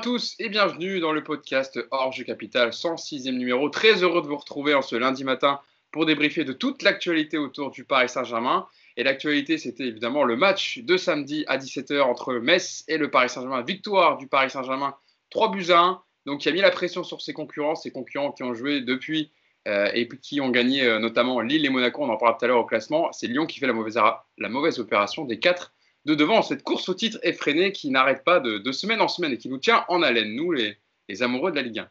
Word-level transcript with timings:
tous 0.00 0.36
et 0.38 0.48
bienvenue 0.48 1.00
dans 1.00 1.10
le 1.10 1.24
podcast 1.24 1.80
Orge 1.90 2.24
Capital, 2.24 2.70
106e 2.70 3.32
numéro. 3.32 3.68
Très 3.68 4.04
heureux 4.04 4.22
de 4.22 4.28
vous 4.28 4.36
retrouver 4.36 4.72
en 4.74 4.82
ce 4.82 4.94
lundi 4.94 5.24
matin 5.24 5.60
pour 5.90 6.06
débriefer 6.06 6.44
de 6.44 6.52
toute 6.52 6.82
l'actualité 6.82 7.36
autour 7.36 7.72
du 7.72 7.84
Paris 7.84 8.08
Saint-Germain. 8.08 8.68
Et 8.96 9.02
l'actualité, 9.02 9.58
c'était 9.58 9.86
évidemment 9.86 10.22
le 10.22 10.36
match 10.36 10.78
de 10.78 10.96
samedi 10.96 11.44
à 11.48 11.58
17h 11.58 12.02
entre 12.02 12.34
Metz 12.34 12.84
et 12.86 12.96
le 12.96 13.10
Paris 13.10 13.28
Saint-Germain. 13.28 13.62
Victoire 13.62 14.18
du 14.18 14.28
Paris 14.28 14.50
Saint-Germain, 14.50 14.94
3 15.30 15.50
buts 15.50 15.70
à 15.70 15.80
1. 15.80 16.02
Donc, 16.26 16.42
qui 16.42 16.48
a 16.48 16.52
mis 16.52 16.60
la 16.60 16.70
pression 16.70 17.02
sur 17.02 17.20
ses 17.20 17.32
concurrents, 17.32 17.74
ses 17.74 17.90
concurrents 17.90 18.30
qui 18.30 18.44
ont 18.44 18.54
joué 18.54 18.80
depuis 18.80 19.32
euh, 19.66 19.90
et 19.94 20.06
qui 20.06 20.40
ont 20.40 20.50
gagné 20.50 20.84
euh, 20.84 21.00
notamment 21.00 21.40
Lille 21.40 21.66
et 21.66 21.70
Monaco. 21.70 22.04
On 22.04 22.08
en 22.08 22.16
parlera 22.16 22.38
tout 22.38 22.44
à 22.44 22.48
l'heure 22.48 22.60
au 22.60 22.66
classement. 22.66 23.10
C'est 23.10 23.26
Lyon 23.26 23.46
qui 23.46 23.58
fait 23.58 23.66
la 23.66 23.72
mauvaise, 23.72 23.98
la 24.38 24.48
mauvaise 24.48 24.78
opération 24.78 25.24
des 25.24 25.40
quatre 25.40 25.72
de 26.04 26.14
devant 26.14 26.42
cette 26.42 26.62
course 26.62 26.88
au 26.88 26.94
titre 26.94 27.18
effrénée 27.22 27.72
qui 27.72 27.90
n'arrête 27.90 28.24
pas 28.24 28.40
de, 28.40 28.72
semaine 28.72 29.00
en 29.00 29.08
semaine 29.08 29.32
et 29.32 29.38
qui 29.38 29.48
nous 29.48 29.58
tient 29.58 29.84
en 29.88 30.02
haleine, 30.02 30.34
nous 30.34 30.52
les, 30.52 30.76
amoureux 31.22 31.50
de 31.50 31.56
la 31.56 31.62
Ligue 31.62 31.80
1. 31.80 31.90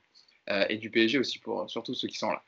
Euh, 0.49 0.65
et 0.69 0.77
du 0.77 0.89
PSG 0.89 1.19
aussi, 1.19 1.39
pour 1.39 1.69
surtout 1.69 1.93
ceux 1.93 2.07
qui 2.07 2.17
sont 2.17 2.31
là. 2.31 2.41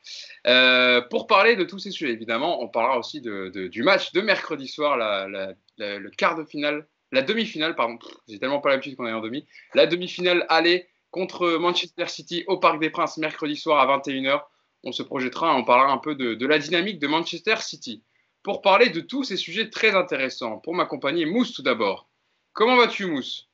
Euh, 0.47 1.01
pour 1.01 1.27
parler 1.27 1.57
de 1.57 1.65
tous 1.65 1.79
ces 1.79 1.91
sujets, 1.91 2.13
évidemment, 2.13 2.63
on 2.63 2.69
parlera 2.69 2.97
aussi 2.97 3.19
du 3.21 3.83
match 3.83 4.13
de 4.13 4.21
mercredi 4.21 4.67
soir, 4.67 4.97
le 4.97 6.09
quart 6.11 6.35
de 6.35 6.45
finale, 6.45 6.87
la 7.11 7.21
demi-finale, 7.23 7.75
pardon, 7.75 7.97
j'ai 8.27 8.39
tellement 8.39 8.61
pas 8.61 8.69
l'habitude 8.69 8.95
qu'on 8.95 9.07
est 9.07 9.11
en 9.11 9.19
demi, 9.19 9.45
la 9.73 9.85
demi-finale 9.85 10.45
aller 10.47 10.87
contre 11.11 11.57
Manchester 11.57 12.07
City 12.07 12.45
au 12.47 12.57
Parc 12.57 12.79
des 12.79 12.89
Princes 12.89 13.17
mercredi 13.17 13.57
soir 13.57 13.79
à 13.79 13.97
21h. 13.97 14.43
On 14.83 14.93
se 14.93 15.03
projettera, 15.03 15.55
on 15.55 15.65
parlera 15.65 15.91
un 15.91 15.97
peu 15.97 16.15
de 16.15 16.45
la 16.45 16.57
dynamique 16.57 16.99
de 16.99 17.07
Manchester 17.07 17.57
City 17.57 18.01
pour 18.43 18.61
parler 18.61 18.89
de 18.89 19.01
tous 19.01 19.23
ces 19.23 19.37
sujets 19.37 19.69
très 19.69 19.95
intéressants. 19.95 20.57
Pour 20.59 20.73
m'accompagner, 20.73 21.25
Mousse 21.25 21.53
tout 21.53 21.63
d'abord. 21.63 22.09
Comment 22.53 22.77
vas-tu, 22.77 23.05
Mousse? 23.05 23.49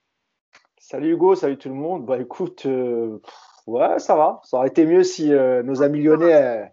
Salut 0.77 1.13
Hugo, 1.13 1.35
salut 1.35 1.57
tout 1.57 1.69
le 1.69 1.75
monde. 1.75 2.05
Bah 2.05 2.19
écoute, 2.19 2.65
euh, 2.65 3.19
ouais, 3.65 3.97
ça 3.99 4.15
va. 4.15 4.39
Ça 4.43 4.57
aurait 4.57 4.67
été 4.67 4.85
mieux 4.85 5.03
si 5.03 5.33
euh, 5.33 5.63
nos 5.63 5.81
amis 5.81 6.03
lyonnais 6.03 6.33
euh, 6.33 6.65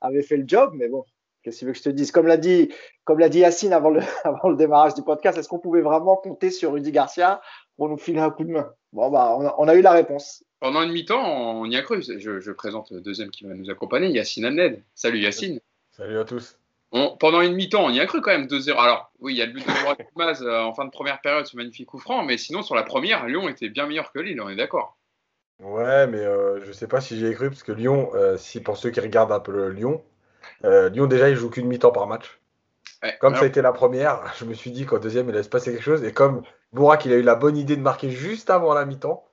avaient 0.00 0.22
fait 0.22 0.36
le 0.36 0.44
job, 0.46 0.72
mais 0.74 0.88
bon, 0.88 1.04
qu'est-ce 1.42 1.56
que 1.56 1.60
tu 1.60 1.66
veux 1.66 1.72
que 1.72 1.78
je 1.78 1.82
te 1.82 1.88
dise? 1.88 2.12
Comme 2.12 2.28
l'a 2.28 2.36
dit, 2.36 2.72
comme 3.04 3.18
l'a 3.18 3.28
dit 3.28 3.40
Yacine 3.40 3.72
avant 3.72 3.90
le, 3.90 4.00
avant 4.24 4.50
le 4.50 4.56
démarrage 4.56 4.94
du 4.94 5.02
podcast, 5.02 5.36
est-ce 5.36 5.48
qu'on 5.48 5.58
pouvait 5.58 5.80
vraiment 5.80 6.16
compter 6.16 6.50
sur 6.50 6.72
Rudy 6.72 6.92
Garcia 6.92 7.40
pour 7.76 7.88
nous 7.88 7.98
filer 7.98 8.20
un 8.20 8.30
coup 8.30 8.44
de 8.44 8.50
main? 8.50 8.72
Bon, 8.92 9.10
bah, 9.10 9.36
on 9.58 9.68
a, 9.68 9.74
eu 9.74 9.82
la 9.82 9.92
réponse. 9.92 10.44
Pendant 10.60 10.82
une 10.82 10.92
mi-temps, 10.92 11.22
on 11.22 11.66
y 11.66 11.76
a 11.76 11.82
cru. 11.82 12.02
Je, 12.02 12.40
je, 12.40 12.52
présente 12.52 12.90
le 12.92 13.00
deuxième 13.00 13.30
qui 13.30 13.44
va 13.44 13.54
nous 13.54 13.68
accompagner, 13.68 14.08
Yacine 14.08 14.44
Amned. 14.44 14.82
Salut 14.94 15.18
Yacine. 15.18 15.60
Salut 15.90 16.18
à 16.18 16.24
tous 16.24 16.56
pendant 16.90 17.40
une 17.40 17.54
mi-temps, 17.54 17.84
on 17.84 17.90
y 17.90 18.00
a 18.00 18.06
cru 18.06 18.20
quand 18.20 18.30
même 18.30 18.46
2-0. 18.46 18.72
Alors, 18.78 19.10
oui, 19.20 19.34
il 19.34 19.38
y 19.38 19.42
a 19.42 19.46
le 19.46 19.52
but 19.52 19.66
de 19.66 19.72
Mourad 20.16 20.42
euh, 20.42 20.62
en 20.62 20.74
fin 20.74 20.84
de 20.84 20.90
première 20.90 21.20
période, 21.20 21.46
ce 21.46 21.56
magnifique 21.56 21.88
coup 21.88 21.98
franc, 21.98 22.24
mais 22.24 22.38
sinon, 22.38 22.62
sur 22.62 22.74
la 22.74 22.82
première, 22.82 23.26
Lyon 23.26 23.48
était 23.48 23.68
bien 23.68 23.86
meilleur 23.86 24.12
que 24.12 24.18
Lille, 24.18 24.40
on 24.40 24.48
est 24.48 24.56
d'accord. 24.56 24.96
Ouais, 25.60 26.06
mais 26.06 26.18
euh, 26.18 26.60
je 26.64 26.72
sais 26.72 26.86
pas 26.86 27.00
si 27.00 27.16
j'y 27.16 27.26
ai 27.26 27.34
cru, 27.34 27.48
parce 27.48 27.62
que 27.62 27.72
Lyon, 27.72 28.10
euh, 28.14 28.36
si 28.36 28.60
pour 28.60 28.76
ceux 28.76 28.90
qui 28.90 29.00
regardent 29.00 29.32
un 29.32 29.40
peu 29.40 29.52
le 29.52 29.70
Lyon, 29.70 30.04
euh, 30.64 30.90
Lyon 30.90 31.06
déjà, 31.06 31.30
il 31.30 31.36
joue 31.36 31.48
qu'une 31.48 31.66
mi-temps 31.66 31.92
par 31.92 32.06
match. 32.06 32.40
comme 33.20 33.34
ça 33.34 33.42
a 33.42 33.46
été 33.46 33.62
la 33.62 33.72
première, 33.72 34.22
je 34.38 34.44
me 34.44 34.54
suis 34.54 34.70
dit 34.70 34.84
qu'en 34.84 34.98
deuxième, 34.98 35.28
il 35.28 35.34
allait 35.34 35.42
se 35.42 35.48
passer 35.48 35.72
quelque 35.72 35.82
chose, 35.82 36.04
et 36.04 36.12
comme 36.12 36.42
Bourak, 36.72 37.06
il 37.06 37.12
a 37.12 37.16
eu 37.16 37.22
la 37.22 37.34
bonne 37.34 37.56
idée 37.56 37.76
de 37.76 37.80
marquer 37.80 38.10
juste 38.10 38.50
avant 38.50 38.74
la 38.74 38.84
mi-temps, 38.84 39.26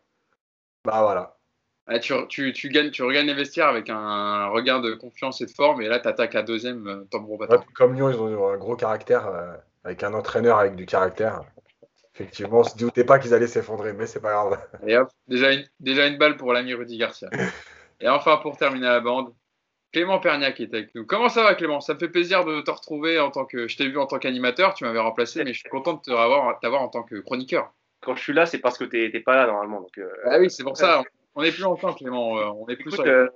bah 0.85 1.01
voilà, 1.01 1.37
tu, 2.29 2.53
tu, 2.53 2.69
gagnes, 2.69 2.91
tu 2.91 3.03
regagnes 3.03 3.27
les 3.27 3.33
vestiaires 3.33 3.67
avec 3.67 3.89
un 3.89 4.47
regard 4.47 4.81
de 4.81 4.93
confiance 4.93 5.41
et 5.41 5.45
de 5.45 5.51
forme, 5.51 5.81
et 5.81 5.87
là, 5.87 5.99
tu 5.99 6.07
attaques 6.07 6.35
à 6.35 6.43
deuxième 6.43 6.87
euh, 6.87 7.03
tambour 7.09 7.45
comme 7.75 7.95
Lyon, 7.95 8.09
ils 8.09 8.15
ont 8.15 8.49
un 8.49 8.57
gros 8.57 8.75
caractère, 8.75 9.27
euh, 9.27 9.53
avec 9.83 10.03
un 10.03 10.13
entraîneur 10.13 10.59
avec 10.59 10.75
du 10.75 10.85
caractère. 10.85 11.41
Effectivement, 12.15 12.59
on 12.59 12.63
se 12.63 12.77
doutait 12.77 13.03
pas 13.03 13.19
qu'ils 13.19 13.33
allaient 13.33 13.47
s'effondrer, 13.47 13.93
mais 13.93 14.05
c'est 14.05 14.21
pas 14.21 14.31
grave. 14.31 14.59
Et 14.87 14.97
hop, 14.97 15.09
déjà 15.27 15.51
une, 15.51 15.65
déjà 15.79 16.07
une 16.07 16.17
balle 16.17 16.37
pour 16.37 16.53
l'ami 16.53 16.73
Rudy 16.73 16.97
Garcia. 16.97 17.29
et 17.99 18.07
enfin, 18.07 18.37
pour 18.37 18.55
terminer 18.55 18.85
la 18.85 18.99
bande, 18.99 19.33
Clément 19.91 20.19
Perniac 20.19 20.59
est 20.59 20.73
avec 20.73 20.93
nous. 20.95 21.05
Comment 21.05 21.29
ça 21.29 21.43
va, 21.43 21.53
Clément? 21.55 21.81
Ça 21.81 21.93
me 21.93 21.99
fait 21.99 22.09
plaisir 22.09 22.45
de 22.45 22.61
te 22.61 22.71
retrouver 22.71 23.19
en 23.19 23.29
tant 23.29 23.45
que. 23.45 23.67
Je 23.67 23.77
t'ai 23.77 23.87
vu 23.87 23.97
en 23.97 24.07
tant 24.07 24.19
qu'animateur, 24.19 24.73
tu 24.73 24.83
m'avais 24.85 24.99
remplacé, 24.99 25.43
mais 25.43 25.53
je 25.53 25.59
suis 25.59 25.69
content 25.69 25.93
de 25.93 26.01
t'avoir 26.01 26.81
en 26.81 26.89
tant 26.89 27.03
que 27.03 27.15
chroniqueur. 27.15 27.73
Quand 28.01 28.15
je 28.15 28.21
suis 28.21 28.33
là, 28.33 28.45
c'est 28.45 28.57
parce 28.57 28.77
que 28.77 28.85
tu 28.85 29.11
n'es 29.11 29.19
pas 29.19 29.35
là 29.35 29.47
normalement. 29.47 29.81
Donc, 29.81 29.97
euh, 29.97 30.09
Ah 30.25 30.39
oui, 30.39 30.49
c'est 30.49 30.63
pour 30.63 30.77
ça. 30.77 31.03
On 31.35 31.43
est 31.43 31.51
plus 31.51 31.63
longtemps, 31.63 31.93
Clément. 31.93 32.37
Euh, 32.37 32.45
on 32.45 32.67
est 32.67 32.75
plus 32.75 32.93
euh, 32.99 33.27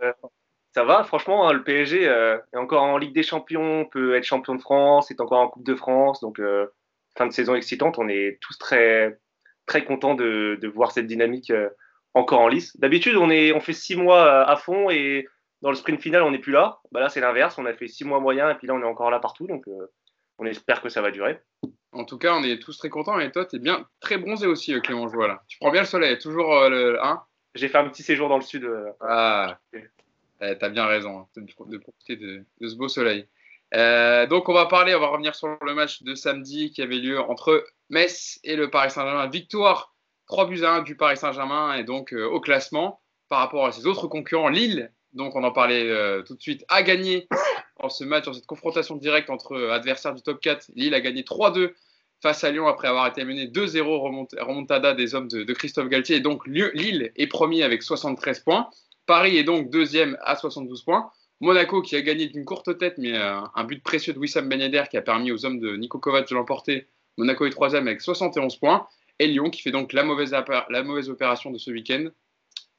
ça 0.74 0.84
va, 0.84 1.04
franchement, 1.04 1.48
hein, 1.48 1.54
le 1.54 1.64
PSG 1.64 2.08
euh, 2.08 2.38
est 2.54 2.58
encore 2.58 2.84
en 2.84 2.98
Ligue 2.98 3.16
des 3.16 3.24
Champions, 3.24 3.86
peut 3.86 4.16
être 4.16 4.26
champion 4.26 4.54
de 4.54 4.62
France, 4.62 5.10
est 5.10 5.20
encore 5.22 5.40
en 5.40 5.50
Coupe 5.50 5.66
de 5.66 5.76
France. 5.76 6.22
Donc, 6.22 6.40
fin 7.18 7.26
de 7.26 7.32
saison 7.32 7.56
excitante. 7.56 7.98
On 7.98 8.08
est 8.08 8.38
tous 8.42 8.58
très, 8.58 9.18
très 9.66 9.84
contents 9.84 10.14
de, 10.14 10.60
voir 10.68 10.92
cette 10.92 11.08
dynamique 11.08 11.52
encore 12.14 12.42
en 12.42 12.48
lice. 12.48 12.78
D'habitude, 12.78 13.16
on, 13.16 13.30
on 13.30 13.60
fait 13.60 13.74
six 13.74 13.96
mois 13.96 14.48
à 14.48 14.56
fond 14.56 14.92
et 14.92 15.28
dans 15.64 15.70
le 15.70 15.76
sprint 15.76 16.00
final, 16.00 16.22
on 16.22 16.32
n'est 16.32 16.38
plus 16.38 16.52
là. 16.52 16.80
Bah 16.92 17.00
là, 17.00 17.10
c'est 17.10 17.22
l'inverse. 17.22 17.58
On 17.58 17.66
a 17.66 17.74
fait 17.74 17.88
six 17.88 18.04
mois 18.04 18.20
moyens 18.20 18.52
et 18.52 18.56
puis 18.56 18.68
là, 18.68 18.76
on 18.76 18.82
est 18.82 18.86
encore 18.86 19.10
là 19.10 19.20
partout. 19.20 19.48
Donc, 19.48 19.66
on 20.38 20.46
espère 20.46 20.84
que 20.84 20.90
ça 20.90 21.02
va 21.02 21.10
durer. 21.10 21.40
En 21.92 22.04
tout 22.04 22.20
cas, 22.20 22.36
on 22.36 22.44
est 22.44 22.62
tous 22.62 22.78
très 22.78 22.90
contents. 22.90 23.20
Et 23.20 23.32
toi, 23.32 23.46
tu 23.46 23.56
es 23.56 23.60
bien 23.60 23.88
très 24.00 24.20
bronzé 24.20 24.46
aussi, 24.46 24.80
Clément 24.82 25.08
Joie. 25.08 25.42
Tu 25.48 25.58
prends 25.60 25.72
bien 25.72 25.82
le 25.82 25.88
soleil. 25.88 26.20
Toujours 26.20 26.70
le 26.70 27.04
1 27.04 27.24
j'ai 27.58 27.68
fait 27.68 27.78
un 27.78 27.90
petit 27.90 28.04
séjour 28.04 28.30
dans 28.30 28.38
le 28.38 28.44
sud. 28.44 28.64
Euh, 28.64 28.92
ah, 29.02 29.60
eh, 29.74 30.58
t'as 30.58 30.70
bien 30.70 30.86
raison 30.86 31.20
hein, 31.20 31.28
de, 31.36 31.78
profiter 31.78 32.16
de, 32.16 32.46
ce 32.62 32.76
beau 32.76 32.88
soleil. 32.88 33.28
Euh, 33.74 34.28
donc 34.28 34.48
on 34.48 34.54
va 34.54 34.66
parler, 34.68 34.96
on 34.96 35.00
va 35.00 35.08
revenir 35.08 35.36
sur 35.36 35.58
le 35.62 35.74
match 35.74 36.04
de 36.04 36.16
samedi 36.16 36.72
qui 36.72 36.82
avait 36.82 36.96
lieu 36.96 37.20
entre 37.20 37.66
Metz 37.90 38.40
et 38.44 38.56
le 38.56 38.70
Paris 38.70 38.92
Saint-Germain. 38.92 39.28
Victoire 39.28 39.94
3 40.28 40.48
buts 40.48 40.64
à 40.64 40.76
1 40.76 40.82
du 40.84 40.96
Paris 40.96 41.18
Saint-Germain 41.18 41.74
et 41.74 41.84
donc 41.84 42.14
euh, 42.14 42.26
au 42.26 42.40
classement 42.40 43.02
par 43.30 43.40
rapport 43.40 43.66
à 43.66 43.72
ses 43.72 43.88
autres 43.88 44.08
concurrents. 44.08 44.48
Lille, 44.48 44.92
donc 45.14 45.36
on 45.36 45.44
en 45.44 45.52
parlait 45.52 46.24
tout 46.24 46.36
de 46.36 46.42
suite, 46.42 46.64
a 46.70 46.82
gagné 46.82 47.28
en 47.76 47.90
ce 47.90 48.06
match, 48.06 48.28
en 48.28 48.34
cette 48.34 48.46
confrontation 48.46 48.96
directe 48.96 49.30
entre 49.30 49.70
adversaires 49.70 50.14
du 50.14 50.22
top 50.22 50.40
4. 50.40 50.72
Lille 50.76 50.94
a 50.94 51.02
gagné 51.02 51.24
3-2 51.24 51.74
face 52.22 52.44
à 52.44 52.52
Lyon 52.52 52.68
après 52.68 52.88
avoir 52.88 53.08
été 53.08 53.24
mené 53.24 53.48
2-0 53.48 53.82
remontada 54.42 54.94
des 54.94 55.16
hommes 55.16 55.28
de, 55.28 55.54
Christophe 55.54 55.90
Galtier. 55.90 56.18
Et 56.18 56.20
donc 56.20 56.46
Lille 56.48 57.12
est 57.16 57.28
premier 57.28 57.64
avec 57.64 57.84
73 57.84 58.40
points. 58.40 58.70
Paris 59.06 59.38
est 59.38 59.44
donc 59.44 59.70
deuxième 59.70 60.18
à 60.22 60.36
72 60.36 60.84
points. 60.84 61.12
Monaco 61.40 61.82
qui 61.82 61.96
a 61.96 62.02
gagné 62.02 62.28
d'une 62.28 62.46
courte 62.46 62.78
tête, 62.80 62.96
mais 62.98 63.16
euh, 63.16 63.40
un 63.54 63.64
but 63.64 63.84
précieux 63.84 64.14
de 64.14 64.20
Wissam 64.20 64.50
Ben 64.50 64.60
Yedder 64.60 64.84
qui 64.90 64.98
a 64.98 65.02
permis 65.02 65.32
aux 65.32 65.46
hommes 65.46 65.60
de 65.60 65.76
Nico 65.76 66.00
Kovac 66.00 66.28
de 66.28 66.34
l'emporter. 66.34 66.88
Monaco 67.18 67.46
est 67.46 67.52
troisième 67.52 67.88
avec 67.88 68.02
71 68.02 68.58
points. 68.58 68.88
Et 69.20 69.28
Lyon, 69.28 69.50
qui 69.50 69.62
fait 69.62 69.72
donc 69.72 69.94
la 69.94 70.04
mauvaise, 70.04 70.32
la 70.70 70.84
mauvaise 70.84 71.10
opération 71.10 71.52
de 71.52 71.58
ce 71.58 71.72
week-end, 71.72 72.08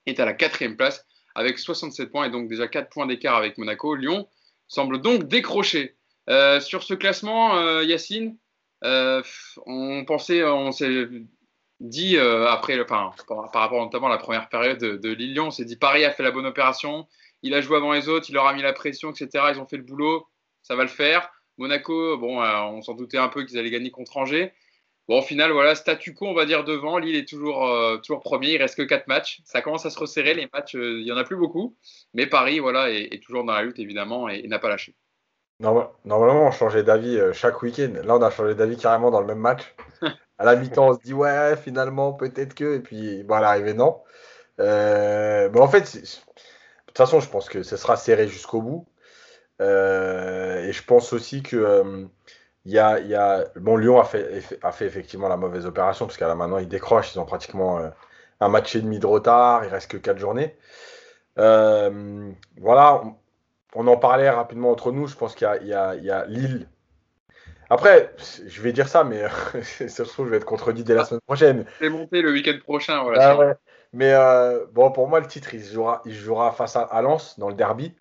est 0.06 0.20
à 0.20 0.24
la 0.24 0.32
quatrième 0.32 0.76
place 0.76 1.04
avec 1.34 1.58
67 1.58 2.10
points 2.10 2.26
et 2.26 2.30
donc 2.30 2.48
déjà 2.48 2.66
4 2.66 2.90
points 2.90 3.06
d'écart 3.06 3.36
avec 3.36 3.58
Monaco. 3.58 3.94
Lyon 3.94 4.28
semble 4.66 5.00
donc 5.00 5.28
décrocher. 5.28 5.94
Euh, 6.28 6.60
sur 6.60 6.82
ce 6.82 6.94
classement, 6.94 7.56
euh, 7.56 7.82
Yacine, 7.84 8.36
euh, 8.84 9.22
on 9.66 10.04
pensait, 10.04 10.44
on 10.44 10.72
s'est 10.72 11.08
dit 11.80 12.16
euh, 12.16 12.46
après, 12.48 12.80
enfin, 12.80 13.12
par, 13.26 13.50
rapport 13.52 13.82
notamment 13.82 14.06
à 14.06 14.10
la 14.10 14.18
première 14.18 14.48
période 14.48 14.78
de, 14.78 15.12
Lille-Lyon, 15.12 15.46
on 15.46 15.50
s'est 15.50 15.64
dit 15.64 15.76
Paris 15.76 16.04
a 16.04 16.10
fait 16.10 16.22
la 16.22 16.30
bonne 16.30 16.46
opération, 16.46 17.06
il 17.42 17.54
a 17.54 17.60
joué 17.60 17.76
avant 17.76 17.92
les 17.92 18.08
autres, 18.08 18.26
il 18.28 18.34
leur 18.34 18.46
a 18.46 18.54
mis 18.54 18.62
la 18.62 18.72
pression, 18.72 19.10
etc. 19.10 19.46
Ils 19.52 19.60
ont 19.60 19.66
fait 19.66 19.76
le 19.76 19.82
boulot, 19.82 20.26
ça 20.62 20.76
va 20.76 20.82
le 20.82 20.88
faire. 20.88 21.30
Monaco, 21.56 22.16
bon, 22.18 22.42
euh, 22.42 22.60
on 22.62 22.82
s'en 22.82 22.94
doutait 22.94 23.18
un 23.18 23.28
peu 23.28 23.44
qu'ils 23.44 23.58
allaient 23.58 23.70
gagner 23.70 23.90
contre 23.90 24.16
Angers. 24.16 24.52
Bon, 25.08 25.20
au 25.20 25.22
final, 25.22 25.50
voilà, 25.52 25.74
statu 25.74 26.14
quo, 26.14 26.26
on 26.26 26.34
va 26.34 26.44
dire 26.44 26.64
devant. 26.64 26.98
Lille 26.98 27.16
est 27.16 27.28
toujours, 27.28 27.66
toujours 28.02 28.20
premier. 28.20 28.52
Il 28.52 28.58
reste 28.58 28.76
que 28.76 28.82
4 28.82 29.08
matchs. 29.08 29.40
Ça 29.44 29.62
commence 29.62 29.86
à 29.86 29.90
se 29.90 29.98
resserrer. 29.98 30.34
Les 30.34 30.46
matchs, 30.52 30.74
il 30.74 31.02
n'y 31.02 31.10
en 31.10 31.16
a 31.16 31.24
plus 31.24 31.36
beaucoup. 31.36 31.76
Mais 32.12 32.26
Paris, 32.26 32.58
voilà, 32.58 32.90
est, 32.90 33.22
toujours 33.22 33.42
dans 33.42 33.54
la 33.54 33.62
lutte, 33.62 33.78
évidemment, 33.78 34.28
et 34.28 34.46
n'a 34.46 34.58
pas 34.58 34.68
lâché. 34.68 34.94
Normalement, 35.60 36.46
on 36.46 36.50
changeait 36.52 36.84
d'avis 36.84 37.18
euh, 37.18 37.32
chaque 37.32 37.62
week-end. 37.62 37.92
Là, 38.04 38.16
on 38.16 38.22
a 38.22 38.30
changé 38.30 38.54
d'avis 38.54 38.76
carrément 38.76 39.10
dans 39.10 39.20
le 39.20 39.26
même 39.26 39.38
match. 39.38 39.74
À 40.38 40.44
la 40.44 40.54
mi-temps, 40.54 40.90
on 40.90 40.94
se 40.94 41.00
dit, 41.00 41.14
ouais, 41.14 41.56
finalement, 41.56 42.12
peut-être 42.12 42.54
que. 42.54 42.76
Et 42.76 42.80
puis, 42.80 43.24
bon, 43.24 43.34
à 43.34 43.40
l'arrivée, 43.40 43.74
non. 43.74 44.00
Euh, 44.60 45.50
mais 45.52 45.60
en 45.60 45.66
fait, 45.68 45.96
de 45.96 46.00
toute 46.86 46.96
façon, 46.96 47.18
je 47.18 47.28
pense 47.28 47.48
que 47.48 47.64
ce 47.64 47.76
sera 47.76 47.96
serré 47.96 48.28
jusqu'au 48.28 48.62
bout. 48.62 48.86
Euh, 49.60 50.62
et 50.64 50.72
je 50.72 50.84
pense 50.84 51.12
aussi 51.12 51.42
que. 51.42 52.08
il 52.64 52.72
y 52.72 52.78
a, 52.78 53.00
y 53.00 53.14
a, 53.16 53.46
bon, 53.56 53.76
Lyon 53.76 54.00
a 54.00 54.04
fait, 54.04 54.44
a 54.62 54.70
fait 54.72 54.86
effectivement 54.86 55.28
la 55.28 55.36
mauvaise 55.36 55.66
opération, 55.66 56.06
parce 56.06 56.16
qu'à 56.18 56.28
là 56.28 56.36
maintenant, 56.36 56.58
ils 56.58 56.68
décrochent. 56.68 57.14
Ils 57.14 57.18
ont 57.18 57.26
pratiquement 57.26 57.80
un 58.40 58.48
match 58.48 58.76
et 58.76 58.80
demi 58.80 59.00
de 59.00 59.06
retard. 59.06 59.64
Il 59.64 59.70
reste 59.70 59.90
que 59.90 59.96
4 59.96 60.18
journées. 60.18 60.56
voilà 61.36 63.02
en 63.74 63.96
parlait 63.96 64.30
rapidement 64.30 64.70
entre 64.70 64.92
nous. 64.92 65.06
Je 65.06 65.16
pense 65.16 65.34
qu'il 65.34 65.46
y, 65.64 65.74
a 65.74 66.26
Lille. 66.26 66.68
Après, 67.70 68.14
je 68.46 68.62
vais 68.62 68.72
dire 68.72 68.88
ça, 68.88 69.04
mais 69.04 69.24
ça 69.62 69.88
se 69.88 70.02
trouve, 70.04 70.26
je 70.26 70.30
vais 70.30 70.38
être 70.38 70.44
contredit 70.44 70.84
dès 70.84 70.94
la 70.94 71.04
semaine 71.04 71.20
prochaine. 71.26 71.66
C'est 71.80 71.90
monté 71.90 72.22
le 72.22 72.32
week-end 72.32 72.58
prochain. 72.62 73.02
Voilà, 73.02 73.36
ah 73.38 73.54
Mais 73.92 74.12
euh, 74.14 74.64
bon, 74.72 74.90
pour 74.90 75.08
moi, 75.08 75.20
le 75.20 75.26
titre, 75.26 75.54
il 75.54 75.62
jouera, 75.62 76.02
il 76.06 76.14
jouera 76.14 76.52
face 76.52 76.76
à, 76.76 77.02
Lens 77.02 77.38
dans 77.38 77.48
le 77.48 77.54
derby. 77.54 77.94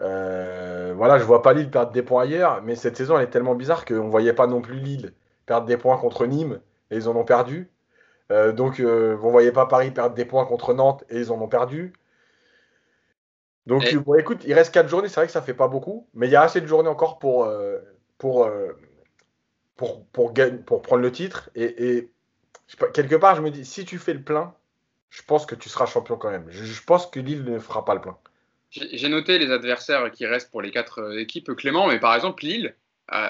Euh, 0.00 0.92
voilà, 0.96 1.18
je 1.18 1.24
vois 1.24 1.42
pas 1.42 1.52
Lille 1.52 1.70
perdre 1.70 1.92
des 1.92 2.02
points 2.02 2.22
ailleurs, 2.22 2.62
mais 2.62 2.74
cette 2.74 2.96
saison, 2.96 3.16
elle 3.16 3.24
est 3.24 3.30
tellement 3.30 3.54
bizarre 3.54 3.84
qu'on 3.84 4.04
ne 4.04 4.10
voyait 4.10 4.32
pas 4.32 4.46
non 4.46 4.60
plus 4.60 4.80
Lille 4.80 5.12
perdre 5.46 5.66
des 5.66 5.76
points 5.76 5.98
contre 5.98 6.26
Nîmes, 6.26 6.60
et 6.90 6.96
ils 6.96 7.08
en 7.08 7.16
ont 7.16 7.24
perdu. 7.24 7.68
donc, 8.30 8.80
vous 8.80 8.86
ne 8.86 9.14
voyez 9.14 9.52
pas 9.52 9.66
Paris 9.66 9.90
perdre 9.90 10.14
des 10.14 10.24
points 10.24 10.46
contre 10.46 10.74
Nantes 10.74 11.04
et 11.10 11.18
ils 11.18 11.32
en 11.32 11.40
ont 11.40 11.48
perdu. 11.48 11.92
Donc, 13.66 13.84
écoute, 14.18 14.42
il 14.46 14.54
reste 14.54 14.72
4 14.72 14.88
journées. 14.88 15.08
C'est 15.08 15.16
vrai 15.16 15.26
que 15.26 15.32
ça 15.32 15.42
fait 15.42 15.54
pas 15.54 15.68
beaucoup, 15.68 16.08
mais 16.14 16.26
il 16.26 16.32
y 16.32 16.36
a 16.36 16.42
assez 16.42 16.60
de 16.60 16.66
journées 16.66 16.88
encore 16.88 17.18
pour, 17.18 17.48
pour, 18.18 18.50
pour, 19.76 20.06
pour, 20.06 20.34
pour, 20.66 20.82
prendre 20.82 21.02
le 21.02 21.12
titre. 21.12 21.50
Et, 21.54 22.10
quelque 22.94 23.16
part, 23.16 23.36
je 23.36 23.42
me 23.42 23.50
dis, 23.50 23.64
si 23.64 23.84
tu 23.84 23.98
fais 23.98 24.14
le 24.14 24.22
plein, 24.22 24.54
je 25.10 25.22
pense 25.22 25.46
que 25.46 25.54
tu 25.54 25.68
seras 25.68 25.86
champion 25.86 26.16
quand 26.16 26.30
même. 26.30 26.46
Je, 26.48 26.82
pense 26.82 27.06
que 27.06 27.20
Lille 27.20 27.44
ne 27.44 27.58
fera 27.58 27.84
pas 27.84 27.94
le 27.94 28.00
plein. 28.00 28.16
J'ai 28.70 29.08
noté 29.08 29.38
les 29.38 29.50
adversaires 29.50 30.10
qui 30.12 30.26
restent 30.26 30.50
pour 30.50 30.62
les 30.62 30.70
quatre 30.70 31.00
euh, 31.00 31.18
équipes, 31.18 31.54
Clément, 31.56 31.88
mais 31.88 31.98
par 31.98 32.14
exemple, 32.14 32.44
Lille, 32.44 32.76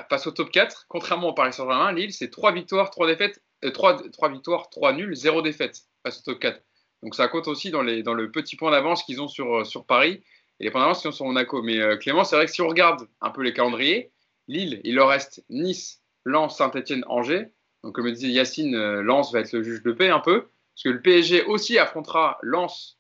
passe 0.08 0.26
au 0.26 0.30
top 0.30 0.50
4, 0.50 0.86
contrairement 0.88 1.28
au 1.28 1.32
Paris 1.32 1.52
Saint-Germain, 1.54 1.92
Lille, 1.92 2.12
c'est 2.12 2.30
3 2.30 2.52
victoires, 2.52 2.90
3 2.90 3.06
défaites, 3.06 3.42
3, 3.72 4.02
euh, 4.02 4.28
victoires, 4.28 4.68
3 4.68 4.92
nuls, 4.92 5.14
0 5.14 5.40
défaites 5.42 5.82
face 6.02 6.18
au 6.20 6.32
top 6.32 6.40
4. 6.40 6.62
Donc 7.02 7.14
ça 7.14 7.28
compte 7.28 7.48
aussi 7.48 7.70
dans, 7.70 7.82
les, 7.82 8.02
le 8.02 8.30
petit 8.30 8.56
point 8.56 8.70
d'avance 8.70 9.02
qu'ils 9.02 9.22
ont 9.22 9.28
sur, 9.28 9.54
euh, 9.56 9.82
Paris 9.86 10.22
et 10.58 10.64
les 10.64 10.70
points 10.70 10.80
d'avance 10.80 11.00
qu'ils 11.00 11.08
ont 11.08 11.12
sur 11.12 11.26
Monaco. 11.26 11.62
Mais 11.62 11.78
Clément, 11.98 12.24
c'est 12.24 12.36
vrai 12.36 12.46
que 12.46 12.52
si 12.52 12.62
on 12.62 12.68
regarde 12.68 13.08
un 13.20 13.30
peu 13.30 13.42
les 13.42 13.52
calendriers, 13.52 14.12
Lille, 14.48 14.80
il 14.84 14.96
leur 14.96 15.08
reste 15.08 15.44
Nice, 15.48 16.02
Lens, 16.24 16.56
Saint-Etienne, 16.56 17.04
Angers. 17.06 17.48
Donc 17.82 17.94
comme 17.94 18.10
disait 18.10 18.28
Yacine, 18.28 18.76
Lens 19.00 19.32
va 19.32 19.40
être 19.40 19.52
le 19.52 19.62
juge 19.62 19.82
de 19.82 19.92
paix 19.92 20.10
un 20.10 20.20
peu. 20.20 20.48
Parce 20.74 20.84
que 20.84 20.88
le 20.90 21.02
PSG 21.02 21.44
aussi 21.44 21.78
affrontera 21.78 22.38
Lens 22.42 22.98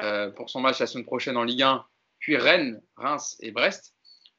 euh, 0.00 0.30
pour 0.30 0.50
son 0.50 0.60
match 0.60 0.78
la 0.78 0.86
semaine 0.86 1.06
prochaine 1.06 1.36
en 1.36 1.42
Ligue 1.42 1.62
1, 1.62 1.84
puis 2.18 2.36
Rennes, 2.36 2.82
Reims 2.96 3.36
et 3.40 3.50
Brest. 3.50 3.94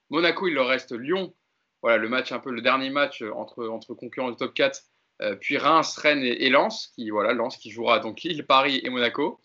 Monaco, 0.10 0.48
il 0.48 0.54
leur 0.54 0.68
reste 0.68 0.92
Lyon. 0.92 1.34
Voilà, 1.82 1.98
le 1.98 2.10
match 2.10 2.32
un 2.32 2.40
peu 2.40 2.52
le 2.52 2.62
dernier 2.62 2.90
match 2.90 3.22
entre, 3.22 3.68
entre 3.68 3.94
concurrents 3.94 4.30
du 4.30 4.38
top 4.38 4.54
4. 4.54 4.84
Euh, 5.22 5.36
puis 5.36 5.58
Reims, 5.58 5.98
Rennes 5.98 6.24
et, 6.24 6.50
Lens, 6.50 6.92
qui 6.96 7.10
voilà, 7.10 7.34
Lens 7.34 7.58
qui 7.58 7.72
jouera 7.72 8.00
donc 8.00 8.22
Lille, 8.22 8.46
Paris 8.46 8.82
et 8.84 8.90
Monaco. 8.90 9.40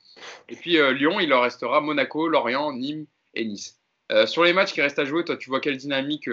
Et 0.49 0.57
puis 0.57 0.79
euh, 0.79 0.93
Lyon, 0.93 1.21
il 1.21 1.29
leur 1.29 1.43
restera 1.43 1.81
Monaco, 1.81 2.29
Lorient, 2.29 2.73
Nîmes 2.73 3.07
et 3.35 3.45
Nice. 3.45 3.81
sur 4.27 4.45
les 4.45 4.53
matchs 4.53 4.73
qui 4.73 4.83
restent 4.83 4.99
à 4.99 5.05
jouer, 5.05 5.25
toi, 5.25 5.37
tu 5.37 5.49
vois 5.49 5.61
quelle 5.61 5.79
dynamique, 5.79 6.29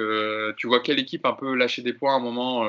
tu 0.57 0.67
vois 0.67 0.81
quelle 0.81 0.99
équipe 0.99 1.25
un 1.25 1.33
peu 1.33 1.55
lâcher 1.55 1.81
des 1.81 1.93
points 1.93 2.13
à 2.13 2.17
un 2.17 2.19
moment 2.19 2.65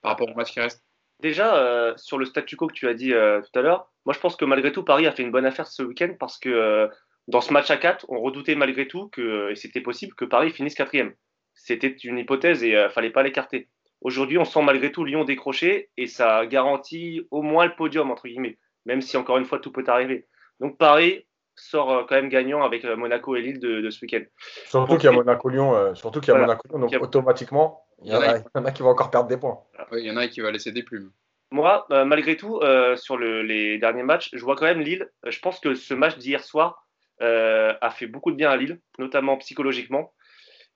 par 0.00 0.12
rapport 0.12 0.30
aux 0.30 0.34
matchs 0.34 0.52
qui 0.52 0.60
restent? 0.60 0.84
Déjà, 1.20 1.56
euh, 1.56 1.94
sur 1.96 2.18
le 2.18 2.26
statu 2.26 2.56
quo 2.56 2.66
que 2.66 2.74
tu 2.74 2.88
as 2.88 2.94
dit 2.94 3.12
euh, 3.14 3.40
tout 3.40 3.58
à 3.58 3.62
l'heure, 3.62 3.90
moi 4.04 4.12
je 4.12 4.20
pense 4.20 4.36
que 4.36 4.44
malgré 4.44 4.72
tout, 4.72 4.82
Paris 4.82 5.06
a 5.06 5.12
fait 5.12 5.22
une 5.22 5.30
bonne 5.30 5.46
affaire 5.46 5.66
ce 5.66 5.82
week-end 5.82 6.14
parce 6.18 6.38
que 6.38 6.48
euh, 6.48 6.88
dans 7.28 7.40
ce 7.40 7.52
match 7.52 7.70
à 7.70 7.76
4, 7.76 8.06
on 8.08 8.20
redoutait 8.20 8.56
malgré 8.56 8.88
tout 8.88 9.08
que, 9.08 9.50
et 9.50 9.54
c'était 9.54 9.80
possible, 9.80 10.14
que 10.14 10.24
Paris 10.24 10.50
finisse 10.50 10.74
quatrième. 10.74 11.14
C'était 11.54 11.88
une 11.88 12.18
hypothèse 12.18 12.62
et 12.62 12.72
il 12.72 12.90
fallait 12.90 13.10
pas 13.10 13.22
l'écarter. 13.22 13.68
Aujourd'hui, 14.04 14.38
on 14.38 14.44
sent 14.44 14.62
malgré 14.62 14.92
tout 14.92 15.04
Lyon 15.04 15.24
décrocher 15.24 15.90
et 15.96 16.06
ça 16.06 16.46
garantit 16.46 17.26
au 17.30 17.42
moins 17.42 17.66
le 17.66 17.74
podium, 17.74 18.10
entre 18.10 18.28
guillemets, 18.28 18.58
même 18.86 19.00
si 19.00 19.16
encore 19.16 19.38
une 19.38 19.44
fois 19.44 19.58
tout 19.58 19.72
peut 19.72 19.84
arriver. 19.86 20.28
Donc 20.60 20.78
Paris 20.78 21.26
sort 21.56 22.06
quand 22.06 22.14
même 22.14 22.28
gagnant 22.28 22.62
avec 22.62 22.84
Monaco 22.84 23.34
et 23.34 23.40
Lille 23.40 23.58
de, 23.60 23.90
ce 23.90 24.04
week-end. 24.04 24.22
Surtout 24.66 24.96
qu'il 24.96 25.04
y 25.04 25.08
a 25.08 25.12
Monaco-Lyon, 25.12 25.94
surtout 25.94 26.20
qu'il 26.20 26.32
y 26.32 26.36
a 26.36 26.40
Monaco-Lyon, 26.40 26.78
donc 26.80 26.94
automatiquement, 27.00 27.84
il 28.02 28.12
y, 28.12 28.14
en 28.14 28.20
a, 28.64 28.70
qui 28.72 28.82
vont 28.82 28.90
encore 28.90 29.10
perdre 29.10 29.28
des 29.28 29.36
points. 29.36 29.58
il 29.92 30.04
y 30.04 30.10
en 30.10 30.16
a 30.16 30.28
qui 30.28 30.40
va 30.40 30.50
laisser 30.50 30.72
des 30.72 30.82
plumes. 30.82 31.10
Moi, 31.50 31.86
euh, 31.92 32.04
malgré 32.04 32.36
tout, 32.36 32.58
euh, 32.58 32.96
sur 32.96 33.16
les 33.16 33.78
derniers 33.78 34.02
matchs, 34.02 34.30
je 34.32 34.44
vois 34.44 34.56
quand 34.56 34.64
même 34.64 34.80
Lille. 34.80 35.08
Je 35.24 35.38
pense 35.38 35.60
que 35.60 35.74
ce 35.74 35.94
match 35.94 36.18
d'hier 36.18 36.42
soir 36.42 36.84
euh, 37.22 37.74
a 37.80 37.90
fait 37.90 38.06
beaucoup 38.06 38.32
de 38.32 38.36
bien 38.36 38.50
à 38.50 38.56
Lille, 38.56 38.80
notamment 38.98 39.36
psychologiquement. 39.38 40.12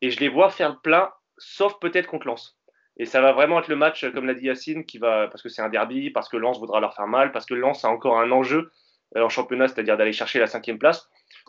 Et 0.00 0.10
je 0.10 0.20
les 0.20 0.28
vois 0.28 0.50
faire 0.50 0.70
le 0.70 0.78
plein, 0.78 1.10
sauf 1.36 1.78
peut-être 1.80 2.06
contre 2.06 2.28
Lens. 2.28 2.57
Et 2.98 3.06
ça 3.06 3.20
va 3.20 3.32
vraiment 3.32 3.60
être 3.60 3.68
le 3.68 3.76
match, 3.76 4.10
comme 4.12 4.26
l'a 4.26 4.34
dit 4.34 4.46
Yacine, 4.46 4.84
qui 4.84 4.98
va, 4.98 5.28
parce 5.28 5.42
que 5.42 5.48
c'est 5.48 5.62
un 5.62 5.68
derby, 5.68 6.10
parce 6.10 6.28
que 6.28 6.36
Lens 6.36 6.58
voudra 6.58 6.80
leur 6.80 6.94
faire 6.94 7.06
mal, 7.06 7.30
parce 7.30 7.46
que 7.46 7.54
Lens 7.54 7.84
a 7.84 7.88
encore 7.88 8.18
un 8.18 8.30
enjeu 8.32 8.72
en 9.14 9.28
championnat, 9.28 9.68
c'est-à-dire 9.68 9.96
d'aller 9.96 10.12
chercher 10.12 10.38
la 10.40 10.46
cinquième 10.46 10.78
place. 10.78 11.08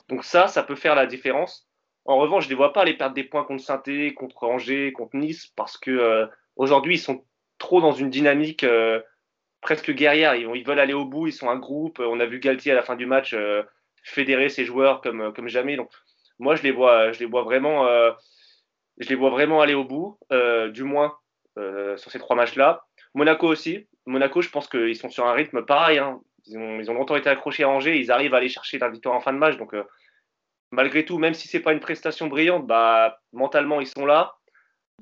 Donc 0.09 0.23
ça, 0.23 0.47
ça 0.47 0.63
peut 0.63 0.75
faire 0.75 0.95
la 0.95 1.05
différence. 1.05 1.67
En 2.05 2.17
revanche, 2.17 2.43
je 2.43 2.47
ne 2.47 2.51
les 2.51 2.55
vois 2.55 2.73
pas 2.73 2.81
aller 2.81 2.95
perdre 2.95 3.13
des 3.13 3.23
points 3.23 3.43
contre 3.43 3.63
saint 3.63 3.81
contre 4.15 4.43
Angers, 4.43 4.93
contre 4.93 5.15
Nice, 5.15 5.51
parce 5.55 5.77
que 5.77 5.91
euh, 5.91 6.25
aujourd'hui, 6.55 6.95
ils 6.95 6.99
sont 6.99 7.23
trop 7.57 7.81
dans 7.81 7.91
une 7.91 8.09
dynamique 8.09 8.63
euh, 8.63 9.01
presque 9.61 9.91
guerrière. 9.91 10.35
Ils, 10.35 10.65
veulent 10.65 10.79
aller 10.79 10.93
au 10.93 11.05
bout, 11.05 11.27
ils 11.27 11.33
sont 11.33 11.49
un 11.49 11.59
groupe. 11.59 11.99
On 11.99 12.19
a 12.19 12.25
vu 12.25 12.39
Galtier 12.39 12.71
à 12.71 12.75
la 12.75 12.81
fin 12.83 12.95
du 12.95 13.05
match 13.05 13.33
euh, 13.33 13.63
fédérer 14.03 14.49
ses 14.49 14.65
joueurs 14.65 15.01
comme, 15.01 15.33
comme 15.33 15.49
jamais. 15.49 15.75
Donc, 15.75 15.91
moi, 16.39 16.55
je 16.55 16.63
les 16.63 16.71
vois, 16.71 17.11
je 17.11 17.19
les 17.19 17.25
vois 17.25 17.43
vraiment, 17.43 17.85
je 18.97 19.09
les 19.09 19.15
vois 19.15 19.29
vraiment 19.29 19.61
aller 19.61 19.73
au 19.73 19.83
bout, 19.83 20.17
du 20.71 20.83
moins 20.83 21.13
sur 21.97 22.11
ces 22.11 22.19
trois 22.19 22.35
matchs-là. 22.35 22.83
Monaco 23.13 23.47
aussi. 23.47 23.87
Monaco, 24.05 24.41
je 24.41 24.49
pense 24.49 24.67
qu'ils 24.67 24.95
sont 24.95 25.09
sur 25.09 25.25
un 25.25 25.33
rythme 25.33 25.65
pareil. 25.65 25.97
Hein. 25.97 26.21
Ils, 26.47 26.57
ont, 26.89 26.93
longtemps 26.93 27.15
été 27.15 27.29
accrochés 27.29 27.63
à 27.63 27.69
Angers. 27.69 27.97
Ils 27.99 28.11
arrivent 28.11 28.33
à 28.33 28.37
aller 28.37 28.49
chercher 28.49 28.77
la 28.79 28.89
victoire 28.89 29.15
en 29.15 29.21
fin 29.21 29.33
de 29.33 29.37
match. 29.37 29.57
Donc, 29.57 29.75
malgré 30.71 31.05
tout, 31.05 31.17
même 31.17 31.33
si 31.33 31.47
c'est 31.47 31.59
pas 31.59 31.73
une 31.73 31.79
prestation 31.79 32.27
brillante, 32.27 32.65
bah, 32.65 33.19
mentalement, 33.33 33.81
ils 33.81 33.87
sont 33.87 34.05
là. 34.05 34.35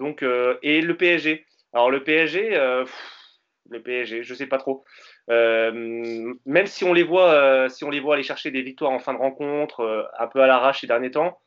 Euh, 0.02 0.58
et 0.62 0.82
le 0.82 0.96
PSG. 0.98 1.46
Alors, 1.74 1.92
le 1.92 2.04
PSG, 2.04 2.56
euh, 2.58 2.86
le 3.70 3.82
PSG, 3.82 4.24
je 4.24 4.34
sais 4.34 4.48
pas 4.48 4.58
trop. 4.58 4.84
Euh, 5.30 6.34
même 6.46 6.68
si 6.68 6.84
on 6.84 6.94
les 6.94 7.04
voit, 7.04 7.70
si 7.70 7.84
on 7.84 7.90
les 7.90 8.00
voit 8.00 8.16
aller 8.16 8.24
chercher 8.24 8.52
des 8.52 8.62
victoires 8.62 8.92
en 8.92 9.00
fin 9.00 9.14
de 9.14 9.20
rencontre, 9.20 10.10
un 10.18 10.28
peu 10.28 10.42
à 10.42 10.48
l'arrache 10.48 10.82
ces 10.82 10.88
derniers 10.88 11.12
temps, 11.12 11.40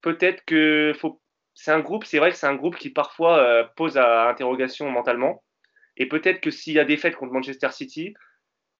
peut-être 0.00 0.44
que 0.44 0.92
faut. 0.98 1.20
C'est 1.54 1.70
un 1.70 1.80
groupe, 1.80 2.04
vrai 2.04 2.30
que 2.30 2.36
c'est 2.36 2.46
un 2.46 2.56
groupe 2.56 2.76
qui 2.76 2.90
parfois 2.90 3.64
pose 3.76 3.96
à 3.96 4.28
interrogation 4.28 4.90
mentalement. 4.90 5.42
Et 5.96 6.06
peut-être 6.06 6.40
que 6.40 6.50
s'il 6.50 6.74
y 6.74 6.80
a 6.80 6.84
des 6.84 6.96
fêtes 6.96 7.16
contre 7.16 7.32
Manchester 7.32 7.70
City, 7.70 8.14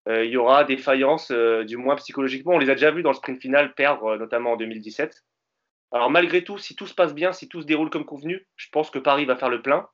euh, 0.09 0.25
il 0.25 0.31
y 0.31 0.37
aura 0.37 0.65
des 0.65 0.77
faillances, 0.77 1.31
euh, 1.31 1.65
du 1.65 1.77
moins 1.77 1.97
psychologiquement. 1.97 2.55
On 2.55 2.59
les 2.59 2.71
a 2.71 2.75
déjà 2.75 2.91
vus 2.91 3.03
dans 3.03 3.11
le 3.11 3.17
sprint 3.17 3.41
final 3.41 3.75
perdre, 3.75 4.15
euh, 4.15 4.19
notamment 4.19 4.53
en 4.53 4.57
2017. 4.57 5.25
Alors 5.93 6.11
malgré 6.11 6.45
tout, 6.45 6.59
si 6.59 6.75
tout 6.75 6.87
se 6.87 6.95
passe 6.95 7.15
bien, 7.15 7.33
si 7.33 7.49
tout 7.49 7.63
se 7.63 7.67
déroule 7.67 7.89
comme 7.89 8.05
convenu, 8.05 8.47
je 8.57 8.69
pense 8.71 8.91
que 8.91 8.99
Paris 8.99 9.25
va 9.25 9.37
faire 9.37 9.49
le 9.49 9.63
plein. 9.63 9.89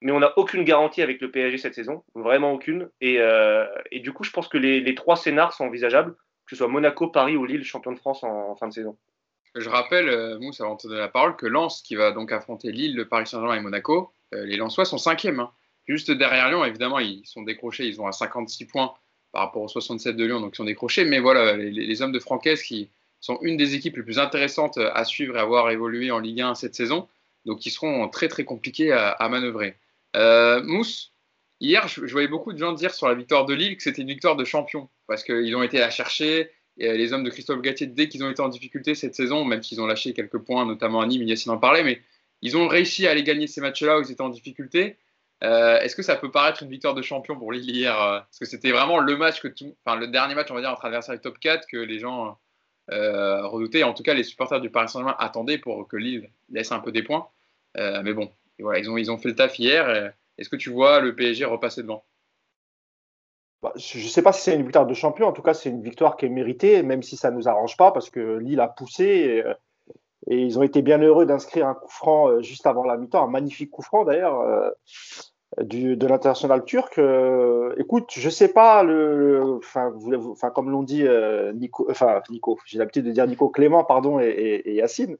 Mais 0.00 0.12
on 0.12 0.20
n'a 0.20 0.36
aucune 0.36 0.64
garantie 0.64 1.00
avec 1.00 1.20
le 1.20 1.30
PSG 1.30 1.56
cette 1.56 1.74
saison, 1.74 2.04
vraiment 2.14 2.52
aucune. 2.52 2.90
Et, 3.00 3.18
du 4.00 4.12
coup, 4.12 4.24
je 4.24 4.30
pense 4.30 4.48
que 4.48 4.58
les, 4.58 4.94
trois 4.94 5.16
scénars 5.16 5.54
sont 5.54 5.64
envisageables, 5.64 6.12
que 6.12 6.50
ce 6.50 6.56
soit 6.56 6.68
Monaco, 6.68 7.08
Paris 7.08 7.36
ou 7.36 7.46
Lille, 7.46 7.64
champion 7.64 7.92
de 7.92 7.98
France 7.98 8.22
en, 8.22 8.54
fin 8.56 8.68
de 8.68 8.72
saison. 8.74 8.98
Je 9.54 9.68
rappelle, 9.68 10.38
Mousse, 10.40 10.60
avant 10.60 10.74
de 10.74 10.82
donner 10.82 10.98
la 10.98 11.08
parole, 11.08 11.36
que 11.36 11.46
Lens, 11.46 11.82
qui 11.82 11.94
va 11.94 12.10
donc 12.10 12.32
affronter 12.32 12.72
Lille, 12.72 12.96
le 12.96 13.06
Paris 13.06 13.26
Saint-Germain 13.26 13.56
et 13.56 13.60
Monaco, 13.60 14.12
les 14.32 14.56
Lensois 14.56 14.84
sont 14.84 14.98
cinquièmes. 14.98 15.40
Hein. 15.40 15.52
Juste 15.86 16.10
derrière 16.10 16.48
Lyon, 16.48 16.64
évidemment, 16.64 16.98
ils 16.98 17.24
sont 17.26 17.42
décrochés, 17.42 17.86
ils 17.86 18.00
ont 18.00 18.06
à 18.06 18.12
56 18.12 18.66
points 18.66 18.94
par 19.32 19.42
rapport 19.42 19.62
aux 19.62 19.68
67 19.68 20.16
de 20.16 20.24
Lyon, 20.24 20.40
donc 20.40 20.54
ils 20.54 20.56
sont 20.56 20.64
décrochés. 20.64 21.04
Mais 21.04 21.18
voilà, 21.18 21.56
les, 21.56 22.02
hommes 22.02 22.12
de 22.12 22.18
Francaise 22.18 22.62
qui 22.62 22.90
sont 23.20 23.38
une 23.42 23.56
des 23.56 23.74
équipes 23.74 23.96
les 23.96 24.02
plus 24.02 24.18
intéressantes 24.18 24.78
à 24.78 25.04
suivre 25.04 25.36
et 25.36 25.40
à 25.40 25.44
voir 25.44 25.70
évoluer 25.70 26.10
en 26.10 26.18
Ligue 26.18 26.40
1 26.40 26.54
cette 26.54 26.74
saison, 26.74 27.08
donc 27.44 27.66
ils 27.66 27.70
seront 27.70 28.08
très 28.08 28.28
très 28.28 28.44
compliqués 28.44 28.92
à, 28.92 29.28
manœuvrer. 29.28 29.76
Euh, 30.16 30.62
Mousse, 30.62 31.12
hier, 31.60 31.88
je, 31.88 32.06
voyais 32.12 32.28
beaucoup 32.28 32.52
de 32.52 32.58
gens 32.58 32.72
dire 32.72 32.94
sur 32.94 33.08
la 33.08 33.14
victoire 33.14 33.44
de 33.44 33.54
Lille 33.54 33.76
que 33.76 33.82
c'était 33.82 34.02
une 34.02 34.08
victoire 34.08 34.36
de 34.36 34.44
champion, 34.44 34.88
parce 35.06 35.24
qu'ils 35.24 35.54
ont 35.56 35.62
été 35.62 35.82
à 35.82 35.90
chercher. 35.90 36.50
Et 36.78 36.92
les 36.96 37.12
hommes 37.12 37.24
de 37.24 37.30
Christophe 37.30 37.60
Gatier, 37.60 37.86
dès 37.86 38.08
qu'ils 38.08 38.24
ont 38.24 38.30
été 38.30 38.42
en 38.42 38.48
difficulté 38.48 38.94
cette 38.94 39.14
saison, 39.14 39.44
même 39.44 39.62
s'ils 39.62 39.80
ont 39.80 39.86
lâché 39.86 40.12
quelques 40.12 40.38
points, 40.38 40.66
notamment 40.66 41.00
à 41.00 41.06
Nîmes, 41.06 41.22
Yacine 41.22 41.52
en 41.52 41.58
parlait, 41.58 41.84
mais 41.84 42.00
ils 42.42 42.56
ont 42.56 42.68
réussi 42.68 43.06
à 43.06 43.10
aller 43.10 43.22
gagner 43.22 43.46
ces 43.46 43.60
matchs-là 43.60 43.98
où 43.98 44.02
ils 44.02 44.10
étaient 44.10 44.20
en 44.20 44.28
difficulté. 44.28 44.96
Euh, 45.42 45.78
est-ce 45.80 45.94
que 45.94 46.02
ça 46.02 46.16
peut 46.16 46.30
paraître 46.30 46.62
une 46.62 46.70
victoire 46.70 46.94
de 46.94 47.02
champion 47.02 47.36
pour 47.36 47.52
Lille 47.52 47.68
hier 47.68 48.00
euh, 48.00 48.18
Parce 48.18 48.38
que 48.38 48.44
c'était 48.44 48.70
vraiment 48.70 48.98
le 48.98 49.16
match 49.16 49.40
que 49.40 49.48
tout, 49.48 49.76
enfin 49.84 49.96
le 49.96 50.08
dernier 50.08 50.34
match, 50.34 50.50
on 50.50 50.54
va 50.54 50.60
dire, 50.60 50.70
entre 50.70 50.84
adversaires 50.84 51.20
top 51.20 51.38
4 51.38 51.66
que 51.66 51.76
les 51.76 51.98
gens 51.98 52.38
euh, 52.90 53.46
redoutaient. 53.46 53.82
En 53.82 53.94
tout 53.94 54.02
cas, 54.02 54.14
les 54.14 54.24
supporters 54.24 54.60
du 54.60 54.70
Paris 54.70 54.88
Saint-Germain 54.88 55.16
attendaient 55.18 55.58
pour 55.58 55.86
que 55.88 55.96
Lille 55.96 56.30
laisse 56.50 56.72
un 56.72 56.80
peu 56.80 56.92
des 56.92 57.02
points. 57.02 57.28
mais 57.76 58.14
bon, 58.14 58.32
voilà, 58.58 58.78
ils 58.78 58.90
ont, 58.90 58.96
ils 58.96 59.10
ont 59.10 59.18
fait 59.18 59.28
le 59.28 59.34
taf 59.34 59.58
hier. 59.58 60.12
Est-ce 60.38 60.48
que 60.48 60.56
tu 60.56 60.70
vois 60.70 61.00
le 61.00 61.14
PSG 61.14 61.44
repasser 61.44 61.82
devant? 61.82 62.04
Je 63.76 63.98
ne 63.98 64.08
sais 64.08 64.22
pas 64.22 64.32
si 64.32 64.42
c'est 64.42 64.54
une 64.54 64.62
victoire 64.62 64.86
de 64.86 64.94
champion, 64.94 65.26
en 65.26 65.32
tout 65.32 65.42
cas 65.42 65.54
c'est 65.54 65.70
une 65.70 65.82
victoire 65.82 66.16
qui 66.16 66.26
est 66.26 66.30
méritée, 66.30 66.82
même 66.82 67.02
si 67.02 67.16
ça 67.16 67.30
ne 67.30 67.36
nous 67.36 67.48
arrange 67.48 67.76
pas, 67.76 67.92
parce 67.92 68.10
que 68.10 68.38
Lille 68.38 68.60
a 68.60 68.68
poussé 68.68 69.04
et, 69.06 69.44
ils 70.26 70.58
ont 70.58 70.62
été 70.62 70.80
bien 70.80 70.98
heureux 70.98 71.26
d'inscrire 71.26 71.68
un 71.68 71.74
coup 71.74 71.90
franc 71.90 72.40
juste 72.40 72.66
avant 72.66 72.84
la 72.84 72.96
mi-temps, 72.96 73.22
un 73.22 73.30
magnifique 73.30 73.70
coup 73.70 73.82
franc 73.82 74.04
d'ailleurs, 74.04 74.42
de 75.60 76.06
l'international 76.06 76.64
turc. 76.64 76.98
Euh, 76.98 77.74
écoute, 77.78 78.10
je 78.12 78.28
sais 78.28 78.48
pas, 78.48 78.82
le, 78.82 79.58
enfin, 79.58 79.92
enfin, 80.28 80.50
comme 80.50 80.70
l'ont 80.70 80.82
dit 80.82 81.06
euh, 81.06 81.52
Nico, 81.52 81.86
enfin 81.90 82.22
Nico, 82.30 82.58
j'ai 82.66 82.78
l'habitude 82.78 83.04
de 83.04 83.12
dire 83.12 83.26
Nico 83.26 83.48
Clément, 83.48 83.84
pardon, 83.84 84.18
et, 84.20 84.28
et, 84.64 84.74
Yacine. 84.74 85.16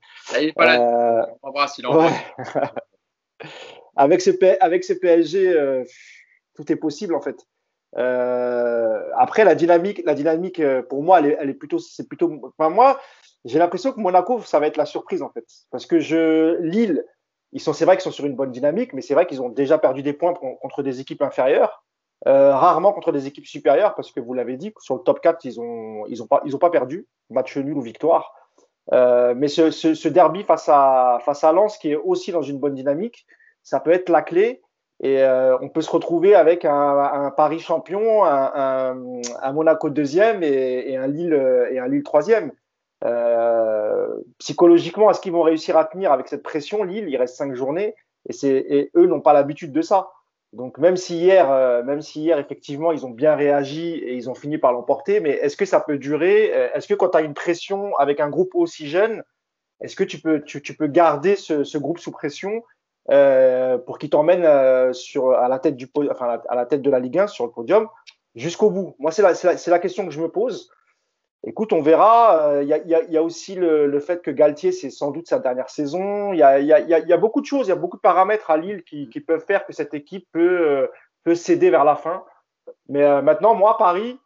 il 1.78 1.86
en 1.86 2.08
avec, 3.96 4.20
ce, 4.20 4.30
avec 4.60 4.84
ce 4.84 4.92
PSG, 4.92 5.48
euh, 5.48 5.84
tout 6.54 6.70
est 6.70 6.76
possible 6.76 7.14
en 7.14 7.20
fait. 7.20 7.46
Après, 7.96 9.44
la 9.44 9.54
dynamique, 9.54 10.02
la 10.04 10.14
dynamique 10.14 10.60
pour 10.88 11.02
moi, 11.02 11.20
elle 11.20 11.50
est, 11.50 11.54
plutôt, 11.54 11.78
c'est 11.78 12.08
plutôt, 12.08 12.40
enfin, 12.58 12.70
moi, 12.70 13.00
j'ai 13.44 13.58
l'impression 13.58 13.92
que 13.92 14.00
Monaco, 14.00 14.40
ça 14.40 14.58
va 14.58 14.66
être 14.66 14.76
la 14.76 14.86
surprise 14.86 15.22
en 15.22 15.30
fait, 15.30 15.44
parce 15.70 15.86
que 15.86 16.00
je 16.00 16.60
Lille 16.62 17.04
ils 17.54 17.60
sont, 17.60 17.72
c'est 17.72 17.84
vrai 17.84 17.96
qu'ils 17.96 18.02
sont 18.02 18.10
sur 18.10 18.26
une 18.26 18.34
bonne 18.34 18.50
dynamique, 18.50 18.92
mais 18.92 19.00
c'est 19.00 19.14
vrai 19.14 19.26
qu'ils 19.26 19.40
ont 19.40 19.48
déjà 19.48 19.78
perdu 19.78 20.02
des 20.02 20.12
points 20.12 20.34
contre 20.34 20.82
des 20.82 21.00
équipes 21.00 21.22
inférieures. 21.22 21.84
rarement 22.26 22.92
contre 22.92 23.12
des 23.12 23.28
équipes 23.28 23.46
supérieures, 23.46 23.94
parce 23.94 24.10
que 24.10 24.18
vous 24.18 24.34
l'avez 24.34 24.56
dit, 24.56 24.74
sur 24.80 24.96
le 24.96 25.02
top 25.02 25.20
4, 25.20 25.44
ils 25.44 25.60
n'ont 25.60 26.04
ils 26.06 26.20
ont 26.20 26.26
pas, 26.26 26.42
ils 26.44 26.56
ont 26.56 26.58
pas 26.58 26.70
perdu, 26.70 27.06
match 27.30 27.56
nul 27.56 27.76
ou 27.76 27.80
victoire. 27.80 28.34
mais 28.90 29.46
ce, 29.46 29.70
ce, 29.70 30.08
derby 30.08 30.42
face 30.42 30.68
à, 30.68 31.20
face 31.24 31.44
à 31.44 31.52
Lens, 31.52 31.78
qui 31.78 31.92
est 31.92 31.96
aussi 31.96 32.32
dans 32.32 32.42
une 32.42 32.58
bonne 32.58 32.74
dynamique, 32.74 33.24
ça 33.62 33.78
peut 33.78 33.92
être 33.92 34.08
la 34.08 34.22
clé. 34.22 34.60
Et 35.02 35.22
euh, 35.22 35.58
on 35.60 35.68
peut 35.68 35.80
se 35.80 35.90
retrouver 35.90 36.34
avec 36.34 36.64
un, 36.64 37.32
Paris 37.36 37.58
champion, 37.58 38.24
un, 38.24 38.94
Monaco 39.52 39.90
deuxième 39.90 40.42
et, 40.42 40.92
et, 40.92 40.96
un 40.96 41.08
Lille 41.08 42.02
troisième. 42.04 42.52
Euh, 43.04 44.08
psychologiquement, 44.38 45.10
est-ce 45.10 45.20
qu'ils 45.20 45.32
vont 45.32 45.42
réussir 45.42 45.76
à 45.76 45.84
tenir 45.84 46.12
avec 46.12 46.28
cette 46.28 46.42
pression 46.42 46.84
Lille, 46.84 47.08
il 47.08 47.16
reste 47.16 47.36
cinq 47.36 47.54
journées 47.54 47.94
et, 48.42 48.90
eux 48.96 49.06
n'ont 49.06 49.20
pas 49.20 49.34
l'habitude 49.34 49.72
de 49.72 49.82
ça. 49.82 50.10
Donc 50.54 50.78
même 50.78 50.96
si 50.96 51.18
hier, 51.18 51.50
euh, 51.50 51.82
même 51.82 52.00
si 52.00 52.22
hier 52.22 52.38
effectivement 52.38 52.92
ils 52.92 53.04
ont 53.04 53.10
bien 53.10 53.34
réagi 53.34 53.94
et 53.94 54.14
ils 54.14 54.30
ont 54.30 54.34
fini 54.34 54.56
par 54.56 54.72
l'emporter, 54.72 55.20
mais 55.20 55.30
est-ce 55.30 55.56
que 55.56 55.64
ça 55.66 55.80
peut 55.80 55.98
durer? 55.98 56.44
Est-ce 56.74 56.86
que 56.86 56.94
quand 56.94 57.10
tu 57.10 57.18
as 57.18 57.22
une 57.22 57.34
pression 57.34 57.94
avec 57.96 58.20
un 58.20 58.30
groupe 58.30 58.54
aussi 58.54 58.88
jeune, 58.88 59.22
est-ce 59.80 59.96
que 59.96 60.04
tu 60.04 60.20
peux, 60.20 60.42
garder 60.86 61.36
ce, 61.36 61.76
groupe 61.76 61.98
sous 61.98 62.12
pression 62.12 62.62
euh, 63.10 63.76
pour 63.76 63.98
qu'il 63.98 64.08
t'emmène 64.08 64.44
euh, 64.44 64.92
à 65.36 65.48
la 65.48 65.58
tête 65.58 65.76
de 65.76 66.90
la 66.90 66.98
Ligue 66.98 67.18
1 67.18 67.26
sur 67.26 67.44
le 67.44 67.50
podium 67.50 67.88
jusqu'au 68.34 68.70
bout. 68.70 68.96
Moi, 68.98 69.10
c'est 69.10 69.22
la, 69.22 69.78
question 69.78 70.06
que 70.06 70.10
je 70.10 70.20
me 70.20 70.28
pose. 70.28 70.70
Écoute, 71.46 71.74
on 71.74 71.82
verra. 71.82 72.48
Euh, 72.48 72.62
il 72.62 72.68
y, 72.68 72.72
a, 72.72 73.02
y, 73.02 73.16
a, 73.16 73.22
aussi 73.22 73.56
le, 73.56 74.00
fait 74.00 74.22
que 74.22 74.30
Galtier, 74.30 74.72
c'est 74.72 74.88
sans 74.88 75.10
doute 75.10 75.28
sa 75.28 75.38
dernière 75.38 75.68
saison. 75.68 76.32
Il 76.32 76.38
y 76.38 76.42
a, 76.42 77.16
beaucoup 77.18 77.42
de 77.42 77.46
choses, 77.46 77.66
il 77.66 77.70
y 77.70 77.72
a 77.72 77.76
beaucoup 77.76 77.98
de 77.98 78.02
paramètres 78.02 78.50
à 78.50 78.56
Lille 78.56 78.82
qui, 78.84 79.06
peuvent 79.20 79.44
faire 79.44 79.66
que 79.66 79.74
cette 79.74 79.92
équipe 79.92 80.26
peut, 80.32 80.88
peut 81.24 81.34
céder 81.34 81.68
vers 81.68 81.84
la 81.84 81.96
fin. 81.96 82.24
Mais 82.88 83.20
maintenant, 83.20 83.54
moi, 83.54 83.76
Paris, 83.76 84.18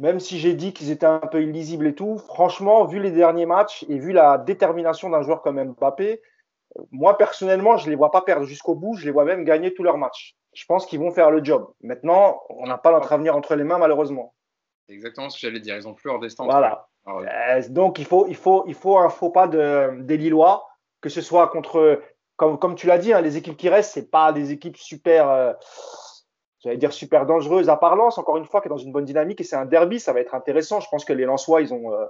même 0.00 0.18
si 0.18 0.40
j'ai 0.40 0.54
dit 0.54 0.72
qu'ils 0.72 0.90
étaient 0.90 1.06
un 1.06 1.18
peu 1.18 1.42
illisibles 1.42 1.86
et 1.86 1.94
tout, 1.94 2.18
franchement, 2.18 2.84
vu 2.84 3.00
les 3.00 3.12
derniers 3.12 3.46
matchs 3.46 3.84
et 3.88 3.98
vu 3.98 4.12
la 4.12 4.38
détermination 4.38 5.10
d'un 5.10 5.22
joueur 5.22 5.42
comme 5.42 5.62
Mbappé, 5.62 6.20
moi, 6.90 7.16
personnellement, 7.18 7.76
je 7.76 7.86
ne 7.86 7.90
les 7.90 7.96
vois 7.96 8.10
pas 8.10 8.22
perdre 8.22 8.46
jusqu'au 8.46 8.74
bout. 8.74 8.94
Je 8.94 9.04
les 9.04 9.10
vois 9.10 9.24
même 9.24 9.44
gagner 9.44 9.74
tous 9.74 9.82
leurs 9.82 9.98
matchs. 9.98 10.36
Je 10.54 10.64
pense 10.66 10.86
qu'ils 10.86 10.98
vont 10.98 11.10
faire 11.10 11.30
le 11.30 11.42
job. 11.44 11.70
Maintenant, 11.82 12.40
on 12.48 12.66
n'a 12.66 12.78
pas 12.78 12.92
notre 12.92 13.12
avenir 13.12 13.36
entre 13.36 13.54
les 13.54 13.64
mains, 13.64 13.78
malheureusement. 13.78 14.34
C'est 14.86 14.94
exactement 14.94 15.30
ce 15.30 15.36
que 15.36 15.46
j'allais 15.46 15.60
dire. 15.60 15.76
Ils 15.76 15.86
ont 15.86 15.94
plus 15.94 16.08
leur 16.08 16.18
destin. 16.18 16.44
Voilà. 16.44 16.88
Euh, 17.06 17.62
donc, 17.68 17.98
il 17.98 18.04
faut, 18.04 18.26
il 18.26 18.36
faut, 18.36 18.64
il 18.66 18.74
faut 18.74 18.98
un 18.98 19.08
faux 19.08 19.30
pas 19.30 19.48
de, 19.48 20.02
des 20.02 20.16
Lillois, 20.16 20.66
que 21.00 21.08
ce 21.08 21.20
soit 21.20 21.48
contre, 21.48 22.02
comme, 22.36 22.58
comme 22.58 22.74
tu 22.74 22.86
l'as 22.86 22.98
dit, 22.98 23.12
hein, 23.12 23.20
les 23.20 23.36
équipes 23.36 23.56
qui 23.56 23.68
restent, 23.68 23.92
c'est 23.92 24.10
pas 24.10 24.32
des 24.32 24.52
équipes 24.52 24.76
super, 24.76 25.30
euh, 25.30 25.52
j'allais 26.60 26.76
dire 26.76 26.92
super 26.92 27.26
dangereuses 27.26 27.68
à 27.68 27.76
part 27.76 27.96
Lens, 27.96 28.18
encore 28.18 28.36
une 28.36 28.44
fois, 28.44 28.60
qui 28.60 28.68
est 28.68 28.70
dans 28.70 28.76
une 28.76 28.92
bonne 28.92 29.04
dynamique 29.04 29.40
et 29.40 29.44
c'est 29.44 29.56
un 29.56 29.66
derby, 29.66 30.00
ça 30.00 30.12
va 30.12 30.20
être 30.20 30.34
intéressant. 30.34 30.80
Je 30.80 30.88
pense 30.90 31.04
que 31.04 31.12
les 31.12 31.24
Lensois, 31.24 31.62
ils 31.62 31.72
ont, 31.72 31.92
euh, 31.92 32.04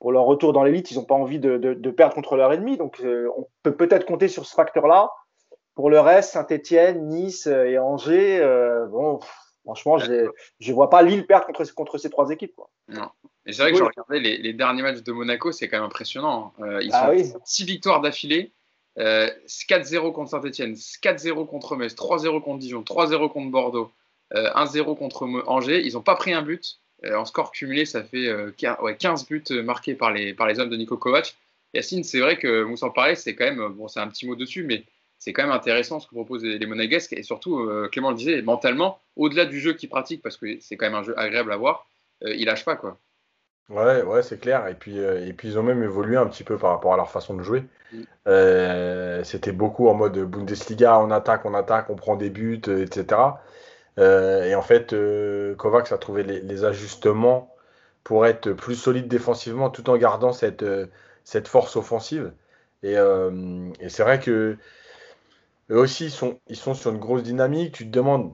pour 0.00 0.12
leur 0.12 0.24
retour 0.24 0.52
dans 0.52 0.62
l'élite, 0.62 0.90
ils 0.90 0.96
n'ont 0.96 1.04
pas 1.04 1.14
envie 1.14 1.40
de, 1.40 1.56
de, 1.56 1.74
de, 1.74 1.90
perdre 1.90 2.14
contre 2.14 2.36
leur 2.36 2.52
ennemi. 2.52 2.76
Donc, 2.76 3.00
euh, 3.00 3.28
on 3.36 3.48
peut 3.62 3.74
peut-être 3.74 4.06
compter 4.06 4.28
sur 4.28 4.46
ce 4.46 4.54
facteur-là. 4.54 5.10
Pour 5.74 5.90
le 5.90 6.00
reste, 6.00 6.32
Saint-Etienne, 6.32 7.08
Nice 7.08 7.46
euh, 7.46 7.64
et 7.64 7.78
Angers, 7.78 8.40
euh, 8.40 8.86
bon, 8.86 9.18
franchement, 9.64 9.98
je 9.98 10.30
ne 10.60 10.72
vois 10.72 10.90
pas 10.90 11.02
Lille 11.02 11.26
perdre 11.26 11.46
contre, 11.46 11.74
contre 11.74 11.98
ces 11.98 12.10
trois 12.10 12.30
équipes. 12.30 12.54
Quoi. 12.54 12.70
Non. 12.88 13.08
Et 13.46 13.52
c'est 13.52 13.62
vrai 13.62 13.72
que 13.72 13.78
je 13.78 13.84
regardais 13.84 14.20
les, 14.20 14.38
les, 14.38 14.52
derniers 14.52 14.82
matchs 14.82 15.02
de 15.02 15.12
Monaco, 15.12 15.52
c'est 15.52 15.68
quand 15.68 15.78
même 15.78 15.86
impressionnant. 15.86 16.52
Hein. 16.60 16.80
ils 16.80 16.90
ah, 16.92 17.10
ont 17.10 17.40
six 17.44 17.64
victoires 17.64 18.00
d'affilée. 18.00 18.52
4-0 18.96 20.12
contre 20.12 20.30
Saint-Etienne, 20.30 20.74
4-0 20.74 21.46
contre 21.46 21.76
Metz, 21.76 21.94
3-0 21.94 22.42
contre 22.42 22.58
Dijon, 22.58 22.82
3-0 22.82 23.30
contre 23.30 23.50
Bordeaux, 23.52 23.92
1-0 24.34 24.98
contre 24.98 25.28
Angers. 25.46 25.86
Ils 25.86 25.92
n'ont 25.92 26.02
pas 26.02 26.16
pris 26.16 26.32
un 26.32 26.42
but. 26.42 26.80
Euh, 27.04 27.16
en 27.16 27.24
score 27.24 27.52
cumulé, 27.52 27.84
ça 27.84 28.02
fait 28.02 28.28
15 28.56 28.76
euh, 28.82 29.26
buts 29.28 29.44
euh, 29.52 29.62
marqués 29.62 29.94
par 29.94 30.10
les, 30.10 30.34
par 30.34 30.46
les 30.46 30.58
hommes 30.58 30.70
de 30.70 30.76
Nico 30.76 30.96
Kovac. 30.96 31.36
Yacine, 31.74 32.02
c'est 32.02 32.20
vrai 32.20 32.38
que 32.38 32.64
Moussa 32.64 32.90
parlait, 32.90 33.14
c'est 33.14 33.34
quand 33.34 33.44
même, 33.44 33.68
bon, 33.74 33.88
c'est 33.88 34.00
un 34.00 34.08
petit 34.08 34.26
mot 34.26 34.34
dessus, 34.34 34.64
mais 34.64 34.84
c'est 35.18 35.32
quand 35.32 35.42
même 35.42 35.52
intéressant 35.52 36.00
ce 36.00 36.06
que 36.06 36.14
proposent 36.14 36.44
les 36.44 36.66
Monégasques. 36.66 37.12
Et 37.12 37.22
surtout, 37.22 37.68
Clément 37.92 38.10
le 38.10 38.16
disait, 38.16 38.40
mentalement, 38.40 39.00
au-delà 39.16 39.44
du 39.44 39.60
jeu 39.60 39.74
qu'il 39.74 39.88
pratique, 39.88 40.22
parce 40.22 40.36
que 40.36 40.58
c'est 40.60 40.76
quand 40.76 40.86
même 40.86 40.94
un 40.94 41.02
jeu 41.02 41.18
agréable 41.18 41.52
à 41.52 41.56
voir, 41.56 41.86
il 42.22 42.46
lâche 42.46 42.64
pas. 42.64 42.76
quoi. 42.76 42.98
Ouais, 43.68 44.02
ouais, 44.02 44.22
c'est 44.22 44.40
clair. 44.40 44.66
Et 44.68 44.74
puis, 44.74 44.96
et 44.96 45.32
puis, 45.34 45.48
ils 45.48 45.58
ont 45.58 45.62
même 45.62 45.82
évolué 45.82 46.16
un 46.16 46.26
petit 46.26 46.44
peu 46.44 46.56
par 46.56 46.70
rapport 46.70 46.94
à 46.94 46.96
leur 46.96 47.10
façon 47.10 47.34
de 47.34 47.42
jouer. 47.42 47.64
Mm. 47.92 49.24
C'était 49.24 49.52
beaucoup 49.52 49.88
en 49.88 49.94
mode 49.94 50.16
Bundesliga, 50.18 50.98
on 51.00 51.10
attaque, 51.10 51.44
on 51.44 51.52
attaque, 51.52 51.90
on 51.90 51.96
prend 51.96 52.16
des 52.16 52.30
buts, 52.30 52.62
etc. 52.66 53.18
Euh, 53.98 54.44
et 54.44 54.54
en 54.54 54.62
fait, 54.62 54.92
euh, 54.92 55.54
Kovacs 55.56 55.92
a 55.92 55.98
trouvé 55.98 56.22
les, 56.22 56.64
ajustements 56.64 57.54
pour 58.04 58.26
être 58.26 58.52
plus 58.52 58.76
solide 58.76 59.08
défensivement 59.08 59.70
tout 59.70 59.90
en 59.90 59.96
gardant 59.96 60.32
cette, 60.32 60.62
euh, 60.62 60.86
force 61.44 61.76
offensive. 61.76 62.32
Et, 62.82 62.94
c'est 63.88 64.02
vrai 64.02 64.20
que 64.20 64.56
eux 65.70 65.78
aussi, 65.78 66.06
ils 66.06 66.10
sont, 66.10 66.38
ils 66.48 66.56
sont 66.56 66.74
sur 66.74 66.90
une 66.92 66.98
grosse 66.98 67.22
dynamique. 67.22 67.74
Tu 67.74 67.84
te 67.86 67.90
demandes 67.90 68.32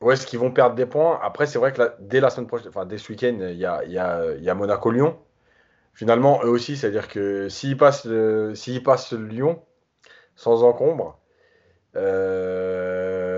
où 0.00 0.10
est-ce 0.10 0.26
qu'ils 0.26 0.38
vont 0.38 0.50
perdre 0.50 0.76
des 0.76 0.86
points. 0.86 1.18
Après, 1.22 1.46
c'est 1.46 1.58
vrai 1.58 1.72
que 1.72 1.82
dès 2.00 2.20
la 2.20 2.30
semaine 2.30 2.46
prochaine, 2.46 2.68
enfin 2.68 2.86
dès 2.86 2.98
ce 2.98 3.12
week-end, 3.12 3.36
il 3.40 3.56
y 3.56 3.66
a, 3.66 3.84
y, 3.84 3.98
a, 3.98 4.34
y 4.36 4.48
a 4.48 4.54
Monaco-Lyon. 4.54 5.18
Finalement, 5.92 6.40
eux 6.44 6.48
aussi, 6.48 6.76
c'est-à-dire 6.76 7.08
que 7.08 7.48
s'ils 7.48 7.76
passent, 7.76 8.08
s'ils 8.54 8.82
passent 8.82 9.12
Lyon 9.12 9.62
sans 10.36 10.62
encombre, 10.64 11.18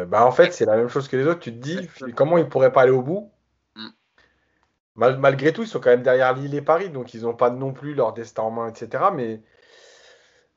bah 0.04 0.26
en 0.26 0.32
fait, 0.32 0.52
c'est 0.52 0.64
la 0.64 0.76
même 0.76 0.88
chose 0.88 1.08
que 1.08 1.16
les 1.16 1.26
autres. 1.26 1.40
Tu 1.40 1.52
te 1.52 1.58
dis, 1.58 1.88
comment 2.14 2.38
ils 2.38 2.48
pourraient 2.48 2.72
pas 2.72 2.82
aller 2.82 2.92
au 2.92 3.02
bout 3.02 3.30
mm. 3.76 3.88
Malgré 4.96 5.52
tout, 5.52 5.62
ils 5.62 5.68
sont 5.68 5.80
quand 5.80 5.90
même 5.90 6.02
derrière 6.02 6.34
Lille 6.34 6.54
et 6.54 6.62
Paris, 6.62 6.90
donc 6.90 7.14
ils 7.14 7.22
n'ont 7.22 7.34
pas 7.34 7.50
non 7.50 7.72
plus 7.72 7.94
leur 7.94 8.12
destin 8.12 8.42
en 8.42 8.50
main, 8.50 8.68
etc. 8.68 9.04
Mais, 9.14 9.42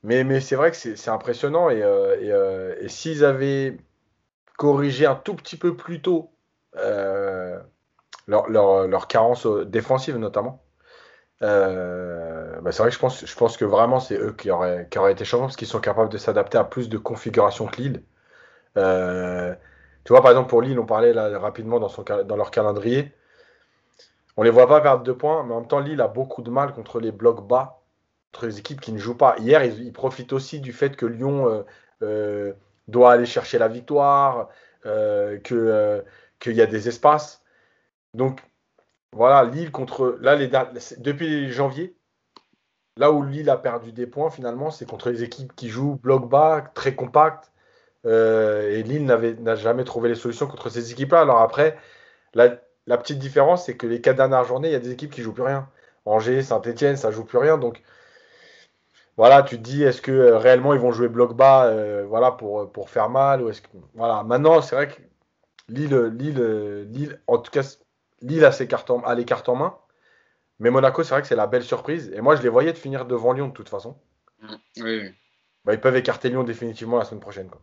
mais, 0.02 0.24
mais 0.24 0.40
c'est 0.40 0.56
vrai 0.56 0.70
que 0.70 0.76
c'est 0.76 1.10
impressionnant. 1.10 1.70
Et, 1.70 1.82
euh, 1.82 2.16
euh, 2.22 2.76
et, 2.80 2.88
s'ils 2.88 3.24
avaient 3.24 3.78
corrigé 4.58 5.06
un 5.06 5.16
tout 5.16 5.34
petit 5.34 5.56
peu 5.56 5.76
plus 5.76 6.02
tôt 6.02 6.30
leur, 6.74 8.48
leur, 8.48 8.86
leur, 8.86 9.08
carence 9.08 9.46
défensive, 9.46 10.16
notamment, 10.16 10.62
euh, 11.42 12.60
bah 12.60 12.70
c'est 12.70 12.82
vrai 12.82 12.90
que 12.90 12.94
je 12.94 13.00
pense, 13.00 13.24
je 13.24 13.34
pense 13.34 13.56
que 13.56 13.64
vraiment 13.64 13.98
c'est 13.98 14.18
eux 14.18 14.32
qui 14.32 14.50
auraient, 14.50 14.86
qui 14.90 14.98
auraient 14.98 15.12
été 15.12 15.24
champions 15.24 15.46
parce 15.46 15.56
qu'ils 15.56 15.68
sont 15.68 15.80
capables 15.80 16.10
de 16.10 16.18
s'adapter 16.18 16.58
à 16.58 16.64
plus 16.64 16.88
de 16.88 16.98
configurations 16.98 17.66
que 17.66 17.80
Lille. 17.80 18.02
Euh, 18.76 19.54
tu 20.04 20.12
vois, 20.12 20.22
par 20.22 20.30
exemple, 20.30 20.48
pour 20.48 20.62
Lille, 20.62 20.78
on 20.78 20.86
parlait 20.86 21.12
rapidement 21.12 21.80
dans, 21.80 22.36
leur 22.36 22.50
calendrier. 22.50 23.12
On 24.36 24.42
les 24.42 24.50
voit 24.50 24.68
pas 24.68 24.80
perdre 24.80 25.04
de 25.04 25.12
points, 25.12 25.44
mais 25.44 25.54
en 25.54 25.60
même 25.60 25.68
temps, 25.68 25.80
Lille 25.80 26.00
a 26.00 26.08
beaucoup 26.08 26.42
de 26.42 26.50
mal 26.50 26.72
contre 26.72 27.00
les 27.00 27.12
blocs 27.12 27.46
bas, 27.46 27.82
contre 28.32 28.46
les 28.46 28.58
équipes 28.58 28.80
qui 28.80 28.92
ne 28.92 28.98
jouent 28.98 29.16
pas. 29.16 29.36
Hier, 29.38 29.64
ils, 29.64 29.92
profitent 29.92 30.32
aussi 30.32 30.60
du 30.60 30.72
fait 30.72 30.96
que 30.96 31.06
Lyon 31.06 31.64
euh, 32.02 32.52
doit 32.88 33.12
aller 33.12 33.26
chercher 33.26 33.58
la 33.58 33.68
victoire, 33.68 34.48
qu'il 34.82 36.02
y 36.46 36.62
a 36.62 36.66
des 36.66 36.88
espaces. 36.88 37.42
Donc, 38.14 38.42
voilà, 39.12 39.44
Lille 39.44 39.70
contre. 39.72 40.18
Là, 40.20 40.36
les, 40.36 40.48
depuis 40.98 41.50
janvier, 41.50 41.96
là 42.96 43.12
où 43.12 43.22
Lille 43.22 43.50
a 43.50 43.56
perdu 43.56 43.92
des 43.92 44.06
points, 44.06 44.30
finalement, 44.30 44.70
c'est 44.70 44.88
contre 44.88 45.10
les 45.10 45.22
équipes 45.24 45.54
qui 45.54 45.68
jouent 45.68 45.96
bloc 45.96 46.28
bas, 46.28 46.62
très 46.74 46.94
compact. 46.94 47.49
Euh, 48.06 48.70
et 48.70 48.82
Lille 48.82 49.04
n'a 49.04 49.54
jamais 49.56 49.84
trouvé 49.84 50.08
les 50.08 50.14
solutions 50.14 50.46
contre 50.46 50.68
ces 50.70 50.92
équipes-là. 50.92 51.20
Alors 51.20 51.40
après, 51.40 51.76
la, 52.34 52.48
petite 52.96 53.18
différence, 53.18 53.66
c'est 53.66 53.76
que 53.76 53.86
les 53.86 54.00
quatre 54.00 54.16
dernières 54.16 54.44
journées, 54.44 54.68
il 54.68 54.72
y 54.72 54.76
a 54.76 54.80
des 54.80 54.90
équipes 54.90 55.10
qui 55.10 55.22
jouent 55.22 55.34
plus 55.34 55.42
rien. 55.42 55.68
Angers, 56.06 56.42
Saint-Etienne, 56.42 56.96
ça 56.96 57.10
joue 57.10 57.24
plus 57.24 57.38
rien. 57.38 57.58
Donc 57.58 57.82
voilà, 59.16 59.42
tu 59.42 59.58
te 59.58 59.62
dis, 59.62 59.82
est-ce 59.82 60.00
que 60.00 60.12
euh, 60.12 60.38
réellement 60.38 60.72
ils 60.72 60.80
vont 60.80 60.92
jouer 60.92 61.08
bloc 61.08 61.36
bas 61.36 61.66
euh, 61.66 62.04
voilà, 62.08 62.32
pour, 62.32 62.72
pour 62.72 62.88
faire 62.88 63.10
mal 63.10 63.42
ou 63.42 63.50
est-ce 63.50 63.60
que... 63.60 63.68
Voilà, 63.94 64.22
maintenant, 64.22 64.62
c'est 64.62 64.76
vrai 64.76 64.88
que 64.88 65.00
Lille, 65.68 65.94
Lille, 66.18 66.86
Lille, 66.90 67.20
en 67.26 67.38
tout 67.38 67.50
cas, 67.50 67.76
Lille 68.22 68.44
a, 68.44 68.52
ses 68.52 68.66
cartes 68.66 68.90
en, 68.90 69.02
les 69.12 69.24
cartes 69.24 69.48
en 69.48 69.56
main. 69.56 69.76
Mais 70.58 70.70
Monaco, 70.70 71.02
c'est 71.02 71.14
vrai 71.14 71.22
que 71.22 71.28
c'est 71.28 71.36
la 71.36 71.46
belle 71.46 71.62
surprise. 71.62 72.12
Et 72.14 72.20
moi, 72.20 72.36
je 72.36 72.42
les 72.42 72.48
voyais 72.48 72.72
de 72.72 72.78
finir 72.78 73.06
devant 73.06 73.32
Lyon 73.32 73.48
de 73.48 73.52
toute 73.52 73.68
façon. 73.68 73.96
Mm. 74.42 74.54
Oui, 74.82 75.14
bah, 75.64 75.74
ils 75.74 75.80
peuvent 75.80 75.96
écarter 75.96 76.28
Lyon 76.28 76.44
définitivement 76.44 76.98
la 76.98 77.04
semaine 77.04 77.20
prochaine. 77.20 77.48
Quoi. 77.48 77.62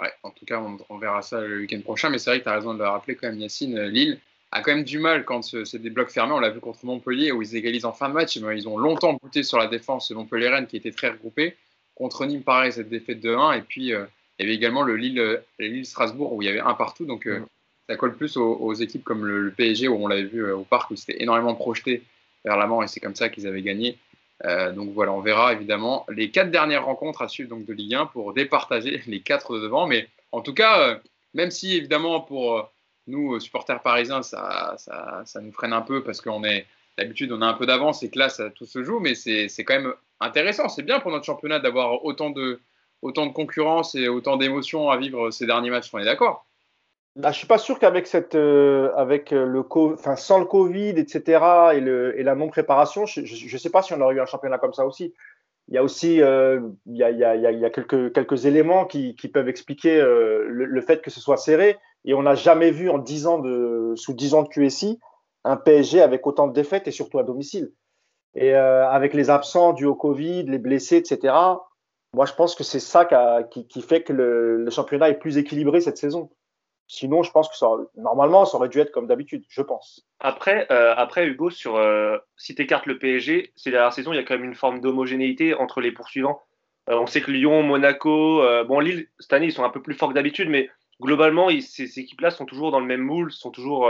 Ouais, 0.00 0.10
en 0.22 0.30
tout 0.30 0.46
cas, 0.46 0.62
on, 0.88 0.98
verra 0.98 1.22
ça 1.22 1.40
le 1.40 1.58
week-end 1.58 1.80
prochain. 1.82 2.08
Mais 2.08 2.18
c'est 2.18 2.30
vrai 2.30 2.38
que 2.38 2.44
tu 2.44 2.50
as 2.50 2.54
raison 2.54 2.74
de 2.74 2.78
le 2.78 2.88
rappeler 2.88 3.14
quand 3.14 3.28
même, 3.28 3.38
Yacine. 3.38 3.76
Euh, 3.76 3.88
Lille 3.88 4.18
a 4.50 4.62
quand 4.62 4.74
même 4.74 4.84
du 4.84 4.98
mal 4.98 5.24
quand 5.24 5.42
c'est 5.42 5.78
des 5.78 5.90
blocs 5.90 6.10
fermés. 6.10 6.32
On 6.32 6.40
l'a 6.40 6.50
vu 6.50 6.60
contre 6.60 6.84
Montpellier 6.84 7.32
où 7.32 7.42
ils 7.42 7.56
égalisent 7.56 7.84
en 7.84 7.92
fin 7.92 8.08
de 8.08 8.14
match. 8.14 8.36
ils 8.36 8.68
ont 8.68 8.78
longtemps 8.78 9.14
goûté 9.14 9.42
sur 9.42 9.58
la 9.58 9.66
défense 9.66 10.10
Montpellier-Rennes 10.10 10.66
qui 10.66 10.76
était 10.76 10.92
très 10.92 11.08
regroupée. 11.08 11.56
Contre 11.94 12.26
Nîmes, 12.26 12.42
pareil, 12.42 12.72
cette 12.72 12.88
défaite 12.88 13.20
de 13.20 13.34
1. 13.34 13.52
Et 13.52 13.62
puis, 13.62 13.94
euh, 13.94 14.04
il 14.38 14.44
y 14.44 14.48
avait 14.48 14.54
également 14.54 14.82
le 14.82 14.96
Lille-Strasbourg 14.96 16.32
où 16.32 16.42
il 16.42 16.46
y 16.46 16.48
avait 16.48 16.60
un 16.60 16.74
partout. 16.74 17.06
Donc, 17.06 17.26
euh, 17.26 17.40
mm 17.40 17.46
ça 17.88 17.96
colle 17.96 18.16
plus 18.16 18.36
aux, 18.36 18.74
équipes 18.74 19.04
comme 19.04 19.26
le, 19.26 19.50
PSG 19.50 19.88
où 19.88 19.96
on 19.96 20.06
l'avait 20.06 20.24
vu 20.24 20.44
euh, 20.44 20.56
au 20.56 20.64
parc 20.64 20.90
où 20.90 20.96
c'était 20.96 21.22
énormément 21.22 21.54
projeté 21.54 22.02
vers 22.44 22.56
l'avant 22.56 22.82
et 22.82 22.88
c'est 22.88 23.00
comme 23.00 23.14
ça 23.14 23.28
qu'ils 23.28 23.46
avaient 23.46 23.62
gagné. 23.62 23.98
Euh, 24.44 24.72
donc 24.72 24.90
voilà, 24.92 25.12
on 25.12 25.20
verra 25.20 25.52
évidemment 25.52 26.04
les 26.08 26.30
quatre 26.30 26.50
dernières 26.50 26.84
rencontres 26.84 27.22
à 27.22 27.28
suivre 27.28 27.48
donc 27.48 27.64
de 27.64 27.72
Ligue 27.72 27.94
1 27.94 28.06
pour 28.06 28.32
départager 28.32 29.02
les 29.06 29.20
quatre 29.20 29.56
de 29.56 29.62
devant. 29.62 29.86
Mais 29.86 30.08
en 30.32 30.40
tout 30.40 30.54
cas, 30.54 30.80
euh, 30.80 30.96
même 31.34 31.50
si 31.50 31.74
évidemment 31.76 32.20
pour 32.20 32.70
nous, 33.06 33.38
supporters 33.40 33.82
parisiens, 33.82 34.22
ça, 34.22 34.74
ça, 34.78 35.22
ça, 35.24 35.40
nous 35.40 35.52
freine 35.52 35.72
un 35.72 35.82
peu 35.82 36.02
parce 36.02 36.20
qu'on 36.20 36.44
est 36.44 36.66
d'habitude, 36.98 37.32
on 37.32 37.42
a 37.42 37.46
un 37.46 37.54
peu 37.54 37.66
d'avance 37.66 38.02
et 38.02 38.10
que 38.10 38.18
là, 38.18 38.28
ça, 38.28 38.50
tout 38.50 38.66
se 38.66 38.82
joue, 38.84 39.00
mais 39.00 39.14
c'est 39.14 39.48
quand 39.64 39.74
même 39.74 39.94
intéressant. 40.20 40.68
C'est 40.68 40.82
bien 40.82 41.00
pour 41.00 41.10
notre 41.10 41.24
championnat 41.24 41.58
d'avoir 41.58 42.04
autant 42.04 42.30
de, 42.30 42.60
autant 43.00 43.26
de 43.26 43.32
concurrence 43.32 43.94
et 43.94 44.08
autant 44.08 44.36
d'émotions 44.36 44.90
à 44.90 44.96
vivre 44.96 45.30
ces 45.30 45.46
derniers 45.46 45.70
matchs. 45.70 45.90
On 45.92 45.98
est 45.98 46.04
d'accord 46.04 46.46
bah, 47.16 47.30
je 47.30 47.38
suis 47.38 47.46
pas 47.46 47.58
sûr 47.58 47.78
qu'avec 47.78 48.06
cette, 48.06 48.34
euh, 48.34 48.90
avec 48.96 49.32
le, 49.32 49.64
enfin 49.74 50.16
sans 50.16 50.38
le 50.38 50.46
Covid, 50.46 50.90
etc. 50.90 51.74
et, 51.74 51.80
le, 51.80 52.18
et 52.18 52.22
la 52.22 52.34
non 52.34 52.48
préparation, 52.48 53.04
je, 53.06 53.20
ne 53.20 53.58
sais 53.58 53.70
pas 53.70 53.82
si 53.82 53.92
on 53.92 54.00
aurait 54.00 54.14
eu 54.14 54.20
un 54.20 54.26
championnat 54.26 54.58
comme 54.58 54.72
ça 54.72 54.86
aussi. 54.86 55.14
Il 55.68 55.74
y 55.74 55.78
a 55.78 55.82
aussi, 55.82 56.20
euh, 56.20 56.60
il, 56.86 56.96
y 56.96 57.04
a, 57.04 57.10
y 57.10 57.24
a, 57.24 57.36
y 57.36 57.64
a, 57.64 57.70
quelques, 57.70 58.12
quelques 58.12 58.46
éléments 58.46 58.84
qui, 58.84 59.14
qui 59.14 59.28
peuvent 59.28 59.48
expliquer 59.48 60.00
euh, 60.00 60.44
le, 60.48 60.64
le, 60.64 60.80
fait 60.80 61.02
que 61.02 61.10
ce 61.10 61.20
soit 61.20 61.36
serré. 61.36 61.78
Et 62.04 62.14
on 62.14 62.22
n'a 62.22 62.34
jamais 62.34 62.70
vu 62.70 62.90
en 62.90 62.98
10 62.98 63.26
ans 63.26 63.38
de, 63.38 63.92
sous 63.94 64.12
10 64.12 64.34
ans 64.34 64.42
de 64.42 64.48
QSI 64.48 64.98
un 65.44 65.56
PSG 65.56 66.00
avec 66.00 66.26
autant 66.26 66.46
de 66.46 66.52
défaites 66.52 66.88
et 66.88 66.90
surtout 66.90 67.18
à 67.18 67.24
domicile. 67.24 67.72
Et 68.34 68.54
euh, 68.54 68.88
avec 68.88 69.14
les 69.14 69.30
absents 69.30 69.72
dus 69.72 69.86
au 69.86 69.94
Covid, 69.94 70.44
les 70.44 70.58
blessés, 70.58 70.96
etc. 70.96 71.34
Moi, 72.14 72.26
je 72.26 72.32
pense 72.32 72.54
que 72.54 72.64
c'est 72.64 72.80
ça 72.80 73.04
qui, 73.50 73.66
qui, 73.66 73.82
fait 73.82 74.02
que 74.02 74.12
le, 74.12 74.64
le 74.64 74.70
championnat 74.70 75.10
est 75.10 75.18
plus 75.18 75.38
équilibré 75.38 75.80
cette 75.80 75.98
saison. 75.98 76.30
Sinon, 76.94 77.22
je 77.22 77.30
pense 77.30 77.48
que 77.48 77.56
ça, 77.56 77.68
normalement, 77.96 78.44
ça 78.44 78.58
aurait 78.58 78.68
dû 78.68 78.78
être 78.78 78.92
comme 78.92 79.06
d'habitude, 79.06 79.46
je 79.48 79.62
pense. 79.62 80.06
Après, 80.20 80.66
euh, 80.70 80.92
après 80.94 81.26
Hugo, 81.26 81.48
sur, 81.48 81.76
euh, 81.76 82.18
si 82.36 82.54
tu 82.54 82.66
le 82.84 82.98
PSG, 82.98 83.50
ces 83.56 83.70
dernières 83.70 83.94
saisons, 83.94 84.12
il 84.12 84.16
y 84.16 84.18
a 84.18 84.24
quand 84.24 84.34
même 84.34 84.44
une 84.44 84.54
forme 84.54 84.82
d'homogénéité 84.82 85.54
entre 85.54 85.80
les 85.80 85.90
poursuivants. 85.90 86.42
Euh, 86.90 86.98
on 86.98 87.06
sait 87.06 87.22
que 87.22 87.30
Lyon, 87.30 87.62
Monaco, 87.62 88.42
bon, 88.66 88.78
Lille, 88.78 89.08
cette 89.18 89.32
année, 89.32 89.46
ils 89.46 89.52
sont 89.52 89.64
un 89.64 89.70
peu 89.70 89.80
plus 89.80 89.94
forts 89.94 90.10
que 90.10 90.14
d'habitude, 90.14 90.50
mais 90.50 90.68
globalement, 91.00 91.48
ces, 91.62 91.98
équipes-là 91.98 92.30
sont 92.30 92.44
toujours 92.44 92.70
dans 92.70 92.80
le 92.80 92.84
même 92.84 93.00
moule, 93.00 93.32
sont 93.32 93.50
toujours 93.50 93.88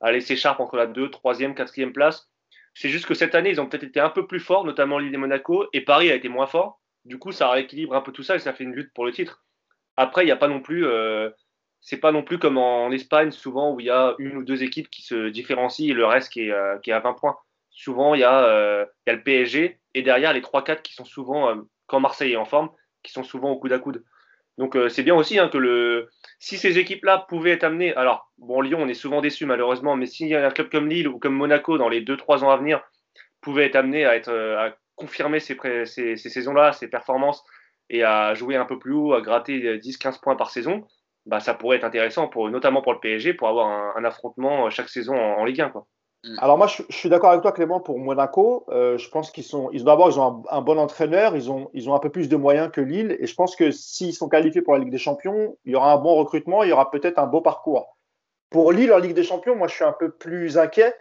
à 0.00 0.10
laisser 0.10 0.34
s'écharpent 0.34 0.58
entre 0.58 0.74
la 0.74 0.88
2, 0.88 1.10
3e, 1.10 1.54
4e 1.54 1.92
place. 1.92 2.28
C'est 2.74 2.88
juste 2.88 3.06
que 3.06 3.14
cette 3.14 3.36
année, 3.36 3.50
ils 3.50 3.60
ont 3.60 3.68
peut-être 3.68 3.84
été 3.84 4.00
un 4.00 4.10
peu 4.10 4.26
plus 4.26 4.40
forts, 4.40 4.64
notamment 4.64 4.98
Lille 4.98 5.14
et 5.14 5.18
Monaco, 5.18 5.66
et 5.72 5.82
Paris 5.82 6.10
a 6.10 6.16
été 6.16 6.28
moins 6.28 6.48
fort. 6.48 6.80
Du 7.04 7.20
coup, 7.20 7.30
ça 7.30 7.48
rééquilibre 7.48 7.94
un 7.94 8.00
peu 8.00 8.10
tout 8.10 8.24
ça 8.24 8.34
et 8.34 8.40
ça 8.40 8.52
fait 8.52 8.64
une 8.64 8.74
lutte 8.74 8.92
pour 8.92 9.06
le 9.06 9.12
titre. 9.12 9.44
Après, 9.96 10.22
il 10.22 10.26
n'y 10.26 10.32
a 10.32 10.36
pas 10.36 10.48
non 10.48 10.60
plus 10.60 10.84
c'est 11.80 11.98
pas 11.98 12.12
non 12.12 12.22
plus 12.22 12.38
comme 12.38 12.58
en 12.58 12.90
Espagne, 12.90 13.30
souvent 13.30 13.72
où 13.72 13.80
il 13.80 13.86
y 13.86 13.90
a 13.90 14.14
une 14.18 14.36
ou 14.36 14.44
deux 14.44 14.62
équipes 14.62 14.90
qui 14.90 15.02
se 15.02 15.28
différencient 15.28 15.88
et 15.88 15.94
le 15.94 16.06
reste 16.06 16.32
qui 16.32 16.42
est, 16.42 16.50
euh, 16.50 16.76
à 16.88 17.00
20 17.00 17.14
points. 17.14 17.36
Souvent, 17.70 18.14
il 18.14 18.20
y, 18.20 18.24
a, 18.24 18.44
euh, 18.44 18.84
le 19.06 19.22
PSG 19.22 19.78
et 19.94 20.02
derrière 20.02 20.32
les 20.32 20.40
3-4 20.40 20.82
qui 20.82 20.94
sont 20.94 21.04
souvent, 21.04 21.50
euh, 21.50 21.54
quand 21.86 22.00
Marseille 22.00 22.32
est 22.32 22.36
en 22.36 22.44
forme, 22.44 22.70
qui 23.02 23.12
sont 23.12 23.22
souvent 23.22 23.50
au 23.50 23.58
coude 23.58 23.72
à 23.72 23.78
coude. 23.78 24.04
Donc 24.58 24.76
c'est 24.88 25.04
bien 25.04 25.14
aussi 25.14 25.38
hein, 25.38 25.48
que 25.48 25.56
le, 25.56 26.10
si 26.40 26.58
ces 26.58 26.80
équipes-là 26.80 27.26
pouvaient 27.28 27.52
être 27.52 27.62
amenées, 27.62 27.94
alors 27.94 28.32
bon 28.38 28.60
Lyon 28.60 28.80
on 28.82 28.88
est 28.88 28.94
souvent 28.94 29.20
déçu 29.20 29.46
malheureusement, 29.46 29.94
mais 29.94 30.06
si 30.06 30.34
un 30.34 30.50
club 30.50 30.68
comme 30.68 30.88
Lille 30.88 31.06
ou 31.06 31.20
comme 31.20 31.36
Monaco 31.36 31.78
dans 31.78 31.88
les 31.88 32.02
2-3 32.02 32.42
ans 32.42 32.50
à 32.50 32.56
venir 32.56 32.82
pouvait 33.40 33.66
être 33.66 33.76
amené 33.76 34.04
à, 34.04 34.16
être, 34.16 34.32
à 34.32 34.74
confirmer 34.96 35.38
ces, 35.38 35.56
ces 35.86 36.16
saisons-là, 36.16 36.72
ces 36.72 36.88
performances 36.88 37.44
et 37.88 38.02
à 38.02 38.34
jouer 38.34 38.56
un 38.56 38.64
peu 38.64 38.80
plus 38.80 38.94
haut, 38.94 39.14
à 39.14 39.20
gratter 39.20 39.78
10-15 39.78 40.20
points 40.20 40.34
par 40.34 40.50
saison, 40.50 40.84
bah, 41.28 41.40
ça 41.40 41.52
pourrait 41.52 41.76
être 41.76 41.84
intéressant, 41.84 42.26
pour, 42.26 42.48
notamment 42.48 42.80
pour 42.80 42.94
le 42.94 43.00
PSG, 43.00 43.34
pour 43.34 43.48
avoir 43.48 43.96
un, 43.96 44.04
affrontement 44.04 44.66
euh, 44.66 44.70
chaque 44.70 44.88
saison 44.88 45.14
en, 45.14 45.44
Ligue 45.44 45.60
1. 45.60 45.68
Quoi. 45.68 45.86
Mm. 46.24 46.36
Alors 46.38 46.56
moi, 46.56 46.66
je, 46.66 46.82
suis 46.88 47.10
d'accord 47.10 47.30
avec 47.30 47.42
toi, 47.42 47.52
Clément, 47.52 47.80
pour 47.80 47.98
Monaco. 47.98 48.64
Euh, 48.70 48.96
je 48.96 49.10
pense 49.10 49.30
qu'ils 49.30 49.44
sont, 49.44 49.68
ils, 49.72 49.84
d'abord, 49.84 50.10
ils 50.10 50.18
ont 50.18 50.42
un, 50.48 50.62
bon 50.62 50.78
entraîneur, 50.78 51.36
ils 51.36 51.50
ont, 51.50 51.70
ils 51.74 51.90
ont 51.90 51.94
un 51.94 51.98
peu 51.98 52.08
plus 52.08 52.30
de 52.30 52.36
moyens 52.36 52.70
que 52.72 52.80
Lille, 52.80 53.14
et 53.20 53.26
je 53.26 53.34
pense 53.34 53.56
que 53.56 53.70
s'ils 53.70 54.14
sont 54.14 54.30
qualifiés 54.30 54.62
pour 54.62 54.72
la 54.72 54.80
Ligue 54.80 54.90
des 54.90 54.98
Champions, 54.98 55.58
il 55.66 55.72
y 55.72 55.76
aura 55.76 55.92
un 55.92 55.98
bon 55.98 56.14
recrutement, 56.14 56.62
il 56.62 56.70
y 56.70 56.72
aura 56.72 56.90
peut-être 56.90 57.18
un 57.18 57.26
beau 57.26 57.42
parcours. 57.42 57.98
Pour 58.48 58.72
Lille 58.72 58.92
en 58.94 58.98
Ligue 58.98 59.14
des 59.14 59.22
Champions, 59.22 59.54
moi, 59.54 59.68
je 59.68 59.74
suis 59.74 59.84
un 59.84 59.92
peu 59.92 60.10
plus 60.10 60.56
inquiet, 60.56 60.94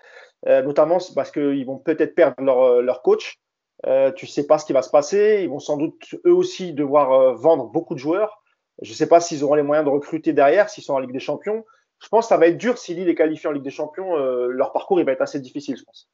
euh, 0.46 0.62
notamment 0.62 0.98
parce 1.16 1.32
qu'ils 1.32 1.66
vont 1.66 1.78
peut-être 1.78 2.16
perdre 2.16 2.44
leur, 2.44 2.82
leur 2.82 3.02
coach. 3.02 3.40
Euh, 3.86 4.12
tu 4.12 4.28
sais 4.28 4.46
pas 4.46 4.58
ce 4.58 4.66
qui 4.66 4.74
va 4.74 4.82
se 4.82 4.90
passer. 4.90 5.40
Ils 5.44 5.50
vont 5.50 5.60
sans 5.60 5.78
doute 5.78 6.16
eux 6.26 6.34
aussi 6.34 6.74
devoir 6.74 7.34
vendre 7.36 7.68
beaucoup 7.68 7.94
de 7.94 8.00
joueurs. 8.00 8.42
Je 8.82 8.92
ne 8.92 8.96
sais 8.96 9.08
pas 9.08 9.20
s'ils 9.20 9.44
auront 9.44 9.56
les 9.56 9.64
moyens 9.64 9.86
de 9.86 9.92
recruter 9.92 10.34
derrière, 10.34 10.70
s'ils 10.70 10.84
sont 10.84 10.94
en 10.94 11.00
Ligue 11.00 11.12
des 11.12 11.20
Champions. 11.20 11.66
Je 12.00 12.08
pense 12.10 12.26
que 12.26 12.30
ça 12.30 12.38
va 12.38 12.48
être 12.48 12.58
dur 12.58 12.78
si 12.78 12.94
Lille 12.94 13.10
est 13.10 13.16
qualifié 13.16 13.50
en 13.50 13.52
Ligue 13.52 13.64
des 13.64 13.72
Champions. 13.72 14.18
Euh, 14.18 14.48
leur 14.50 14.72
parcours, 14.72 15.00
il 15.00 15.06
va 15.06 15.14
être 15.14 15.22
assez 15.22 15.40
difficile, 15.40 15.78
je 15.78 15.84
pense. 15.84 16.08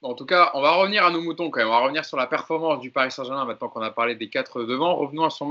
En 0.00 0.14
tout 0.14 0.26
cas, 0.26 0.50
on 0.54 0.62
va 0.62 0.72
revenir 0.72 1.04
à 1.04 1.10
nos 1.10 1.20
moutons 1.20 1.50
quand 1.50 1.60
même. 1.60 1.68
On 1.68 1.72
va 1.72 1.80
revenir 1.80 2.04
sur 2.04 2.16
la 2.16 2.26
performance 2.26 2.80
du 2.80 2.90
Paris 2.90 3.12
Saint-Germain 3.12 3.44
maintenant 3.44 3.68
qu'on 3.68 3.82
a 3.82 3.90
parlé 3.90 4.16
des 4.16 4.28
quatre 4.28 4.64
devant. 4.64 4.96
Revenons 4.96 5.24
à, 5.24 5.30
ce 5.30 5.44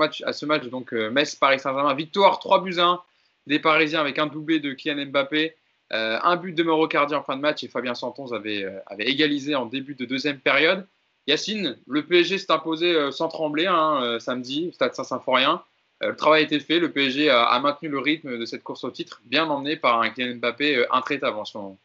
match, 0.45 0.67
donc 0.67 0.93
euh, 0.93 1.09
Metz-Paris 1.09 1.59
Saint-Germain. 1.59 1.93
Victoire 1.93 2.39
3 2.39 2.61
buts 2.61 2.79
1 2.79 3.01
des 3.47 3.59
Parisiens 3.59 4.01
avec 4.01 4.19
un 4.19 4.27
doublé 4.27 4.59
de 4.59 4.73
Kylian 4.73 5.05
Mbappé. 5.05 5.55
Euh, 5.93 6.19
un 6.21 6.35
but 6.37 6.53
de 6.53 6.63
Mauro 6.63 6.85
en 6.85 7.23
fin 7.23 7.35
de 7.35 7.41
match 7.41 7.63
et 7.63 7.67
Fabien 7.67 7.93
Santon 7.93 8.31
avait, 8.33 8.65
avait 8.87 9.05
égalisé 9.05 9.55
en 9.55 9.65
début 9.65 9.95
de 9.95 10.05
deuxième 10.05 10.39
période. 10.39 10.85
Yacine, 11.27 11.77
le 11.87 12.05
PSG 12.05 12.37
s'est 12.39 12.51
imposé 12.51 13.11
sans 13.11 13.27
trembler 13.27 13.67
hein, 13.67 14.17
samedi, 14.19 14.71
Stade 14.73 14.95
Saint-Symphorien. 14.95 15.63
Euh, 16.03 16.09
le 16.09 16.15
travail 16.15 16.41
a 16.41 16.45
été 16.45 16.59
fait, 16.59 16.79
le 16.79 16.91
PSG 16.91 17.29
a, 17.29 17.59
maintenu 17.59 17.89
le 17.89 17.99
rythme 17.99 18.37
de 18.37 18.45
cette 18.45 18.63
course 18.63 18.83
au 18.83 18.91
titre, 18.91 19.21
bien 19.25 19.47
emmené 19.49 19.75
par 19.75 20.01
un 20.01 20.09
Kylian 20.09 20.37
Mbappé 20.37 20.77
euh, 20.77 20.87
intraitable 20.91 21.37
en 21.37 21.45
ce 21.45 21.57
moment. 21.57 21.77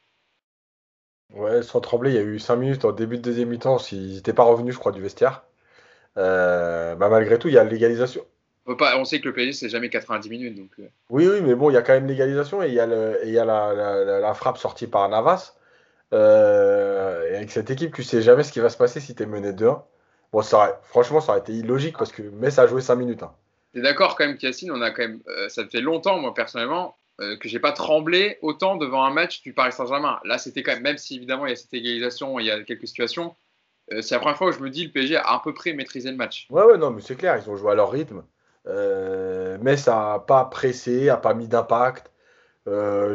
Ouais, 1.35 1.63
sans 1.63 1.81
trembler, 1.81 2.11
il 2.11 2.17
y 2.17 2.19
a 2.19 2.23
eu 2.23 2.39
5 2.39 2.57
minutes 2.57 2.85
au 2.85 2.93
début 2.93 3.17
de 3.17 3.23
deuxième 3.23 3.49
mi-temps, 3.49 3.79
s'ils 3.79 4.15
n'étaient 4.15 4.33
pas 4.33 4.45
revenus, 4.45 4.75
je 4.75 4.79
crois, 4.79 4.93
du 4.93 5.03
vestiaire. 5.03 5.43
Euh, 6.17 6.95
bah, 6.95 7.09
malgré 7.09 7.39
tout, 7.39 7.49
il 7.49 7.55
y 7.55 7.59
a 7.59 7.65
l'égalisation. 7.65 8.25
On, 8.67 9.05
sait 9.05 9.21
que 9.21 9.29
le 9.29 9.35
PSG, 9.35 9.53
c'est 9.53 9.69
jamais 9.69 9.91
90 9.91 10.29
minutes. 10.31 10.57
Donc... 10.57 10.71
Oui, 11.11 11.29
oui, 11.29 11.41
mais 11.43 11.55
bon, 11.55 11.71
il 11.71 11.75
y 11.75 11.77
a 11.77 11.83
quand 11.83 11.93
même 11.93 12.07
l'égalisation 12.07 12.63
et 12.63 12.69
il 12.69 12.75
y 12.75 12.81
a, 12.81 12.87
le, 12.87 13.21
y 13.25 13.39
a 13.39 13.45
la, 13.45 13.73
la, 14.21 14.35
frappe 14.35 14.59
sortie 14.59 14.89
par 14.89 15.09
Navas. 15.09 15.55
et 16.13 16.17
avec 16.17 17.51
cette 17.51 17.71
équipe, 17.71 17.95
tu 17.95 18.03
sais 18.03 18.23
jamais 18.23 18.43
ce 18.43 18.51
qui 18.53 18.59
va 18.61 18.71
se 18.71 18.77
passer 18.77 18.99
si 18.99 19.15
tu 19.15 19.23
es 19.23 19.27
mené 19.27 19.53
2-1. 19.53 19.83
Bon, 20.33 20.43
ça 20.43 20.81
franchement, 20.85 21.21
ça 21.21 21.33
aurait 21.33 21.41
été 21.41 21.53
illogique 21.53 21.97
parce 21.97 22.11
que 22.11 22.23
Metz 22.23 22.59
a 22.59 22.67
joué 22.67 22.81
5 22.81 22.97
minutes. 22.97 23.23
Hein 23.23 23.33
d'accord 23.75 24.17
quand 24.17 24.27
même, 24.27 24.39
Cassine, 24.39 24.71
on 24.71 24.81
a 24.83 24.91
quand 24.91 25.03
même, 25.03 25.21
euh, 25.29 25.49
ça 25.49 25.67
fait 25.67 25.81
longtemps, 25.81 26.19
moi 26.19 26.35
personnellement, 26.35 26.97
euh, 27.21 27.37
que 27.37 27.49
j'ai 27.49 27.59
pas 27.59 27.73
tremblé 27.73 28.39
autant 28.43 28.77
devant 28.77 29.05
un 29.05 29.11
match 29.11 29.43
du 29.43 29.53
Paris 29.53 29.73
Saint-Germain. 29.73 30.19
Là, 30.25 30.39
c'était 30.39 30.63
quand 30.63 30.73
même, 30.73 30.83
même 30.83 30.99
si 30.99 31.17
évidemment 31.17 31.47
il 31.47 31.51
y 31.51 31.53
a 31.53 31.57
cette 31.57 31.75
égalisation, 31.75 32.39
il 32.39 32.47
y 32.47 32.51
a 32.51 32.63
quelques 32.63 32.87
situations, 32.87 33.35
euh, 33.93 34.03
c'est 34.03 34.15
la 34.15 34.21
première 34.21 34.37
fois 34.37 34.49
où 34.49 34.53
je 34.53 34.61
me 34.61 34.71
dis 34.71 34.85
le 34.85 34.93
PSG 34.93 35.17
a 35.17 35.23
à 35.23 35.41
peu 35.43 35.55
près 35.55 35.73
maîtrisé 35.73 36.11
le 36.11 36.17
match. 36.17 36.47
Ouais, 36.51 36.65
ouais, 36.65 36.79
non, 36.79 36.91
mais 36.91 37.01
c'est 37.01 37.17
clair, 37.17 37.39
ils 37.43 37.51
ont 37.51 37.57
joué 37.57 37.73
à 37.73 37.75
leur 37.75 37.91
rythme. 37.91 38.23
mais 38.67 39.77
ça 39.77 39.95
n'a 39.95 40.19
pas 40.19 40.45
pressé, 40.45 41.07
n'a 41.07 41.17
pas 41.17 41.35
mis 41.35 41.49
d'impact. 41.49 42.11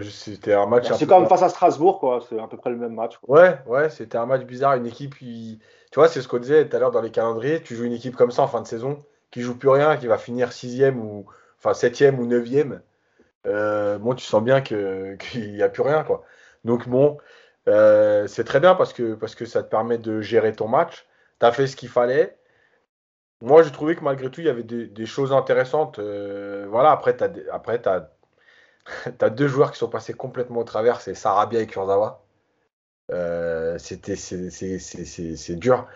c'était 0.03 0.53
un 0.53 0.65
match. 0.65 0.89
Bah, 0.89 0.95
c'est 0.97 1.07
comme 1.07 1.27
face 1.27 1.43
à 1.43 1.49
Strasbourg, 1.49 1.99
quoi. 1.99 2.23
C'est 2.29 2.39
à 2.39 2.47
peu 2.47 2.57
près 2.57 2.69
le 2.69 2.77
même 2.77 2.93
match. 2.95 3.19
Ouais, 3.27 3.57
ouais, 3.65 3.89
c'était 3.89 4.17
un 4.17 4.25
match 4.25 4.43
bizarre. 4.43 4.75
Une 4.75 4.87
équipe, 4.87 5.15
tu 5.17 5.59
vois, 5.95 6.07
c'est 6.07 6.21
ce 6.21 6.27
qu'on 6.27 6.39
disait 6.39 6.67
tout 6.67 6.75
à 6.75 6.79
l'heure 6.79 6.91
dans 6.91 7.01
les 7.01 7.11
calendriers. 7.11 7.61
Tu 7.61 7.75
joues 7.75 7.83
une 7.83 7.93
équipe 7.93 8.15
comme 8.15 8.31
ça 8.31 8.43
en 8.43 8.47
fin 8.47 8.61
de 8.61 8.67
saison 8.67 9.03
qui 9.31 9.41
joue 9.41 9.57
plus 9.57 9.69
rien, 9.69 9.97
qui 9.97 10.07
va 10.07 10.17
finir 10.17 10.51
sixième 10.51 10.99
ou 10.99 11.25
enfin 11.57 11.73
septième 11.73 12.19
ou 12.19 12.25
neuvième, 12.25 12.81
euh, 13.47 13.97
bon, 13.97 14.13
tu 14.15 14.25
sens 14.25 14.43
bien 14.43 14.61
qu'il 14.61 15.17
n'y 15.53 15.63
a 15.63 15.69
plus 15.69 15.81
rien, 15.83 16.03
quoi. 16.03 16.23
Donc 16.65 16.87
bon, 16.87 17.17
euh, 17.67 18.27
c'est 18.27 18.43
très 18.43 18.59
bien 18.59 18.75
parce 18.75 18.93
que, 18.93 19.15
parce 19.15 19.35
que 19.35 19.45
ça 19.45 19.63
te 19.63 19.69
permet 19.69 19.97
de 19.97 20.21
gérer 20.21 20.53
ton 20.53 20.67
match. 20.67 21.07
Tu 21.39 21.45
as 21.45 21.51
fait 21.51 21.67
ce 21.67 21.75
qu'il 21.75 21.89
fallait. 21.89 22.37
Moi, 23.41 23.63
j'ai 23.63 23.71
trouvé 23.71 23.95
que 23.95 24.03
malgré 24.03 24.29
tout, 24.29 24.41
il 24.41 24.47
y 24.47 24.49
avait 24.49 24.63
des, 24.63 25.05
choses 25.07 25.33
intéressantes. 25.33 25.99
Euh, 25.99 26.67
voilà, 26.69 26.91
après, 26.91 27.17
tu 27.17 27.23
as, 27.23 27.31
après, 27.51 27.81
deux 29.31 29.47
joueurs 29.47 29.71
qui 29.71 29.79
sont 29.79 29.89
passés 29.89 30.13
complètement 30.13 30.59
au 30.59 30.63
travers, 30.63 31.01
c'est 31.01 31.15
Sarabia 31.15 31.61
et 31.61 31.67
Kurzawa. 31.67 32.23
C'était, 33.77 34.15
c'est 34.15 35.55
dur. 35.55 35.87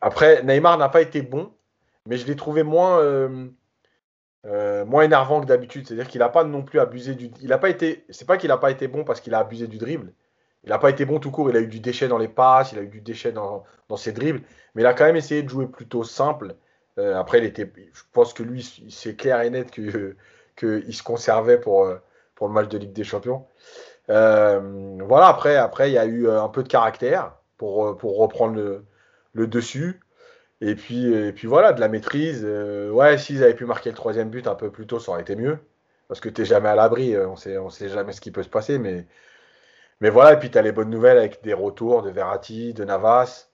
Après, 0.00 0.42
Neymar 0.42 0.78
n'a 0.78 0.88
pas 0.88 1.00
été 1.00 1.22
bon, 1.22 1.52
mais 2.06 2.16
je 2.16 2.26
l'ai 2.26 2.36
trouvé 2.36 2.62
moins, 2.62 2.98
euh, 3.00 3.48
euh, 4.46 4.84
moins 4.84 5.02
énervant 5.02 5.40
que 5.40 5.46
d'habitude. 5.46 5.86
C'est-à-dire 5.86 6.08
qu'il 6.08 6.20
n'a 6.20 6.28
pas 6.28 6.44
non 6.44 6.62
plus 6.62 6.80
abusé 6.80 7.14
du. 7.14 7.30
Il 7.40 7.52
a 7.52 7.58
pas 7.58 7.68
été. 7.68 8.04
C'est 8.10 8.26
pas 8.26 8.36
qu'il 8.36 8.48
n'a 8.48 8.56
pas 8.56 8.70
été 8.70 8.88
bon 8.88 9.04
parce 9.04 9.20
qu'il 9.20 9.34
a 9.34 9.38
abusé 9.38 9.68
du 9.68 9.78
dribble. 9.78 10.12
Il 10.64 10.70
n'a 10.70 10.78
pas 10.78 10.90
été 10.90 11.04
bon 11.04 11.18
tout 11.18 11.30
court. 11.30 11.50
Il 11.50 11.56
a 11.56 11.60
eu 11.60 11.66
du 11.66 11.80
déchet 11.80 12.08
dans 12.08 12.18
les 12.18 12.28
passes, 12.28 12.72
il 12.72 12.78
a 12.78 12.82
eu 12.82 12.88
du 12.88 13.00
déchet 13.00 13.32
dans, 13.32 13.64
dans 13.88 13.96
ses 13.96 14.12
dribbles. 14.12 14.42
Mais 14.74 14.82
il 14.82 14.86
a 14.86 14.94
quand 14.94 15.04
même 15.04 15.16
essayé 15.16 15.42
de 15.42 15.48
jouer 15.48 15.66
plutôt 15.66 16.04
simple. 16.04 16.56
Euh, 16.98 17.16
après, 17.16 17.38
il 17.38 17.44
était, 17.44 17.70
je 17.76 18.02
pense 18.12 18.34
que 18.34 18.42
lui, 18.42 18.86
c'est 18.90 19.16
clair 19.16 19.40
et 19.40 19.50
net 19.50 19.70
qu'il 19.70 20.16
que 20.56 20.82
se 20.92 21.02
conservait 21.02 21.58
pour, 21.58 21.88
pour 22.34 22.48
le 22.48 22.54
match 22.54 22.68
de 22.68 22.78
Ligue 22.78 22.92
des 22.92 23.04
Champions. 23.04 23.46
voilà, 24.08 25.28
après, 25.28 25.56
après, 25.56 25.90
il 25.90 25.94
y 25.94 25.98
a 25.98 26.04
eu 26.04 26.28
un 26.28 26.48
peu 26.48 26.62
de 26.62 26.68
caractère 26.68 27.32
pour, 27.56 27.96
pour 27.96 28.18
reprendre 28.18 28.82
le 29.32 29.46
dessus. 29.46 30.00
Et 30.62 30.76
puis, 30.76 31.12
et 31.12 31.32
puis 31.32 31.48
voilà, 31.48 31.72
de 31.72 31.80
la 31.80 31.88
maîtrise. 31.88 32.42
Euh, 32.44 32.88
ouais, 32.90 33.18
s'ils 33.18 33.42
avaient 33.42 33.54
pu 33.54 33.66
marquer 33.66 33.90
le 33.90 33.96
troisième 33.96 34.30
but 34.30 34.46
un 34.46 34.54
peu 34.54 34.70
plus 34.70 34.86
tôt, 34.86 35.00
ça 35.00 35.10
aurait 35.10 35.22
été 35.22 35.34
mieux. 35.36 35.58
Parce 36.08 36.20
que 36.20 36.28
tu 36.28 36.40
n'es 36.40 36.46
jamais 36.46 36.68
à 36.68 36.76
l'abri, 36.76 37.14
euh, 37.14 37.28
on 37.28 37.36
sait, 37.36 37.58
on 37.58 37.68
sait 37.68 37.88
jamais 37.88 38.12
ce 38.12 38.20
qui 38.20 38.30
peut 38.30 38.44
se 38.44 38.48
passer. 38.48 38.78
Mais, 38.78 39.06
mais 40.00 40.10
voilà, 40.10 40.34
et 40.34 40.38
puis 40.38 40.50
tu 40.50 40.58
as 40.58 40.62
les 40.62 40.72
bonnes 40.72 40.90
nouvelles 40.90 41.18
avec 41.18 41.42
des 41.42 41.54
retours 41.54 42.02
de 42.02 42.10
Verratti, 42.10 42.74
de 42.74 42.84
Navas. 42.84 43.48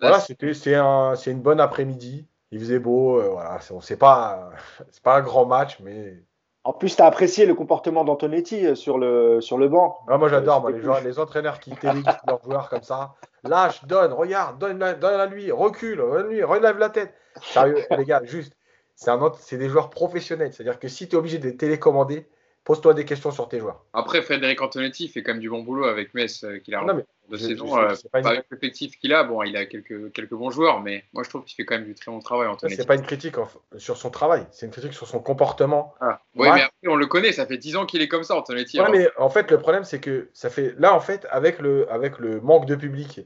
Voilà, 0.00 0.20
c'est 0.20 0.74
un, 0.74 1.14
une 1.14 1.42
bonne 1.42 1.60
après-midi. 1.60 2.26
Il 2.50 2.60
faisait 2.60 2.78
beau. 2.78 3.20
Euh, 3.20 3.30
voilà, 3.30 3.60
c'est 3.80 3.96
pas, 3.98 4.50
pas 5.02 5.18
un 5.18 5.22
grand 5.22 5.46
match, 5.46 5.80
mais 5.80 6.22
En 6.64 6.72
plus, 6.72 6.96
tu 6.96 7.02
as 7.02 7.06
apprécié 7.06 7.44
le 7.44 7.54
comportement 7.54 8.04
d'Antonetti 8.04 8.74
sur 8.74 8.98
le, 8.98 9.42
sur 9.42 9.58
le 9.58 9.68
banc. 9.68 9.98
Ah, 10.08 10.16
moi, 10.16 10.28
j'adore 10.28 10.70
les, 10.70 10.80
les, 11.04 11.18
entraîneurs 11.18 11.60
qui 11.60 11.70
téléguident 11.72 12.18
leurs 12.26 12.42
joueurs 12.42 12.68
comme 12.70 12.82
ça. 12.82 13.14
Lâche, 13.44 13.84
donne, 13.84 14.14
regarde, 14.14 14.58
donne, 14.58 14.78
donne 14.78 15.20
à 15.20 15.26
lui, 15.26 15.52
recule, 15.52 16.02
lui, 16.26 16.42
relève 16.42 16.78
la 16.78 16.88
tête. 16.88 17.12
Sérieux, 17.42 17.84
les 17.98 18.04
gars, 18.06 18.22
juste, 18.24 18.54
c'est 18.94 19.58
des 19.58 19.68
joueurs 19.68 19.90
professionnels. 19.90 20.52
C'est-à-dire 20.54 20.78
que 20.78 20.88
si 20.88 21.06
tu 21.06 21.16
es 21.16 21.18
obligé 21.18 21.38
de 21.38 21.50
télécommander, 21.50 22.26
pose-toi 22.64 22.94
des 22.94 23.04
questions 23.04 23.30
sur 23.30 23.48
tes 23.48 23.60
joueurs. 23.60 23.84
Après, 23.92 24.22
Frédéric 24.22 24.60
Antonetti 24.62 25.08
fait 25.08 25.22
quand 25.22 25.32
même 25.32 25.40
du 25.40 25.50
bon 25.50 25.62
boulot 25.62 25.84
avec 25.84 26.14
Metz, 26.14 26.44
euh, 26.44 26.58
qu'il 26.58 26.74
a 26.74 26.82
non, 26.82 26.94
mais 26.94 27.04
de 27.28 27.36
saison. 27.36 27.78
Euh, 27.78 27.94
pas, 28.10 28.26
avec 28.26 28.46
l'effectif 28.50 28.98
qu'il 28.98 29.12
a, 29.12 29.22
bon, 29.22 29.42
il 29.42 29.56
a 29.56 29.66
quelques, 29.66 30.12
quelques 30.12 30.34
bons 30.34 30.50
joueurs, 30.50 30.80
mais 30.80 31.04
moi 31.12 31.22
je 31.22 31.28
trouve 31.28 31.44
qu'il 31.44 31.54
fait 31.54 31.64
quand 31.64 31.76
même 31.76 31.84
du 31.84 31.94
très 31.94 32.10
bon 32.10 32.20
travail. 32.20 32.48
Antonetti. 32.48 32.76
C'est 32.76 32.86
pas 32.86 32.96
une 32.96 33.02
critique 33.02 33.36
sur 33.76 33.96
son 33.96 34.10
travail, 34.10 34.46
c'est 34.50 34.66
une 34.66 34.72
critique 34.72 34.94
sur 34.94 35.06
son 35.06 35.20
comportement. 35.20 35.94
Ah. 36.00 36.20
Oui, 36.36 36.48
mais 36.54 36.62
après, 36.62 36.88
on 36.88 36.96
le 36.96 37.06
connaît, 37.06 37.32
ça 37.32 37.46
fait 37.46 37.58
10 37.58 37.76
ans 37.76 37.86
qu'il 37.86 38.02
est 38.02 38.08
comme 38.08 38.24
ça, 38.24 38.34
Antonetti. 38.34 38.80
Ouais, 38.80 38.90
mais 38.90 39.08
en 39.18 39.30
fait, 39.30 39.50
le 39.50 39.58
problème, 39.58 39.84
c'est 39.84 40.00
que 40.00 40.30
ça 40.32 40.48
fait. 40.50 40.74
Là, 40.78 40.94
en 40.94 41.00
fait, 41.00 41.26
avec 41.30 41.60
le, 41.60 41.90
avec 41.92 42.18
le 42.18 42.40
manque 42.40 42.66
de 42.66 42.76
public, 42.76 43.20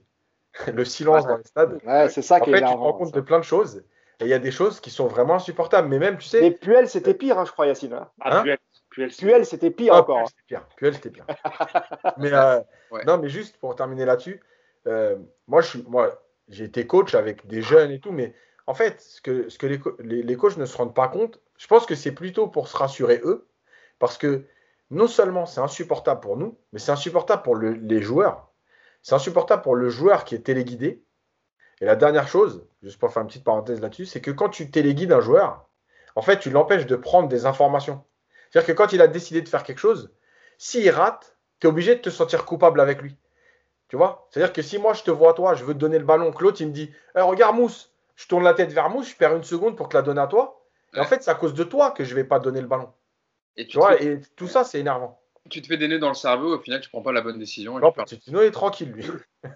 le 0.73 0.85
silence 0.85 1.27
dans 1.27 1.37
les 1.37 1.45
stades, 1.45 1.81
c'est 2.11 2.23
ça 2.23 2.41
en 2.41 2.45
fait, 2.45 2.53
tu 2.53 2.61
te 2.61 2.65
rends 2.65 2.93
compte 2.93 3.15
de 3.15 3.21
plein 3.21 3.39
de 3.39 3.45
choses. 3.45 3.85
Et 4.21 4.25
il 4.25 4.29
y 4.31 4.35
a 4.35 4.41
des 4.41 4.51
choses 4.51 4.81
qui 4.81 4.91
sont 4.91 5.07
vraiment 5.07 5.37
insupportables. 5.37 5.87
Mais 5.87 6.01
même, 6.01 6.19
tu 6.19 6.27
sais. 6.27 6.41
Mais 6.41 6.51
Puel, 6.51 6.89
c'était 6.89 7.15
pire, 7.15 7.39
hein, 7.39 7.45
je 7.45 7.53
crois, 7.53 7.69
Yacine. 7.69 7.93
Hein. 7.93 8.09
Ah, 8.21 8.41
hein 8.41 8.57
Puel, 9.07 9.47
c'était 9.47 9.71
pire 9.71 9.95
ah, 9.95 10.01
encore. 10.01 10.29
Puel, 10.77 10.95
c'était 10.95 11.11
pire. 11.11 11.27
mais 12.19 12.33
euh, 12.33 12.61
non, 13.07 13.19
mais 13.19 13.29
juste 13.29 13.57
pour 13.59 13.77
terminer 13.77 14.05
là-dessus, 14.05 14.41
euh, 14.87 15.17
moi, 15.47 15.61
je 15.61 15.79
moi, 15.87 16.23
j'ai 16.49 16.65
été 16.65 16.87
coach 16.87 17.15
avec 17.15 17.47
des 17.47 17.63
jeunes 17.63 17.91
et 17.91 18.01
tout, 18.01 18.13
mais 18.13 18.35
en 18.67 18.75
fait, 18.75 19.01
ce 19.01 19.21
que, 19.21 19.49
ce 19.49 19.59
que 19.59 19.67
les, 19.67 19.81
les, 20.01 20.23
les 20.23 20.37
coachs 20.37 20.57
ne 20.57 20.67
se 20.67 20.77
rendent 20.77 20.95
pas 20.95 21.09
compte, 21.09 21.41
je 21.57 21.67
pense 21.67 21.87
que 21.87 21.95
c'est 21.95 22.13
plutôt 22.13 22.49
pour 22.49 22.69
se 22.69 22.77
rassurer 22.77 23.21
eux, 23.25 23.47
parce 23.99 24.19
que 24.19 24.45
non 24.91 25.07
seulement 25.07 25.47
c'est 25.47 25.61
insupportable 25.61 26.21
pour 26.21 26.37
nous, 26.37 26.59
mais 26.73 26.79
c'est 26.79 26.93
insupportable 26.93 27.43
pour 27.43 27.57
le, 27.57 27.73
les 27.73 28.01
joueurs. 28.01 28.51
C'est 29.03 29.15
insupportable 29.15 29.63
pour 29.63 29.75
le 29.75 29.89
joueur 29.89 30.25
qui 30.25 30.35
est 30.35 30.41
téléguidé, 30.41 31.03
et 31.81 31.85
la 31.85 31.97
dernière 31.97 32.29
chose, 32.29 32.67
juste 32.83 32.99
pour 32.99 33.13
faire 33.13 33.23
une 33.23 33.29
petite 33.29 33.45
parenthèse 33.45 33.81
là-dessus, 33.81 34.07
c'est 34.07 34.21
que 34.21 34.31
quand 34.31 34.49
tu 34.49 34.71
téléguides 34.71 35.13
un 35.13 35.21
joueur, 35.21 35.69
en 36.17 36.23
fait, 36.23 36.39
tu 36.39 36.51
l'empêches 36.51 36.87
de 36.87 36.97
prendre 36.97 37.29
des 37.29 37.47
informations. 37.47 38.05
C'est-à-dire 38.51 38.67
que 38.67 38.73
quand 38.73 38.93
il 38.93 39.03
a 39.03 39.09
décidé 39.09 39.43
de 39.43 39.49
faire 39.49 39.63
quelque 39.63 39.79
chose, 39.79 40.11
s'il 40.57 40.89
rate, 40.91 41.37
tu 41.61 41.67
es 41.67 41.71
obligé 41.71 41.95
de 41.95 42.01
te 42.01 42.11
sentir 42.11 42.45
coupable 42.45 42.81
avec 42.81 43.03
lui. 43.03 43.17
Tu 43.89 43.97
vois? 43.97 44.29
C'est-à-dire 44.31 44.53
que 44.53 44.63
si 44.63 44.79
moi 44.79 44.93
je 44.93 45.03
te 45.03 45.11
vois 45.11 45.33
toi, 45.35 45.55
je 45.55 45.65
veux 45.65 45.75
te 45.75 45.79
donner 45.79 45.99
le 45.99 46.05
ballon, 46.05 46.33
que 46.33 46.43
l'autre 46.43 46.61
il 46.61 46.69
me 46.69 46.73
dit 46.73 46.91
eh, 47.17 47.21
Regarde 47.21 47.57
Mousse, 47.57 47.93
je 48.17 48.27
tourne 48.27 48.45
la 48.45 48.55
tête 48.55 48.73
vers 48.73 48.91
Mousse, 48.91 49.11
je 49.11 49.17
perds 49.17 49.37
une 49.37 49.45
seconde 49.45 49.77
pour 49.77 49.89
te 49.89 49.97
la 49.97 50.03
donner 50.03 50.21
à 50.21 50.27
toi. 50.27 50.63
Et 50.95 51.01
en 51.01 51.05
fait, 51.05 51.23
c'est 51.23 51.31
à 51.31 51.35
cause 51.35 51.55
de 51.55 51.65
toi 51.65 51.91
que 51.91 52.05
je 52.05 52.15
vais 52.15 52.25
pas 52.25 52.39
donner 52.39 52.61
le 52.61 52.67
ballon. 52.67 52.91
Et 53.57 53.67
tu, 53.67 53.79
vois? 53.79 54.01
Et 54.01 54.21
tout 54.37 54.47
ça, 54.47 54.65
c'est 54.65 54.79
énervant. 54.79 55.21
Tu 55.51 55.63
te 55.63 55.67
fais 55.67 55.77
des 55.77 55.89
nœuds 55.89 55.99
dans 55.99 56.09
le 56.09 56.15
cerveau, 56.15 56.57
au 56.57 56.61
final, 56.61 56.81
tu 56.81 56.89
prends 56.91 57.03
pas 57.03 57.13
la 57.13 57.23
bonne 57.23 57.39
décision. 57.39 57.79
non, 57.79 57.93
Pochettino 57.93 58.43
est 58.43 58.51
tranquille, 58.51 58.93
lui. 58.93 59.07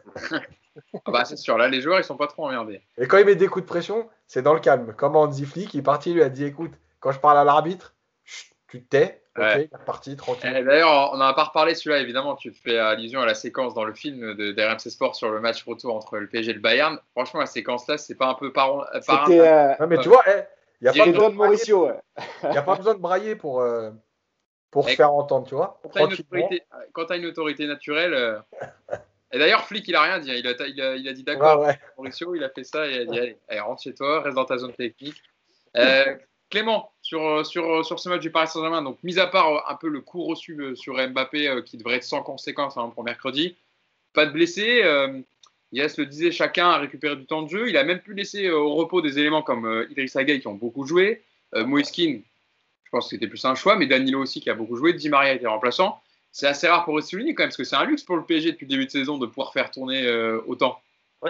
ah 1.04 1.10
bah 1.10 1.24
c'est 1.24 1.36
sûr, 1.36 1.58
là 1.58 1.68
les 1.68 1.80
joueurs 1.82 1.98
ils 1.98 2.04
sont 2.04 2.16
pas 2.16 2.26
trop 2.26 2.46
emmerdés. 2.46 2.80
Et 2.96 3.06
quand 3.06 3.18
il 3.18 3.26
met 3.26 3.34
des 3.34 3.48
coups 3.48 3.64
de 3.64 3.68
pression, 3.68 4.08
c'est 4.26 4.42
dans 4.42 4.54
le 4.54 4.60
calme. 4.60 4.94
Comme 4.96 5.16
Andy 5.16 5.44
Flick, 5.44 5.74
il 5.74 5.80
est 5.80 5.82
parti, 5.82 6.10
il 6.10 6.14
lui 6.14 6.22
a 6.22 6.30
dit 6.30 6.44
écoute, 6.44 6.72
quand 7.00 7.12
je 7.12 7.18
parle 7.18 7.36
à 7.38 7.44
l'arbitre, 7.44 7.94
tu 8.72 8.82
te 8.82 8.88
tais, 8.88 9.22
ok, 9.36 9.68
reparti, 9.70 10.16
tranquille. 10.16 10.64
D'ailleurs, 10.64 11.10
on 11.12 11.18
n'en 11.18 11.26
a 11.26 11.34
pas 11.34 11.44
reparlé 11.44 11.74
celui-là, 11.74 12.00
évidemment, 12.00 12.36
tu 12.36 12.52
fais 12.52 12.78
allusion 12.78 13.20
à 13.20 13.26
la 13.26 13.34
séquence 13.34 13.74
dans 13.74 13.84
le 13.84 13.92
film 13.92 14.34
de, 14.34 14.52
d'RMC 14.52 14.88
Sport 14.88 15.14
sur 15.14 15.28
le 15.28 15.40
match 15.40 15.62
retour 15.64 15.94
entre 15.94 16.16
le 16.16 16.26
PSG 16.26 16.52
et 16.52 16.54
le 16.54 16.60
Bayern. 16.60 16.98
Franchement, 17.10 17.40
la 17.40 17.46
séquence-là, 17.46 17.98
c'est 17.98 18.14
pas 18.14 18.28
un 18.28 18.34
peu 18.34 18.50
par, 18.50 18.88
par 19.06 19.28
un... 19.28 19.30
Euh, 19.30 19.86
mais 19.86 19.98
tu 19.98 20.08
vois, 20.08 20.24
il 20.80 20.84
n'y 20.84 20.88
a, 20.88 21.04
pas 21.04 21.10
besoin 21.10 21.28
de 21.28 21.34
Mauricio, 21.34 21.90
y 22.44 22.46
a 22.46 22.62
pas 22.62 22.76
besoin 22.76 22.94
de 22.94 22.98
brailler 22.98 23.36
pour, 23.36 23.60
euh, 23.60 23.90
pour 24.70 24.88
faire 24.88 25.12
entendre, 25.12 25.46
tu 25.46 25.54
vois. 25.54 25.78
Quand 25.92 26.08
tu 27.04 27.12
as 27.12 27.16
une 27.16 27.26
autorité 27.26 27.66
naturelle. 27.66 28.14
Euh, 28.14 28.38
et 29.32 29.38
d'ailleurs, 29.38 29.64
Flick, 29.64 29.86
il 29.86 29.96
a 29.96 30.00
rien 30.00 30.18
dit. 30.18 30.30
Hein. 30.30 30.36
Il 30.38 30.46
a, 30.46 30.66
il 30.66 30.80
a, 30.80 30.96
il 30.96 31.08
a 31.08 31.12
dit 31.12 31.24
d'accord, 31.24 31.66
Mauricio, 31.98 32.34
il 32.34 32.42
a 32.42 32.48
fait 32.48 32.64
ça 32.64 32.86
et 32.86 32.92
il 32.92 33.00
a 33.02 33.04
dit 33.04 33.36
allez, 33.48 33.60
rentre 33.60 33.82
chez 33.82 33.92
toi, 33.92 34.22
reste 34.22 34.36
dans 34.36 34.46
ta 34.46 34.56
zone 34.56 34.72
technique. 34.72 35.22
Euh, 35.76 36.16
Clément, 36.52 36.92
sur, 37.02 37.44
sur, 37.44 37.84
sur 37.84 38.00
ce 38.00 38.08
match 38.08 38.20
du 38.22 38.30
Paris 38.30 38.48
Saint-Germain, 38.48 38.82
donc 38.82 38.98
mis 39.02 39.18
à 39.18 39.26
part 39.26 39.70
un 39.70 39.74
peu 39.74 39.88
le 39.88 40.00
coup 40.00 40.24
reçu 40.24 40.56
euh, 40.60 40.74
sur 40.74 40.94
Mbappé 40.94 41.48
euh, 41.48 41.62
qui 41.62 41.76
devrait 41.76 41.96
être 41.96 42.04
sans 42.04 42.22
conséquence 42.22 42.76
hein, 42.76 42.90
pour 42.94 43.04
mercredi, 43.04 43.56
pas 44.14 44.26
de 44.26 44.30
blessés. 44.30 44.82
Euh, 44.82 45.20
Yes 45.72 45.96
le 45.96 46.04
disait, 46.04 46.30
chacun 46.30 46.68
a 46.68 46.78
récupéré 46.78 47.16
du 47.16 47.24
temps 47.24 47.42
de 47.42 47.48
jeu. 47.48 47.68
Il 47.70 47.78
a 47.78 47.84
même 47.84 48.00
pu 48.00 48.12
laisser 48.12 48.50
au 48.50 48.74
repos 48.74 49.00
des 49.00 49.18
éléments 49.18 49.42
comme 49.42 49.64
euh, 49.64 49.86
Idriss 49.90 50.14
Gueye 50.16 50.40
qui 50.40 50.46
ont 50.46 50.54
beaucoup 50.54 50.86
joué. 50.86 51.22
Euh, 51.54 51.64
Moiskin, 51.64 52.20
je 52.84 52.90
pense 52.90 53.06
que 53.06 53.10
c'était 53.10 53.26
plus 53.26 53.42
un 53.46 53.54
choix, 53.54 53.76
mais 53.76 53.86
Danilo 53.86 54.20
aussi 54.20 54.42
qui 54.42 54.50
a 54.50 54.54
beaucoup 54.54 54.76
joué. 54.76 54.92
Di 54.92 55.08
Maria 55.08 55.32
était 55.32 55.46
remplaçant 55.46 56.00
c'est 56.32 56.46
assez 56.46 56.66
rare 56.66 56.84
pour 56.86 56.96
le 56.96 57.02
souligner 57.02 57.34
quand 57.34 57.42
même, 57.42 57.50
parce 57.50 57.58
que 57.58 57.64
c'est 57.64 57.76
un 57.76 57.84
luxe 57.84 58.02
pour 58.04 58.16
le 58.16 58.24
PSG 58.24 58.52
depuis 58.52 58.64
le 58.64 58.70
début 58.70 58.86
de 58.86 58.90
saison 58.90 59.18
de 59.18 59.26
pouvoir 59.26 59.52
faire 59.52 59.70
tourner 59.70 60.06
euh, 60.06 60.40
autant. 60.46 60.80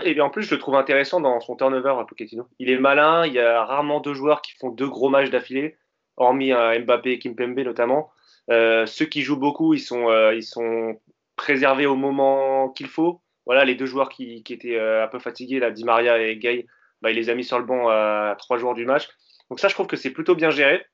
Et 0.05 0.19
en 0.21 0.31
plus, 0.31 0.45
je 0.45 0.55
le 0.55 0.61
trouve 0.61 0.75
intéressant 0.75 1.21
dans 1.21 1.41
son 1.41 1.57
turnover, 1.57 1.95
Pochettino. 2.09 2.47
Il 2.59 2.71
est 2.71 2.79
malin, 2.79 3.27
il 3.27 3.35
y 3.35 3.41
a 3.41 3.65
rarement 3.65 4.01
deux 4.01 4.15
joueurs 4.15 4.41
qui 4.41 4.53
font 4.53 4.71
deux 4.71 4.89
gros 4.89 5.11
matchs 5.11 5.29
d'affilée, 5.29 5.77
hormis 6.17 6.53
euh, 6.53 6.79
Mbappé 6.81 7.13
et 7.13 7.19
Kimpembe 7.19 7.61
notamment. 7.61 8.11
Euh, 8.51 8.87
ceux 8.87 9.05
qui 9.05 9.23
jouent 9.23 9.39
beaucoup, 9.39 9.75
ils 9.75 9.81
sont, 9.81 10.09
ils 10.33 10.43
sont 10.43 10.99
préservés 11.37 11.87
au 11.87 11.97
moment 11.97 12.71
qu'il 12.71 12.89
faut. 12.89 13.21
Voilà, 13.45 13.65
les 13.65 13.75
deux 13.75 13.87
joueurs 13.87 14.09
qui, 14.09 14.43
qui 14.45 14.55
étaient 14.55 14.79
un 14.79 15.09
peu 15.09 15.19
fatigués, 15.19 15.59
là, 15.59 15.71
Di 15.71 15.85
Maria 15.85 16.19
et 16.19 16.37
Gay, 16.37 16.67
bah, 17.03 17.11
il 17.11 17.17
les 17.17 17.29
a 17.29 17.35
mis 17.35 17.45
sur 17.45 17.59
le 17.59 17.65
banc 17.65 17.89
à 17.89 18.35
trois 18.39 18.57
jours 18.57 18.75
du 18.75 18.87
match. 18.87 19.09
Donc 19.51 19.61
ça, 19.61 19.69
je 19.69 19.75
trouve 19.75 19.87
que 19.87 19.97
c'est 19.97 20.13
plutôt 20.13 20.35
bien 20.35 20.51
géré. 20.51 20.87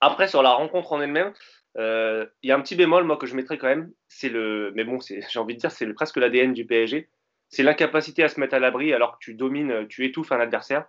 Après, 0.00 0.28
sur 0.28 0.42
la 0.42 0.52
rencontre 0.52 0.92
en 0.92 1.00
elle-même, 1.00 1.32
euh, 1.78 2.26
il 2.42 2.48
y 2.48 2.52
a 2.52 2.56
un 2.56 2.60
petit 2.60 2.76
bémol, 2.76 3.04
moi, 3.04 3.16
que 3.16 3.26
je 3.26 3.34
mettrais 3.34 3.58
quand 3.58 3.68
même. 3.68 3.90
C'est 4.08 4.28
le, 4.28 4.72
mais 4.74 4.84
bon, 4.84 4.98
j'ai 5.30 5.38
envie 5.38 5.54
de 5.54 5.60
dire, 5.60 5.70
c'est 5.70 5.92
presque 5.94 6.16
l'ADN 6.16 6.52
du 6.52 6.66
PSG. 6.66 7.08
C'est 7.48 7.62
l'incapacité 7.62 8.22
à 8.22 8.28
se 8.28 8.38
mettre 8.38 8.54
à 8.54 8.58
l'abri 8.58 8.92
alors 8.92 9.12
que 9.12 9.18
tu 9.20 9.34
domines, 9.34 9.86
tu 9.88 10.04
étouffes 10.04 10.32
un 10.32 10.40
adversaire. 10.40 10.86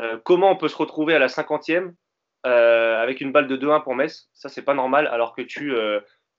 Euh, 0.00 0.18
comment 0.24 0.50
on 0.50 0.56
peut 0.56 0.68
se 0.68 0.76
retrouver 0.76 1.14
à 1.14 1.18
la 1.18 1.26
50e 1.26 1.92
euh, 2.46 3.02
avec 3.02 3.20
une 3.20 3.32
balle 3.32 3.48
de 3.48 3.56
2-1 3.56 3.82
pour 3.82 3.94
Metz? 3.94 4.28
Ça, 4.32 4.48
c'est 4.48 4.62
pas 4.62 4.74
normal 4.74 5.06
alors 5.08 5.34
que 5.34 5.42
tu, 5.42 5.74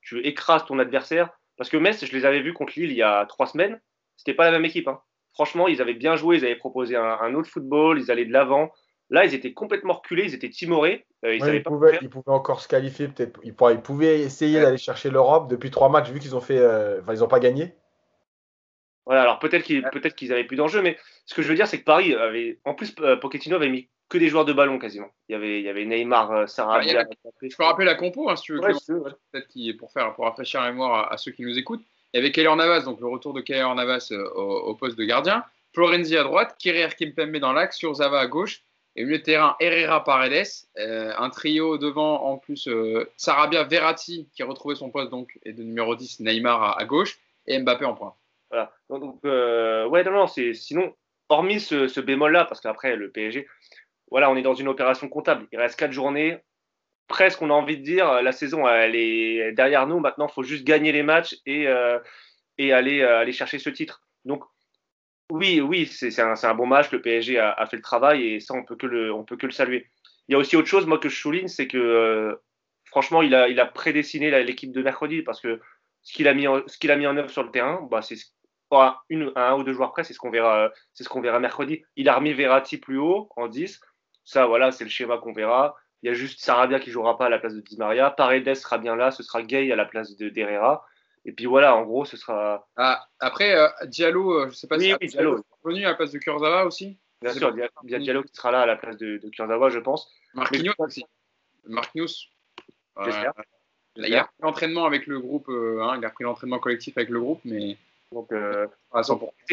tu 0.00 0.26
écrases 0.26 0.64
ton 0.64 0.78
adversaire. 0.78 1.30
Parce 1.56 1.70
que 1.70 1.76
Metz, 1.76 2.04
je 2.04 2.12
les 2.12 2.24
avais 2.24 2.40
vus 2.40 2.54
contre 2.54 2.74
Lille 2.76 2.90
il 2.90 2.96
y 2.96 3.02
a 3.02 3.26
trois 3.26 3.46
semaines. 3.46 3.80
C'était 4.16 4.34
pas 4.34 4.44
la 4.44 4.52
même 4.52 4.64
équipe. 4.64 4.88
Hein. 4.88 5.00
Franchement, 5.32 5.68
ils 5.68 5.82
avaient 5.82 5.94
bien 5.94 6.16
joué, 6.16 6.38
ils 6.38 6.44
avaient 6.44 6.56
proposé 6.56 6.96
un, 6.96 7.18
un 7.20 7.34
autre 7.34 7.48
football, 7.48 8.00
ils 8.00 8.10
allaient 8.10 8.24
de 8.24 8.32
l'avant. 8.32 8.72
Là, 9.10 9.24
ils 9.24 9.34
étaient 9.34 9.52
complètement 9.52 9.94
reculés, 9.94 10.24
ils 10.24 10.34
étaient 10.34 10.50
timorés. 10.50 11.06
Euh, 11.24 11.34
ils, 11.34 11.62
pouvaient, 11.62 11.98
encore 12.26 12.60
se 12.60 12.68
qualifier, 12.68 13.08
peut-être. 13.08 13.40
Ils, 13.42 13.54
pouvaient 13.54 14.20
essayer 14.20 14.60
d'aller 14.60 14.76
chercher 14.76 15.10
l'Europe 15.10 15.48
depuis 15.48 15.70
trois 15.70 15.88
matchs, 15.88 16.10
vu 16.10 16.20
qu'ils 16.20 16.36
ont 16.36 16.40
fait, 16.40 16.58
euh, 16.58 17.00
ils 17.08 17.20
n'ont 17.20 17.28
pas 17.28 17.40
gagné. 17.40 17.74
Voilà, 19.08 19.22
alors 19.22 19.38
peut-être 19.38 19.64
qu'ils 19.64 19.82
peut 19.82 20.00
qu'ils 20.00 20.34
avaient 20.34 20.44
plus 20.44 20.58
d'enjeu, 20.58 20.82
mais 20.82 20.98
ce 21.24 21.34
que 21.34 21.40
je 21.40 21.48
veux 21.48 21.54
dire, 21.54 21.66
c'est 21.66 21.80
que 21.80 21.84
Paris 21.84 22.14
avait, 22.14 22.58
en 22.66 22.74
plus, 22.74 22.94
euh, 23.00 23.16
Pochettino 23.16 23.56
avait 23.56 23.70
mis 23.70 23.88
que 24.10 24.18
des 24.18 24.28
joueurs 24.28 24.44
de 24.44 24.52
ballon 24.52 24.78
quasiment. 24.78 25.08
Il 25.28 25.32
y 25.32 25.34
avait, 25.34 25.60
il 25.60 25.64
y 25.64 25.68
avait 25.70 25.86
Neymar, 25.86 26.46
Sarabia. 26.46 27.06
je 27.40 27.56
peux 27.56 27.64
rappeler 27.64 27.86
la 27.86 27.94
compo, 27.94 28.28
hein, 28.28 28.36
si 28.36 28.42
tu 28.42 28.52
veux. 28.52 28.60
peut-être 28.60 29.48
qui 29.48 29.72
pour 29.72 29.90
faire, 29.92 30.14
pour 30.14 30.26
rafraîchir 30.26 30.60
la 30.60 30.70
mémoire 30.70 31.10
à, 31.10 31.16
ceux 31.16 31.32
qui 31.32 31.42
nous 31.42 31.58
écoutent. 31.58 31.82
Il 32.12 32.18
y 32.18 32.20
avait 32.20 32.32
Keller 32.32 32.54
Navas, 32.54 32.82
donc 32.82 33.00
le 33.00 33.06
retour 33.06 33.32
de 33.32 33.40
Keller 33.40 33.74
Navas 33.74 34.12
au, 34.34 34.74
poste 34.74 34.98
de 34.98 35.04
gardien. 35.04 35.42
Florenzi 35.72 36.16
à 36.18 36.22
droite, 36.22 36.56
Kyrier 36.58 36.88
Kimpembe 36.88 37.38
dans 37.38 37.54
l'axe, 37.54 37.80
Zava 37.94 38.20
à 38.20 38.26
gauche, 38.26 38.62
et 38.94 39.04
au 39.04 39.06
milieu 39.06 39.18
de 39.18 39.22
terrain, 39.22 39.56
Herrera 39.60 40.04
Paredes. 40.04 40.66
Euh, 40.78 41.12
un 41.16 41.30
trio 41.30 41.78
devant, 41.78 42.24
en 42.24 42.36
plus, 42.36 42.68
euh, 42.68 43.10
Sarabia 43.16 43.64
Verratti, 43.64 44.28
qui 44.34 44.42
a 44.42 44.46
retrouvé 44.46 44.74
son 44.74 44.90
poste 44.90 45.10
donc, 45.10 45.38
et 45.44 45.52
de 45.52 45.62
numéro 45.62 45.94
10, 45.94 46.20
Neymar 46.20 46.78
à, 46.78 46.84
gauche, 46.84 47.18
et 47.46 47.58
Mbappé 47.58 47.84
en 47.84 47.94
point. 47.94 48.14
Donc, 48.90 49.20
euh, 49.24 49.86
ouais, 49.86 50.04
non, 50.04 50.12
non, 50.12 50.26
c'est, 50.26 50.54
sinon, 50.54 50.94
hormis 51.28 51.60
ce, 51.60 52.00
bémol-là, 52.00 52.44
parce 52.44 52.60
qu'après, 52.60 52.96
le 52.96 53.10
PSG, 53.10 53.46
voilà, 54.10 54.30
on 54.30 54.36
est 54.36 54.42
dans 54.42 54.54
une 54.54 54.68
opération 54.68 55.08
comptable. 55.08 55.46
Il 55.52 55.58
reste 55.58 55.78
quatre 55.78 55.92
journées. 55.92 56.38
Presque, 57.08 57.40
on 57.42 57.50
a 57.50 57.54
envie 57.54 57.78
de 57.78 57.82
dire, 57.82 58.22
la 58.22 58.32
saison, 58.32 58.68
elle 58.68 58.96
est 58.96 59.52
derrière 59.52 59.86
nous. 59.86 59.98
Maintenant, 59.98 60.28
il 60.28 60.32
faut 60.32 60.42
juste 60.42 60.64
gagner 60.64 60.92
les 60.92 61.02
matchs 61.02 61.36
et, 61.46 61.66
et 62.58 62.72
aller, 62.72 63.02
aller 63.02 63.32
chercher 63.32 63.58
ce 63.58 63.70
titre. 63.70 64.02
Donc, 64.24 64.44
oui, 65.30 65.60
oui, 65.60 65.86
c'est 65.86 66.18
un, 66.20 66.54
bon 66.54 66.66
match. 66.66 66.90
Le 66.90 67.02
PSG 67.02 67.38
a, 67.38 67.66
fait 67.66 67.76
le 67.76 67.82
travail 67.82 68.26
et 68.26 68.40
ça, 68.40 68.54
on 68.54 68.64
peut 68.64 68.76
que 68.76 68.86
le, 68.86 69.12
on 69.12 69.24
peut 69.24 69.36
que 69.36 69.46
le 69.46 69.52
saluer. 69.52 69.86
Il 70.28 70.32
y 70.32 70.34
a 70.34 70.38
aussi 70.38 70.56
autre 70.56 70.68
chose, 70.68 70.86
moi, 70.86 70.98
que 70.98 71.08
je 71.08 71.20
souligne, 71.20 71.48
c'est 71.48 71.66
que 71.66 71.78
euh, 71.78 72.34
franchement, 72.86 73.22
il 73.22 73.34
a, 73.34 73.48
il 73.48 73.60
a 73.60 73.66
prédestiné 73.66 74.30
l'équipe 74.42 74.72
de 74.72 74.82
mercredi 74.82 75.22
parce 75.22 75.40
que 75.40 75.60
ce 76.02 76.12
qu'il 76.14 76.28
a 76.28 76.34
mis, 76.34 76.46
en, 76.46 76.62
ce 76.66 76.90
a 76.90 76.96
mis 76.96 77.06
en 77.06 77.16
œuvre 77.16 77.30
sur 77.30 77.42
le 77.42 77.50
terrain, 77.50 77.86
bah, 77.90 78.00
c'est 78.00 78.16
une, 79.08 79.32
un 79.36 79.54
ou 79.54 79.62
deux 79.62 79.72
joueurs 79.72 79.92
près, 79.92 80.04
c'est 80.04 80.12
ce 80.12 80.18
qu'on 80.18 80.30
verra, 80.30 80.70
c'est 80.92 81.04
ce 81.04 81.08
qu'on 81.08 81.20
verra 81.20 81.40
mercredi. 81.40 81.84
Il 81.96 82.08
a 82.08 82.16
remis 82.16 82.32
Verratti 82.32 82.78
plus 82.78 82.98
haut 82.98 83.28
en 83.36 83.48
10. 83.48 83.80
Ça, 84.24 84.46
voilà, 84.46 84.72
c'est 84.72 84.84
le 84.84 84.90
schéma 84.90 85.18
qu'on 85.18 85.32
verra. 85.32 85.76
Il 86.02 86.08
y 86.08 86.10
a 86.10 86.14
juste 86.14 86.40
Sarabia 86.40 86.78
qui 86.78 86.90
jouera 86.90 87.18
pas 87.18 87.26
à 87.26 87.28
la 87.28 87.38
place 87.38 87.54
de 87.54 87.60
Di 87.60 87.76
Maria. 87.76 88.10
Paredes 88.10 88.54
sera 88.54 88.78
bien 88.78 88.94
là. 88.94 89.10
Ce 89.10 89.22
sera 89.22 89.42
Gay 89.42 89.72
à 89.72 89.76
la 89.76 89.84
place 89.84 90.16
de 90.16 90.28
Derrera. 90.28 90.84
Et 91.24 91.32
puis 91.32 91.46
voilà, 91.46 91.74
en 91.74 91.82
gros, 91.82 92.04
ce 92.04 92.16
sera. 92.16 92.68
Ah, 92.76 93.06
après, 93.18 93.56
euh, 93.56 93.68
Diallo, 93.86 94.32
euh, 94.32 94.42
je 94.44 94.50
ne 94.50 94.54
sais 94.54 94.68
pas 94.68 94.78
si 94.78 94.92
oui, 94.92 95.08
Diallo 95.08 95.38
est 95.38 95.42
revenu 95.62 95.84
à 95.84 95.90
la 95.90 95.94
place 95.94 96.12
de 96.12 96.18
Kurzawa 96.18 96.64
aussi. 96.64 96.98
Bien 97.20 97.32
sûr, 97.32 97.52
il 97.84 97.90
y 97.90 97.94
a 97.94 97.98
Diallo 97.98 98.22
qui 98.22 98.34
sera 98.34 98.52
là 98.52 98.60
à 98.60 98.66
la 98.66 98.76
place 98.76 98.96
de, 98.96 99.18
de 99.18 99.28
Kurzawa, 99.28 99.70
je 99.70 99.80
pense. 99.80 100.10
Marquinhos 100.34 100.74
aussi. 100.78 101.04
Marquinhos. 101.64 102.28
j'espère. 103.04 103.32
Il 103.96 104.14
a 104.14 104.24
pris 104.24 104.34
l'entraînement 104.40 104.84
avec 104.84 105.08
le 105.08 105.18
groupe, 105.18 105.48
hein, 105.48 105.96
il 105.98 106.04
a 106.04 106.10
pris 106.10 106.22
l'entraînement 106.22 106.60
collectif 106.60 106.96
avec 106.96 107.08
le 107.08 107.18
groupe, 107.18 107.40
mais 107.44 107.76
donc, 108.12 108.30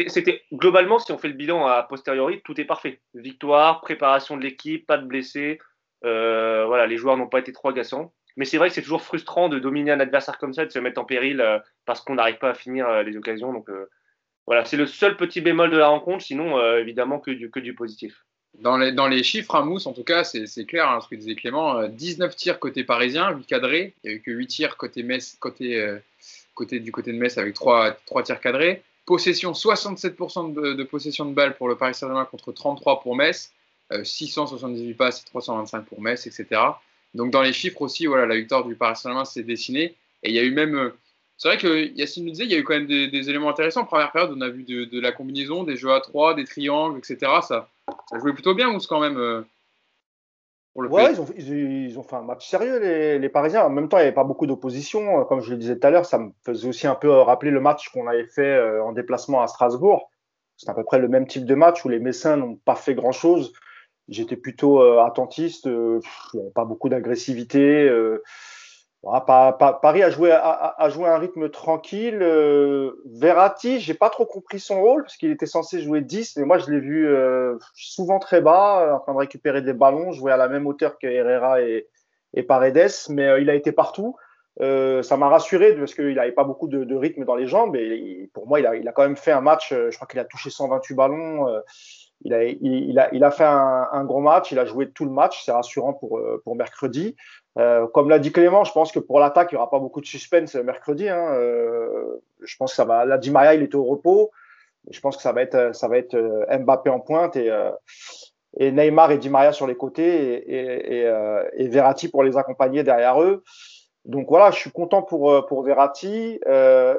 c'était 0.08 0.42
globalement, 0.52 0.98
si 0.98 1.12
on 1.12 1.18
fait 1.18 1.28
le 1.28 1.34
bilan 1.34 1.66
a 1.66 1.82
posteriori, 1.82 2.40
tout 2.42 2.58
est 2.60 2.64
parfait. 2.64 3.00
Victoire, 3.14 3.80
préparation 3.80 4.36
de 4.36 4.42
l'équipe, 4.42 4.86
pas 4.86 4.98
de 4.98 5.06
blessés. 5.06 5.58
voilà, 6.02 6.86
les 6.86 6.96
joueurs 6.96 7.16
n'ont 7.16 7.28
pas 7.28 7.40
été 7.40 7.52
trop 7.52 7.68
agaçants. 7.68 8.12
Mais 8.36 8.44
c'est 8.44 8.58
vrai 8.58 8.68
que 8.68 8.74
c'est 8.74 8.82
toujours 8.82 9.02
frustrant 9.02 9.48
de 9.48 9.58
dominer 9.58 9.92
un 9.92 10.00
adversaire 10.00 10.38
comme 10.38 10.52
ça, 10.52 10.64
de 10.64 10.70
se 10.70 10.78
mettre 10.78 11.00
en 11.00 11.04
péril 11.04 11.42
parce 11.84 12.00
qu'on 12.00 12.14
n'arrive 12.14 12.38
pas 12.38 12.50
à 12.50 12.54
finir 12.54 13.02
les 13.02 13.16
occasions. 13.16 13.52
Donc 13.52 13.68
voilà, 14.46 14.64
c'est 14.64 14.76
le 14.76 14.86
seul 14.86 15.16
petit 15.16 15.40
bémol 15.40 15.70
de 15.70 15.78
la 15.78 15.88
rencontre, 15.88 16.24
sinon 16.24 16.58
évidemment 16.76 17.18
que 17.18 17.30
du, 17.30 17.50
que 17.50 17.60
du 17.60 17.74
positif. 17.74 18.24
Dans 18.58 18.78
les, 18.78 18.90
dans 18.90 19.06
les 19.06 19.22
chiffres 19.22 19.54
à 19.54 19.62
Mousse, 19.62 19.86
en 19.86 19.92
tout 19.92 20.04
cas, 20.04 20.24
c'est 20.24 20.64
clair, 20.64 20.88
hein, 20.88 21.00
ce 21.02 21.08
que 21.08 21.14
disait 21.14 21.34
Clément, 21.34 21.88
19 21.88 22.34
tirs 22.36 22.58
côté 22.58 22.84
parisien, 22.84 23.30
8 23.32 23.44
cadrés, 23.44 23.94
il 24.02 24.08
n'y 24.08 24.14
a 24.14 24.18
eu 24.18 24.22
que 24.22 24.30
8 24.30 24.46
tirs 24.46 24.76
côté, 24.78 25.02
Metz, 25.02 25.36
côté, 25.38 25.98
du 26.64 26.92
côté 26.92 27.12
de 27.12 27.18
Metz 27.18 27.38
avec 27.38 27.54
3, 27.54 27.92
3 28.06 28.22
tirs 28.22 28.40
cadrés. 28.40 28.82
Possession, 29.04 29.52
67% 29.52 30.52
de, 30.52 30.82
possession 30.82 31.26
de 31.26 31.34
balles 31.34 31.56
pour 31.56 31.68
le 31.68 31.76
Paris 31.76 31.94
Saint-Germain 31.94 32.24
contre 32.24 32.52
33 32.52 33.00
pour 33.00 33.14
Metz, 33.14 33.52
678 34.02 34.94
passes 34.94 35.22
et 35.22 35.24
325 35.26 35.84
pour 35.84 36.00
Metz, 36.00 36.26
etc. 36.26 36.60
Donc 37.14 37.30
dans 37.30 37.42
les 37.42 37.52
chiffres 37.52 37.82
aussi, 37.82 38.06
voilà, 38.06 38.26
la 38.26 38.36
victoire 38.36 38.64
du 38.64 38.74
Paris 38.74 38.96
Saint-Germain 38.96 39.24
s'est 39.24 39.44
dessinée. 39.44 39.94
Et 40.24 40.30
il 40.30 40.34
y 40.34 40.38
a 40.40 40.42
eu 40.42 40.50
même 40.50 40.92
c'est 41.38 41.48
vrai 41.48 41.58
que 41.58 41.92
Yacine 41.94 42.24
nous 42.24 42.30
disait, 42.30 42.44
il 42.44 42.50
y 42.50 42.54
a 42.54 42.58
eu 42.58 42.64
quand 42.64 42.74
même 42.74 42.86
des, 42.86 43.28
éléments 43.28 43.50
intéressants. 43.50 43.84
Première 43.84 44.10
période, 44.10 44.32
on 44.34 44.40
a 44.40 44.48
vu 44.48 44.62
de, 44.64 45.00
la 45.00 45.12
combinaison, 45.12 45.64
des 45.64 45.76
jeux 45.76 45.92
à 45.92 46.00
3, 46.00 46.34
des 46.34 46.44
triangles, 46.44 46.98
etc. 46.98 47.18
Ça, 47.42 47.68
ça 48.08 48.18
jouait 48.18 48.32
plutôt 48.32 48.54
bien, 48.54 48.74
ou 48.74 48.78
quand 48.88 49.00
même 49.00 49.44
euh, 50.84 50.88
Ouais, 50.88 51.12
ils 51.12 51.20
ont, 51.20 51.26
ils, 51.36 51.98
ont, 51.98 52.02
fait 52.02 52.16
un 52.16 52.22
match 52.22 52.48
sérieux, 52.48 52.78
les, 53.18 53.28
Parisiens. 53.28 53.64
En 53.64 53.70
même 53.70 53.88
temps, 53.88 53.98
il 53.98 54.00
n'y 54.00 54.06
avait 54.06 54.14
pas 54.14 54.24
beaucoup 54.24 54.46
d'opposition. 54.46 55.24
Comme 55.24 55.40
je 55.40 55.50
le 55.50 55.56
disais 55.56 55.78
tout 55.78 55.86
à 55.86 55.90
l'heure, 55.90 56.06
ça 56.06 56.18
me 56.18 56.30
faisait 56.44 56.68
aussi 56.68 56.86
un 56.86 56.94
peu 56.94 57.10
rappeler 57.10 57.50
le 57.50 57.60
match 57.60 57.88
qu'on 57.90 58.06
avait 58.06 58.26
fait 58.26 58.56
euh, 58.56 58.82
en 58.84 58.92
déplacement 58.92 59.42
à 59.42 59.46
Strasbourg. 59.46 60.10
C'est 60.56 60.70
à 60.70 60.74
peu 60.74 60.84
près 60.84 60.98
le 60.98 61.08
même 61.08 61.26
type 61.26 61.44
de 61.44 61.54
match 61.54 61.84
où 61.84 61.88
les 61.88 61.98
Messins 61.98 62.36
n'ont 62.36 62.56
pas 62.56 62.76
fait 62.76 62.94
grand-chose. 62.94 63.52
J'étais 64.08 64.36
plutôt 64.36 64.80
euh, 64.80 65.04
attentiste. 65.04 65.66
il 65.66 66.00
n'y 66.34 66.40
avait 66.40 66.50
pas 66.54 66.64
beaucoup 66.64 66.88
d'agressivité. 66.88 67.90
Paris 69.82 70.02
a 70.02 70.10
joué, 70.10 70.32
a, 70.32 70.88
joué 70.88 71.08
un 71.08 71.18
rythme 71.18 71.48
tranquille. 71.48 72.18
Euh, 72.20 73.02
Verratti, 73.06 73.78
j'ai 73.78 73.94
pas 73.94 74.10
trop 74.10 74.26
compris 74.26 74.58
son 74.58 74.80
rôle 74.80 75.02
parce 75.02 75.16
qu'il 75.16 75.30
était 75.30 75.46
censé 75.46 75.80
jouer 75.80 76.00
10, 76.00 76.36
mais 76.36 76.44
moi 76.44 76.58
je 76.58 76.70
l'ai 76.70 76.80
vu 76.80 77.06
euh, 77.06 77.56
souvent 77.74 78.18
très 78.18 78.40
bas, 78.40 78.96
en 78.96 79.00
train 79.00 79.12
de 79.12 79.18
récupérer 79.18 79.62
des 79.62 79.74
ballons, 79.74 80.12
jouer 80.12 80.32
à 80.32 80.36
la 80.36 80.48
même 80.48 80.66
hauteur 80.66 80.98
que 80.98 81.06
Herrera 81.06 81.60
et, 81.62 81.86
Paredes, 82.48 82.90
mais 83.08 83.26
euh, 83.28 83.40
il 83.40 83.48
a 83.48 83.54
été 83.54 83.72
partout. 83.72 84.16
ça 84.58 85.16
m'a 85.16 85.28
rassuré 85.28 85.74
parce 85.76 85.94
qu'il 85.94 86.14
n'avait 86.14 86.32
pas 86.32 86.44
beaucoup 86.44 86.66
de, 86.66 86.94
rythme 86.94 87.24
dans 87.24 87.36
les 87.36 87.46
jambes. 87.46 87.76
Et 87.76 88.28
pour 88.34 88.48
moi, 88.48 88.60
il 88.60 88.66
a, 88.66 88.92
quand 88.92 89.02
même 89.02 89.16
fait 89.16 89.32
un 89.32 89.40
match. 89.40 89.70
je 89.70 89.94
crois 89.94 90.08
qu'il 90.08 90.20
a 90.20 90.24
touché 90.24 90.50
128 90.50 90.94
ballons. 90.94 91.46
Il 92.22 92.32
a, 92.34 92.44
il, 92.44 92.98
a, 92.98 93.14
il 93.14 93.22
a 93.24 93.30
fait 93.30 93.44
un, 93.44 93.88
un, 93.92 94.04
gros 94.04 94.20
match, 94.20 94.50
il 94.50 94.58
a 94.58 94.64
joué 94.64 94.90
tout 94.90 95.04
le 95.04 95.10
match, 95.10 95.44
c'est 95.44 95.52
rassurant 95.52 95.92
pour, 95.92 96.20
pour 96.44 96.56
mercredi. 96.56 97.14
Euh, 97.58 97.86
comme 97.86 98.10
l'a 98.10 98.18
dit 98.18 98.32
Clément, 98.32 98.64
je 98.64 98.72
pense 98.72 98.92
que 98.92 98.98
pour 98.98 99.18
l'attaque, 99.18 99.52
il 99.52 99.54
n'y 99.54 99.58
aura 99.58 99.70
pas 99.70 99.78
beaucoup 99.78 100.00
de 100.00 100.06
suspense 100.06 100.54
mercredi. 100.56 101.08
Hein. 101.08 101.32
Euh, 101.32 102.20
je 102.42 102.56
pense 102.56 102.72
que 102.72 102.76
ça 102.76 102.84
va. 102.84 103.04
La 103.04 103.18
Di 103.18 103.30
Maria, 103.30 103.54
il 103.54 103.62
était 103.62 103.76
au 103.76 103.84
repos. 103.84 104.30
Je 104.90 105.00
pense 105.00 105.16
que 105.16 105.22
ça 105.22 105.32
va 105.32 105.42
être, 105.42 105.74
ça 105.74 105.88
va 105.88 105.98
être 105.98 106.14
euh, 106.14 106.44
Mbappé 106.58 106.90
en 106.90 107.00
pointe 107.00 107.36
et, 107.36 107.50
et 108.58 108.70
Neymar 108.72 109.10
et 109.10 109.18
Di 109.18 109.30
Maria 109.30 109.52
sur 109.52 109.66
les 109.66 109.74
côtés 109.74 110.04
et, 110.04 111.00
et, 111.00 111.12
et, 111.54 111.68
Verratti 111.68 112.08
pour 112.08 112.22
les 112.22 112.36
accompagner 112.36 112.82
derrière 112.82 113.20
eux. 113.22 113.42
Donc 114.06 114.28
voilà, 114.28 114.50
je 114.50 114.58
suis 114.58 114.70
content 114.70 115.02
pour, 115.02 115.46
pour 115.46 115.62
Verratti. 115.62 116.40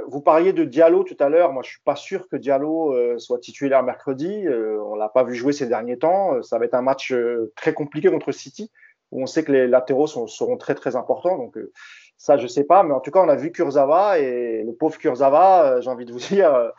vous 0.07 0.21
parliez 0.21 0.53
de 0.53 0.63
Diallo 0.63 1.03
tout 1.03 1.17
à 1.19 1.29
l'heure. 1.29 1.53
Moi, 1.53 1.63
je 1.63 1.71
suis 1.71 1.81
pas 1.83 1.95
sûr 1.95 2.27
que 2.27 2.35
Diallo 2.35 3.17
soit 3.17 3.39
titulaire 3.39 3.81
mercredi. 3.81 4.45
on 4.47 4.95
l'a 4.95 5.09
pas 5.09 5.23
vu 5.23 5.33
jouer 5.33 5.53
ces 5.53 5.67
derniers 5.67 5.97
temps. 5.97 6.41
Ça 6.43 6.59
va 6.59 6.65
être 6.65 6.73
un 6.73 6.81
match 6.81 7.13
très 7.55 7.73
compliqué 7.73 8.09
contre 8.11 8.31
City 8.31 8.71
où 9.11 9.21
on 9.21 9.25
sait 9.25 9.43
que 9.43 9.51
les 9.51 9.67
latéraux 9.67 10.07
seront 10.07 10.57
très 10.57 10.75
très 10.75 10.95
importants. 10.95 11.37
Donc 11.37 11.57
euh, 11.57 11.71
ça, 12.17 12.37
je 12.37 12.47
sais 12.47 12.63
pas, 12.63 12.83
mais 12.83 12.93
en 12.93 12.99
tout 12.99 13.11
cas, 13.11 13.21
on 13.21 13.29
a 13.29 13.35
vu 13.35 13.51
Kurzawa 13.51 14.19
et 14.19 14.63
le 14.63 14.73
pauvre 14.73 14.97
Kurzawa, 14.97 15.63
euh, 15.63 15.81
j'ai 15.81 15.89
envie 15.89 16.05
de 16.05 16.11
vous 16.11 16.19
dire, 16.31 16.53
euh, 16.53 16.69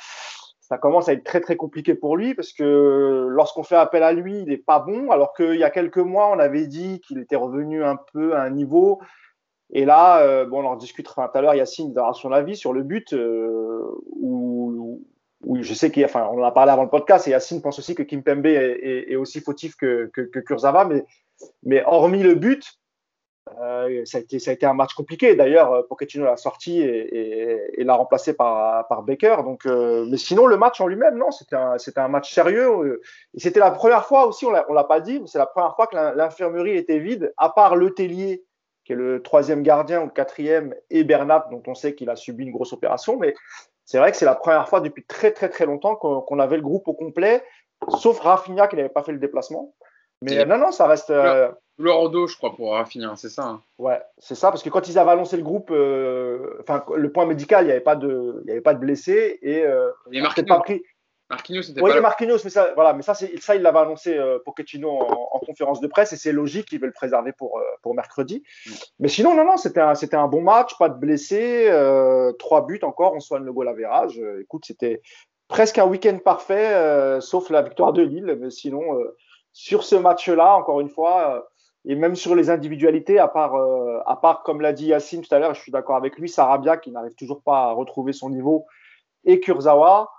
ça 0.61 0.79
commence 0.79 1.09
à 1.09 1.14
être 1.14 1.25
très 1.25 1.41
très 1.41 1.57
compliqué 1.57 1.95
pour 1.95 2.17
lui 2.17 2.35
parce 2.35 2.53
que 2.53 3.27
lorsqu'on 3.31 3.62
fait 3.62 3.77
appel 3.77 4.03
à 4.03 4.12
lui, 4.12 4.41
il 4.41 4.49
n'est 4.49 4.59
pas 4.59 4.81
bon, 4.81 5.11
alors 5.11 5.33
qu'il 5.33 5.57
y 5.57 5.64
a 5.64 5.71
quelques 5.71 5.99
mois, 5.99 6.31
on 6.31 6.38
avait 6.38 6.67
dit 6.67 7.01
qu'il 7.01 7.19
était 7.19 7.37
revenu 7.37 7.83
un 7.83 7.99
peu 8.12 8.35
à 8.35 8.43
un 8.43 8.51
niveau. 8.51 9.01
Et 9.71 9.85
là, 9.85 10.45
bon, 10.47 10.65
on 10.65 10.67
en 10.67 10.77
discutera 10.77 11.29
tout 11.29 11.39
à 11.39 11.43
l'heure. 11.43 11.55
Yacine 11.55 11.93
donnera 11.93 12.15
son 12.15 12.33
avis 12.33 12.57
sur 12.57 12.73
le 12.73 12.83
but 12.83 13.15
où, 14.21 15.01
je 15.61 15.75
sais 15.75 15.91
qu'il, 15.91 16.05
enfin, 16.05 16.25
en 16.25 16.43
a 16.43 16.51
parlé 16.53 16.73
avant 16.73 16.85
le 16.85 16.89
podcast. 16.89 17.29
Et 17.29 17.33
Yacine 17.33 17.61
pense 17.61 17.79
aussi 17.79 17.95
que 17.95 18.03
Kimpembe 18.03 18.47
est, 18.47 19.11
est, 19.11 19.17
aussi 19.17 19.41
fautif 19.41 19.77
que, 19.77 20.11
que, 20.13 20.39
Kurzawa, 20.41 20.87
mais 20.87 21.05
mais 21.63 21.85
hormis 21.85 22.23
le 22.23 22.35
but, 22.35 22.79
euh, 23.61 24.05
ça, 24.05 24.19
a 24.19 24.53
été, 24.53 24.67
un 24.67 24.75
match 24.75 24.95
compliqué. 24.95 25.35
D'ailleurs, 25.35 25.73
euh, 25.73 25.83
Pochettino 25.83 26.25
l'a 26.25 26.37
sorti 26.37 26.81
et, 26.81 27.85
l'a 27.85 27.95
remplacé 27.95 28.35
par, 28.35 28.87
par 28.89 29.03
Baker. 29.03 29.39
Donc, 29.45 29.67
euh, 29.67 30.07
mais 30.11 30.17
sinon, 30.17 30.47
le 30.47 30.57
match 30.57 30.81
en 30.81 30.87
lui-même, 30.87 31.17
non, 31.17 31.31
c'était 31.31 31.57
un, 31.57 31.77
un, 31.97 32.09
match 32.09 32.33
sérieux. 32.33 33.01
C'était 33.37 33.61
la 33.61 33.71
première 33.71 34.07
fois 34.07 34.27
aussi, 34.27 34.45
on 34.47 34.51
ne 34.51 34.75
l'a 34.75 34.85
pas 34.85 35.01
dit, 35.01 35.21
mais 35.21 35.27
c'est 35.27 35.39
la 35.39 35.47
première 35.47 35.75
fois 35.77 35.87
que 35.87 35.97
l'infirmerie 35.97 36.77
était 36.77 36.99
vide, 36.99 37.33
à 37.37 37.51
part 37.51 37.77
Le 37.77 37.91
Tellier, 37.95 38.45
qui 38.88 38.94
est 38.94 38.96
le 38.96 39.20
troisième 39.20 39.62
gardien 39.62 40.01
ou 40.01 40.05
le 40.07 40.11
quatrième, 40.11 40.74
et 40.88 41.05
Bernat, 41.05 41.46
dont 41.51 41.62
on 41.66 41.74
sait 41.74 41.94
qu'il 41.94 42.09
a 42.09 42.16
subi 42.16 42.44
une 42.44 42.53
grosse 42.53 42.72
opération. 42.72 43.18
Mais 43.18 43.35
c'est 43.85 43.98
vrai 43.98 44.11
que 44.12 44.16
c'est 44.16 44.24
la 44.24 44.35
première 44.35 44.66
fois 44.66 44.81
depuis 44.81 45.05
très, 45.05 45.31
très, 45.31 45.51
très 45.51 45.66
longtemps 45.66 45.94
qu'on 45.94 46.38
avait 46.38 46.57
le 46.57 46.62
groupe 46.62 46.88
au 46.88 46.94
complet, 46.94 47.44
sauf 47.98 48.18
Rafinha 48.18 48.66
qui 48.66 48.77
n'avait 48.77 48.88
pas 48.88 49.03
fait 49.03 49.12
le 49.12 49.18
déplacement. 49.18 49.74
Mais 50.22 50.46
non, 50.46 50.57
non, 50.57 50.72
ça 50.72 50.87
reste. 50.87 51.11
Euh... 51.11 51.51
dos, 51.79 52.27
je 52.29 52.37
crois, 52.38 52.57
pour 52.57 52.83
finir, 52.87 53.12
c'est 53.18 53.29
ça. 53.29 53.44
Hein. 53.44 53.62
Ouais, 53.77 54.01
c'est 54.16 54.35
ça, 54.35 54.48
parce 54.48 54.62
que 54.62 54.70
quand 54.70 54.88
ils 54.88 54.98
avaient 54.98 55.11
annoncé 55.11 55.37
le 55.37 55.42
groupe, 55.42 55.70
euh, 55.70 56.57
enfin, 56.62 56.83
le 56.96 57.12
point 57.12 57.27
médical, 57.27 57.64
il 57.64 57.66
n'y 57.66 57.72
avait 57.72 57.83
pas 57.83 57.94
de, 57.94 58.40
il 58.44 58.48
y 58.48 58.53
avait 58.53 58.62
pas 58.62 58.72
de 58.72 58.81
blessés 58.81 59.38
et. 59.42 59.66
Euh, 59.66 59.90
et. 60.11 60.22
Pas 60.46 60.61
pris... 60.61 60.83
Marquinhos, 61.31 61.62
c'était 61.62 61.83
oui, 61.83 61.93
pas. 61.93 62.01
Marquinhos, 62.01 62.38
mais 62.45 62.51
ça, 62.51 62.73
voilà, 62.75 62.95
mais 62.95 63.03
ça, 63.03 63.14
ça, 63.14 63.55
il 63.55 63.62
l'avait 63.62 63.79
annoncé 63.79 64.17
euh, 64.17 64.38
Pochettino 64.45 64.91
en, 64.91 65.29
en, 65.33 65.38
conférence 65.41 65.81
de 65.81 65.87
presse 65.87 66.12
et 66.12 66.17
c'est 66.17 66.33
logique 66.33 66.67
qu'il 66.69 66.81
veut 66.81 66.87
le 66.87 66.93
préserver 66.93 67.33
pour 67.33 67.59
euh, 67.59 67.62
pour 67.83 67.95
mercredi. 67.95 68.43
Mm. 68.67 68.71
Mais 69.01 69.09
sinon, 69.09 69.35
non, 69.35 69.45
non, 69.45 69.57
c'était 69.57 69.81
un, 69.81 69.95
c'était 69.95 70.17
un 70.17 70.29
bon 70.29 70.41
match, 70.41 70.77
pas 70.79 70.88
de 70.88 70.99
blessés, 70.99 71.69
euh, 71.69 72.33
trois 72.33 72.64
buts 72.64 72.81
encore, 72.83 73.14
on 73.14 73.21
soigne 73.21 73.45
le 73.45 73.53
goal 73.53 73.69
à 73.69 73.75
verrage. 73.75 74.21
écoute, 74.41 74.64
c'était 74.67 75.03
presque 75.49 75.79
un 75.79 75.87
week-end 75.87 76.19
parfait, 76.25 77.21
sauf 77.21 77.51
la 77.51 77.62
victoire 77.62 77.93
de 77.93 78.03
Lille, 78.03 78.37
mais 78.41 78.51
sinon 78.51 78.83
sur 79.59 79.83
ce 79.83 79.97
match-là, 79.97 80.57
encore 80.57 80.81
une 80.81 80.88
fois, 80.88 81.35
euh, 81.35 81.41
et 81.85 81.97
même 81.97 82.14
sur 82.14 82.37
les 82.37 82.49
individualités, 82.49 83.19
à 83.19 83.27
part, 83.27 83.57
euh, 83.57 83.99
à 84.07 84.14
part 84.14 84.45
comme 84.45 84.61
l'a 84.61 84.73
dit 84.73 84.87
Yacine 84.87 85.21
tout 85.21 85.35
à 85.35 85.41
l'heure, 85.41 85.55
je 85.55 85.61
suis 85.61 85.73
d'accord 85.73 85.97
avec 85.97 86.17
lui, 86.17 86.29
Sarabia 86.29 86.77
qui 86.77 86.93
n'arrive 86.93 87.17
toujours 87.17 87.43
pas 87.43 87.64
à 87.64 87.73
retrouver 87.73 88.12
son 88.12 88.31
niveau, 88.31 88.67
et 89.25 89.41
Kurzawa, 89.41 90.11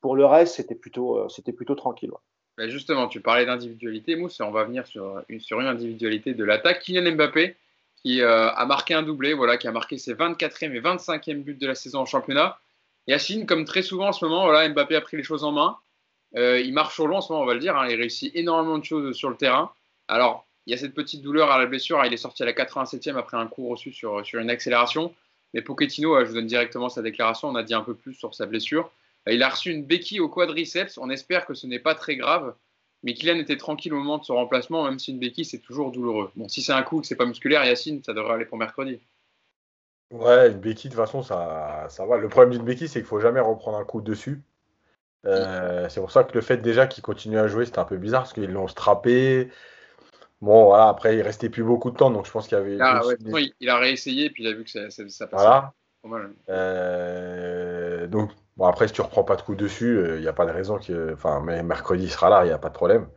pour 0.00 0.16
le 0.16 0.24
reste, 0.24 0.56
c'était 0.56 0.74
plutôt, 0.74 1.18
euh, 1.18 1.28
c'était 1.28 1.52
plutôt 1.52 1.74
tranquille. 1.74 2.10
Ben, 2.56 2.68
justement, 2.68 3.08
tu 3.08 3.20
parlais 3.20 3.46
d'individualité, 3.46 4.16
Mousse, 4.16 4.40
on 4.40 4.50
va 4.50 4.64
venir 4.64 4.86
sur 4.86 5.22
une, 5.28 5.40
sur 5.40 5.60
une 5.60 5.66
individualité 5.66 6.34
de 6.34 6.44
l'attaque. 6.44 6.80
Kylian 6.80 7.12
Mbappé, 7.12 7.56
qui 8.02 8.22
a 8.22 8.64
marqué 8.66 8.94
un 8.94 9.02
doublé, 9.02 9.34
voilà, 9.34 9.56
qui 9.56 9.68
a 9.68 9.72
marqué 9.72 9.98
ses 9.98 10.14
24e 10.14 10.72
et 10.74 10.80
25e 10.80 11.42
buts 11.42 11.54
de 11.54 11.66
la 11.66 11.74
saison 11.74 12.00
en 12.00 12.06
championnat. 12.06 12.58
Yacine, 13.06 13.46
comme 13.46 13.64
très 13.64 13.82
souvent 13.82 14.08
en 14.08 14.12
ce 14.12 14.24
moment, 14.24 14.44
voilà, 14.44 14.68
Mbappé 14.68 14.96
a 14.96 15.00
pris 15.00 15.16
les 15.16 15.22
choses 15.22 15.44
en 15.44 15.52
main. 15.52 15.76
Euh, 16.36 16.60
il 16.60 16.72
marche 16.72 17.00
au 17.00 17.06
long 17.06 17.16
en 17.16 17.20
ce 17.20 17.32
moment, 17.32 17.44
on 17.44 17.46
va 17.46 17.54
le 17.54 17.60
dire. 17.60 17.76
Hein. 17.76 17.88
il 17.88 17.96
réussit 17.96 18.34
énormément 18.36 18.78
de 18.78 18.84
choses 18.84 19.16
sur 19.16 19.30
le 19.30 19.36
terrain. 19.36 19.72
Alors, 20.08 20.46
il 20.66 20.70
y 20.70 20.74
a 20.74 20.76
cette 20.76 20.94
petite 20.94 21.22
douleur 21.22 21.50
à 21.50 21.58
la 21.58 21.66
blessure. 21.66 22.00
Hein. 22.00 22.06
il 22.06 22.12
est 22.12 22.18
sorti 22.18 22.42
à 22.42 22.46
la 22.46 22.52
87e 22.52 23.16
après 23.16 23.36
un 23.36 23.46
coup 23.46 23.68
reçu 23.68 23.92
sur, 23.92 24.24
sur 24.24 24.40
une 24.40 24.50
accélération. 24.50 25.14
Mais 25.54 25.62
Pochettino, 25.62 26.14
euh, 26.14 26.24
je 26.24 26.30
vous 26.30 26.34
donne 26.34 26.46
directement 26.46 26.88
sa 26.88 27.02
déclaration. 27.02 27.48
On 27.48 27.56
a 27.56 27.62
dit 27.62 27.74
un 27.74 27.82
peu 27.82 27.94
plus 27.94 28.14
sur 28.14 28.34
sa 28.34 28.46
blessure. 28.46 28.90
Il 29.26 29.42
a 29.42 29.48
reçu 29.48 29.70
une 29.70 29.84
béquille 29.84 30.20
au 30.20 30.28
quadriceps. 30.28 30.98
On 30.98 31.10
espère 31.10 31.46
que 31.46 31.54
ce 31.54 31.66
n'est 31.66 31.78
pas 31.78 31.94
très 31.94 32.16
grave. 32.16 32.54
Mais 33.02 33.14
Kylian 33.14 33.38
était 33.38 33.56
tranquille 33.56 33.94
au 33.94 33.98
moment 33.98 34.18
de 34.18 34.24
son 34.24 34.34
remplacement, 34.34 34.84
même 34.84 34.98
si 34.98 35.10
une 35.10 35.18
béquille, 35.18 35.44
c'est 35.44 35.58
toujours 35.58 35.90
douloureux. 35.90 36.30
Bon, 36.36 36.48
si 36.48 36.62
c'est 36.62 36.72
un 36.72 36.82
coup 36.82 37.00
que 37.00 37.06
c'est 37.06 37.16
pas 37.16 37.24
musculaire, 37.24 37.64
Yacine, 37.64 38.02
ça 38.04 38.12
devrait 38.12 38.34
aller 38.34 38.44
pour 38.44 38.58
mercredi. 38.58 39.00
Ouais, 40.10 40.50
une 40.50 40.58
béquille, 40.58 40.90
de 40.90 40.96
toute 40.96 41.04
façon, 41.04 41.22
ça, 41.22 41.86
ça 41.88 42.04
va. 42.04 42.18
Le 42.18 42.28
problème 42.28 42.52
d'une 42.52 42.64
béquille, 42.64 42.88
c'est 42.88 42.98
qu'il 42.98 43.08
faut 43.08 43.20
jamais 43.20 43.40
reprendre 43.40 43.78
un 43.78 43.84
coup 43.84 44.02
dessus. 44.02 44.42
Euh, 45.26 45.88
c'est 45.88 46.00
pour 46.00 46.10
ça 46.10 46.24
que 46.24 46.34
le 46.34 46.40
fait 46.40 46.58
déjà 46.58 46.86
qu'il 46.86 47.02
continue 47.02 47.38
à 47.38 47.46
jouer, 47.46 47.64
c'était 47.66 47.78
un 47.78 47.84
peu 47.84 47.96
bizarre 47.96 48.22
parce 48.22 48.32
qu'ils 48.32 48.50
l'ont 48.50 48.68
strappé. 48.68 49.50
Bon, 50.40 50.66
voilà, 50.66 50.88
après, 50.88 51.16
il 51.16 51.22
restait 51.22 51.50
plus 51.50 51.62
beaucoup 51.62 51.90
de 51.90 51.96
temps, 51.96 52.10
donc 52.10 52.26
je 52.26 52.30
pense 52.30 52.48
qu'il 52.48 52.56
y 52.56 52.60
avait. 52.60 52.78
Ah, 52.80 53.02
il, 53.60 53.68
a 53.68 53.76
réessayé 53.76 54.30
puis 54.30 54.42
il 54.42 54.46
a 54.46 54.52
vu 54.52 54.64
que 54.64 54.70
ça, 54.70 54.88
ça, 54.90 55.26
passait. 55.26 55.44
Voilà. 56.02 56.28
Euh, 56.48 57.89
donc, 58.08 58.30
bon, 58.56 58.66
après, 58.66 58.88
si 58.88 58.94
tu 58.94 59.00
reprends 59.02 59.24
pas 59.24 59.36
de 59.36 59.42
coup 59.42 59.54
dessus, 59.54 59.96
euh, 59.98 60.16
il 60.16 60.22
n'y 60.22 60.28
a 60.28 60.32
pas 60.32 60.46
de 60.46 60.52
raison 60.52 60.78
que. 60.78 61.12
Enfin, 61.12 61.40
mais 61.44 61.62
mercredi, 61.62 62.08
sera 62.08 62.30
là, 62.30 62.44
il 62.44 62.48
n'y 62.48 62.52
a 62.52 62.58
pas 62.58 62.68
de 62.68 62.74
problème. 62.74 63.08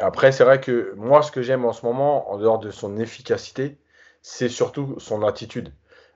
après, 0.00 0.32
c'est 0.32 0.44
vrai 0.44 0.60
que 0.60 0.94
moi, 0.96 1.22
ce 1.22 1.30
que 1.32 1.42
j'aime 1.42 1.64
en 1.64 1.72
ce 1.72 1.86
moment, 1.86 2.30
en 2.32 2.38
dehors 2.38 2.58
de 2.58 2.70
son 2.70 2.98
efficacité, 2.98 3.78
c'est 4.22 4.48
surtout 4.48 4.96
son 4.98 5.22
attitude. 5.22 5.72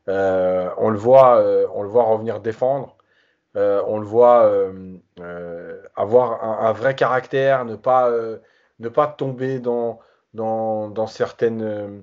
on, 0.08 0.90
le 0.90 0.98
voit, 0.98 1.42
on 1.74 1.82
le 1.82 1.88
voit 1.88 2.04
revenir 2.04 2.40
défendre. 2.40 2.96
on 3.54 3.98
le 3.98 4.06
voit 4.06 4.50
avoir 5.96 6.44
un, 6.44 6.72
vrai 6.72 6.94
caractère, 6.96 7.64
ne 7.64 7.76
pas, 7.76 8.10
ne 8.80 8.88
pas 8.88 9.06
tomber 9.06 9.60
dans, 9.60 10.00
dans 10.34 11.06
certaines 11.06 12.02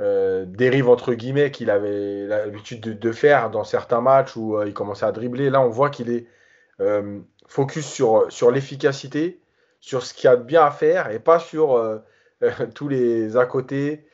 euh, 0.00 0.44
dérive 0.46 0.88
entre 0.88 1.12
guillemets 1.12 1.50
qu'il 1.50 1.70
avait 1.70 2.24
l'habitude 2.26 2.80
de, 3.00 3.12
faire 3.12 3.50
dans 3.50 3.64
certains 3.64 4.00
matchs 4.00 4.36
où 4.36 4.56
euh, 4.56 4.68
il 4.68 4.72
commençait 4.72 5.06
à 5.06 5.10
dribbler. 5.10 5.50
Là, 5.50 5.60
on 5.60 5.70
voit 5.70 5.90
qu'il 5.90 6.10
est 6.10 6.26
euh, 6.80 7.18
focus 7.48 7.84
sur, 7.84 8.30
sur 8.30 8.52
l'efficacité, 8.52 9.40
sur 9.80 10.06
ce 10.06 10.14
qu'il 10.14 10.26
y 10.26 10.32
a 10.32 10.36
de 10.36 10.44
bien 10.44 10.64
à 10.64 10.70
faire 10.70 11.10
et 11.10 11.18
pas 11.18 11.40
sur 11.40 12.00
tous 12.74 12.88
les 12.88 13.36
à 13.36 13.46
côté 13.46 14.06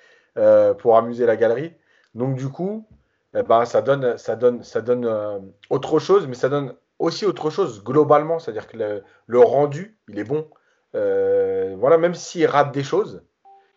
pour 0.79 0.97
amuser 0.97 1.27
la 1.27 1.37
galerie. 1.37 1.75
Donc 2.15 2.37
du 2.37 2.49
coup, 2.49 2.87
eh 3.35 3.43
ben, 3.43 3.67
ça 3.67 3.83
donne, 3.83 4.17
ça 4.17 4.37
donne, 4.37 4.63
ça 4.63 4.81
donne 4.81 5.53
autre 5.69 5.99
chose, 5.99 6.27
mais 6.27 6.35
ça 6.35 6.49
donne 6.49 6.75
aussi 6.99 7.27
autre 7.27 7.51
chose 7.51 7.85
globalement, 7.85 8.39
c'est-à-dire 8.39 8.67
que 8.69 8.77
le, 8.79 9.03
le, 9.27 9.39
rendu, 9.41 9.99
il 10.09 10.19
est 10.19 10.25
bon. 10.25 10.49
voilà, 10.93 11.99
même 11.99 12.15
s'il 12.15 12.47
rate 12.47 12.73
des 12.73 12.85
choses, 12.85 13.23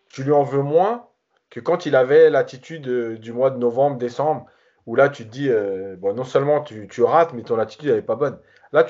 tu 0.08 0.24
lui 0.24 0.32
en 0.32 0.42
veux 0.42 0.62
moins 0.62 1.07
que 1.50 1.60
quand 1.60 1.86
il 1.86 1.96
avait 1.96 2.30
l'attitude 2.30 2.88
euh, 2.88 3.18
du 3.18 3.32
mois 3.32 3.50
de 3.50 3.58
novembre, 3.58 3.98
décembre, 3.98 4.46
où 4.86 4.94
là 4.94 5.08
tu 5.08 5.26
te 5.26 5.30
dis, 5.30 5.50
euh, 5.50 5.96
bon, 5.98 6.14
non 6.14 6.24
seulement 6.24 6.62
tu, 6.62 7.02
rates, 7.02 7.32
mais 7.34 7.42
ton 7.42 7.58
attitude 7.58 7.90
n'est 7.90 8.02
pas 8.02 8.16
bonne. 8.16 8.38
Là, 8.72 8.86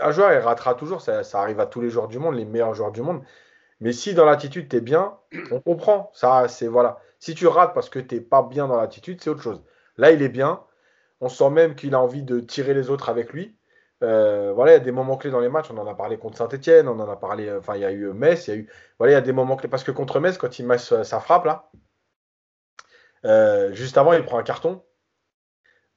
un 0.00 0.10
joueur, 0.10 0.32
il 0.32 0.38
ratera 0.38 0.74
toujours, 0.74 1.00
ça, 1.00 1.22
arrive 1.34 1.60
à 1.60 1.66
tous 1.66 1.80
les 1.80 1.90
joueurs 1.90 2.08
du 2.08 2.18
monde, 2.18 2.34
les 2.36 2.44
meilleurs 2.44 2.74
joueurs 2.74 2.92
du 2.92 3.02
monde. 3.02 3.22
Mais 3.80 3.92
si 3.92 4.14
dans 4.14 4.24
l'attitude, 4.24 4.68
tu 4.68 4.76
es 4.76 4.80
bien, 4.80 5.14
on 5.50 5.60
comprend. 5.60 6.10
Ça, 6.14 6.48
c'est 6.48 6.68
voilà. 6.68 7.00
Si 7.18 7.34
tu 7.34 7.46
rates 7.46 7.74
parce 7.74 7.90
que 7.90 7.98
tu 7.98 8.14
n'es 8.14 8.20
pas 8.20 8.42
bien 8.42 8.68
dans 8.68 8.76
l'attitude, 8.76 9.20
c'est 9.22 9.30
autre 9.30 9.42
chose. 9.42 9.62
Là, 9.96 10.10
il 10.12 10.22
est 10.22 10.28
bien. 10.28 10.62
On 11.20 11.28
sent 11.28 11.50
même 11.50 11.74
qu'il 11.74 11.94
a 11.94 12.00
envie 12.00 12.22
de 12.22 12.40
tirer 12.40 12.74
les 12.74 12.90
autres 12.90 13.08
avec 13.08 13.32
lui. 13.32 13.56
Euh, 14.02 14.52
voilà, 14.54 14.72
il 14.72 14.74
y 14.74 14.80
a 14.80 14.80
des 14.80 14.92
moments 14.92 15.16
clés 15.16 15.30
dans 15.30 15.40
les 15.40 15.48
matchs. 15.48 15.70
On 15.70 15.78
en 15.78 15.86
a 15.86 15.94
parlé 15.94 16.18
contre 16.18 16.38
Saint-Etienne, 16.38 16.88
on 16.88 16.98
en 16.98 17.10
a 17.10 17.16
parlé. 17.16 17.52
Enfin, 17.52 17.76
il 17.76 17.82
y 17.82 17.84
a 17.84 17.92
eu 17.92 18.12
Metz, 18.12 18.48
il 18.48 18.50
y 18.50 18.54
a 18.54 18.56
eu. 18.56 18.68
Voilà, 18.98 19.12
il 19.12 19.14
y 19.16 19.18
a 19.18 19.22
des 19.22 19.32
moments 19.32 19.56
clés. 19.56 19.68
Parce 19.68 19.84
que 19.84 19.92
contre 19.92 20.20
Metz, 20.20 20.38
quand 20.38 20.58
il 20.58 20.66
met 20.66 20.78
sa 20.78 21.20
frappe, 21.20 21.44
là, 21.44 21.70
euh, 23.24 23.72
juste 23.72 23.98
avant, 23.98 24.12
il 24.12 24.24
prend 24.24 24.38
un 24.38 24.42
carton. 24.42 24.82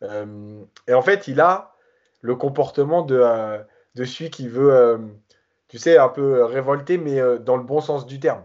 Euh, 0.03 0.63
et 0.87 0.93
en 0.93 1.01
fait, 1.01 1.27
il 1.27 1.39
a 1.41 1.75
le 2.21 2.35
comportement 2.35 3.01
de, 3.03 3.19
euh, 3.21 3.59
de 3.95 4.03
celui 4.03 4.29
qui 4.29 4.47
veut, 4.47 4.99
tu 5.67 5.77
sais, 5.77 5.97
un 5.97 6.09
peu 6.09 6.43
révolter, 6.43 6.97
mais 6.97 7.19
dans 7.39 7.57
le 7.57 7.63
bon 7.63 7.81
sens 7.81 8.05
du 8.05 8.19
terme. 8.19 8.43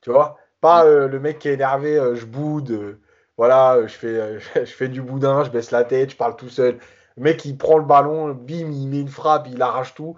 Tu 0.00 0.10
vois? 0.10 0.36
Pas 0.60 0.84
le 0.84 1.20
mec 1.20 1.38
qui 1.38 1.48
est 1.48 1.54
énervé, 1.54 1.98
je 2.14 2.26
boude, 2.26 2.98
voilà, 3.36 3.86
je 3.86 3.94
fais, 3.94 4.40
je 4.54 4.72
fais 4.72 4.88
du 4.88 5.02
boudin, 5.02 5.44
je 5.44 5.50
baisse 5.50 5.70
la 5.70 5.84
tête, 5.84 6.10
je 6.10 6.16
parle 6.16 6.36
tout 6.36 6.48
seul. 6.48 6.78
Le 7.16 7.22
mec, 7.22 7.44
il 7.44 7.56
prend 7.56 7.78
le 7.78 7.84
ballon, 7.84 8.28
bim, 8.34 8.70
il 8.72 8.88
met 8.88 9.00
une 9.00 9.08
frappe, 9.08 9.46
il 9.48 9.60
arrache 9.62 9.94
tout. 9.94 10.16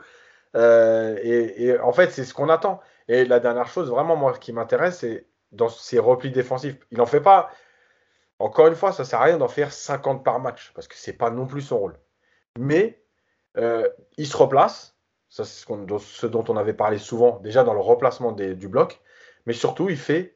et, 0.55 1.65
et, 1.67 1.79
en 1.79 1.93
fait, 1.93 2.11
c'est 2.11 2.25
ce 2.25 2.35
qu'on 2.35 2.49
attend. 2.49 2.81
Et 3.09 3.25
la 3.25 3.41
dernière 3.41 3.69
chose, 3.69 3.91
vraiment, 3.91 4.17
moi, 4.17 4.33
qui 4.39 4.53
m'intéresse, 4.53 4.99
c'est 5.01 5.27
dans 5.53 5.69
ses 5.69 5.99
replis 5.99 6.31
défensifs. 6.31 6.77
Il 6.91 6.99
n'en 6.99 7.07
fait 7.07 7.21
pas. 7.21 7.51
Encore 8.43 8.67
une 8.67 8.75
fois, 8.75 8.91
ça 8.91 9.05
ne 9.05 9.07
sert 9.07 9.21
à 9.21 9.25
rien 9.25 9.39
d'en 9.39 9.47
faire 9.47 9.73
50 9.73 10.25
par 10.25 10.41
match, 10.41 10.73
parce 10.75 10.89
que 10.89 10.97
ce 10.97 11.09
n'est 11.09 11.17
pas 11.17 11.31
non 11.31 11.47
plus 11.47 11.61
son 11.61 11.79
rôle. 11.79 11.97
Mais 12.59 13.01
euh, 13.57 13.89
il 14.17 14.27
se 14.27 14.37
replace, 14.37 14.97
ça 15.29 15.45
c'est 15.45 15.65
ce, 15.65 16.27
dont 16.27 16.45
on 16.49 16.57
avait 16.57 16.73
parlé 16.73 16.99
souvent 16.99 17.39
déjà 17.39 17.63
dans 17.63 17.73
le 17.73 17.79
remplacement 17.79 18.33
du 18.33 18.67
bloc, 18.67 19.01
mais 19.47 19.53
surtout 19.53 19.91
il 19.91 19.97
fait 19.97 20.35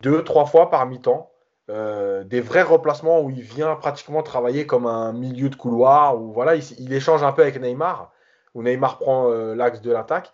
deux, 0.00 0.24
trois 0.24 0.46
fois 0.46 0.70
par 0.70 0.86
mi-temps 0.86 1.30
euh, 1.68 2.24
des 2.24 2.40
vrais 2.40 2.62
replacements 2.62 3.20
où 3.20 3.28
il 3.28 3.42
vient 3.42 3.76
pratiquement 3.76 4.22
travailler 4.22 4.66
comme 4.66 4.86
un 4.86 5.12
milieu 5.12 5.50
de 5.50 5.56
couloir, 5.56 6.18
où 6.18 6.32
voilà, 6.32 6.54
il, 6.54 6.92
échange 6.94 7.22
un 7.22 7.32
peu 7.32 7.42
avec 7.42 7.60
Neymar, 7.60 8.10
où 8.54 8.62
Neymar 8.62 8.98
prend 8.98 9.30
euh, 9.30 9.54
l'axe 9.54 9.82
de 9.82 9.92
l'attaque. 9.92 10.32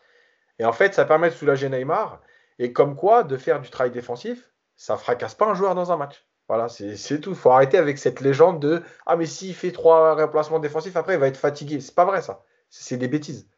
Et 0.60 0.64
en 0.64 0.72
fait, 0.72 0.94
ça 0.94 1.04
permet 1.04 1.30
de 1.30 1.34
soulager 1.34 1.68
Neymar. 1.68 2.20
Et 2.60 2.72
comme 2.72 2.94
quoi, 2.94 3.24
de 3.24 3.36
faire 3.36 3.60
du 3.60 3.68
travail 3.68 3.90
défensif, 3.90 4.52
ça 4.76 4.96
fracasse 4.96 5.34
pas 5.34 5.46
un 5.46 5.54
joueur 5.54 5.74
dans 5.74 5.90
un 5.90 5.96
match. 5.96 6.24
Voilà, 6.48 6.68
c'est 6.68 7.20
tout. 7.20 7.30
Il 7.30 7.36
faut 7.36 7.50
arrêter 7.50 7.78
avec 7.78 7.98
cette 7.98 8.20
légende 8.20 8.60
de 8.60 8.82
Ah, 9.06 9.16
mais 9.16 9.26
s'il 9.26 9.54
fait 9.54 9.72
trois 9.72 10.14
remplacements 10.14 10.58
défensifs, 10.58 10.96
après, 10.96 11.14
il 11.14 11.20
va 11.20 11.28
être 11.28 11.38
fatigué. 11.38 11.80
C'est 11.80 11.94
pas 11.94 12.04
vrai, 12.04 12.20
ça. 12.20 12.42
C'est 12.68 12.96
des 12.96 13.08
bêtises. 13.08 13.48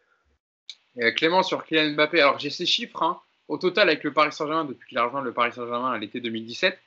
Clément, 1.17 1.43
sur 1.43 1.65
Kylian 1.65 1.95
Mbappé, 1.95 2.21
alors 2.21 2.39
j'ai 2.39 2.51
ces 2.51 2.67
chiffres. 2.67 3.03
Hein. 3.03 3.21
Au 3.49 3.59
total, 3.59 3.89
avec 3.89 4.03
le 4.03 4.13
Paris 4.13 4.33
Saint-Germain, 4.33 4.65
depuis 4.65 4.89
qu'il 4.89 4.99
a 4.99 5.05
rejoint 5.05 5.23
le 5.23 5.33
Paris 5.33 5.53
Saint-Germain 5.53 5.93
à 5.93 5.99
l'été 5.99 6.21
2017, 6.21 6.79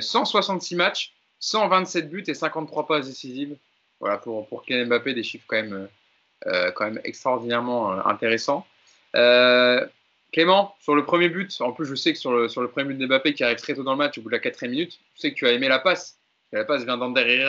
166 0.00 0.74
euh, 0.74 0.78
matchs, 0.78 1.14
127 1.40 2.08
buts 2.10 2.24
et 2.26 2.34
53 2.34 2.86
passes 2.86 3.06
décisives. 3.06 3.56
Voilà, 4.00 4.18
pour, 4.18 4.46
pour 4.48 4.62
Kylian 4.62 4.86
Mbappé, 4.86 5.14
des 5.14 5.22
chiffres 5.22 5.46
quand 5.48 5.56
même, 5.56 5.72
euh, 5.72 5.86
euh, 6.46 6.70
quand 6.72 6.84
même 6.84 7.00
extraordinairement 7.04 7.92
intéressants. 8.06 8.66
Clément, 10.36 10.76
sur 10.80 10.94
le 10.94 11.02
premier 11.02 11.30
but, 11.30 11.62
en 11.62 11.72
plus 11.72 11.86
je 11.86 11.94
sais 11.94 12.12
que 12.12 12.18
sur 12.18 12.30
le, 12.30 12.68
premier 12.68 12.92
but 12.92 12.98
d'Mbappé 12.98 13.32
qui 13.32 13.42
arrive 13.42 13.56
très 13.56 13.72
tôt 13.72 13.84
dans 13.84 13.92
le 13.92 13.96
match, 13.96 14.18
au 14.18 14.20
bout 14.20 14.28
de 14.28 14.34
la 14.34 14.38
quatrième 14.38 14.72
minute, 14.72 15.00
je 15.14 15.20
sais 15.22 15.30
que 15.30 15.34
tu 15.34 15.46
as 15.46 15.52
aimé 15.52 15.66
la 15.66 15.78
passe. 15.78 16.18
la 16.52 16.62
passe 16.66 16.84
vient 16.84 16.98
d'Ander 16.98 17.48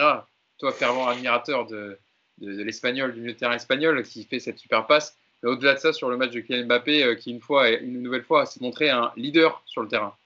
toi 0.56 0.72
fervent 0.72 1.06
admirateur 1.06 1.66
de, 1.66 1.98
de, 2.38 2.62
l'espagnol, 2.62 3.12
du 3.12 3.20
milieu 3.20 3.34
de 3.34 3.38
terrain 3.38 3.56
espagnol, 3.56 4.02
qui 4.04 4.24
fait 4.24 4.40
cette 4.40 4.56
super 4.56 4.86
passe. 4.86 5.18
Mais 5.42 5.50
au-delà 5.50 5.74
de 5.74 5.80
ça, 5.80 5.92
sur 5.92 6.08
le 6.08 6.16
match 6.16 6.30
de 6.30 6.40
Kylian 6.40 6.64
Mbappé, 6.64 7.04
euh, 7.04 7.14
qui 7.14 7.30
une 7.30 7.42
fois, 7.42 7.68
une 7.68 8.00
nouvelle 8.00 8.24
fois, 8.24 8.46
s'est 8.46 8.60
montré 8.62 8.88
un 8.88 9.12
leader 9.16 9.62
sur 9.66 9.82
le 9.82 9.88
terrain. 9.88 10.16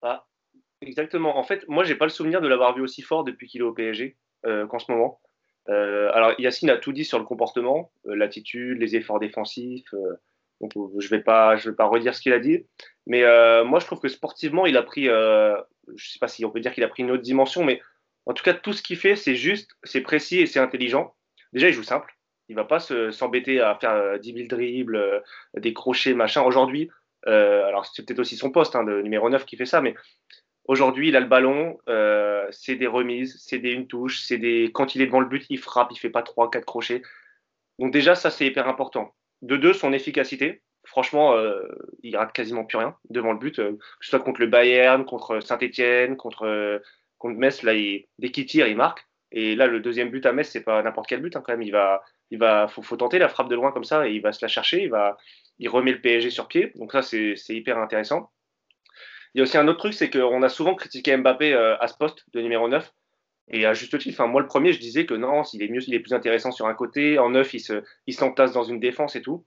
Ah, 0.00 0.24
exactement. 0.80 1.36
En 1.36 1.42
fait, 1.42 1.68
moi, 1.68 1.84
j'ai 1.84 1.96
pas 1.96 2.06
le 2.06 2.10
souvenir 2.10 2.40
de 2.40 2.48
l'avoir 2.48 2.74
vu 2.74 2.80
aussi 2.80 3.02
fort 3.02 3.24
depuis 3.24 3.46
qu'il 3.46 3.60
est 3.60 3.64
au 3.64 3.74
PSG 3.74 4.16
euh, 4.46 4.66
qu'en 4.66 4.78
ce 4.78 4.90
moment. 4.90 5.20
Euh, 5.68 6.10
alors, 6.14 6.32
Yacine 6.40 6.70
a 6.70 6.78
tout 6.78 6.92
dit 6.92 7.04
sur 7.04 7.18
le 7.18 7.26
comportement, 7.26 7.90
l'attitude, 8.06 8.78
les 8.78 8.96
efforts 8.96 9.20
défensifs 9.20 9.94
donc, 10.64 10.76
euh, 10.76 10.98
je 10.98 11.06
ne 11.06 11.10
vais, 11.10 11.22
pas, 11.22 11.56
je 11.56 11.68
vais 11.68 11.76
pas 11.76 11.84
redire 11.84 12.14
ce 12.14 12.22
qu'il 12.22 12.32
a 12.32 12.38
dit. 12.38 12.64
Mais 13.06 13.22
euh, 13.22 13.64
moi, 13.64 13.80
je 13.80 13.86
trouve 13.86 14.00
que 14.00 14.08
sportivement, 14.08 14.64
il 14.64 14.78
a 14.78 14.82
pris, 14.82 15.08
euh, 15.08 15.54
je 15.94 16.10
sais 16.10 16.18
pas 16.18 16.28
si 16.28 16.44
on 16.44 16.50
peut 16.50 16.60
dire 16.60 16.72
qu'il 16.72 16.84
a 16.84 16.88
pris 16.88 17.02
une 17.02 17.10
autre 17.10 17.22
dimension, 17.22 17.64
mais 17.64 17.82
en 18.24 18.32
tout 18.32 18.42
cas, 18.42 18.54
tout 18.54 18.72
ce 18.72 18.82
qu'il 18.82 18.96
fait, 18.96 19.14
c'est 19.14 19.34
juste, 19.34 19.72
c'est 19.82 20.00
précis 20.00 20.40
et 20.40 20.46
c'est 20.46 20.60
intelligent. 20.60 21.14
Déjà, 21.52 21.68
il 21.68 21.74
joue 21.74 21.82
simple. 21.82 22.16
Il 22.48 22.56
va 22.56 22.64
pas 22.64 22.80
s'embêter 22.80 23.60
à 23.60 23.74
faire 23.78 24.18
10 24.18 24.32
000 24.32 24.46
dribbles, 24.48 25.22
des 25.56 25.72
crochets, 25.72 26.14
machin. 26.14 26.42
Aujourd'hui, 26.42 26.90
alors 27.26 27.86
c'est 27.86 28.04
peut-être 28.04 28.18
aussi 28.18 28.36
son 28.36 28.50
poste 28.50 28.76
hein, 28.76 28.84
de 28.84 29.00
numéro 29.00 29.30
9 29.30 29.46
qui 29.46 29.56
fait 29.56 29.64
ça, 29.64 29.80
mais 29.80 29.94
aujourd'hui, 30.66 31.08
il 31.08 31.16
a 31.16 31.20
le 31.20 31.26
ballon, 31.26 31.78
c'est 32.50 32.76
des 32.76 32.86
remises, 32.86 33.42
c'est 33.42 33.58
des 33.58 33.70
une 33.70 33.86
touche, 33.86 34.20
c'est 34.20 34.36
des 34.36 34.70
quand 34.74 34.94
il 34.94 35.00
est 35.00 35.06
devant 35.06 35.20
le 35.20 35.28
but, 35.28 35.46
il 35.48 35.58
frappe, 35.58 35.88
il 35.90 35.98
fait 35.98 36.10
pas 36.10 36.22
3 36.22 36.50
4 36.50 36.66
crochets. 36.66 37.00
Donc 37.78 37.92
déjà, 37.92 38.14
ça 38.14 38.30
c'est 38.30 38.46
hyper 38.46 38.68
important. 38.68 39.14
De 39.44 39.58
deux, 39.58 39.74
son 39.74 39.92
efficacité. 39.92 40.62
Franchement, 40.86 41.36
euh, 41.36 41.60
il 42.02 42.16
rate 42.16 42.32
quasiment 42.32 42.64
plus 42.64 42.78
rien 42.78 42.96
devant 43.10 43.32
le 43.32 43.38
but, 43.38 43.58
euh, 43.58 43.72
que 43.72 44.04
ce 44.04 44.08
soit 44.08 44.20
contre 44.20 44.40
le 44.40 44.46
Bayern, 44.46 45.04
contre 45.04 45.40
Saint-Etienne, 45.40 46.16
contre, 46.16 46.46
euh, 46.46 46.78
contre 47.18 47.36
Metz. 47.38 47.62
Là, 47.62 47.74
dès 48.18 48.30
qu'il 48.30 48.46
tire, 48.46 48.66
il 48.66 48.76
marque. 48.76 49.06
Et 49.32 49.54
là, 49.54 49.66
le 49.66 49.80
deuxième 49.80 50.08
but 50.08 50.24
à 50.24 50.32
Metz, 50.32 50.48
c'est 50.48 50.64
pas 50.64 50.82
n'importe 50.82 51.08
quel 51.08 51.20
but 51.20 51.36
hein, 51.36 51.42
quand 51.44 51.52
même. 51.52 51.60
Il 51.60 51.72
va, 51.72 52.02
il 52.30 52.38
va, 52.38 52.68
faut, 52.68 52.96
tenter 52.96 53.18
la 53.18 53.28
frappe 53.28 53.50
de 53.50 53.54
loin 53.54 53.70
comme 53.70 53.84
ça 53.84 54.08
et 54.08 54.12
il 54.12 54.22
va 54.22 54.32
se 54.32 54.42
la 54.42 54.48
chercher. 54.48 54.82
Il 54.82 54.88
va, 54.88 55.18
il 55.58 55.68
remet 55.68 55.92
le 55.92 56.00
PSG 56.00 56.30
sur 56.30 56.48
pied. 56.48 56.72
Donc 56.76 56.92
ça, 56.92 57.02
c'est 57.02 57.36
hyper 57.50 57.76
intéressant. 57.76 58.30
Il 59.34 59.38
y 59.38 59.40
a 59.40 59.42
aussi 59.42 59.58
un 59.58 59.68
autre 59.68 59.80
truc, 59.80 59.92
c'est 59.92 60.08
qu'on 60.08 60.42
a 60.42 60.48
souvent 60.48 60.74
critiqué 60.74 61.14
Mbappé 61.18 61.52
à 61.52 61.86
ce 61.86 61.94
poste 61.98 62.24
de 62.32 62.40
numéro 62.40 62.66
9. 62.66 62.90
Et 63.48 63.66
à 63.66 63.74
juste 63.74 63.98
titre, 63.98 64.14
enfin, 64.14 64.26
moi 64.26 64.40
le 64.40 64.46
premier, 64.46 64.72
je 64.72 64.80
disais 64.80 65.04
que 65.04 65.14
non, 65.14 65.44
s'il 65.44 65.62
est 65.62 65.68
mieux, 65.68 65.80
il 65.86 65.94
est 65.94 66.00
plus 66.00 66.14
intéressant 66.14 66.50
sur 66.50 66.66
un 66.66 66.74
côté. 66.74 67.18
En 67.18 67.30
neuf, 67.30 67.52
il 67.54 67.60
se, 67.60 67.82
il 68.06 68.14
s'entasse 68.14 68.52
dans 68.52 68.64
une 68.64 68.80
défense 68.80 69.16
et 69.16 69.22
tout. 69.22 69.44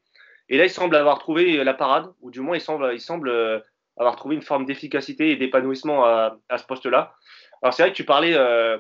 Et 0.50 0.58
là, 0.58 0.66
il 0.66 0.70
semble 0.70 0.96
avoir 0.96 1.20
trouvé 1.20 1.64
la 1.64 1.74
parade, 1.74 2.08
ou 2.22 2.32
du 2.32 2.40
moins, 2.40 2.56
il 2.56 2.62
semble, 2.62 2.92
il 2.94 3.02
semble 3.02 3.30
euh, 3.30 3.60
avoir 3.98 4.16
trouvé 4.16 4.36
une 4.36 4.42
forme 4.42 4.66
d'efficacité 4.66 5.32
et 5.32 5.36
d'épanouissement 5.36 6.06
à, 6.06 6.38
à, 6.48 6.58
ce 6.58 6.66
poste-là. 6.66 7.16
Alors 7.62 7.74
c'est 7.74 7.84
vrai 7.84 7.92
que 7.92 7.98
tu 7.98 8.06
parlais, 8.06 8.36
euh, 8.36 8.78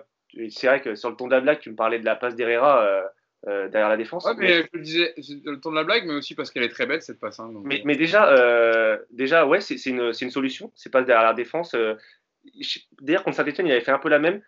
c'est 0.49 0.67
vrai 0.67 0.81
que 0.81 0.95
sur 0.95 1.09
le 1.09 1.15
ton 1.15 1.27
de 1.27 1.31
la 1.31 1.41
blague, 1.41 1.59
tu 1.59 1.71
me 1.71 1.75
parlais 1.75 1.99
de 1.99 2.05
la 2.05 2.15
passe 2.15 2.35
d'Herrera 2.35 2.83
euh, 2.83 3.01
euh 3.47 3.67
derrière 3.69 3.89
la 3.89 3.97
défense. 3.97 4.23
Ouais, 4.25 4.35
mais, 4.37 4.63
je 4.63 4.67
le 4.73 4.81
disais, 4.81 5.13
le 5.17 5.59
ton 5.59 5.71
de 5.71 5.75
la 5.75 5.83
blague, 5.83 6.05
mais 6.05 6.13
aussi 6.13 6.35
parce 6.35 6.51
qu'elle 6.51 6.63
est 6.63 6.69
très 6.69 6.85
belle 6.85 7.01
cette 7.01 7.19
passe. 7.19 7.39
Hein, 7.39 7.51
mais, 7.63 7.81
mais, 7.83 7.95
déjà, 7.95 8.99
déjà, 9.11 9.45
ouais, 9.45 9.59
c'est 9.59 9.83
une, 9.87 10.11
une, 10.21 10.31
solution. 10.31 10.71
C'est 10.75 10.91
passe 10.91 11.05
derrière 11.05 11.25
la 11.25 11.33
défense. 11.33 11.75
D'ailleurs, 13.01 13.23
contre 13.23 13.35
Saint-Etienne, 13.35 13.67
il 13.67 13.71
avait 13.71 13.81
fait 13.81 13.91
un 13.91 13.99
peu 13.99 14.09
la 14.09 14.19
même. 14.19 14.41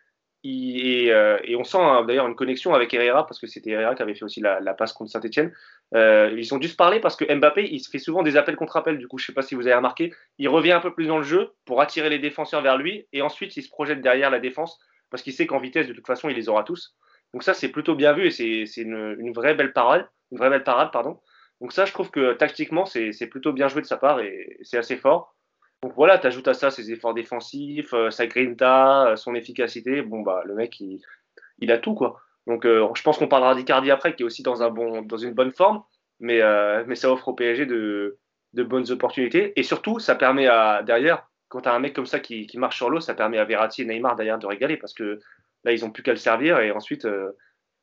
Euh, 0.45 1.37
et, 1.43 1.55
on 1.57 1.63
sent 1.65 1.77
hein, 1.79 2.05
d'ailleurs 2.05 2.27
une 2.27 2.35
connexion 2.35 2.73
avec 2.73 2.93
Herrera 2.93 3.25
parce 3.25 3.39
que 3.39 3.47
c'était 3.47 3.71
Herrera 3.71 3.93
qui 3.93 4.01
avait 4.01 4.15
fait 4.15 4.23
aussi 4.23 4.39
la, 4.39 4.73
passe 4.73 4.93
contre 4.93 5.11
Saint-Etienne. 5.11 5.53
Euh, 5.95 6.33
ils 6.37 6.53
ont 6.53 6.57
dû 6.57 6.67
se 6.67 6.75
parler 6.75 6.99
parce 6.99 7.15
que 7.15 7.25
Mbappé, 7.25 7.67
il 7.69 7.79
se 7.79 7.89
fait 7.89 7.99
souvent 7.99 8.23
des 8.23 8.37
appels 8.37 8.55
contre 8.55 8.77
appels. 8.77 8.97
Du 8.97 9.07
coup, 9.07 9.17
je 9.17 9.23
ne 9.23 9.27
sais 9.27 9.33
pas 9.33 9.41
si 9.41 9.55
vous 9.55 9.67
avez 9.67 9.75
remarqué, 9.75 10.13
il 10.37 10.47
revient 10.47 10.71
un 10.71 10.79
peu 10.79 10.93
plus 10.93 11.07
dans 11.07 11.17
le 11.17 11.23
jeu 11.23 11.51
pour 11.65 11.81
attirer 11.81 12.09
les 12.09 12.19
défenseurs 12.19 12.61
vers 12.61 12.77
lui 12.77 13.07
et 13.11 13.21
ensuite 13.21 13.57
il 13.57 13.63
se 13.63 13.69
projette 13.69 14.01
derrière 14.01 14.29
la 14.29 14.39
défense 14.39 14.79
parce 15.09 15.23
qu'il 15.23 15.33
sait 15.33 15.47
qu'en 15.47 15.59
vitesse, 15.59 15.87
de 15.87 15.93
toute 15.93 16.07
façon, 16.07 16.29
il 16.29 16.35
les 16.35 16.49
aura 16.49 16.63
tous. 16.63 16.95
Donc 17.33 17.43
ça, 17.43 17.53
c'est 17.53 17.69
plutôt 17.69 17.95
bien 17.95 18.13
vu 18.13 18.27
et 18.27 18.31
c'est 18.65 18.81
une, 18.81 19.33
vraie 19.33 19.55
belle 19.55 19.73
parade, 19.73 20.07
une 20.31 20.37
vraie 20.37 20.49
belle 20.49 20.63
parade, 20.63 20.91
pardon. 20.91 21.19
Donc 21.61 21.73
ça, 21.73 21.85
je 21.85 21.91
trouve 21.91 22.11
que 22.11 22.33
tactiquement, 22.33 22.85
c'est 22.85 23.27
plutôt 23.27 23.51
bien 23.51 23.67
joué 23.67 23.81
de 23.81 23.87
sa 23.87 23.97
part 23.97 24.21
et 24.21 24.57
c'est 24.61 24.77
assez 24.77 24.95
fort. 24.95 25.35
Donc 25.81 25.93
voilà, 25.95 26.17
tu 26.17 26.27
ajoutes 26.27 26.47
à 26.47 26.53
ça 26.53 26.71
ses 26.71 26.91
efforts 26.91 27.13
défensifs, 27.13 27.93
sa 28.09 28.27
grinta, 28.27 29.13
son 29.15 29.33
efficacité. 29.35 30.01
Bon, 30.01 30.21
bah, 30.21 30.41
le 30.45 30.55
mec, 30.55 30.79
il, 30.79 30.99
il 31.59 31.71
a 31.71 31.77
tout, 31.77 31.93
quoi. 31.93 32.21
Donc 32.47 32.65
je 32.65 33.01
pense 33.03 33.17
qu'on 33.17 33.27
parlera 33.27 33.55
d'Icardi 33.55 33.91
après, 33.91 34.15
qui 34.15 34.23
est 34.23 34.25
aussi 34.25 34.43
dans, 34.43 34.63
un 34.63 34.69
bon, 34.69 35.01
dans 35.03 35.17
une 35.17 35.33
bonne 35.33 35.53
forme. 35.53 35.83
Mais, 36.19 36.41
mais 36.85 36.95
ça 36.95 37.11
offre 37.11 37.29
au 37.29 37.33
PSG 37.33 37.65
de, 37.65 38.17
de 38.53 38.63
bonnes 38.63 38.89
opportunités. 38.91 39.53
Et 39.55 39.63
surtout, 39.63 39.99
ça 39.99 40.15
permet 40.15 40.47
à, 40.47 40.83
derrière, 40.83 41.29
quand 41.47 41.61
tu 41.61 41.69
as 41.69 41.73
un 41.73 41.79
mec 41.79 41.93
comme 41.93 42.05
ça 42.05 42.19
qui, 42.19 42.47
qui 42.47 42.57
marche 42.57 42.77
sur 42.77 42.89
l'eau, 42.89 42.99
ça 42.99 43.13
permet 43.13 43.37
à 43.37 43.45
Verratti 43.45 43.81
et 43.81 43.85
Neymar 43.85 44.15
d'ailleurs 44.15 44.39
de 44.39 44.47
régaler 44.47 44.77
parce 44.77 44.93
que 44.93 45.19
là, 45.63 45.71
ils 45.71 45.81
n'ont 45.81 45.91
plus 45.91 46.03
qu'à 46.03 46.11
le 46.11 46.17
servir 46.17 46.59
et 46.59 46.71
ensuite, 46.71 47.05
euh, 47.05 47.31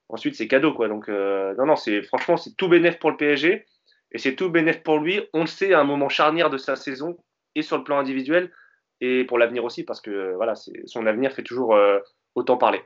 ensuite 0.08 0.34
c'est 0.34 0.48
cadeau. 0.48 0.72
Quoi. 0.72 0.88
Donc, 0.88 1.08
euh, 1.08 1.54
non, 1.56 1.66
non, 1.66 1.76
c'est, 1.76 2.02
franchement, 2.02 2.36
c'est 2.36 2.56
tout 2.56 2.68
bénéf 2.68 2.98
pour 2.98 3.10
le 3.10 3.16
PSG 3.16 3.66
et 4.12 4.18
c'est 4.18 4.34
tout 4.34 4.50
bénéf 4.50 4.82
pour 4.82 4.98
lui. 4.98 5.20
On 5.32 5.42
le 5.42 5.46
sait 5.46 5.72
à 5.72 5.80
un 5.80 5.84
moment 5.84 6.08
charnière 6.08 6.50
de 6.50 6.58
sa 6.58 6.76
saison 6.76 7.18
et 7.56 7.62
sur 7.62 7.76
le 7.76 7.82
plan 7.82 7.98
individuel 7.98 8.52
et 9.00 9.24
pour 9.24 9.38
l'avenir 9.38 9.64
aussi 9.64 9.82
parce 9.82 10.00
que 10.00 10.34
voilà, 10.34 10.54
son 10.86 11.06
avenir 11.06 11.32
fait 11.32 11.42
toujours 11.42 11.74
euh, 11.74 11.98
autant 12.36 12.56
parler. 12.56 12.80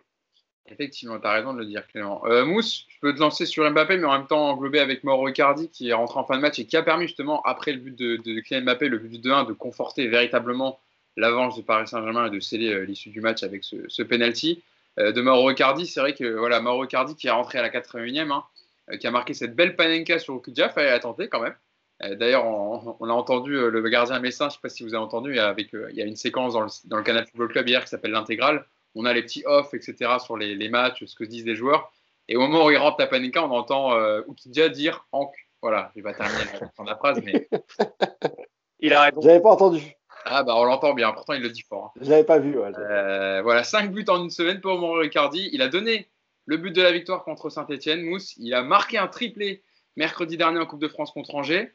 Effectivement, 0.67 1.19
tu 1.19 1.27
as 1.27 1.33
raison 1.33 1.53
de 1.53 1.59
le 1.59 1.67
dire, 1.67 1.87
Clément. 1.89 2.25
Euh, 2.27 2.45
Mousse, 2.45 2.87
je 2.89 3.01
peux 3.01 3.13
te 3.13 3.19
lancer 3.19 3.45
sur 3.45 3.69
Mbappé, 3.69 3.97
mais 3.97 4.07
en 4.07 4.13
même 4.13 4.27
temps 4.27 4.51
englober 4.51 4.79
avec 4.79 5.03
Mauro 5.03 5.29
Icardi 5.29 5.69
qui 5.69 5.91
est 5.91 5.93
rentré 5.93 6.19
en 6.19 6.25
fin 6.25 6.37
de 6.37 6.43
match 6.43 6.59
et 6.59 6.67
qui 6.67 6.77
a 6.77 6.83
permis 6.83 7.07
justement, 7.07 7.43
après 7.43 7.73
le 7.73 7.79
but 7.79 7.99
de, 7.99 8.41
Kylian 8.41 8.63
Mbappé, 8.63 8.89
le 8.89 8.99
but 8.99 9.21
de 9.21 9.31
1 9.31 9.45
de 9.45 9.53
conforter 9.53 10.07
véritablement 10.07 10.81
l'avance 11.17 11.57
de 11.57 11.63
Paris 11.63 11.89
Saint-Germain 11.89 12.27
et 12.27 12.31
de 12.31 12.41
sceller 12.41 12.73
euh, 12.73 12.85
l'issue 12.85 13.11
du 13.11 13.21
match 13.21 13.43
avec 13.43 13.65
ce, 13.65 13.77
ce 13.89 14.03
penalty. 14.03 14.63
Euh, 14.99 15.13
de 15.13 15.21
Mauro 15.21 15.51
Icardi, 15.51 15.87
c'est 15.87 16.01
vrai 16.01 16.15
que 16.15 16.25
voilà, 16.25 16.61
Mauro 16.61 16.85
Icardi 16.85 17.17
qui 17.17 17.27
est 17.27 17.31
rentré 17.31 17.59
à 17.59 17.63
la 17.63 17.71
81e, 17.71 18.31
hein, 18.31 18.45
euh, 18.91 18.97
qui 18.97 19.07
a 19.07 19.11
marqué 19.11 19.35
cette 19.35 19.55
belle 19.55 19.77
panenka 19.77 20.19
sur 20.19 20.35
Okudja, 20.35 20.69
fallait 20.69 20.91
la 20.91 21.01
tenter 21.01 21.29
quand 21.29 21.41
même. 21.41 21.55
Euh, 22.03 22.15
D'ailleurs, 22.15 22.47
on, 22.47 22.97
on, 22.99 23.09
a 23.09 23.13
entendu 23.13 23.57
euh, 23.57 23.71
le 23.71 23.89
gardien 23.89 24.19
Messin, 24.21 24.45
je 24.45 24.49
ne 24.49 24.53
sais 24.53 24.59
pas 24.63 24.69
si 24.69 24.83
vous 24.83 24.95
avez 24.95 25.03
entendu, 25.03 25.39
avec, 25.39 25.73
il 25.73 25.97
y 25.97 26.03
a 26.03 26.07
une 26.07 26.17
séquence 26.17 26.55
dans 26.55 26.63
le, 26.63 26.69
dans 26.87 26.97
le 26.97 27.03
Canal 27.03 27.27
Football 27.27 27.49
Club 27.49 27.69
hier 27.69 27.83
qui 27.83 27.89
s'appelle 27.89 28.13
l'intégrale 28.13 28.65
on 28.95 29.05
a 29.05 29.13
les 29.13 29.23
petits 29.23 29.43
off, 29.47 29.75
etc. 29.75 30.19
sur 30.19 30.37
les, 30.37 30.55
les, 30.55 30.69
matchs, 30.69 31.05
ce 31.05 31.15
que 31.15 31.25
disent 31.25 31.47
les 31.47 31.55
joueurs. 31.55 31.93
Et 32.29 32.37
au 32.37 32.41
moment 32.41 32.67
où 32.67 32.71
il 32.71 32.77
rentre 32.77 32.97
la 32.99 33.07
Panenka, 33.07 33.45
on 33.45 33.51
entend 33.51 33.95
euh, 33.95 34.23
Ukidja 34.29 34.69
dire 34.69 35.07
Hank. 35.13 35.33
Voilà, 35.63 35.91
je 35.95 36.01
vais 36.01 36.03
pas 36.03 36.15
terminer 36.15 36.51
la 36.87 36.97
phrase, 36.97 37.21
mais. 37.25 37.49
il 38.81 38.93
a 38.93 39.03
raison. 39.03 39.21
J'avais 39.21 39.41
pas 39.41 39.51
entendu. 39.51 39.83
Ah, 40.25 40.43
bah 40.43 40.55
on 40.57 40.65
l'entend 40.65 40.93
bien, 40.93 41.13
pourtant 41.13 41.33
il 41.33 41.43
le 41.43 41.49
dit 41.49 41.63
fort. 41.63 41.93
Hein. 41.97 42.01
J'avais 42.03 42.25
pas 42.25 42.39
vu. 42.39 42.59
Ouais, 42.59 42.71
euh, 42.79 43.41
voilà, 43.43 43.65
5 43.65 43.91
buts 43.91 44.05
en 44.09 44.23
une 44.23 44.31
semaine 44.31 44.61
pour 44.61 44.79
Mauro 44.79 44.99
Ricardi. 44.99 45.49
Il 45.53 45.63
a 45.63 45.69
donné 45.69 46.09
le 46.45 46.57
but 46.57 46.73
de 46.73 46.83
la 46.83 46.93
victoire 46.93 47.25
contre 47.25 47.49
Saint-Etienne, 47.49 48.03
Mousse. 48.03 48.35
Il 48.37 48.53
a 48.55 48.63
marqué 48.63 48.99
un 48.99 49.09
triplé 49.09 49.63
mercredi 49.97 50.37
dernier 50.37 50.59
en 50.59 50.67
Coupe 50.67 50.81
de 50.81 50.89
France 50.89 51.11
contre 51.11 51.35
Angers. 51.35 51.73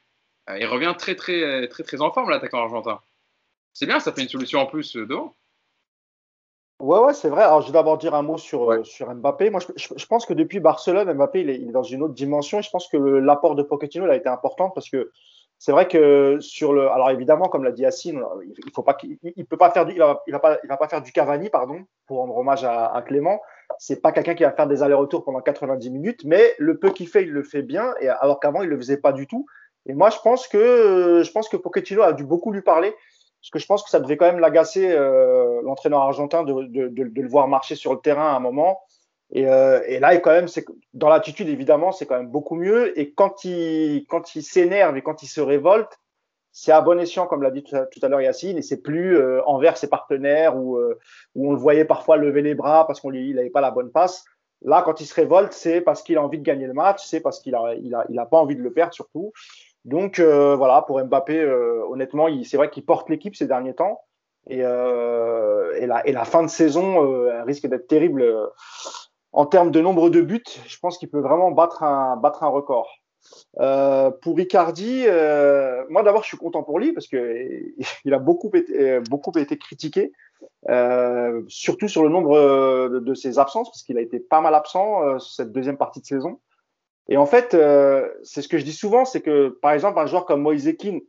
Euh, 0.50 0.58
il 0.60 0.66
revient 0.66 0.94
très, 0.98 1.16
très, 1.16 1.68
très, 1.68 1.84
très 1.84 2.02
en 2.02 2.12
forme, 2.12 2.30
l'attaquant 2.30 2.60
argentin. 2.60 3.02
C'est 3.76 3.86
bien, 3.86 4.00
ça 4.00 4.14
fait 4.14 4.22
une 4.22 4.30
solution 4.30 4.60
en 4.60 4.66
plus 4.66 4.96
euh, 4.96 5.06
devant. 5.06 5.36
Ouais, 6.80 7.00
ouais, 7.00 7.14
c'est 7.14 7.30
vrai. 7.30 7.44
Alors, 7.44 7.62
je 7.62 7.68
vais 7.68 7.74
d'abord 7.74 7.98
dire 7.98 8.16
un 8.16 8.22
mot 8.22 8.38
sur, 8.38 8.62
ouais. 8.62 8.84
sur 8.84 9.14
Mbappé. 9.14 9.50
Moi, 9.50 9.60
je, 9.78 9.94
je, 9.96 10.06
pense 10.06 10.26
que 10.26 10.34
depuis 10.34 10.60
Barcelone, 10.60 11.14
Mbappé, 11.14 11.42
il 11.42 11.50
est, 11.50 11.56
il 11.56 11.70
est, 11.70 11.72
dans 11.72 11.84
une 11.84 12.02
autre 12.02 12.14
dimension. 12.14 12.62
Je 12.62 12.70
pense 12.70 12.88
que 12.88 12.98
l'apport 12.98 13.56
de 13.56 13.64
Pochettino 13.64 14.06
a 14.06 14.16
été 14.16 14.30
important 14.30 14.70
parce 14.70 14.90
que 14.90 15.12
c'est 15.58 15.72
vrai 15.72 15.88
que 15.88 16.38
sur 16.40 16.74
le. 16.74 16.90
Alors, 16.90 17.10
évidemment, 17.12 17.46
comme 17.46 17.64
l'a 17.64 17.72
dit 17.72 17.84
Yacine, 17.84 18.24
il 18.44 18.72
faut 18.74 18.84
pas 18.84 18.98
il, 19.04 19.18
il, 19.24 19.46
peut 19.46 19.58
pas 19.58 19.72
faire 19.72 19.86
du, 19.86 19.94
il 19.94 20.00
va, 20.00 20.22
il 20.28 20.32
va 20.32 20.40
pas, 20.40 20.58
il 20.64 20.68
va 20.68 20.78
pas 20.78 20.88
faire 20.88 21.02
du 21.02 21.12
Cavani, 21.12 21.50
pardon, 21.50 21.86
pour 22.08 22.18
rendre 22.18 22.36
hommage 22.38 22.64
à, 22.64 22.88
à 22.94 23.02
Clément. 23.02 23.42
C'est 23.80 24.02
pas 24.02 24.12
quelqu'un 24.12 24.36
qui 24.36 24.44
va 24.44 24.52
faire 24.52 24.68
des 24.68 24.84
allers-retours 24.84 25.24
pendant 25.24 25.42
90 25.42 25.90
minutes, 25.90 26.24
mais 26.24 26.56
le 26.60 26.78
peu 26.78 26.92
qu'il 26.92 27.08
fait, 27.08 27.24
il 27.24 27.32
le 27.32 27.44
fait 27.44 27.62
bien. 27.62 27.94
Et 28.00 28.10
alors 28.10 28.40
qu'avant, 28.40 28.62
il 28.64 28.70
le 28.70 28.78
faisait 28.78 28.98
pas 28.98 29.12
du 29.12 29.28
tout. 29.28 29.48
Et 29.88 29.94
moi, 29.94 30.10
je 30.10 30.18
pense 30.24 30.48
que, 30.48 31.22
je 31.24 31.32
pense 31.32 31.50
que 31.50 31.58
Pochettino 31.58 32.02
a 32.02 32.14
dû 32.14 32.24
beaucoup 32.24 32.52
lui 32.52 32.62
parler 32.62 32.96
parce 33.42 33.52
que 33.52 33.60
je 33.60 33.68
pense 33.68 33.84
que 33.84 33.92
ça 33.92 34.00
devait 34.00 34.18
quand 34.18 34.26
même 34.26 34.40
l'agacer, 34.40 34.90
euh, 34.90 35.62
l'entraîneur 35.62 36.02
argentin, 36.02 36.44
de, 36.44 36.64
de, 36.64 37.22
le 37.22 37.28
voir 37.28 37.48
marcher 37.48 37.76
sur 37.76 37.94
le 37.94 38.00
terrain 38.00 38.34
à 38.34 38.36
un 38.36 38.40
moment. 38.40 38.80
Et, 39.32 39.48
euh, 39.48 39.82
et 39.86 40.00
là, 40.00 40.18
quand 40.18 40.32
même, 40.32 40.48
c'est 40.48 40.66
dans 40.94 41.10
l'attitude, 41.10 41.48
évidemment, 41.48 41.92
c'est 41.92 42.08
quand 42.08 42.18
même 42.18 42.30
beaucoup 42.30 42.56
mieux. 42.56 42.98
Et 43.00 43.12
quand 43.14 43.44
il, 43.44 44.06
quand 44.10 44.36
il 44.36 44.42
s'énerve 44.42 44.98
et 44.98 45.04
quand 45.04 45.22
il 45.22 45.28
se 45.28 45.42
révolte, 45.42 46.00
c'est 46.58 46.72
à 46.72 46.80
bon 46.80 46.98
escient, 47.00 47.28
comme 47.28 47.44
l'a 47.44 47.52
dit 47.52 47.64
tout 47.64 47.76
à, 47.76 48.08
l'heure 48.08 48.22
Yacine, 48.22 48.58
et 48.58 48.62
c'est 48.62 48.82
plus 48.82 49.18
euh, 49.18 49.44
envers 49.46 49.76
ses 49.78 49.90
partenaires 49.90 50.56
où, 50.56 50.78
euh, 50.78 50.98
où 51.36 51.50
on 51.50 51.52
le 51.52 51.60
voyait 51.60 51.84
parfois 51.84 52.16
lever 52.16 52.42
les 52.42 52.56
bras 52.56 52.88
parce 52.88 53.02
qu'on 53.02 53.10
lui 53.10 53.34
n'avait 53.34 53.50
pas 53.50 53.60
la 53.60 53.72
bonne 53.72 53.92
passe. 53.92 54.24
Là, 54.62 54.82
quand 54.82 55.02
il 55.02 55.06
se 55.06 55.14
révolte, 55.14 55.52
c'est 55.52 55.82
parce 55.82 56.02
qu'il 56.02 56.18
a 56.18 56.24
envie 56.24 56.40
de 56.40 56.44
gagner 56.44 56.66
le 56.66 56.74
match, 56.74 57.06
c'est 57.06 57.20
parce 57.20 57.42
qu'il 57.42 57.56
a, 57.56 57.76
il 57.76 57.94
a, 57.94 58.06
il 58.10 58.18
a 58.18 58.26
pas 58.26 58.38
envie 58.38 58.56
de 58.56 58.62
le 58.62 58.72
perdre 58.72 58.94
surtout. 58.94 59.34
Donc 59.86 60.18
euh, 60.20 60.56
voilà, 60.56 60.82
pour 60.82 61.00
Mbappé, 61.00 61.40
euh, 61.40 61.86
honnêtement, 61.88 62.28
c'est 62.44 62.58
vrai 62.58 62.70
qu'il 62.72 62.84
porte 62.84 63.10
l'équipe 63.10 63.36
ces 63.36 63.48
derniers 63.48 63.76
temps. 63.76 64.02
Et, 64.48 64.62
euh, 64.62 65.86
la, 65.86 66.26
fin 66.26 66.44
de 66.44 66.50
saison 66.50 67.00
risque 67.44 67.68
d'être 67.68 67.88
terrible 67.88 68.52
en 69.32 69.46
termes 69.46 69.72
de 69.72 69.82
nombre 69.82 70.10
de 70.10 70.22
buts. 70.22 70.44
Je 70.68 70.78
pense 70.80 70.98
qu'il 70.98 71.10
peut 71.10 71.20
vraiment 71.20 71.52
battre 71.52 71.84
un, 71.84 72.48
record. 72.48 72.90
pour 74.22 74.40
Icardi, 74.40 75.06
moi 75.90 76.04
d'abord 76.04 76.24
je 76.24 76.28
suis 76.28 76.38
content 76.38 76.64
pour 76.64 76.80
lui 76.80 76.94
parce 76.94 77.08
que 77.08 77.62
il 78.06 78.14
a 78.14 78.20
beaucoup 78.20 78.50
été, 78.54 79.00
beaucoup 79.10 79.38
été 79.38 79.58
critiqué, 79.58 80.12
surtout 81.48 81.88
sur 81.88 82.04
le 82.04 82.10
nombre 82.10 82.40
de, 82.90 83.00
de 83.00 83.14
ses 83.14 83.38
absences 83.38 83.70
parce 83.70 83.84
qu'il 83.84 83.98
a 83.98 84.02
été 84.02 84.20
pas 84.20 84.42
mal 84.42 84.56
absent 84.56 85.20
cette 85.20 85.52
deuxième 85.52 85.78
partie 85.78 86.02
de 86.02 86.06
saison. 86.06 86.40
Et 87.08 87.18
en 87.18 87.26
fait, 87.26 87.54
euh, 87.54 88.10
c'est 88.24 88.42
ce 88.42 88.48
que 88.48 88.58
je 88.58 88.64
dis 88.64 88.74
souvent, 88.74 89.06
c'est 89.06 89.22
que 89.22 89.50
par 89.50 89.74
exemple 89.74 90.00
un 90.00 90.06
joueur 90.06 90.26
comme 90.26 90.42
Moïse 90.42 90.68
Ekin, 90.68 91.00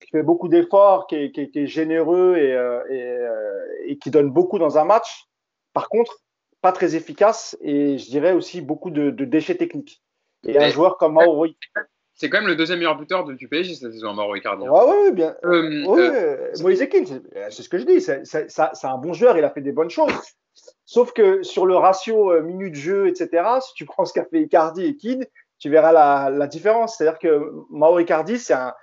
qui 0.00 0.10
fait 0.10 0.22
beaucoup 0.22 0.48
d'efforts, 0.48 1.06
qui, 1.06 1.32
qui, 1.32 1.50
qui, 1.50 1.60
est 1.60 1.66
généreux 1.66 2.36
et, 2.36 2.52
euh, 2.52 2.82
et, 2.88 3.02
euh, 3.02 3.64
et, 3.86 3.98
qui 3.98 4.10
donne 4.10 4.30
beaucoup 4.30 4.58
dans 4.58 4.78
un 4.78 4.84
match, 4.84 5.26
par 5.72 5.88
contre, 5.88 6.18
pas 6.60 6.72
très 6.72 6.94
efficace 6.94 7.56
et 7.60 7.98
je 7.98 8.06
dirais 8.06 8.32
aussi 8.32 8.60
beaucoup 8.60 8.90
de, 8.90 9.10
de 9.10 9.24
déchets 9.24 9.56
techniques. 9.56 10.02
Et 10.46 10.58
un 10.58 10.68
joueur 10.68 10.98
comme 10.98 11.14
Mauro 11.14 11.46
c'est 12.16 12.30
quand 12.30 12.38
même 12.38 12.46
le 12.46 12.54
deuxième 12.54 12.78
meilleur 12.78 12.96
buteur 12.96 13.24
de, 13.24 13.34
du 13.34 13.48
PSG 13.48 13.74
cette 13.74 13.92
saison, 13.92 14.14
Mauro 14.14 14.36
Icardi. 14.36 14.68
Ouais, 14.68 14.84
ouais, 14.84 15.10
bien. 15.10 15.34
Ouais, 15.42 16.52
c'est 17.50 17.62
ce 17.62 17.68
que 17.68 17.78
je 17.78 17.84
dis. 17.84 18.00
C'est 18.00 18.84
un 18.84 18.98
bon 18.98 19.12
joueur, 19.12 19.36
il 19.36 19.42
a 19.42 19.50
fait 19.50 19.60
des 19.60 19.72
bonnes 19.72 19.90
choses. 19.90 20.12
Sauf 20.84 21.12
que 21.12 21.42
sur 21.42 21.66
le 21.66 21.76
ratio 21.76 22.32
euh, 22.32 22.42
minutes 22.42 22.74
de 22.74 22.78
jeu, 22.78 23.08
etc., 23.08 23.42
si 23.60 23.74
tu 23.74 23.84
prends 23.86 24.04
ce 24.04 24.12
qu'a 24.12 24.24
fait 24.24 24.42
Icardi 24.42 24.84
et 24.84 24.96
Kid, 24.96 25.28
tu 25.58 25.70
verras 25.70 25.92
la, 26.30 26.46
différence. 26.46 26.96
C'est-à-dire 26.96 27.18
que 27.18 27.52
Mauro 27.70 27.98
Icardi, 27.98 28.38
c'est 28.38 28.54
un, 28.54 28.74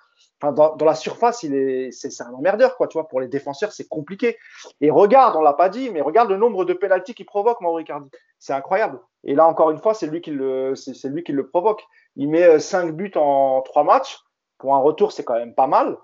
enfin, 0.42 0.52
dans, 0.52 0.86
la 0.86 0.96
surface, 0.96 1.44
il 1.44 1.54
est, 1.54 1.92
c'est, 1.92 2.10
un 2.22 2.34
emmerdeur, 2.34 2.76
quoi. 2.76 2.88
Tu 2.88 2.98
vois, 2.98 3.08
pour 3.08 3.22
les 3.22 3.28
défenseurs, 3.28 3.72
c'est 3.72 3.88
compliqué. 3.88 4.38
Et 4.80 4.90
regarde, 4.90 5.36
on 5.36 5.42
l'a 5.42 5.54
pas 5.54 5.70
dit, 5.70 5.90
mais 5.90 6.02
regarde 6.02 6.30
le 6.30 6.38
nombre 6.38 6.66
de 6.66 6.74
pénalties 6.74 7.14
qu'il 7.14 7.26
provoque, 7.26 7.62
Mauro 7.62 7.80
Icardi. 7.80 8.10
C'est 8.40 8.54
incroyable. 8.54 9.00
Et 9.24 9.36
là, 9.36 9.46
encore 9.46 9.70
une 9.70 9.78
fois, 9.78 9.94
c'est 9.94 10.08
lui 10.08 10.22
qui 10.22 10.32
le, 10.32 10.76
c'est 10.76 11.10
lui 11.10 11.24
qui 11.24 11.32
le 11.32 11.48
provoque. 11.48 11.84
Il 12.16 12.30
met 12.30 12.60
5 12.60 12.88
euh, 12.88 12.92
buts 12.92 13.12
en 13.16 13.62
3 13.62 13.84
matchs. 13.84 14.20
Pour 14.58 14.76
un 14.76 14.80
retour, 14.80 15.12
c'est 15.12 15.24
quand 15.24 15.38
même 15.38 15.56
pas 15.56 15.68
mal. 15.68 15.98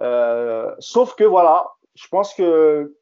Euh, 0.00 0.74
sauf 0.78 1.14
que 1.14 1.24
voilà, 1.24 1.70
je 1.94 2.06
pense 2.08 2.34
que 2.34 2.94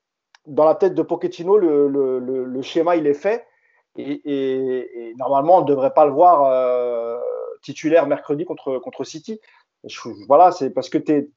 dans 0.46 0.64
la 0.64 0.74
tête 0.74 0.94
de 0.94 1.02
Pochettino, 1.02 1.58
le, 1.58 2.62
schéma, 2.62 2.96
il 2.96 3.06
est 3.06 3.14
fait. 3.14 3.46
Et, 3.96 5.14
normalement, 5.18 5.58
on 5.58 5.60
ne 5.62 5.66
devrait 5.66 5.94
pas 5.94 6.06
le 6.06 6.12
voir 6.12 6.44
euh, 6.44 7.18
titulaire 7.62 8.06
mercredi 8.06 8.44
contre, 8.44 8.78
contre 8.78 9.04
City. 9.04 9.40
Voilà, 10.28 10.52
c'est 10.52 10.70
parce 10.70 10.88
que 10.88 10.98
tu 10.98 11.12
es, 11.12 11.28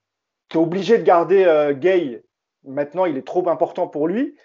obligé 0.56 0.98
de 0.98 1.04
garder 1.04 1.46
euh, 1.46 1.74
Gay. 1.74 2.24
Maintenant, 2.64 3.06
il 3.06 3.18
est 3.18 3.26
trop 3.26 3.48
important 3.50 3.88
pour 3.88 4.08
lui, 4.08 4.36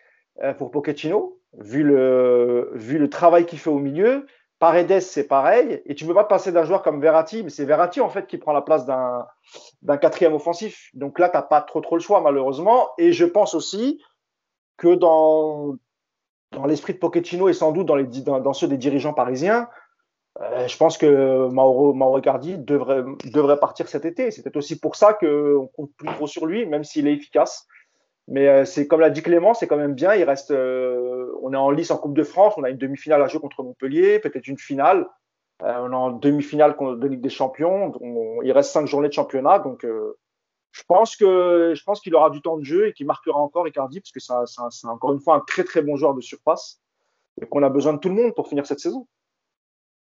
euh, 0.42 0.54
pour 0.54 0.70
Pochettino, 0.70 1.38
vu 1.58 1.82
le, 1.82 2.70
vu 2.74 2.98
le 2.98 3.08
travail 3.08 3.46
qu'il 3.46 3.58
fait 3.58 3.70
au 3.70 3.78
milieu. 3.78 4.26
Paredes, 4.60 5.00
c'est 5.00 5.26
pareil. 5.26 5.82
Et 5.84 5.94
tu 5.94 6.04
ne 6.04 6.08
peux 6.08 6.14
pas 6.14 6.24
passer 6.24 6.52
d'un 6.52 6.64
joueur 6.64 6.82
comme 6.82 7.00
Verratti, 7.00 7.42
mais 7.42 7.50
c'est 7.50 7.64
Verratti, 7.64 8.00
en 8.00 8.08
fait, 8.08 8.26
qui 8.26 8.38
prend 8.38 8.52
la 8.52 8.62
place 8.62 8.86
d'un 8.86 9.96
quatrième 9.96 10.32
offensif. 10.32 10.90
Donc 10.94 11.18
là, 11.18 11.28
tu 11.28 11.36
n'as 11.36 11.42
pas 11.42 11.60
trop, 11.60 11.80
trop 11.80 11.96
le 11.96 12.00
choix, 12.00 12.20
malheureusement. 12.20 12.90
Et 12.96 13.12
je 13.12 13.24
pense 13.24 13.54
aussi, 13.54 14.00
que 14.76 14.94
dans, 14.94 15.76
dans 16.52 16.66
l'esprit 16.66 16.94
de 16.94 16.98
Pochettino 16.98 17.48
et 17.48 17.52
sans 17.52 17.72
doute 17.72 17.86
dans, 17.86 18.52
ceux 18.52 18.68
des 18.68 18.78
dirigeants 18.78 19.12
parisiens, 19.12 19.68
euh, 20.40 20.66
je 20.66 20.76
pense 20.76 20.98
que 20.98 21.48
Mauro, 21.48 21.92
Mauro 21.94 22.20
devrait, 22.20 23.04
devrait 23.32 23.58
partir 23.58 23.88
cet 23.88 24.04
été. 24.04 24.30
C'est 24.30 24.42
peut-être 24.42 24.56
aussi 24.56 24.78
pour 24.78 24.96
ça 24.96 25.12
qu'on 25.12 25.68
compte 25.76 25.90
plus 25.96 26.08
trop 26.08 26.26
sur 26.26 26.46
lui, 26.46 26.66
même 26.66 26.84
s'il 26.84 27.06
est 27.06 27.12
efficace. 27.12 27.66
Mais 28.26 28.48
euh, 28.48 28.64
c'est 28.64 28.86
comme 28.86 29.00
l'a 29.00 29.10
dit 29.10 29.22
Clément, 29.22 29.54
c'est 29.54 29.66
quand 29.66 29.76
même 29.76 29.94
bien. 29.94 30.14
Il 30.14 30.24
reste, 30.24 30.50
euh, 30.50 31.32
on 31.42 31.52
est 31.52 31.56
en 31.56 31.70
lice 31.70 31.90
en 31.90 31.98
Coupe 31.98 32.16
de 32.16 32.24
France, 32.24 32.54
on 32.56 32.64
a 32.64 32.70
une 32.70 32.78
demi-finale 32.78 33.22
à 33.22 33.28
jouer 33.28 33.40
contre 33.40 33.62
Montpellier, 33.62 34.18
peut-être 34.18 34.48
une 34.48 34.58
finale. 34.58 35.06
On 35.60 35.92
est 35.92 35.94
en 35.94 36.10
demi-finale 36.10 36.74
de 36.80 37.06
Ligue 37.06 37.20
des 37.20 37.30
Champions. 37.30 37.92
On, 38.00 38.42
il 38.42 38.50
reste 38.50 38.72
cinq 38.72 38.86
journées 38.86 39.08
de 39.08 39.12
championnat, 39.12 39.60
donc 39.60 39.86
je 40.74 40.82
pense 40.86 42.00
qu'il 42.00 42.14
aura 42.14 42.30
du 42.30 42.42
temps 42.42 42.56
de 42.56 42.64
jeu 42.64 42.88
et 42.88 42.92
qu'il 42.92 43.06
marquera 43.06 43.38
encore 43.38 43.68
Icardi 43.68 44.00
parce 44.00 44.10
que 44.10 44.20
c'est 44.20 44.86
encore 44.86 45.12
une 45.12 45.20
fois 45.20 45.36
un 45.36 45.40
très 45.40 45.64
très 45.64 45.82
bon 45.82 45.96
joueur 45.96 46.14
de 46.14 46.20
surface 46.20 46.80
et 47.40 47.46
qu'on 47.46 47.62
a 47.62 47.68
besoin 47.68 47.94
de 47.94 47.98
tout 47.98 48.08
le 48.08 48.14
monde 48.16 48.34
pour 48.34 48.48
finir 48.48 48.66
cette 48.66 48.80
saison. 48.80 49.06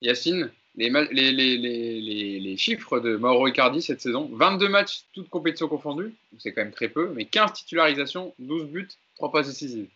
Yacine, 0.01 0.51
les, 0.75 0.89
les, 0.89 1.31
les, 1.31 2.39
les, 2.39 2.57
chiffres 2.57 2.99
de 2.99 3.17
Mauro 3.17 3.47
Icardi 3.47 3.81
cette 3.81 4.01
saison 4.01 4.29
22 4.33 4.69
matchs, 4.69 5.05
toutes 5.13 5.29
compétitions 5.29 5.67
confondues, 5.67 6.15
c'est 6.39 6.53
quand 6.53 6.63
même 6.63 6.71
très 6.71 6.89
peu, 6.89 7.11
mais 7.13 7.25
15 7.25 7.53
titularisations, 7.53 8.33
12 8.39 8.65
buts, 8.65 8.89
3 9.15 9.31
passes 9.31 9.47
décisives. 9.47 9.89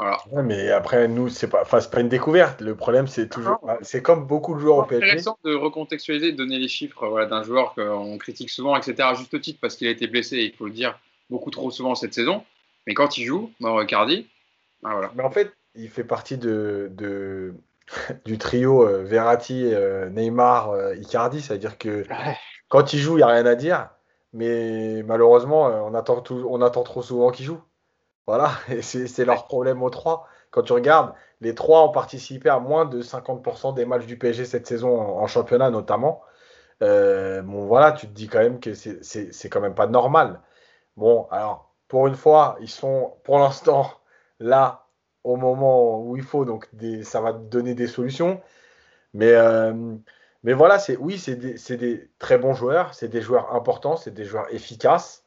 Voilà. 0.00 0.42
mais 0.42 0.70
après, 0.70 1.08
nous, 1.08 1.28
c'est 1.28 1.48
pas, 1.48 1.64
pas 1.64 2.00
une 2.00 2.08
découverte. 2.08 2.62
Le 2.62 2.74
problème, 2.74 3.06
c'est 3.06 3.28
toujours. 3.28 3.60
C'est 3.82 4.00
comme 4.00 4.26
beaucoup 4.26 4.54
de 4.54 4.60
joueurs 4.60 4.78
au 4.78 4.82
PSG. 4.84 5.00
C'est 5.00 5.12
intéressant 5.12 5.38
de 5.44 5.54
recontextualiser, 5.54 6.32
de 6.32 6.36
donner 6.36 6.58
les 6.58 6.68
chiffres 6.68 7.06
voilà, 7.06 7.26
d'un 7.26 7.42
joueur 7.42 7.74
qu'on 7.74 8.16
critique 8.16 8.48
souvent, 8.48 8.76
etc., 8.76 8.94
à 9.00 9.14
juste 9.14 9.38
titre, 9.40 9.58
parce 9.60 9.76
qu'il 9.76 9.88
a 9.88 9.90
été 9.90 10.06
blessé, 10.06 10.38
il 10.38 10.54
faut 10.54 10.66
le 10.66 10.72
dire, 10.72 10.98
beaucoup 11.28 11.50
trop 11.50 11.70
souvent 11.70 11.94
cette 11.94 12.14
saison. 12.14 12.42
Mais 12.86 12.94
quand 12.94 13.18
il 13.18 13.24
joue, 13.26 13.52
Mauro 13.60 13.82
Icardi, 13.82 14.26
ben 14.82 14.92
voilà. 14.92 15.12
Mais 15.14 15.22
en 15.22 15.30
fait, 15.30 15.52
il 15.74 15.88
fait 15.88 16.04
partie 16.04 16.38
de, 16.38 16.90
de 16.92 17.54
du 18.24 18.38
trio 18.38 18.86
euh, 18.86 19.02
Verratti, 19.04 19.64
euh, 19.66 20.08
Neymar, 20.10 20.70
euh, 20.70 20.96
Icardi. 20.96 21.40
C'est-à-dire 21.40 21.78
que 21.78 22.04
quand 22.68 22.92
il 22.92 22.98
joue, 22.98 23.14
il 23.14 23.16
n'y 23.18 23.22
a 23.22 23.28
rien 23.28 23.46
à 23.46 23.54
dire. 23.54 23.90
Mais 24.32 25.02
malheureusement, 25.02 25.66
on 25.66 25.92
attend, 25.94 26.22
on 26.30 26.62
attend 26.62 26.84
trop 26.84 27.02
souvent 27.02 27.30
qu'il 27.30 27.46
joue. 27.46 27.60
Voilà, 28.30 28.52
et 28.68 28.80
c'est 28.82 29.24
leur 29.24 29.46
problème 29.46 29.82
aux 29.82 29.90
trois. 29.90 30.28
Quand 30.52 30.62
tu 30.62 30.72
regardes, 30.72 31.14
les 31.40 31.52
trois 31.56 31.82
ont 31.84 31.90
participé 31.90 32.48
à 32.48 32.60
moins 32.60 32.84
de 32.84 33.02
50% 33.02 33.74
des 33.74 33.84
matchs 33.84 34.06
du 34.06 34.16
PSG 34.16 34.44
cette 34.44 34.68
saison 34.68 35.00
en, 35.00 35.26
championnat 35.26 35.70
notamment. 35.70 36.22
bon, 36.80 37.66
voilà, 37.66 37.90
tu 37.90 38.06
te 38.06 38.12
dis 38.12 38.28
quand 38.28 38.38
même 38.38 38.60
que 38.60 38.72
c'est 38.74 39.48
quand 39.50 39.60
même 39.60 39.74
pas 39.74 39.88
normal. 39.88 40.40
Bon, 40.96 41.26
alors, 41.32 41.72
pour 41.88 42.06
une 42.06 42.14
fois, 42.14 42.56
ils 42.60 42.68
sont 42.70 43.14
pour 43.24 43.38
l'instant 43.40 43.90
là 44.40 44.86
au 45.24 45.34
moment 45.36 46.00
où 46.00 46.16
il 46.16 46.22
faut, 46.22 46.44
donc 46.44 46.68
ça 47.02 47.20
va 47.20 47.32
donner 47.32 47.74
des 47.74 47.88
solutions. 47.88 48.40
Mais, 49.14 49.32
euh, 49.32 49.74
mais 50.44 50.52
voilà, 50.52 50.78
c'est 50.78 50.96
oui, 50.96 51.18
c'est 51.18 51.36
des, 51.36 51.56
des, 51.76 52.10
très 52.20 52.38
bons 52.38 52.54
joueurs, 52.54 52.94
c'est 52.94 53.08
des 53.08 53.22
joueurs 53.22 53.54
importants, 53.56 53.96
c'est 53.96 54.12
des 54.14 54.24
joueurs 54.24 54.46
efficaces. 54.54 55.24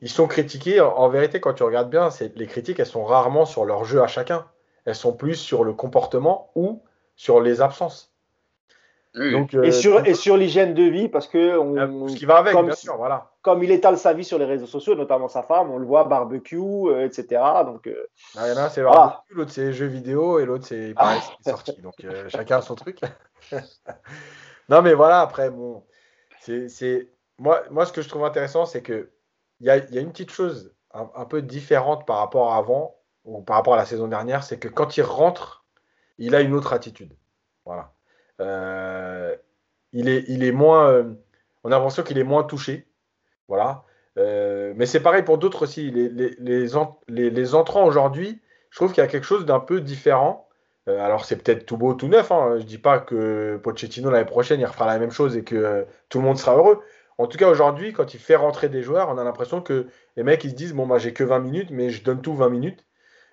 Ils 0.00 0.10
sont 0.10 0.26
critiqués, 0.26 0.80
en, 0.80 1.08
vérité, 1.08 1.40
quand 1.40 1.54
tu 1.54 1.62
regardes 1.62 1.90
bien, 1.90 2.08
les 2.36 2.46
critiques, 2.46 2.80
elles 2.80 2.86
sont 2.86 3.04
rarement 3.04 3.46
sur 3.46 3.64
leur 3.64 3.84
jeu 3.84 4.02
à 4.02 4.06
chacun. 4.06 4.46
Elles 4.84 4.94
sont 4.94 5.12
plus 5.12 5.36
sur 5.36 5.64
le 5.64 5.72
comportement 5.72 6.50
ou 6.54 6.82
sur 7.16 7.40
les 7.40 7.60
absences. 7.60 8.14
Donc, 9.14 9.54
et, 9.54 9.58
euh, 9.58 9.70
sur, 9.70 10.04
et 10.04 10.14
sur 10.14 10.36
l'hygiène 10.36 10.74
de 10.74 10.82
vie, 10.82 11.08
parce 11.08 11.28
que. 11.28 11.56
On, 11.56 12.08
ce 12.08 12.16
qui 12.16 12.24
va 12.24 12.38
avec, 12.38 12.56
bien 12.56 12.74
sûr, 12.74 12.96
voilà. 12.96 13.30
Comme 13.42 13.62
il 13.62 13.70
étale 13.70 13.96
sa 13.96 14.12
vie 14.12 14.24
sur 14.24 14.38
les 14.38 14.44
réseaux 14.44 14.66
sociaux, 14.66 14.96
notamment 14.96 15.28
sa 15.28 15.44
femme, 15.44 15.70
on 15.70 15.78
le 15.78 15.86
voit 15.86 16.04
barbecue, 16.04 16.58
euh, 16.58 17.06
etc. 17.06 17.40
Donc, 17.64 17.86
euh, 17.86 18.08
ah, 18.36 18.48
il 18.48 18.54
y 18.54 18.58
en 18.58 18.64
a 18.64 18.70
c'est 18.70 18.82
barbecue, 18.82 19.34
l'autre 19.34 19.52
c'est 19.52 19.72
jeux 19.72 19.86
vidéo, 19.86 20.40
et 20.40 20.44
l'autre 20.44 20.66
c'est 20.66 20.94
pareil, 20.94 21.20
c'est 21.40 21.50
sorti. 21.50 21.80
Donc, 21.80 21.94
chacun 22.28 22.58
a 22.58 22.62
son 22.62 22.74
truc. 22.74 22.98
non, 24.68 24.82
mais 24.82 24.94
voilà, 24.94 25.20
après, 25.20 25.48
bon. 25.48 25.84
c'est 26.40 27.08
Moi, 27.38 27.62
moi, 27.70 27.86
ce 27.86 27.92
que 27.92 28.02
je 28.02 28.08
trouve 28.08 28.24
intéressant, 28.24 28.66
c'est 28.66 28.82
qu'il 28.82 29.06
y 29.66 29.70
a, 29.70 29.78
y 29.78 29.98
a 29.98 30.00
une 30.00 30.12
petite 30.12 30.30
chose 30.30 30.74
un, 30.94 31.24
peu 31.24 31.42
différente 31.42 32.06
par 32.06 32.18
rapport 32.18 32.52
à 32.52 32.58
avant, 32.58 32.96
ou 33.24 33.42
par 33.42 33.56
rapport 33.56 33.74
à 33.74 33.76
la 33.76 33.84
saison 33.84 34.06
dernière, 34.06 34.44
c'est 34.44 34.58
que 34.58 34.68
quand 34.68 34.96
il 34.96 35.02
rentre, 35.02 35.64
il 36.18 36.34
a 36.34 36.40
une 36.40 36.54
autre 36.54 36.72
attitude. 36.72 37.12
Voilà. 37.64 37.92
Euh, 38.40 39.34
il, 39.92 40.08
est, 40.08 40.24
il 40.28 40.44
est 40.44 40.52
moins. 40.52 40.88
Euh, 40.90 41.14
on 41.64 41.72
a 41.72 41.76
l'impression 41.76 42.02
qu'il 42.02 42.18
est 42.18 42.24
moins 42.24 42.44
touché. 42.44 42.86
Voilà. 43.48 43.84
Euh, 44.18 44.72
mais 44.76 44.86
c'est 44.86 45.00
pareil 45.00 45.22
pour 45.22 45.38
d'autres 45.38 45.62
aussi. 45.62 45.90
Les, 45.90 46.08
les, 46.08 46.36
les, 46.38 47.30
les 47.30 47.54
entrants 47.54 47.84
aujourd'hui, 47.84 48.40
je 48.70 48.76
trouve 48.76 48.92
qu'il 48.92 49.02
y 49.02 49.04
a 49.04 49.08
quelque 49.08 49.26
chose 49.26 49.44
d'un 49.46 49.60
peu 49.60 49.80
différent. 49.80 50.48
alors 50.86 51.24
c'est 51.24 51.36
peut-être 51.42 51.66
tout 51.66 51.76
beau, 51.76 51.94
tout 51.94 52.08
neuf. 52.08 52.30
Hein. 52.30 52.58
Je 52.58 52.64
dis 52.64 52.78
pas 52.78 53.00
que 53.00 53.58
Pochettino 53.62 54.10
l'année 54.10 54.24
prochaine 54.26 54.60
il 54.60 54.66
refera 54.66 54.86
la 54.86 54.98
même 54.98 55.10
chose 55.10 55.36
et 55.36 55.42
que 55.42 55.86
tout 56.08 56.18
le 56.18 56.24
monde 56.24 56.38
sera 56.38 56.56
heureux. 56.56 56.82
En 57.18 57.26
tout 57.26 57.38
cas 57.38 57.48
aujourd'hui, 57.48 57.92
quand 57.92 58.14
il 58.14 58.20
fait 58.20 58.36
rentrer 58.36 58.68
des 58.68 58.82
joueurs, 58.82 59.08
on 59.08 59.18
a 59.18 59.24
l'impression 59.24 59.60
que 59.60 59.86
les 60.16 60.22
mecs 60.22 60.42
ils 60.44 60.50
se 60.50 60.54
disent 60.54 60.74
bon 60.74 60.86
moi 60.86 60.98
j'ai 60.98 61.12
que 61.12 61.24
20 61.24 61.38
minutes, 61.40 61.70
mais 61.70 61.90
je 61.90 62.02
donne 62.02 62.22
tout 62.22 62.34
20 62.34 62.48
minutes. 62.48 62.84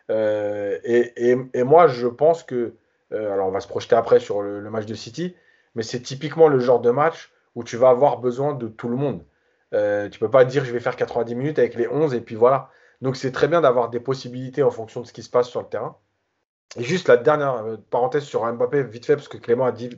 et, 0.10 1.38
et, 1.54 1.64
moi 1.64 1.88
je 1.88 2.08
pense 2.08 2.44
que 2.44 2.76
euh, 3.14 3.34
alors, 3.34 3.48
on 3.48 3.52
va 3.52 3.60
se 3.60 3.68
projeter 3.68 3.96
après 3.96 4.20
sur 4.20 4.42
le, 4.42 4.70
match 4.70 4.86
de 4.86 4.96
City, 4.96 5.36
mais 5.76 5.84
c'est 5.84 6.02
typiquement 6.02 6.48
le 6.48 6.60
genre 6.60 6.80
de 6.80 6.92
match 6.92 7.32
où 7.56 7.64
tu 7.64 7.78
vas 7.78 7.90
avoir 7.90 8.20
besoin 8.20 8.54
de 8.54 8.68
tout 8.68 8.88
le 8.88 8.96
monde. 8.96 9.26
Euh, 9.74 10.10
tu 10.10 10.20
peux 10.20 10.30
pas 10.30 10.46
dire 10.46 10.66
je 10.66 10.72
vais 10.72 10.80
faire 10.80 10.96
90 10.96 11.36
minutes 11.36 11.60
avec 11.60 11.76
les 11.76 11.88
11 11.88 12.14
et 12.14 12.22
puis 12.22 12.36
voilà. 12.36 12.70
Donc 13.02 13.16
c'est 13.16 13.32
très 13.32 13.48
bien 13.48 13.62
d'avoir 13.62 13.90
des 13.90 14.00
possibilités 14.00 14.64
en 14.64 14.72
fonction 14.72 15.02
de 15.02 15.08
ce 15.08 15.14
qui 15.14 15.24
se 15.24 15.30
passe 15.30 15.50
sur 15.50 15.62
le 15.62 15.68
terrain. 15.68 15.98
Et 16.78 16.84
juste 16.84 17.08
la 17.10 17.18
dernière 17.18 17.56
euh, 17.66 17.78
parenthèse 17.90 18.24
sur 18.24 18.46
Mbappé, 18.46 18.84
vite 18.84 19.06
fait, 19.06 19.16
parce 19.16 19.28
que 19.28 19.38
Clément 19.38 19.66
a 19.66 19.72
dit 19.72 19.90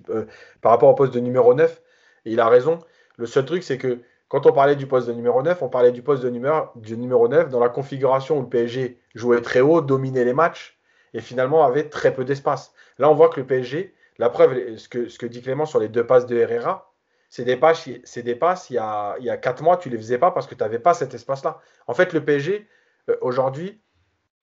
par 0.62 0.72
rapport 0.72 0.90
au 0.90 0.96
poste 0.96 1.14
de 1.14 1.20
numéro 1.20 1.54
9, 1.54 1.82
et 2.26 2.32
il 2.32 2.40
a 2.40 2.48
raison. 2.48 2.80
Le 3.18 3.26
seul 3.26 3.46
truc, 3.46 3.64
c'est 3.64 3.78
que 3.78 4.02
quand 4.28 4.46
on 4.46 4.52
parlait 4.52 4.76
du 4.76 4.88
poste 4.88 5.08
de 5.08 5.14
numéro 5.14 5.44
9, 5.44 5.62
on 5.62 5.70
parlait 5.70 5.92
du 5.92 6.02
poste 6.02 6.24
de 6.24 6.30
numéro, 6.30 6.68
du 6.76 6.98
numéro 6.98 7.28
9 7.28 7.50
dans 7.50 7.60
la 7.60 7.70
configuration 7.70 8.40
où 8.40 8.42
le 8.42 8.50
PSG 8.50 8.98
jouait 9.14 9.42
très 9.42 9.62
haut, 9.62 9.82
dominait 9.82 10.26
les 10.26 10.34
matchs 10.34 10.80
et 11.14 11.22
finalement 11.22 11.64
avait 11.64 11.90
très 11.90 12.14
peu 12.14 12.26
d'espace. 12.26 12.74
Là, 12.98 13.10
on 13.10 13.14
voit 13.14 13.30
que 13.30 13.40
le 13.40 13.46
PSG, 13.46 13.94
la 14.18 14.30
preuve, 14.30 14.78
ce 14.78 14.88
que, 14.90 15.26
dit 15.26 15.42
Clément 15.42 15.66
sur 15.66 15.80
les 15.80 15.88
deux 15.88 16.06
passes 16.06 16.26
de 16.26 16.36
Herrera, 16.36 16.92
c'est 17.30 17.46
des 17.46 17.58
passes, 17.58 17.88
c'est 18.04 18.24
des 18.24 18.40
il, 18.70 18.74
y 18.74 18.78
a, 18.78 19.16
il 19.20 19.26
y 19.26 19.30
a 19.30 19.38
quatre 19.38 19.62
mois, 19.64 19.78
tu 19.78 19.90
ne 19.90 19.94
les 19.94 20.00
faisais 20.00 20.18
pas 20.18 20.32
parce 20.32 20.48
que 20.48 20.56
tu 20.56 20.64
n'avais 20.64 20.80
pas 20.80 20.94
cet 20.94 21.14
espace-là. 21.14 21.60
En 21.88 21.94
fait, 21.94 22.14
le 22.14 22.24
PSG, 22.24 22.68
euh, 23.10 23.18
aujourd'hui, 23.22 23.82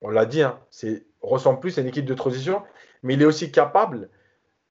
on 0.02 0.10
l'a 0.10 0.26
dit, 0.26 0.42
hein, 0.42 0.58
ressemble 1.20 1.60
plus 1.60 1.78
à 1.78 1.82
une 1.82 1.88
équipe 1.88 2.04
de 2.04 2.14
transition, 2.14 2.62
mais 3.02 3.14
il 3.14 3.22
est 3.22 3.26
aussi 3.26 3.52
capable 3.52 4.08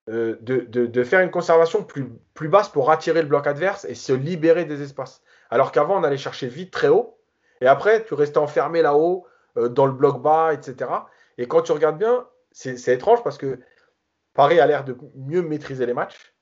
euh, 0.09 0.37
de, 0.41 1.03
faire 1.03 1.21
une 1.21 1.29
conservation 1.29 1.83
plus, 1.83 2.09
plus 2.33 2.49
basse 2.49 2.69
pour 2.69 2.89
attirer 2.89 3.21
le 3.21 3.27
bloc 3.27 3.45
adverse 3.45 3.85
et 3.85 3.95
se 3.95 4.11
libérer 4.11 4.65
des 4.65 4.81
espaces. 4.81 5.21
Alors 5.49 5.71
qu'avant, 5.71 5.99
on 5.99 6.03
allait 6.03 6.17
chercher 6.17 6.47
vite 6.47 6.71
très 6.71 6.87
haut, 6.87 7.17
et 7.61 7.67
après, 7.67 8.03
tu 8.05 8.13
restais 8.13 8.37
enfermé 8.37 8.81
là-haut, 8.81 9.27
euh, 9.57 9.69
dans 9.69 9.85
le 9.85 9.91
bloc 9.91 10.21
bas, 10.21 10.53
etc. 10.53 10.89
Et 11.37 11.47
quand 11.47 11.61
tu 11.61 11.71
regardes 11.71 11.97
bien, 11.97 12.27
c'est 12.51 12.93
étrange 12.93 13.23
parce 13.23 13.37
que 13.37 13.59
Paris 14.33 14.59
a 14.59 14.65
l'air 14.65 14.83
de 14.83 14.97
mieux 15.15 15.41
maîtriser 15.41 15.85
les 15.85 15.93
matchs, 15.93 16.33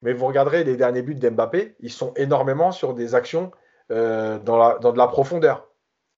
mais 0.00 0.12
vous 0.12 0.26
regarderez 0.26 0.64
les 0.64 0.76
derniers 0.76 1.02
buts 1.02 1.14
d'Mbappé, 1.14 1.76
ils 1.80 1.92
sont 1.92 2.14
énormément 2.14 2.72
sur 2.72 2.94
des 2.94 3.14
actions 3.14 3.50
euh, 3.90 4.38
dans, 4.38 4.56
la, 4.56 4.78
dans, 4.78 4.92
de 4.92 4.98
la 4.98 5.06
profondeur. 5.06 5.68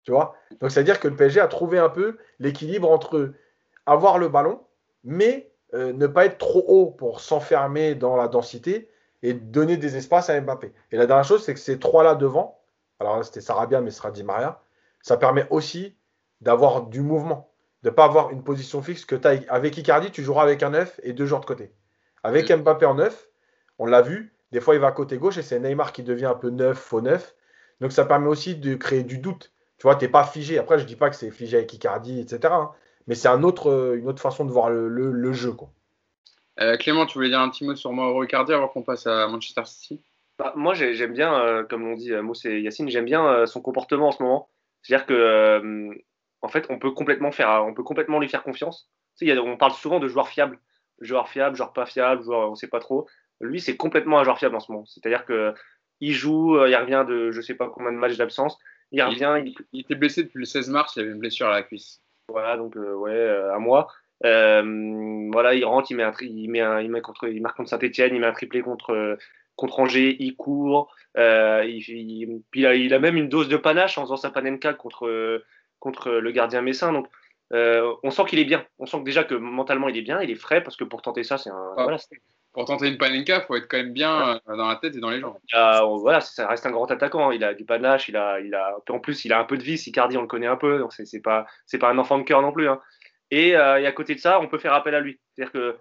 Tu 0.04 0.12
vois 0.12 0.36
Donc, 0.60 0.72
c'est-à-dire 0.72 1.00
que 1.00 1.08
le 1.08 1.16
PSG 1.16 1.40
a 1.40 1.48
trouvé 1.48 1.80
un 1.80 1.90
peu 1.90 2.18
l'équilibre 2.40 2.92
entre 2.92 3.34
avoir 3.86 4.20
le 4.20 4.30
ballon, 4.30 4.62
mais 5.04 5.53
euh, 5.74 5.94
ne 5.94 6.08
pas 6.08 6.26
être 6.26 6.38
trop 6.38 6.64
haut 6.68 6.86
pour 6.88 7.20
s'enfermer 7.20 7.96
dans 7.96 8.16
la 8.16 8.28
densité 8.28 8.90
et 9.22 9.34
donner 9.34 9.78
des 9.78 9.96
espaces 9.96 10.30
à 10.30 10.40
Mbappé. 10.40 10.74
Et 10.92 10.98
la 10.98 11.06
dernière 11.06 11.26
chose, 11.26 11.44
c'est 11.44 11.54
que 11.54 11.60
ces 11.60 11.80
trois-là 11.80 12.16
devant, 12.16 12.60
alors 13.00 13.24
c'était 13.24 13.42
Sarabia, 13.42 13.82
mais 13.82 13.92
ce 13.92 13.98
sera 13.98 14.12
Di 14.12 14.24
Maria, 14.24 14.62
ça 15.02 15.18
permet 15.18 15.48
aussi 15.50 15.96
d'avoir 16.42 16.88
du 16.88 17.02
mouvement 17.02 17.54
de 17.84 17.90
ne 17.90 17.94
pas 17.94 18.06
avoir 18.06 18.32
une 18.32 18.44
position 18.44 18.82
fixe 18.82 19.06
que 19.06 19.16
tu 19.16 19.28
as. 19.28 19.40
Avec 19.50 19.78
Icardi, 19.78 20.10
tu 20.10 20.24
joueras 20.24 20.44
avec 20.44 20.64
un 20.64 20.72
9 20.72 21.02
et 21.04 21.14
deux 21.14 21.26
joueurs 21.26 21.42
de 21.42 21.46
côté. 21.46 21.74
Avec 22.24 22.50
mm. 22.50 22.62
Mbappé 22.62 22.86
en 22.86 22.96
9, 22.96 23.30
on 23.80 23.86
l'a 23.86 24.02
vu, 24.02 24.34
des 24.52 24.62
fois 24.62 24.76
il 24.76 24.82
va 24.82 24.88
à 24.88 24.92
côté 24.92 25.18
gauche 25.18 25.38
et 25.38 25.42
c'est 25.42 25.60
Neymar 25.60 25.92
qui 25.92 26.04
devient 26.04 26.26
un 26.26 26.36
peu 26.36 26.50
neuf, 26.50 26.78
faux 26.78 27.02
neuf. 27.02 27.36
Donc 27.82 27.92
ça 27.92 28.06
permet 28.06 28.28
aussi 28.28 28.56
de 28.56 28.76
créer 28.76 29.04
du 29.04 29.18
doute. 29.18 29.52
Tu 29.78 29.84
vois, 29.84 29.96
tu 29.96 30.06
n'es 30.06 30.12
pas 30.12 30.24
figé. 30.24 30.58
Après, 30.58 30.78
je 30.78 30.84
ne 30.84 30.88
dis 30.88 30.96
pas 30.96 31.10
que 31.10 31.16
c'est 31.16 31.32
figé 31.32 31.58
avec 31.58 31.74
Icardi, 31.74 32.22
etc. 32.22 32.54
Hein. 32.54 32.72
Mais 33.08 33.16
c'est 33.16 33.28
un 33.28 33.44
autre, 33.44 33.96
une 33.98 34.08
autre 34.08 34.22
façon 34.22 34.46
de 34.46 34.52
voir 34.52 34.70
le, 34.70 35.34
jeu. 35.34 35.52
Quoi. 35.52 35.70
Euh, 36.60 36.78
Clément, 36.78 37.06
tu 37.06 37.16
voulais 37.16 37.30
dire 37.30 37.40
un 37.40 37.50
petit 37.50 37.66
mot 37.66 37.76
sur 37.76 37.92
Mauro 37.92 38.24
Icardi 38.24 38.54
avant 38.54 38.68
qu'on 38.68 38.84
passe 38.84 39.08
à 39.08 39.28
Manchester 39.28 39.64
City? 39.66 40.02
Bah, 40.38 40.54
Moi, 40.56 40.74
j'aime 40.74 41.14
bien, 41.14 41.34
euh, 41.40 41.64
comme 41.64 41.84
l'ont 41.84 41.96
dit 41.96 42.12
euh, 42.12 42.22
Mousse 42.22 42.46
et 42.46 42.62
Yacine, 42.62 42.90
j'aime 42.90 43.06
bien 43.06 43.46
son 43.46 43.62
comportement 43.62 44.10
en 44.10 44.12
ce 44.12 44.22
moment. 44.22 44.50
C'est-à-dire 44.82 45.06
que 45.06 45.90
en 46.42 46.50
fait, 46.50 46.66
on 46.70 46.78
peut 46.78 46.92
complètement 46.92 47.32
faire, 47.32 47.64
on 47.66 47.74
peut 47.74 47.84
complètement 47.84 48.20
lui 48.20 48.28
faire 48.28 48.44
confiance. 48.44 48.90
Tu 49.18 49.28
sais, 49.28 49.40
on 49.40 49.56
parle 49.56 49.72
souvent 49.72 50.00
de 50.00 50.10
joueurs 50.10 50.28
fiables, 50.28 50.60
joueurs 51.00 51.30
fiables, 51.30 51.56
joueurs 51.56 51.72
pas 51.72 51.86
fiables, 51.86 52.24
joueurs, 52.24 52.52
on 52.52 52.56
sait 52.56 52.68
pas 52.68 52.82
trop. 52.82 53.08
Lui, 53.40 53.62
c'est 53.62 53.78
complètement 53.78 54.20
un 54.20 54.24
joueur 54.24 54.38
fiable 54.38 54.56
en 54.56 54.60
ce 54.60 54.72
moment. 54.72 54.86
C'est-à-dire 54.86 55.26
que 55.26 55.54
il 56.04 56.12
joue, 56.12 56.58
euh, 56.58 56.70
il 56.70 56.76
revient 56.76 57.06
de 57.08 57.32
je 57.32 57.40
sais 57.40 57.56
pas 57.56 57.70
combien 57.70 57.94
de 57.94 57.98
matchs 57.98 58.18
d'absence, 58.18 58.58
il 58.92 59.02
revient. 59.02 59.42
Il, 59.72 59.80
était 59.80 59.96
blessé 59.96 60.24
depuis 60.24 60.40
le 60.40 60.46
16 60.46 60.70
mars, 60.70 60.96
il 60.96 61.04
avait 61.04 61.12
une 61.12 61.20
blessure 61.20 61.48
à 61.48 61.52
la 61.52 61.64
cuisse. 61.64 62.02
Voilà, 62.34 62.58
donc 62.58 62.76
euh, 62.76 62.96
ouais, 62.96 63.12
euh, 63.12 63.54
un 63.54 63.60
mois. 63.60 63.88
voilà, 64.22 65.54
il 65.54 65.64
rentre, 65.66 65.92
il 65.92 65.98
met 65.98 66.04
un, 66.04 66.14
il 66.20 66.50
met 66.50 66.62
un, 66.62 66.82
il 66.82 66.90
met 66.90 67.02
contre, 67.02 67.30
il 67.30 67.42
marque 67.42 67.58
contre 67.58 67.70
Saint-Etienne, 67.70 68.16
il 68.16 68.20
met 68.20 68.28
un 68.28 68.34
triplé 68.34 68.62
contre 68.62 69.18
contre 69.56 69.80
Angers, 69.82 70.18
il 70.20 70.36
court, 70.36 70.92
il, 71.16 72.42
il, 72.56 72.66
a, 72.66 72.74
il, 72.74 72.92
a, 72.92 73.00
même 73.00 73.18
une 73.18 73.30
dose 73.30 73.48
de 73.48 73.58
panache 73.58 74.00
en 74.00 74.02
faisant 74.02 74.18
sa 74.18 74.32
panenka 74.32 74.74
contre 74.74 75.44
contre 75.78 76.10
le 76.10 76.32
gardien 76.32 76.64
messin. 76.64 76.92
Donc, 76.92 77.08
euh, 77.54 77.94
on 78.02 78.10
sent 78.10 78.24
qu'il 78.26 78.40
est 78.40 78.46
bien. 78.46 78.66
On 78.80 78.88
sent 78.88 78.98
que 79.00 79.04
déjà 79.04 79.24
que 79.24 79.36
mentalement 79.36 79.90
il 79.90 79.98
est 79.98 80.02
bien, 80.02 80.22
il 80.22 80.32
est 80.32 80.36
frais 80.36 80.64
parce 80.64 80.76
que 80.76 80.84
pour 80.84 81.04
tenter 81.04 81.24
ça, 81.24 81.38
c'est 81.38 81.52
un. 81.52 81.74
Ah. 81.78 81.98
Pour 82.54 82.66
tenter 82.66 82.88
une 82.88 83.00
panenka, 83.00 83.38
il 83.38 83.46
faut 83.46 83.56
être 83.56 83.68
quand 83.68 83.78
même 83.78 83.94
bien 83.94 84.40
euh, 84.48 84.56
dans 84.56 84.68
la 84.68 84.76
tête 84.76 84.96
et 84.96 85.00
dans 85.00 85.10
les 85.10 85.20
jambes. 85.20 85.38
voilà, 85.52 86.22
ça 86.22 86.48
reste 86.48 86.66
un 86.68 86.72
grand 86.72 86.90
attaquant. 86.90 87.32
Il 87.32 87.44
a 87.44 87.56
du 87.56 87.66
panache, 87.66 88.10
il 88.10 88.16
a, 88.16 88.40
il 88.40 88.54
a, 88.54 88.78
en 88.88 89.00
plus, 89.00 89.26
il 89.26 89.34
a 89.34 89.40
un 89.40 89.44
peu 89.44 89.58
de 89.58 89.64
vie. 89.64 89.82
Icardi, 89.88 90.18
on 90.18 90.22
le 90.22 90.28
connaît 90.28 90.48
un 90.48 90.56
peu, 90.56 90.78
donc 90.78 90.94
c'est 90.94 91.22
pas, 91.22 91.48
c'est 91.66 91.80
pas 91.80 91.90
un 91.90 91.98
enfant 91.98 92.20
de 92.20 92.24
cœur 92.24 92.42
non 92.44 92.52
plus. 92.52 92.70
Hein. 92.70 92.80
Et, 93.32 93.56
euh, 93.56 93.82
et, 93.82 93.88
à 93.88 93.92
côté 93.92 94.14
de 94.14 94.20
ça, 94.20 94.40
on 94.40 94.48
peut 94.48 94.60
faire 94.60 94.74
appel 94.74 94.94
à 94.94 95.00
lui. 95.00 95.20
C'est-à-dire 95.34 95.52
que 95.52 95.78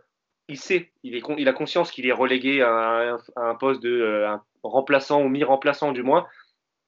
il 0.49 0.59
sait, 0.59 0.93
il, 1.03 1.14
est, 1.14 1.23
il 1.39 1.49
a 1.49 1.53
conscience 1.53 1.91
qu'il 1.91 2.07
est 2.07 2.12
relégué 2.12 2.62
à 2.62 3.18
un, 3.37 3.55
poste 3.55 3.83
de 3.83 4.27
remplaçant 4.62 5.23
ou 5.23 5.29
mi-remplaçant 5.29 5.93
du 5.93 6.03
moins. 6.03 6.27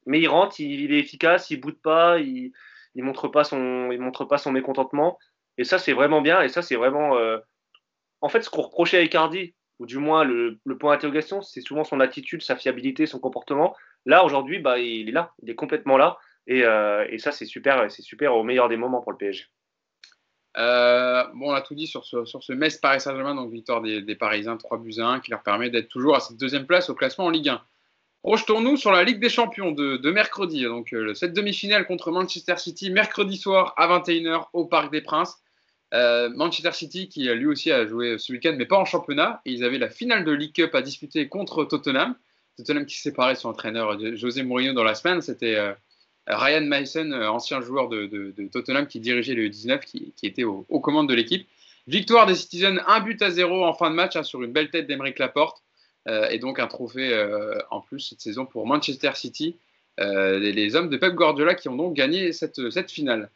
Mais 0.07 0.21
il 0.21 0.29
rentre, 0.29 0.61
il, 0.61 0.93
est 0.93 0.99
efficace, 0.99 1.51
il 1.51 1.61
boude 1.61 1.81
pas, 1.81 2.19
il, 2.19 2.53
il 2.95 3.05
montre 3.05 3.29
pas 3.29 3.45
son, 3.45 3.91
il 3.93 4.01
montre 4.01 4.25
pas 4.25 4.39
son 4.39 4.51
mécontentement. 4.51 5.19
Et 5.59 5.65
ça, 5.65 5.79
c'est 5.79 5.93
vraiment 5.93 6.21
bien. 6.23 6.41
Et 6.43 6.49
ça, 6.49 6.63
c'est 6.63 6.77
vraiment. 6.77 7.17
En 8.23 8.29
fait, 8.31 8.43
ce 8.43 8.51
qu'on 8.51 8.63
reprochait 8.63 8.99
à 8.99 9.03
Icardi, 9.03 9.55
ou 9.79 9.87
du 9.87 9.99
moins 9.99 10.25
le, 10.25 10.59
point 10.79 10.95
d'interrogation, 10.95 11.43
c'est 11.43 11.61
souvent 11.61 11.85
son 11.85 12.01
attitude, 12.01 12.43
sa 12.43 12.57
fiabilité, 12.57 13.07
son 13.07 13.19
comportement. 13.19 13.75
Là, 14.07 14.25
aujourd'hui, 14.25 14.59
bah, 14.59 14.79
il 14.79 15.09
est 15.09 15.13
là, 15.13 15.33
il 15.43 15.51
est 15.51 15.55
complètement 15.55 15.97
là. 15.97 16.19
Et, 16.47 16.65
euh, 16.65 17.07
ça, 17.19 17.33
c'est 17.33 17.47
super, 17.47 17.91
c'est 17.91 18.03
super 18.03 18.35
au 18.35 18.43
meilleur 18.43 18.69
des 18.69 18.77
moments 18.77 19.01
pour 19.01 19.13
le 19.13 19.19
PSG. 19.19 19.47
Euh, 20.57 21.25
bon, 21.35 21.51
on 21.51 21.55
a 21.55 21.63
tout 21.63 21.75
dit 21.75 21.87
sur 21.87 22.05
ce, 22.05 22.25
sur 22.25 22.43
ce 22.43 22.53
Metz 22.53 22.77
Paris 22.77 23.01
Saint-Germain, 23.01 23.35
donc 23.35 23.51
victoire 23.51 23.83
des, 23.83 24.15
Parisiens 24.15 24.57
3 24.57 24.79
buts 24.79 24.95
à 24.99 25.07
1, 25.07 25.21
qui 25.21 25.31
leur 25.31 25.43
permet 25.43 25.71
d'être 25.71 25.89
toujours 25.89 26.15
à 26.15 26.21
cette 26.21 26.37
deuxième 26.37 26.67
place 26.67 26.91
au 26.91 26.95
classement 26.95 27.27
en 27.27 27.31
Ligue 27.31 27.49
1. 27.49 27.61
Projetons-nous 28.23 28.77
sur 28.77 28.93
la 28.93 29.05
Ligue 29.05 29.21
des 29.21 29.29
Champions 29.29 29.73
de, 29.73 30.11
mercredi, 30.11 30.65
donc 30.65 30.95
euh, 30.95 31.13
cette 31.15 31.35
demi-finale 31.35 31.87
contre 31.87 32.11
Manchester 32.11 32.57
City, 32.57 32.91
mercredi 32.91 33.37
soir 33.37 33.75
à 33.77 33.87
21h 33.87 34.47
au 34.53 34.65
Parc 34.65 34.91
des 34.93 35.03
Princes. 35.03 35.43
Euh, 35.95 36.29
Manchester 36.31 36.73
City 36.73 37.09
qui 37.09 37.29
lui 37.29 37.47
aussi 37.47 37.71
a 37.71 37.87
joué 37.87 38.19
ce 38.19 38.33
week-end, 38.33 38.55
mais 38.59 38.67
pas 38.67 38.77
en 38.77 38.85
championnat. 38.85 39.41
Ils 39.45 39.65
avaient 39.65 39.79
la 39.79 39.89
finale 39.89 40.25
de 40.25 40.33
League 40.33 40.53
Cup 40.53 40.75
à 40.75 40.83
disputer 40.83 41.29
contre 41.29 41.65
Tottenham. 41.65 42.17
Tottenham 42.57 42.85
qui 42.87 43.11
de 43.11 43.35
son 43.35 43.49
entraîneur 43.49 43.99
José 44.17 44.43
Mourinho 44.43 44.73
dans 44.73 44.85
la 44.85 44.97
semaine. 44.97 45.21
C'était 45.21 45.55
euh, 45.55 45.73
Ryan 46.27 46.63
Mason, 46.63 47.13
euh, 47.13 47.29
ancien 47.29 47.61
joueur 47.61 47.89
de, 47.89 48.35
Tottenham 48.53 48.87
qui 48.89 48.99
dirigeait 48.99 49.35
le 49.35 49.49
19, 49.49 49.85
qui, 49.85 50.13
était 50.25 50.45
aux, 50.45 50.65
commandes 50.81 51.09
de 51.09 51.15
l'équipe. 51.15 51.47
Victoire 51.87 52.27
des 52.27 52.35
Citizens, 52.35 52.79
un 52.87 53.01
but 53.01 53.21
à 53.23 53.31
zéro 53.31 53.65
en 53.65 53.75
fin 53.75 53.91
de 53.91 53.95
match 53.95 54.17
hein, 54.17 54.23
sur 54.25 54.43
une 54.43 54.53
belle 54.53 54.71
tête 54.71 54.87
d'Emeric 54.87 55.19
Laporte. 55.19 55.63
et 56.09 56.39
donc 56.39 56.59
un 56.59 56.67
trophée 56.67 57.13
en 57.71 57.81
plus 57.81 58.01
cette 58.01 58.21
saison 58.21 58.47
pour 58.47 58.67
Manchester 58.67 59.11
City. 59.15 59.57
Les, 59.99 60.77
hommes 60.77 60.89
de 60.89 60.97
Pep 60.97 61.15
Guardiola 61.15 61.55
qui 61.55 61.69
ont 61.69 61.77
donc 61.77 61.95
gagné 61.95 62.33
cette 62.33 62.91
finale. 62.91 63.29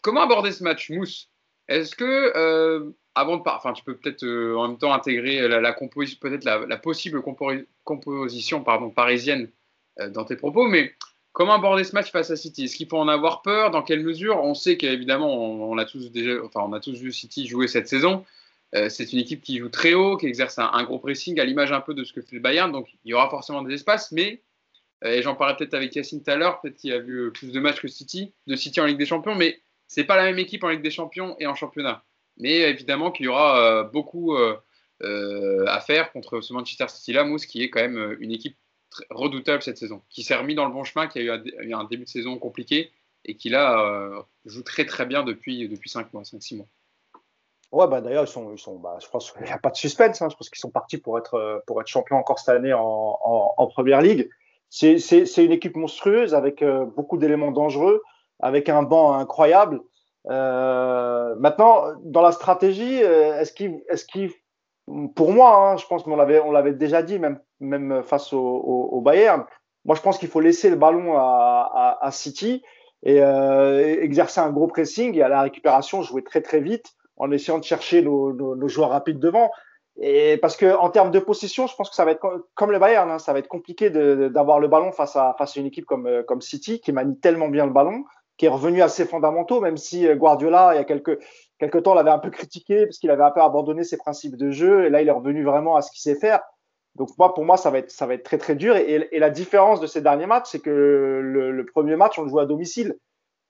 comment 0.00 0.22
aborder 0.22 0.52
ce 0.52 0.64
match, 0.64 0.88
Mousse? 0.88 1.28
Est-ce 1.68 1.94
que, 1.94 2.32
euh, 2.36 2.90
avant 3.14 3.36
de 3.36 3.42
enfin, 3.46 3.72
tu 3.74 3.84
peux 3.84 3.96
peut-être 3.96 4.24
euh, 4.24 4.56
en 4.56 4.68
même 4.68 4.78
temps 4.78 4.92
intégrer 4.92 5.40
peut-être 5.40 6.44
la, 6.44 6.76
possible 6.78 7.22
composition 7.84 8.64
parisienne 8.64 9.50
euh, 10.00 10.08
dans 10.08 10.24
tes 10.24 10.36
propos, 10.36 10.66
mais 10.66 10.94
comment 11.32 11.54
aborder 11.54 11.84
ce 11.84 11.92
match 11.94 12.10
face 12.10 12.30
à 12.30 12.36
City? 12.36 12.64
Est-ce 12.64 12.76
qu'il 12.76 12.88
faut 12.88 12.98
en 12.98 13.08
avoir 13.08 13.42
peur? 13.42 13.70
Dans 13.70 13.82
quelle 13.82 14.02
mesure? 14.02 14.42
On 14.42 14.54
sait 14.54 14.78
qu'évidemment, 14.78 15.34
on, 15.34 15.76
a 15.76 15.84
tous 15.84 16.10
enfin, 16.42 16.60
on 16.66 16.72
a 16.72 16.80
tous 16.80 16.98
vu 16.98 17.12
City 17.12 17.46
jouer 17.46 17.68
cette 17.68 17.88
saison. 17.88 18.24
c'est 18.72 19.12
une 19.12 19.18
équipe 19.18 19.42
qui 19.42 19.58
joue 19.58 19.68
très 19.68 19.94
haut, 19.94 20.16
qui 20.16 20.26
exerce 20.26 20.58
un, 20.58 20.82
gros 20.84 20.98
pressing 20.98 21.38
à 21.38 21.44
l'image 21.44 21.72
un 21.72 21.80
peu 21.80 21.92
de 21.92 22.04
ce 22.04 22.12
que 22.14 22.22
fait 22.22 22.36
le 22.36 22.40
Bayern, 22.40 22.72
donc 22.72 22.88
il 23.04 23.10
y 23.10 23.14
aura 23.14 23.28
forcément 23.28 23.62
des 23.62 23.74
espaces, 23.74 24.10
mais 24.12 24.42
et 25.04 25.22
j'en 25.22 25.36
parlais 25.36 25.54
peut-être 25.54 25.74
avec 25.74 25.94
Yacine 25.94 26.22
tout 26.22 26.30
à 26.30 26.34
l'heure, 26.34 26.60
peut-être 26.60 26.76
qu'il 26.76 26.92
a 26.92 26.98
vu 26.98 27.30
plus 27.30 27.52
de 27.52 27.60
matchs 27.60 27.80
que 27.80 27.88
City, 27.88 28.32
de 28.48 28.56
City 28.56 28.80
en 28.80 28.86
Ligue 28.86 28.98
des 28.98 29.06
Champions, 29.06 29.36
mais 29.36 29.60
c'est 29.88 30.04
pas 30.04 30.16
la 30.16 30.24
même 30.24 30.38
équipe 30.38 30.62
en 30.62 30.68
Ligue 30.68 30.82
des 30.82 30.90
Champions 30.90 31.34
et 31.40 31.46
en 31.46 31.54
championnat. 31.54 32.04
Mais 32.36 32.60
évidemment 32.60 33.10
qu'il 33.10 33.26
y 33.26 33.28
aura 33.28 33.60
euh, 33.60 33.82
beaucoup 33.82 34.36
euh, 34.36 34.56
euh, 35.02 35.64
à 35.66 35.80
faire 35.80 36.12
contre 36.12 36.40
ce 36.40 36.52
Manchester 36.52 36.86
City-là, 36.88 37.26
qui 37.48 37.62
est 37.62 37.70
quand 37.70 37.80
même 37.80 38.16
une 38.20 38.30
équipe 38.30 38.56
redoutable 39.10 39.62
cette 39.62 39.78
saison, 39.78 40.02
qui 40.10 40.22
s'est 40.22 40.36
remis 40.36 40.54
dans 40.54 40.66
le 40.66 40.72
bon 40.72 40.84
chemin, 40.84 41.08
qui 41.08 41.18
a 41.18 41.22
eu 41.22 41.72
un, 41.72 41.84
début 41.84 42.04
de 42.04 42.08
saison 42.08 42.38
compliqué 42.38 42.90
et 43.24 43.34
qui 43.34 43.48
là 43.48 44.24
joue 44.44 44.62
très 44.62 44.86
très 44.86 45.04
bien 45.04 45.24
depuis, 45.24 45.68
depuis 45.68 45.90
5 45.90 46.12
mois, 46.12 46.22
5-6 46.22 46.58
mois. 46.58 46.66
Ouais, 47.70 47.86
bah 47.86 48.00
d'ailleurs, 48.00 48.24
ils 48.24 48.28
sont, 48.28 48.50
ils 48.52 48.58
sont 48.58 48.78
bah, 48.78 48.96
je 49.02 49.06
pense 49.08 49.30
qu'il 49.30 49.42
n'y 49.42 49.50
a 49.50 49.58
pas 49.58 49.68
de 49.68 49.76
suspense. 49.76 50.22
Hein, 50.22 50.28
je 50.30 50.36
pense 50.36 50.48
qu'ils 50.48 50.60
sont 50.60 50.70
partis 50.70 50.96
pour 50.96 51.18
être, 51.18 51.62
pour 51.66 51.80
être 51.80 51.86
champions 51.86 52.16
encore 52.16 52.38
cette 52.38 52.54
année 52.54 52.72
en, 52.72 53.18
en, 53.56 53.66
première 53.66 54.00
ligue. 54.00 54.30
C'est 54.70 54.96
une 55.36 55.52
équipe 55.52 55.76
monstrueuse 55.76 56.34
avec 56.34 56.64
beaucoup 56.96 57.18
d'éléments 57.18 57.52
dangereux 57.52 58.02
avec 58.40 58.68
un 58.68 58.82
banc 58.82 59.14
incroyable. 59.14 59.80
Euh, 60.30 61.34
maintenant, 61.38 61.84
dans 62.02 62.22
la 62.22 62.32
stratégie, 62.32 63.02
euh, 63.02 63.40
est-ce 63.40 63.52
qu'il, 63.52 63.82
est-ce 63.88 64.04
qu'il, 64.04 64.30
pour 65.14 65.32
moi, 65.32 65.56
hein, 65.56 65.76
je 65.76 65.86
pense 65.86 66.02
qu'on 66.02 66.16
l'avait, 66.16 66.40
on 66.40 66.52
l'avait 66.52 66.72
déjà 66.72 67.02
dit, 67.02 67.18
même, 67.18 67.40
même 67.60 68.02
face 68.02 68.32
au, 68.32 69.00
Bayern. 69.04 69.44
Moi, 69.84 69.96
je 69.96 70.02
pense 70.02 70.18
qu'il 70.18 70.28
faut 70.28 70.40
laisser 70.40 70.70
le 70.70 70.76
ballon 70.76 71.16
à, 71.16 71.98
à, 72.00 72.10
City 72.10 72.62
et 73.04 73.22
euh, 73.22 74.02
exercer 74.02 74.40
un 74.40 74.50
gros 74.50 74.66
pressing 74.66 75.14
et 75.14 75.22
à 75.22 75.28
la 75.28 75.42
récupération 75.42 76.02
jouer 76.02 76.24
très 76.24 76.42
très 76.42 76.60
vite 76.60 76.92
en 77.16 77.30
essayant 77.30 77.58
de 77.58 77.64
chercher 77.64 78.02
nos 78.02 78.68
joueurs 78.68 78.90
rapides 78.90 79.18
devant. 79.18 79.50
Et 80.00 80.36
parce 80.36 80.56
que 80.56 80.76
en 80.76 80.90
termes 80.90 81.10
de 81.10 81.18
possession, 81.18 81.66
je 81.66 81.74
pense 81.74 81.90
que 81.90 81.96
ça 81.96 82.04
va 82.04 82.12
être 82.12 82.46
comme 82.54 82.70
le 82.70 82.78
Bayern, 82.78 83.10
hein, 83.10 83.18
ça 83.18 83.32
va 83.32 83.40
être 83.40 83.48
compliqué 83.48 83.90
d'avoir 83.90 84.60
le 84.60 84.68
ballon 84.68 84.92
face 84.92 85.16
à, 85.16 85.34
face 85.38 85.56
à 85.56 85.60
une 85.60 85.66
équipe 85.66 85.86
comme, 85.86 86.22
comme 86.26 86.40
City 86.40 86.80
qui 86.80 86.92
manie 86.92 87.18
tellement 87.18 87.48
bien 87.48 87.66
le 87.66 87.72
ballon 87.72 88.04
qui 88.38 88.46
est 88.46 88.48
revenu 88.48 88.80
à 88.82 88.88
ses 88.88 89.04
fondamentaux, 89.04 89.60
même 89.60 89.76
si 89.76 90.06
euh, 90.06 90.14
Guardiola, 90.14 90.70
il 90.72 90.76
y 90.76 90.80
a 90.80 90.84
quelques, 90.84 91.18
quelques 91.58 91.82
temps, 91.82 91.94
l'avait 91.94 92.10
un 92.10 92.20
peu 92.20 92.30
critiqué 92.30 92.86
parce 92.86 92.98
qu'il 92.98 93.10
avait 93.10 93.24
un 93.24 93.32
peu 93.32 93.42
abandonné 93.42 93.84
ses 93.84 93.98
principes 93.98 94.36
de 94.36 94.50
jeu. 94.50 94.86
Et 94.86 94.90
là, 94.90 95.02
il 95.02 95.08
est 95.08 95.12
revenu 95.12 95.44
vraiment 95.44 95.76
à 95.76 95.82
ce 95.82 95.90
qu'il 95.90 96.00
sait 96.00 96.18
faire. 96.18 96.40
Donc 96.94 97.10
moi, 97.18 97.34
pour 97.34 97.44
moi, 97.44 97.56
ça 97.56 97.70
va 97.70 97.78
être, 97.78 97.90
ça 97.90 98.06
va 98.06 98.14
être 98.14 98.22
très 98.22 98.38
très 98.38 98.54
dur. 98.54 98.76
Et, 98.76 99.08
et 99.10 99.18
la 99.18 99.30
différence 99.30 99.80
de 99.80 99.86
ces 99.86 100.00
derniers 100.00 100.26
matchs, 100.26 100.50
c'est 100.50 100.60
que 100.60 100.70
le, 100.70 101.50
le, 101.50 101.66
premier 101.66 101.96
match, 101.96 102.18
on 102.18 102.22
le 102.22 102.28
joue 102.28 102.38
à 102.38 102.46
domicile 102.46 102.96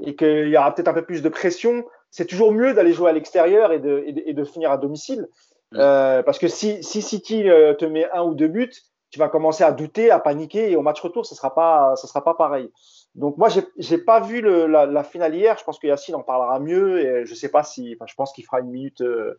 et 0.05 0.17
qu'il 0.17 0.49
y 0.49 0.57
aura 0.57 0.75
peut-être 0.75 0.89
un 0.89 0.95
peu 0.95 1.05
plus 1.05 1.23
de 1.23 1.29
pression. 1.29 1.85
C'est 2.11 2.27
toujours 2.27 2.53
mieux 2.53 2.73
d'aller 2.73 2.93
jouer 2.93 3.11
à 3.11 3.13
l'extérieur 3.13 3.73
et 3.73 3.79
de, 3.79 4.05
et 4.07 4.33
de, 4.33 4.45
finir 4.45 4.71
à 4.71 4.79
domicile. 4.79 5.29
Mm. 5.73 5.79
Euh, 5.79 6.23
parce 6.23 6.39
que 6.39 6.49
si, 6.49 6.83
si 6.83 7.03
City 7.03 7.49
euh, 7.49 7.75
te 7.75 7.85
met 7.85 8.09
un 8.13 8.23
ou 8.23 8.35
deux 8.35 8.49
buts, 8.49 8.73
tu 9.11 9.19
vas 9.19 9.29
commencer 9.29 9.65
à 9.65 9.73
douter, 9.73 10.11
à 10.11 10.19
paniquer, 10.19 10.71
et 10.71 10.77
au 10.77 10.83
match 10.83 11.01
retour, 11.01 11.25
ce 11.25 11.35
sera 11.35 11.95
sera 11.97 12.25
pas 12.25 12.35
pareil. 12.35 12.71
Donc 13.15 13.37
moi, 13.39 13.49
j'ai 13.77 13.99
pas 13.99 14.21
vu 14.21 14.41
la, 14.41 15.05
finale 15.05 15.35
hier. 15.35 15.57
Je 15.59 15.65
pense 15.65 15.79
que 15.79 15.87
Yacine 15.87 16.15
en 16.15 16.23
parlera 16.23 16.61
mieux, 16.61 17.01
et 17.01 17.27
je 17.27 17.35
sais 17.35 17.49
pas 17.49 17.63
si, 17.63 17.97
enfin, 17.97 18.07
je 18.07 18.15
pense 18.15 18.33
qu'il 18.33 18.45
fera 18.45 18.61
une 18.61 18.71
minute, 18.71 19.01
euh, 19.01 19.39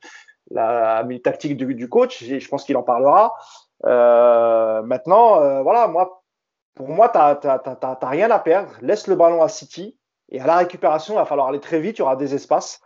la 0.52 1.04
minute 1.04 1.24
tactique 1.24 1.56
du, 1.56 1.90
coach. 1.90 2.24
Je 2.24 2.48
pense 2.48 2.64
qu'il 2.64 2.78
en 2.78 2.84
parlera. 2.84 3.36
Euh, 3.86 4.82
maintenant, 4.82 5.42
euh, 5.42 5.62
voilà, 5.62 5.88
moi, 5.88 6.24
pour 6.76 6.90
moi, 6.90 7.10
t'as 7.10 7.36
t'as 7.36 8.10
rien 8.10 8.32
à 8.32 8.40
perdre. 8.40 8.74
Laisse 8.82 9.08
le 9.08 9.16
ballon 9.16 9.44
à 9.44 9.50
City, 9.50 9.98
et 10.30 10.40
à 10.40 10.48
la 10.48 10.58
récupération, 10.58 11.14
il 11.14 11.18
va 11.18 11.26
falloir 11.26 11.48
aller 11.48 11.60
très 11.60 11.80
vite. 11.80 11.98
Il 11.98 12.00
y 12.00 12.04
aura 12.04 12.16
des 12.16 12.34
espaces, 12.34 12.82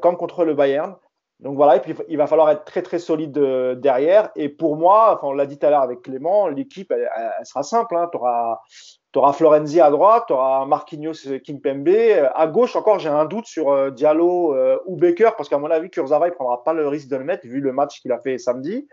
comme 0.00 0.16
contre 0.16 0.44
le 0.44 0.54
Bayern. 0.54 0.96
Donc 1.40 1.56
voilà, 1.56 1.76
et 1.76 1.80
puis 1.80 1.94
il 2.08 2.16
va 2.16 2.26
falloir 2.26 2.48
être 2.48 2.64
très 2.64 2.80
très 2.80 2.98
solide 2.98 3.36
euh, 3.36 3.74
derrière. 3.74 4.30
Et 4.36 4.48
pour 4.48 4.76
moi, 4.76 5.20
on 5.22 5.32
l'a 5.32 5.44
dit 5.44 5.58
tout 5.58 5.66
à 5.66 5.70
l'heure 5.70 5.82
avec 5.82 6.00
Clément, 6.00 6.48
l'équipe 6.48 6.90
elle, 6.90 7.10
sera 7.44 7.62
simple. 7.62 7.94
Hein. 7.94 8.08
Tu 8.10 9.18
auras, 9.18 9.32
Florenzi 9.32 9.80
à 9.80 9.90
droite, 9.90 10.24
tu 10.28 10.32
auras 10.32 10.64
Marquinhos 10.64 11.26
euh, 11.26 11.38
Kimpembe. 11.38 11.90
À 12.34 12.46
gauche 12.46 12.74
encore, 12.74 12.98
j'ai 13.00 13.10
un 13.10 13.26
doute 13.26 13.46
sur 13.46 13.70
euh, 13.70 13.90
Diallo 13.90 14.56
ou 14.86 14.96
Baker 14.96 15.30
parce 15.36 15.50
qu'à 15.50 15.58
mon 15.58 15.70
avis, 15.70 15.90
Kurzawa 15.90 16.28
il 16.28 16.32
prendra 16.32 16.64
pas 16.64 16.72
le 16.72 16.88
risque 16.88 17.08
de 17.08 17.16
le 17.16 17.24
mettre 17.24 17.46
vu 17.46 17.60
le 17.60 17.72
match 17.72 18.00
qu'il 18.00 18.12
a 18.12 18.18
fait 18.18 18.38
samedi. 18.38 18.88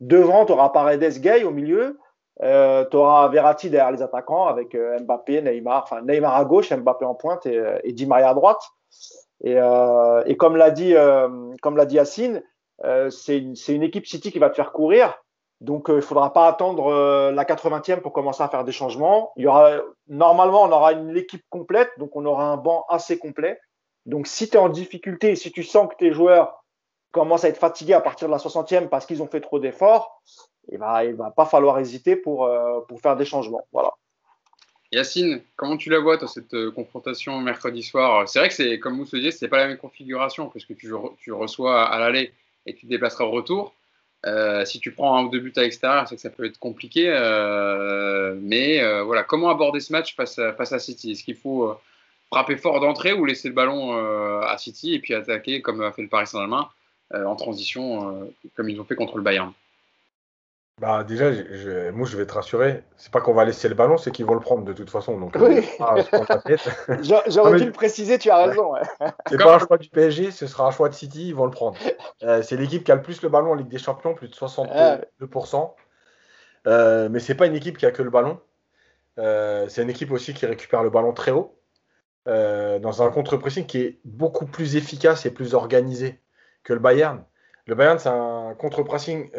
Devant, 0.00 0.44
tu 0.44 0.52
auras 0.52 0.68
Paredes 0.68 1.20
Gay 1.20 1.44
au 1.44 1.50
milieu. 1.50 1.98
Euh, 2.42 2.84
tu 2.90 2.98
auras 2.98 3.28
Verratti 3.28 3.70
derrière 3.70 3.92
les 3.92 4.02
attaquants 4.02 4.44
avec 4.46 4.76
Mbappé, 4.76 5.40
Neymar, 5.40 5.84
enfin 5.84 6.02
Neymar 6.02 6.36
à 6.36 6.44
gauche, 6.44 6.70
Mbappé 6.70 7.06
en 7.06 7.14
pointe 7.14 7.46
et, 7.46 7.58
et 7.84 7.94
Di 7.94 8.04
Maria 8.04 8.28
à 8.28 8.34
droite. 8.34 8.60
Et, 9.42 9.56
euh, 9.56 10.22
et 10.26 10.36
comme 10.36 10.56
l'a 10.56 10.70
dit, 10.70 10.94
euh, 10.94 11.28
dit 11.86 11.94
Yacine, 11.94 12.42
euh, 12.84 13.10
c'est 13.10 13.38
une, 13.38 13.82
équipe 13.82 14.06
City 14.06 14.32
qui 14.32 14.38
va 14.38 14.50
te 14.50 14.56
faire 14.56 14.72
courir. 14.72 15.22
Donc, 15.60 15.86
il 15.88 16.02
faudra 16.02 16.34
pas 16.34 16.48
attendre 16.48 17.30
la 17.30 17.44
80e 17.44 18.00
pour 18.00 18.12
commencer 18.12 18.42
à 18.42 18.48
faire 18.48 18.64
des 18.64 18.72
changements. 18.72 19.32
Normalement, 20.06 20.64
on 20.64 20.70
aura 20.70 20.92
une 20.92 21.16
équipe 21.16 21.44
complète, 21.48 21.90
donc 21.98 22.14
on 22.14 22.26
aura 22.26 22.44
un 22.44 22.58
banc 22.58 22.84
assez 22.90 23.18
complet. 23.18 23.58
Donc, 24.04 24.26
si 24.26 24.50
tu 24.50 24.56
es 24.56 24.60
en 24.60 24.68
difficulté, 24.68 25.34
si 25.34 25.50
tu 25.50 25.62
sens 25.62 25.88
que 25.88 25.96
tes 25.96 26.12
joueurs 26.12 26.62
commencent 27.10 27.44
à 27.44 27.48
être 27.48 27.56
fatigués 27.56 27.94
à 27.94 28.02
partir 28.02 28.28
de 28.28 28.32
la 28.32 28.38
60e 28.38 28.88
parce 28.88 29.06
qu'ils 29.06 29.22
ont 29.22 29.28
fait 29.28 29.40
trop 29.40 29.58
d'efforts, 29.58 30.20
il 30.68 30.78
va, 30.78 31.04
il 31.06 31.14
va 31.14 31.30
pas 31.30 31.46
falloir 31.46 31.78
hésiter 31.78 32.16
pour, 32.16 32.50
pour 32.86 33.00
faire 33.00 33.16
des 33.16 33.24
changements. 33.24 33.66
Voilà. 33.72 33.94
Yacine, 34.96 35.42
comment 35.56 35.76
tu 35.76 35.90
la 35.90 35.98
vois, 35.98 36.16
toi, 36.16 36.26
cette 36.26 36.54
euh, 36.54 36.70
confrontation 36.70 37.38
mercredi 37.42 37.82
soir? 37.82 38.26
C'est 38.26 38.38
vrai 38.38 38.48
que 38.48 38.54
c'est, 38.54 38.78
comme 38.78 38.96
vous 38.96 39.06
le 39.12 39.18
disiez, 39.18 39.30
c'est 39.30 39.46
pas 39.46 39.58
la 39.58 39.66
même 39.66 39.76
configuration, 39.76 40.48
parce 40.48 40.64
que 40.64 40.72
tu, 40.72 40.90
reçois 41.34 41.84
à 41.84 41.98
l'aller 41.98 42.32
et 42.64 42.72
tu 42.72 42.86
te 42.86 42.90
déplaceras 42.90 43.24
au 43.24 43.30
retour. 43.30 43.74
Euh, 44.24 44.64
si 44.64 44.80
tu 44.80 44.92
prends 44.92 45.18
un 45.18 45.24
ou 45.24 45.28
deux 45.28 45.40
buts 45.40 45.52
à 45.56 45.60
l'extérieur, 45.60 46.08
c'est 46.08 46.14
que 46.16 46.22
ça 46.22 46.30
peut 46.30 46.46
être 46.46 46.58
compliqué. 46.58 47.10
Euh, 47.10 48.38
mais 48.40 48.80
voilà, 49.02 49.22
comment 49.22 49.50
aborder 49.50 49.80
ce 49.80 49.92
match 49.92 50.16
face 50.16 50.38
à, 50.38 50.54
face 50.54 50.72
à 50.72 50.78
City? 50.78 51.10
Est-ce 51.10 51.24
qu'il 51.24 51.36
faut 51.36 51.78
frapper 52.28 52.56
fort 52.56 52.80
d'entrée 52.80 53.12
ou 53.12 53.26
laisser 53.26 53.48
le 53.48 53.54
ballon 53.54 53.94
à 54.40 54.56
City 54.56 54.94
et 54.94 54.98
puis 54.98 55.12
attaquer 55.12 55.60
comme 55.60 55.82
a 55.82 55.92
fait 55.92 56.02
le 56.02 56.08
Paris 56.08 56.26
Saint-Germain 56.26 56.70
en 57.12 57.36
transition, 57.36 58.32
comme 58.54 58.70
ils 58.70 58.80
ont 58.80 58.84
fait 58.84 58.96
contre 58.96 59.18
le 59.18 59.22
Bayern? 59.22 59.52
Bah 60.78 61.04
déjà, 61.04 61.32
je- 61.32 61.54
je- 61.54 61.90
moi 61.90 62.06
je 62.06 62.18
vais 62.18 62.26
te 62.26 62.34
rassurer, 62.34 62.84
c'est 62.98 63.10
pas 63.10 63.22
qu'on 63.22 63.32
va 63.32 63.46
laisser 63.46 63.66
le 63.66 63.74
ballon, 63.74 63.96
c'est 63.96 64.10
qu'ils 64.10 64.26
vont 64.26 64.34
le 64.34 64.40
prendre 64.40 64.62
de 64.62 64.74
toute 64.74 64.90
façon. 64.90 65.18
Donc, 65.18 65.34
Oui. 65.40 65.66
euh. 65.80 66.02
J'a- 67.00 67.22
J'aurais 67.28 67.58
dû 67.58 67.64
le 67.64 67.72
préciser, 67.72 68.18
tu 68.18 68.28
as 68.28 68.44
raison. 68.44 68.74
ouais. 68.74 68.80
C'est 69.30 69.38
pas 69.38 69.54
un 69.54 69.58
choix 69.58 69.78
du 69.78 69.88
PSG, 69.88 70.30
ce 70.30 70.46
sera 70.46 70.66
un 70.66 70.70
choix 70.70 70.90
de 70.90 70.94
City, 70.94 71.28
ils 71.28 71.34
vont 71.34 71.46
le 71.46 71.50
prendre. 71.50 71.78
Euh, 72.24 72.42
c'est 72.42 72.56
l'équipe 72.58 72.84
qui 72.84 72.92
a 72.92 72.94
le 72.94 73.00
plus 73.00 73.22
le 73.22 73.30
ballon 73.30 73.52
en 73.52 73.54
Ligue 73.54 73.68
des 73.68 73.78
Champions, 73.78 74.12
plus 74.14 74.28
de 74.28 74.34
62%. 74.34 75.74
Euh, 76.66 77.08
mais 77.08 77.20
c'est 77.20 77.34
pas 77.36 77.46
une 77.46 77.56
équipe 77.56 77.78
qui 77.78 77.86
a 77.86 77.90
que 77.90 78.02
le 78.02 78.10
ballon. 78.10 78.38
Euh, 79.18 79.66
c'est 79.68 79.82
une 79.82 79.88
équipe 79.88 80.10
aussi 80.10 80.34
qui 80.34 80.44
récupère 80.44 80.82
le 80.82 80.90
ballon 80.90 81.14
très 81.14 81.30
haut, 81.30 81.58
dans 82.26 83.02
un 83.02 83.10
contre-pressing 83.10 83.64
qui 83.64 83.80
est 83.80 83.98
beaucoup 84.04 84.44
plus 84.44 84.76
efficace 84.76 85.24
et 85.24 85.30
plus 85.30 85.54
organisé 85.54 86.20
que 86.64 86.74
le 86.74 86.80
Bayern. 86.80 87.24
Le 87.64 87.74
Bayern, 87.74 87.98
c'est 87.98 88.10
un 88.10 88.54
contre-pressing 88.58 89.30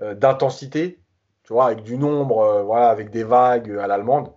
d'intensité, 0.00 1.00
tu 1.42 1.52
vois, 1.52 1.66
avec 1.66 1.82
du 1.82 1.96
nombre, 1.96 2.40
euh, 2.40 2.62
voilà, 2.62 2.88
avec 2.88 3.10
des 3.10 3.24
vagues 3.24 3.70
à 3.78 3.86
l'allemande. 3.86 4.32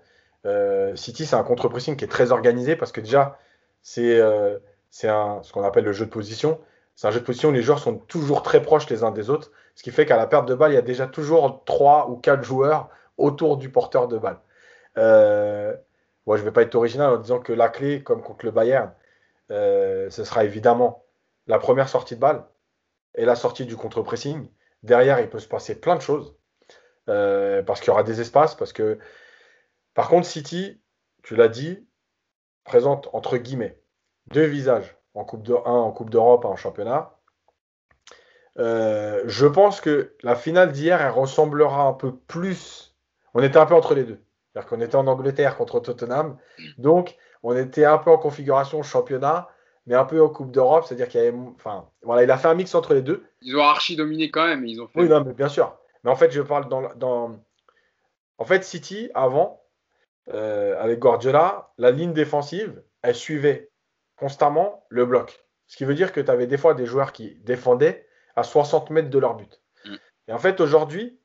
Euh, 0.45 0.95
City, 0.95 1.25
c'est 1.25 1.35
un 1.35 1.43
contre-pressing 1.43 1.95
qui 1.97 2.05
est 2.05 2.09
très 2.09 2.31
organisé 2.31 2.75
parce 2.75 2.91
que 2.91 3.01
déjà, 3.01 3.37
c'est 3.81 4.19
euh, 4.19 4.59
ce 4.91 5.51
qu'on 5.51 5.63
appelle 5.63 5.85
le 5.85 5.91
jeu 5.91 6.05
de 6.05 6.11
position. 6.11 6.59
C'est 6.95 7.07
un 7.07 7.11
jeu 7.11 7.19
de 7.19 7.25
position 7.25 7.49
où 7.49 7.51
les 7.51 7.61
joueurs 7.61 7.79
sont 7.79 7.97
toujours 7.97 8.43
très 8.43 8.61
proches 8.61 8.89
les 8.89 9.03
uns 9.03 9.11
des 9.11 9.29
autres, 9.29 9.51
ce 9.75 9.83
qui 9.83 9.91
fait 9.91 10.05
qu'à 10.05 10.17
la 10.17 10.27
perte 10.27 10.47
de 10.47 10.55
balle, 10.55 10.73
il 10.73 10.75
y 10.75 10.77
a 10.77 10.81
déjà 10.81 11.07
toujours 11.07 11.63
trois 11.63 12.09
ou 12.09 12.17
quatre 12.17 12.43
joueurs 12.43 12.89
autour 13.17 13.57
du 13.57 13.69
porteur 13.69 14.09
de 14.09 14.17
balle. 14.17 14.39
Euh, 14.97 15.73
moi, 16.25 16.35
je 16.35 16.41
ne 16.41 16.47
vais 16.47 16.51
pas 16.51 16.63
être 16.63 16.75
original 16.75 17.13
en 17.13 17.17
disant 17.17 17.39
que 17.39 17.53
la 17.53 17.69
clé, 17.69 18.03
comme 18.03 18.21
contre 18.21 18.45
le 18.45 18.51
Bayern, 18.51 18.91
euh, 19.51 20.09
ce 20.09 20.25
sera 20.25 20.43
évidemment 20.43 21.05
la 21.47 21.59
première 21.59 21.89
sortie 21.89 22.15
de 22.15 22.19
balle 22.19 22.43
et 23.15 23.25
la 23.25 23.35
sortie 23.35 23.65
du 23.65 23.77
contre-pressing. 23.77 24.49
Derrière, 24.83 25.19
il 25.19 25.29
peut 25.29 25.39
se 25.39 25.47
passer 25.47 25.79
plein 25.79 25.95
de 25.95 26.01
choses 26.01 26.35
euh, 27.09 27.63
parce 27.63 27.79
qu'il 27.79 27.87
y 27.87 27.91
aura 27.91 28.03
des 28.03 28.21
espaces. 28.21 28.55
Parce 28.55 28.73
que, 28.73 28.99
par 29.93 30.09
contre, 30.09 30.27
City, 30.27 30.81
tu 31.23 31.35
l'as 31.35 31.49
dit, 31.49 31.85
présente 32.63 33.09
entre 33.13 33.37
guillemets 33.37 33.81
deux 34.27 34.45
visages 34.45 34.95
en 35.15 35.25
coupe 35.25 35.43
de 35.43 35.53
1 35.53 35.57
en 35.57 35.91
Coupe 35.91 36.09
d'Europe, 36.09 36.45
en 36.45 36.55
championnat. 36.55 37.17
Euh, 38.57 39.23
je 39.25 39.47
pense 39.47 39.81
que 39.81 40.15
la 40.21 40.35
finale 40.35 40.71
d'hier, 40.71 41.01
elle 41.01 41.11
ressemblera 41.11 41.83
un 41.83 41.93
peu 41.93 42.15
plus. 42.15 42.95
On 43.33 43.41
était 43.41 43.57
un 43.57 43.65
peu 43.65 43.75
entre 43.75 43.95
les 43.95 44.03
deux. 44.03 44.23
C'est-à-dire 44.51 44.69
qu'on 44.69 44.81
était 44.81 44.95
en 44.95 45.07
Angleterre 45.07 45.57
contre 45.57 45.79
Tottenham. 45.79 46.37
Donc, 46.77 47.17
on 47.43 47.55
était 47.55 47.85
un 47.85 47.97
peu 47.97 48.11
en 48.11 48.17
configuration 48.17 48.83
championnat, 48.83 49.49
mais 49.89 49.95
un 49.95 50.05
peu 50.05 50.21
en 50.21 50.29
Coupe 50.29 50.51
d'Europe. 50.51 50.85
C'est-à-dire 50.85 51.09
qu'il 51.09 51.19
y 51.19 51.23
avait. 51.27 51.37
Enfin, 51.55 51.89
voilà, 52.03 52.23
il 52.23 52.31
a 52.31 52.37
fait 52.37 52.47
un 52.47 52.53
mix 52.53 52.73
entre 52.75 52.93
les 52.93 53.01
deux. 53.01 53.25
Ils 53.41 53.57
ont 53.57 53.63
archi 53.63 53.95
dominé 53.95 54.29
quand 54.29 54.45
même. 54.45 54.65
Ils 54.65 54.79
ont 54.81 54.87
fait. 54.87 55.01
Oui, 55.01 55.09
non, 55.09 55.23
mais 55.25 55.33
bien 55.33 55.49
sûr. 55.49 55.75
Mais 56.03 56.11
en 56.11 56.15
fait, 56.15 56.31
je 56.31 56.41
parle 56.41 56.69
dans. 56.69 56.93
dans... 56.95 57.39
En 58.37 58.45
fait, 58.45 58.63
City, 58.63 59.09
avant, 59.15 59.63
euh, 60.31 60.79
avec 60.81 60.99
Guardiola, 60.99 61.73
la 61.77 61.91
ligne 61.91 62.13
défensive, 62.13 62.81
elle 63.01 63.15
suivait 63.15 63.71
constamment 64.15 64.85
le 64.89 65.05
bloc. 65.05 65.43
Ce 65.67 65.75
qui 65.75 65.85
veut 65.85 65.95
dire 65.95 66.13
que 66.13 66.21
tu 66.21 66.31
avais 66.31 66.47
des 66.47 66.57
fois 66.57 66.73
des 66.73 66.85
joueurs 66.85 67.11
qui 67.11 67.35
défendaient 67.43 68.07
à 68.35 68.43
60 68.43 68.91
mètres 68.91 69.09
de 69.09 69.19
leur 69.19 69.35
but. 69.35 69.59
Mm. 69.85 69.95
Et 70.29 70.33
en 70.33 70.37
fait, 70.37 70.61
aujourd'hui, 70.61 71.19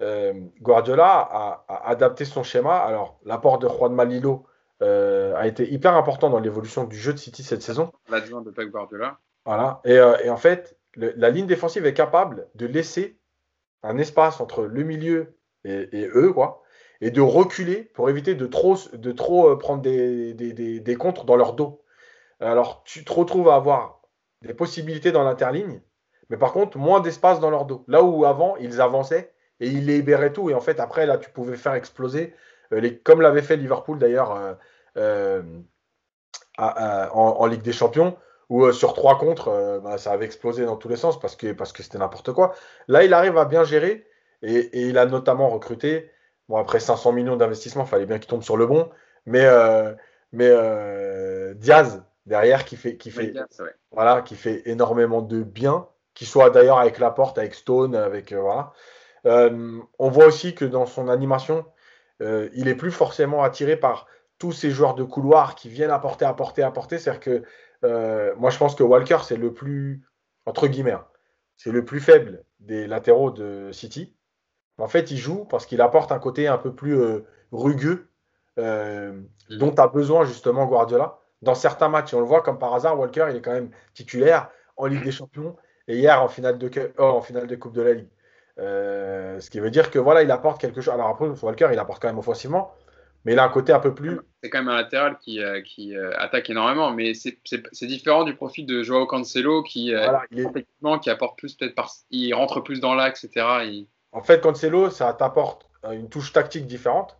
euh, 0.00 0.32
Guardiola 0.62 1.06
a, 1.06 1.64
a 1.68 1.90
adapté 1.90 2.24
son 2.24 2.42
schéma. 2.42 2.76
Alors, 2.78 3.20
l'apport 3.24 3.58
de 3.58 3.68
Juan 3.68 3.94
Malilo 3.94 4.46
euh, 4.82 5.34
a 5.36 5.46
été 5.46 5.70
hyper 5.72 5.94
important 5.96 6.30
dans 6.30 6.40
l'évolution 6.40 6.84
du 6.84 6.96
jeu 6.96 7.12
de 7.12 7.18
City 7.18 7.42
cette 7.42 7.62
saison. 7.62 7.92
L'adjoint 8.10 8.42
de 8.42 8.50
Pep 8.50 8.70
Guardiola. 8.70 9.18
Voilà. 9.44 9.80
Et, 9.84 9.98
euh, 9.98 10.16
et 10.24 10.30
en 10.30 10.36
fait, 10.36 10.76
le- 10.94 11.12
la 11.16 11.30
ligne 11.30 11.46
défensive 11.46 11.86
est 11.86 11.94
capable 11.94 12.48
de 12.54 12.66
laisser 12.66 13.18
un 13.82 13.98
espace 13.98 14.40
entre 14.40 14.62
le 14.64 14.82
milieu 14.82 15.34
et, 15.64 15.88
et 15.92 16.08
eux, 16.14 16.32
quoi, 16.32 16.62
et 17.00 17.10
de 17.10 17.20
reculer 17.20 17.84
pour 17.94 18.10
éviter 18.10 18.34
de 18.34 18.46
trop, 18.46 18.76
de 18.92 19.12
trop 19.12 19.50
euh, 19.50 19.56
prendre 19.56 19.82
des, 19.82 20.34
des, 20.34 20.52
des, 20.52 20.80
des 20.80 20.96
contres 20.96 21.24
dans 21.24 21.36
leur 21.36 21.52
dos. 21.54 21.82
Alors, 22.40 22.82
tu 22.84 23.04
te 23.04 23.12
retrouves 23.12 23.48
à 23.48 23.56
avoir 23.56 24.02
des 24.42 24.54
possibilités 24.54 25.10
dans 25.10 25.24
l'interligne, 25.24 25.80
mais 26.30 26.36
par 26.36 26.52
contre, 26.52 26.78
moins 26.78 27.00
d'espace 27.00 27.40
dans 27.40 27.50
leur 27.50 27.64
dos. 27.64 27.84
Là 27.88 28.02
où 28.02 28.24
avant, 28.24 28.56
ils 28.58 28.80
avançaient 28.80 29.32
et 29.60 29.68
ils 29.68 29.86
libéraient 29.86 30.32
tout. 30.32 30.50
Et 30.50 30.54
en 30.54 30.60
fait, 30.60 30.78
après, 30.78 31.06
là, 31.06 31.18
tu 31.18 31.30
pouvais 31.30 31.56
faire 31.56 31.74
exploser, 31.74 32.34
les, 32.70 32.98
comme 32.98 33.20
l'avait 33.20 33.42
fait 33.42 33.56
Liverpool 33.56 33.98
d'ailleurs 33.98 34.32
euh, 34.32 34.54
euh, 34.96 35.42
en, 36.58 37.36
en 37.38 37.46
Ligue 37.46 37.62
des 37.62 37.72
Champions, 37.72 38.16
où 38.48 38.64
euh, 38.64 38.72
sur 38.72 38.94
trois 38.94 39.18
contre, 39.18 39.48
euh, 39.48 39.80
bah, 39.80 39.98
ça 39.98 40.12
avait 40.12 40.24
explosé 40.24 40.64
dans 40.64 40.76
tous 40.76 40.88
les 40.88 40.96
sens 40.96 41.20
parce 41.20 41.36
que 41.36 41.52
parce 41.52 41.72
que 41.72 41.82
c'était 41.82 41.98
n'importe 41.98 42.32
quoi. 42.32 42.54
Là, 42.88 43.04
il 43.04 43.12
arrive 43.14 43.36
à 43.38 43.44
bien 43.44 43.64
gérer 43.64 44.06
et, 44.42 44.56
et 44.56 44.82
il 44.88 44.98
a 44.98 45.06
notamment 45.06 45.48
recruté. 45.48 46.10
Bon, 46.48 46.56
après 46.56 46.80
500 46.80 47.12
millions 47.12 47.36
d'investissement, 47.36 47.84
il 47.84 47.88
fallait 47.88 48.06
bien 48.06 48.18
qu'il 48.18 48.28
tombe 48.28 48.42
sur 48.42 48.56
le 48.56 48.66
bon. 48.66 48.88
Mais, 49.26 49.44
euh, 49.44 49.92
mais 50.32 50.48
euh, 50.48 51.52
Diaz, 51.54 52.02
derrière, 52.26 52.64
qui 52.64 52.76
fait, 52.76 52.96
qui, 52.96 53.10
fait, 53.10 53.26
Vegas, 53.26 53.46
ouais. 53.60 53.74
voilà, 53.92 54.22
qui 54.22 54.34
fait 54.34 54.62
énormément 54.66 55.20
de 55.20 55.42
bien, 55.42 55.86
qui 56.14 56.24
soit 56.24 56.48
d'ailleurs 56.50 56.78
avec 56.78 56.98
Laporte, 56.98 57.38
avec 57.38 57.54
Stone, 57.54 57.94
avec. 57.94 58.32
euh, 58.32 58.40
voilà. 58.40 58.72
Euh, 59.26 59.78
on 59.98 60.08
voit 60.08 60.26
aussi 60.26 60.54
que 60.54 60.64
dans 60.64 60.86
son 60.86 61.08
animation, 61.08 61.66
euh, 62.20 62.48
il 62.54 62.68
est 62.68 62.74
plus 62.74 62.90
forcément 62.90 63.42
attiré 63.42 63.76
par 63.76 64.06
tous 64.38 64.52
ces 64.52 64.70
joueurs 64.70 64.94
de 64.94 65.04
couloir 65.04 65.54
qui 65.54 65.68
viennent 65.68 65.90
apporter, 65.90 66.24
apporter, 66.24 66.62
apporter. 66.62 66.98
C'est-à-dire 66.98 67.20
que 67.20 67.42
euh, 67.84 68.34
moi, 68.36 68.50
je 68.50 68.58
pense 68.58 68.74
que 68.74 68.82
Walker, 68.82 69.18
c'est 69.22 69.36
le 69.36 69.52
plus, 69.52 70.02
entre 70.46 70.66
guillemets, 70.66 70.92
hein, 70.92 71.06
c'est 71.56 71.70
le 71.70 71.84
plus 71.84 72.00
faible 72.00 72.44
des 72.60 72.86
latéraux 72.86 73.30
de 73.30 73.70
City. 73.72 74.14
En 74.78 74.88
fait, 74.88 75.10
il 75.10 75.16
joue 75.16 75.44
parce 75.44 75.66
qu'il 75.66 75.80
apporte 75.80 76.12
un 76.12 76.18
côté 76.18 76.46
un 76.46 76.58
peu 76.58 76.74
plus 76.74 76.98
euh, 76.98 77.24
rugueux 77.52 78.08
dont 78.56 79.72
a 79.76 79.86
besoin 79.86 80.24
justement 80.24 80.66
Guardiola. 80.66 81.20
Dans 81.42 81.54
certains 81.54 81.88
matchs, 81.88 82.12
on 82.12 82.18
le 82.18 82.26
voit 82.26 82.42
comme 82.42 82.58
par 82.58 82.74
hasard, 82.74 82.98
Walker, 82.98 83.28
il 83.30 83.36
est 83.36 83.40
quand 83.40 83.52
même 83.52 83.70
titulaire 83.94 84.50
en 84.76 84.86
Ligue 84.86 85.04
des 85.04 85.12
Champions 85.12 85.54
et 85.86 85.96
hier 85.96 86.20
en 86.20 86.26
finale 86.26 86.58
de, 86.58 86.92
en 86.98 87.20
finale 87.20 87.46
de 87.46 87.54
Coupe 87.54 87.74
de 87.74 87.82
la 87.82 87.92
Ligue. 87.92 88.08
Euh, 88.58 89.38
ce 89.40 89.50
qui 89.50 89.60
veut 89.60 89.70
dire 89.70 89.90
que 89.90 89.98
voilà, 89.98 90.22
il 90.22 90.30
apporte 90.30 90.60
quelque 90.60 90.80
chose. 90.80 90.92
Alors 90.94 91.08
après, 91.08 91.26
Walker, 91.42 91.68
il 91.72 91.78
apporte 91.78 92.02
quand 92.02 92.08
même 92.08 92.18
offensivement, 92.18 92.72
mais 93.24 93.32
il 93.34 93.38
a 93.38 93.44
un 93.44 93.48
côté 93.48 93.72
un 93.72 93.78
peu 93.78 93.94
plus. 93.94 94.18
C'est 94.42 94.50
quand 94.50 94.58
même 94.58 94.68
un 94.68 94.76
latéral 94.76 95.16
qui, 95.18 95.40
euh, 95.42 95.60
qui 95.62 95.96
euh, 95.96 96.10
attaque 96.18 96.50
énormément, 96.50 96.90
mais 96.92 97.14
c'est- 97.14 97.38
différent 97.82 98.24
du 98.24 98.34
profil 98.34 98.66
de 98.66 98.82
Joao 98.82 99.06
Cancelo 99.06 99.62
qui, 99.62 99.92
Voilà, 99.92 100.22
il 100.32 100.40
est- 100.40 101.00
qui 101.02 101.10
apporte 101.10 101.38
plus 101.38 101.54
peut-être 101.54 101.74
par, 101.74 101.90
il 102.10 102.32
rentre 102.34 102.60
plus 102.60 102.80
dans 102.80 102.94
l'axe, 102.94 103.24
etc. 103.24 103.46
Il- 103.64 103.86
En 104.12 104.22
fait, 104.22 104.40
Cancelo, 104.40 104.90
ça 104.90 105.12
t'apporte 105.12 105.68
une 105.92 106.08
touche 106.08 106.32
tactique 106.32 106.66
différente. 106.66 107.16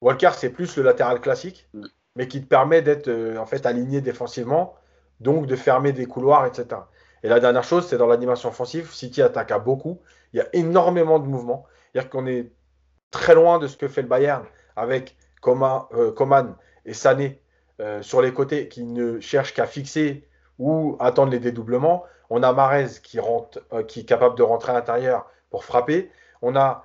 Walker, 0.00 0.30
c'est 0.34 0.50
plus 0.50 0.76
le 0.76 0.82
latéral 0.82 1.20
classique, 1.20 1.68
Mm. 1.72 1.84
mais 2.16 2.28
qui 2.28 2.42
te 2.42 2.46
permet 2.46 2.82
d'être 2.82 3.10
en 3.38 3.46
fait 3.46 3.64
aligné 3.66 4.00
défensivement, 4.00 4.74
donc 5.20 5.46
de 5.46 5.54
fermer 5.56 5.92
des 5.92 6.06
couloirs, 6.06 6.46
etc. 6.46 6.66
Et 7.22 7.28
la 7.28 7.40
dernière 7.40 7.62
chose, 7.64 7.86
c'est 7.86 7.96
dans 7.96 8.06
l'animation 8.06 8.48
offensive, 8.50 8.92
City 8.92 9.22
attaque 9.22 9.50
à 9.52 9.58
beaucoup. 9.58 10.00
Il 10.34 10.38
y 10.38 10.40
a 10.40 10.48
énormément 10.52 11.20
de 11.20 11.26
mouvements. 11.26 11.64
C'est-à-dire 11.92 12.10
qu'on 12.10 12.26
est 12.26 12.50
très 13.12 13.34
loin 13.34 13.60
de 13.60 13.68
ce 13.68 13.76
que 13.76 13.86
fait 13.86 14.02
le 14.02 14.08
Bayern 14.08 14.44
avec 14.74 15.16
Coman, 15.40 15.86
euh, 15.94 16.10
Coman 16.12 16.56
et 16.84 16.92
Sané 16.92 17.40
euh, 17.80 18.02
sur 18.02 18.20
les 18.20 18.32
côtés 18.32 18.68
qui 18.68 18.82
ne 18.84 19.20
cherchent 19.20 19.54
qu'à 19.54 19.66
fixer 19.66 20.28
ou 20.58 20.96
attendre 20.98 21.30
les 21.30 21.38
dédoublements. 21.38 22.04
On 22.30 22.42
a 22.42 22.52
Marez 22.52 22.88
qui, 23.02 23.20
rentre, 23.20 23.60
euh, 23.72 23.84
qui 23.84 24.00
est 24.00 24.04
capable 24.04 24.36
de 24.36 24.42
rentrer 24.42 24.72
à 24.72 24.74
l'intérieur 24.74 25.30
pour 25.50 25.64
frapper. 25.64 26.10
On 26.42 26.56
a 26.56 26.84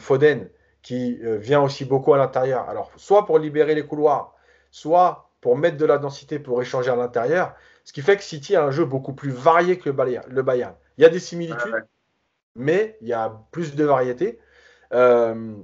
Foden 0.00 0.48
qui 0.82 1.20
vient 1.22 1.60
aussi 1.60 1.84
beaucoup 1.84 2.12
à 2.14 2.18
l'intérieur. 2.18 2.68
Alors, 2.68 2.90
soit 2.96 3.26
pour 3.26 3.38
libérer 3.38 3.76
les 3.76 3.86
couloirs, 3.86 4.34
soit 4.72 5.30
pour 5.40 5.56
mettre 5.56 5.76
de 5.76 5.84
la 5.84 5.98
densité 5.98 6.40
pour 6.40 6.60
échanger 6.60 6.90
à 6.90 6.96
l'intérieur. 6.96 7.54
Ce 7.84 7.92
qui 7.92 8.02
fait 8.02 8.16
que 8.16 8.24
City 8.24 8.56
a 8.56 8.64
un 8.64 8.72
jeu 8.72 8.84
beaucoup 8.84 9.12
plus 9.12 9.30
varié 9.30 9.78
que 9.78 9.88
le 9.88 10.42
Bayern. 10.42 10.74
Il 10.98 11.02
y 11.02 11.04
a 11.04 11.08
des 11.08 11.20
similitudes. 11.20 11.86
Mais 12.56 12.96
il 13.00 13.08
y 13.08 13.12
a 13.12 13.40
plus 13.50 13.74
de 13.74 13.84
variété. 13.84 14.38
Euh, 14.92 15.54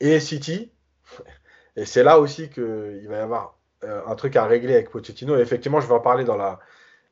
et 0.00 0.20
City, 0.20 0.72
et 1.76 1.84
c'est 1.84 2.02
là 2.02 2.18
aussi 2.18 2.48
qu'il 2.50 3.06
va 3.08 3.16
y 3.16 3.20
avoir 3.20 3.58
euh, 3.84 4.02
un 4.06 4.14
truc 4.14 4.36
à 4.36 4.44
régler 4.44 4.74
avec 4.74 4.90
Pochettino. 4.90 5.36
Et 5.36 5.40
effectivement, 5.40 5.80
je 5.80 5.86
vais 5.86 5.94
en 5.94 6.00
parler 6.00 6.24
dans 6.24 6.36
la, 6.36 6.58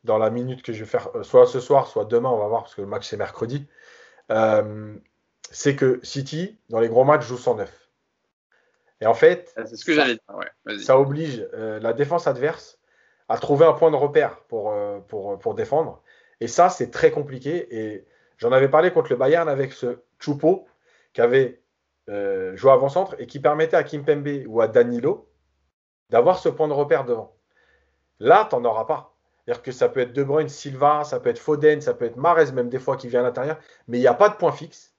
dans 0.04 0.18
la 0.18 0.30
minute 0.30 0.62
que 0.62 0.72
je 0.72 0.80
vais 0.80 0.90
faire, 0.90 1.08
euh, 1.14 1.22
soit 1.22 1.46
ce 1.46 1.60
soir, 1.60 1.86
soit 1.86 2.04
demain, 2.04 2.30
on 2.30 2.38
va 2.38 2.48
voir, 2.48 2.62
parce 2.62 2.74
que 2.74 2.80
le 2.80 2.86
match 2.86 3.06
c'est 3.08 3.16
mercredi. 3.16 3.66
Euh, 4.30 4.94
c'est 5.50 5.76
que 5.76 6.00
City, 6.02 6.58
dans 6.68 6.80
les 6.80 6.88
gros 6.88 7.04
matchs, 7.04 7.26
joue 7.26 7.38
sans 7.38 7.54
neuf. 7.54 7.88
Et 9.00 9.06
en 9.06 9.14
fait, 9.14 9.52
C'est 9.56 9.76
ce 9.76 9.84
que 9.84 9.94
ça-. 9.94 10.06
Ouais, 10.06 10.46
vas-y. 10.64 10.82
ça 10.82 10.98
oblige 10.98 11.46
euh, 11.54 11.78
la 11.80 11.92
défense 11.92 12.26
adverse 12.26 12.78
à 13.28 13.38
trouver 13.38 13.66
un 13.66 13.72
point 13.72 13.90
de 13.90 13.96
repère 13.96 14.40
pour, 14.48 14.72
euh, 14.72 14.98
pour, 15.00 15.38
pour 15.38 15.54
défendre. 15.54 16.02
Et 16.40 16.48
ça, 16.48 16.68
c'est 16.68 16.90
très 16.90 17.10
compliqué. 17.10 17.68
Et 17.76 18.06
j'en 18.38 18.52
avais 18.52 18.68
parlé 18.68 18.90
contre 18.90 19.10
le 19.10 19.16
Bayern 19.16 19.48
avec 19.48 19.72
ce 19.72 19.98
Choupo 20.18 20.66
qui 21.12 21.20
avait 21.20 21.62
euh, 22.08 22.56
joué 22.56 22.70
avant-centre 22.70 23.14
et 23.18 23.26
qui 23.26 23.40
permettait 23.40 23.76
à 23.76 23.82
Kimpembe 23.82 24.46
ou 24.46 24.60
à 24.60 24.68
Danilo 24.68 25.28
d'avoir 26.10 26.38
ce 26.38 26.48
point 26.48 26.68
de 26.68 26.72
repère 26.72 27.04
devant. 27.04 27.36
Là, 28.18 28.46
tu 28.48 28.56
n'en 28.56 28.64
auras 28.64 28.86
pas. 28.86 29.14
C'est-à-dire 29.44 29.62
que 29.62 29.72
ça 29.72 29.88
peut 29.88 30.00
être 30.00 30.12
De 30.12 30.22
Bruyne, 30.22 30.48
Silva, 30.48 31.04
ça 31.04 31.20
peut 31.20 31.30
être 31.30 31.38
Foden, 31.38 31.80
ça 31.80 31.94
peut 31.94 32.06
être 32.06 32.16
Mares, 32.16 32.52
même 32.52 32.68
des 32.68 32.78
fois 32.78 32.96
qui 32.96 33.08
vient 33.08 33.20
à 33.20 33.24
l'intérieur, 33.24 33.58
mais 33.86 33.98
il 33.98 34.00
n'y 34.00 34.06
a 34.06 34.14
pas 34.14 34.28
de 34.28 34.36
point 34.36 34.52
fixe. 34.52 34.94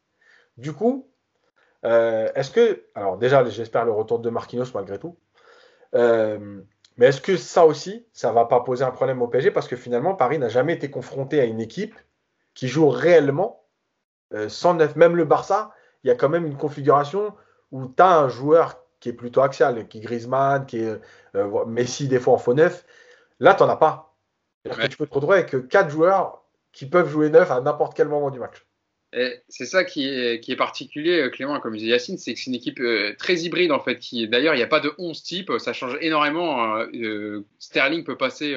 du 0.57 0.73
coup, 0.73 1.07
est-ce 1.83 2.51
que. 2.51 2.85
Alors, 2.95 3.17
déjà, 3.17 3.43
j'espère 3.45 3.85
le 3.85 3.91
retour 3.91 4.19
de 4.19 4.29
Marquinhos 4.29 4.71
malgré 4.73 4.99
tout. 4.99 5.17
mais 5.93 7.05
est-ce 7.07 7.21
que 7.21 7.37
ça 7.37 7.65
aussi, 7.65 8.07
ça 8.13 8.31
va 8.31 8.45
pas 8.45 8.61
poser 8.61 8.83
un 8.83 8.91
problème 8.91 9.21
au 9.21 9.27
PSG 9.27 9.51
Parce 9.51 9.67
que 9.67 9.75
finalement, 9.75 10.15
Paris 10.15 10.39
n'a 10.39 10.49
jamais 10.49 10.73
été 10.73 10.89
confronté 10.89 11.39
à 11.39 11.45
une 11.45 11.59
équipe 11.59 11.95
qui 12.59 12.67
joue 12.67 12.89
réellement 12.89 13.65
sans 14.47 14.73
neuf. 14.73 14.95
Même 14.95 15.15
le 15.15 15.25
Barça, 15.25 15.71
il 16.03 16.07
y 16.07 16.11
a 16.11 16.15
quand 16.15 16.29
même 16.29 16.45
une 16.45 16.57
configuration 16.57 17.33
où 17.71 17.87
tu 17.87 18.01
as 18.01 18.19
un 18.19 18.29
joueur 18.29 18.83
qui 18.99 19.09
est 19.09 19.13
plutôt 19.13 19.41
axial, 19.41 19.87
qui 19.87 19.99
est 19.99 20.01
Griezmann, 20.01 20.65
qui 20.65 20.79
est 20.79 20.99
euh, 21.35 21.65
Messi 21.65 22.07
des 22.07 22.19
fois 22.19 22.33
en 22.33 22.37
faux 22.37 22.53
neuf. 22.53 22.85
Là, 23.39 23.53
tu 23.53 23.63
n'en 23.63 23.69
as 23.69 23.77
pas. 23.77 24.15
tu 24.89 24.97
peux 24.97 25.07
te 25.07 25.13
retrouver 25.13 25.37
avec 25.37 25.69
quatre 25.69 25.89
joueurs 25.89 26.43
qui 26.73 26.85
peuvent 26.85 27.09
jouer 27.09 27.29
neuf 27.29 27.49
à 27.49 27.61
n'importe 27.61 27.95
quel 27.95 28.07
moment 28.07 28.29
du 28.29 28.39
match. 28.39 28.65
C'est 29.47 29.65
ça 29.65 29.83
qui 29.83 30.07
est, 30.07 30.39
qui 30.39 30.51
est, 30.51 30.55
particulier, 30.55 31.19
euh, 31.19 31.29
Clément, 31.29 31.59
comme 31.59 31.75
disait 31.75 31.87
Yacine, 31.87 32.19
c'est 32.19 32.35
que 32.35 32.39
c'est 32.39 32.51
une 32.51 32.55
équipe 32.55 32.79
euh, 32.79 33.15
très 33.17 33.37
hybride 33.37 33.71
en 33.71 33.79
fait. 33.79 33.97
Qui, 33.97 34.27
d'ailleurs, 34.27 34.53
il 34.53 34.57
n'y 34.57 34.63
a 34.63 34.67
pas 34.67 34.81
de 34.81 34.93
11 34.99 35.23
types, 35.23 35.51
ça 35.57 35.73
change 35.73 35.97
énormément. 36.01 36.63
Hein. 36.63 36.87
Sterling 37.57 38.03
peut 38.03 38.17
passer 38.17 38.55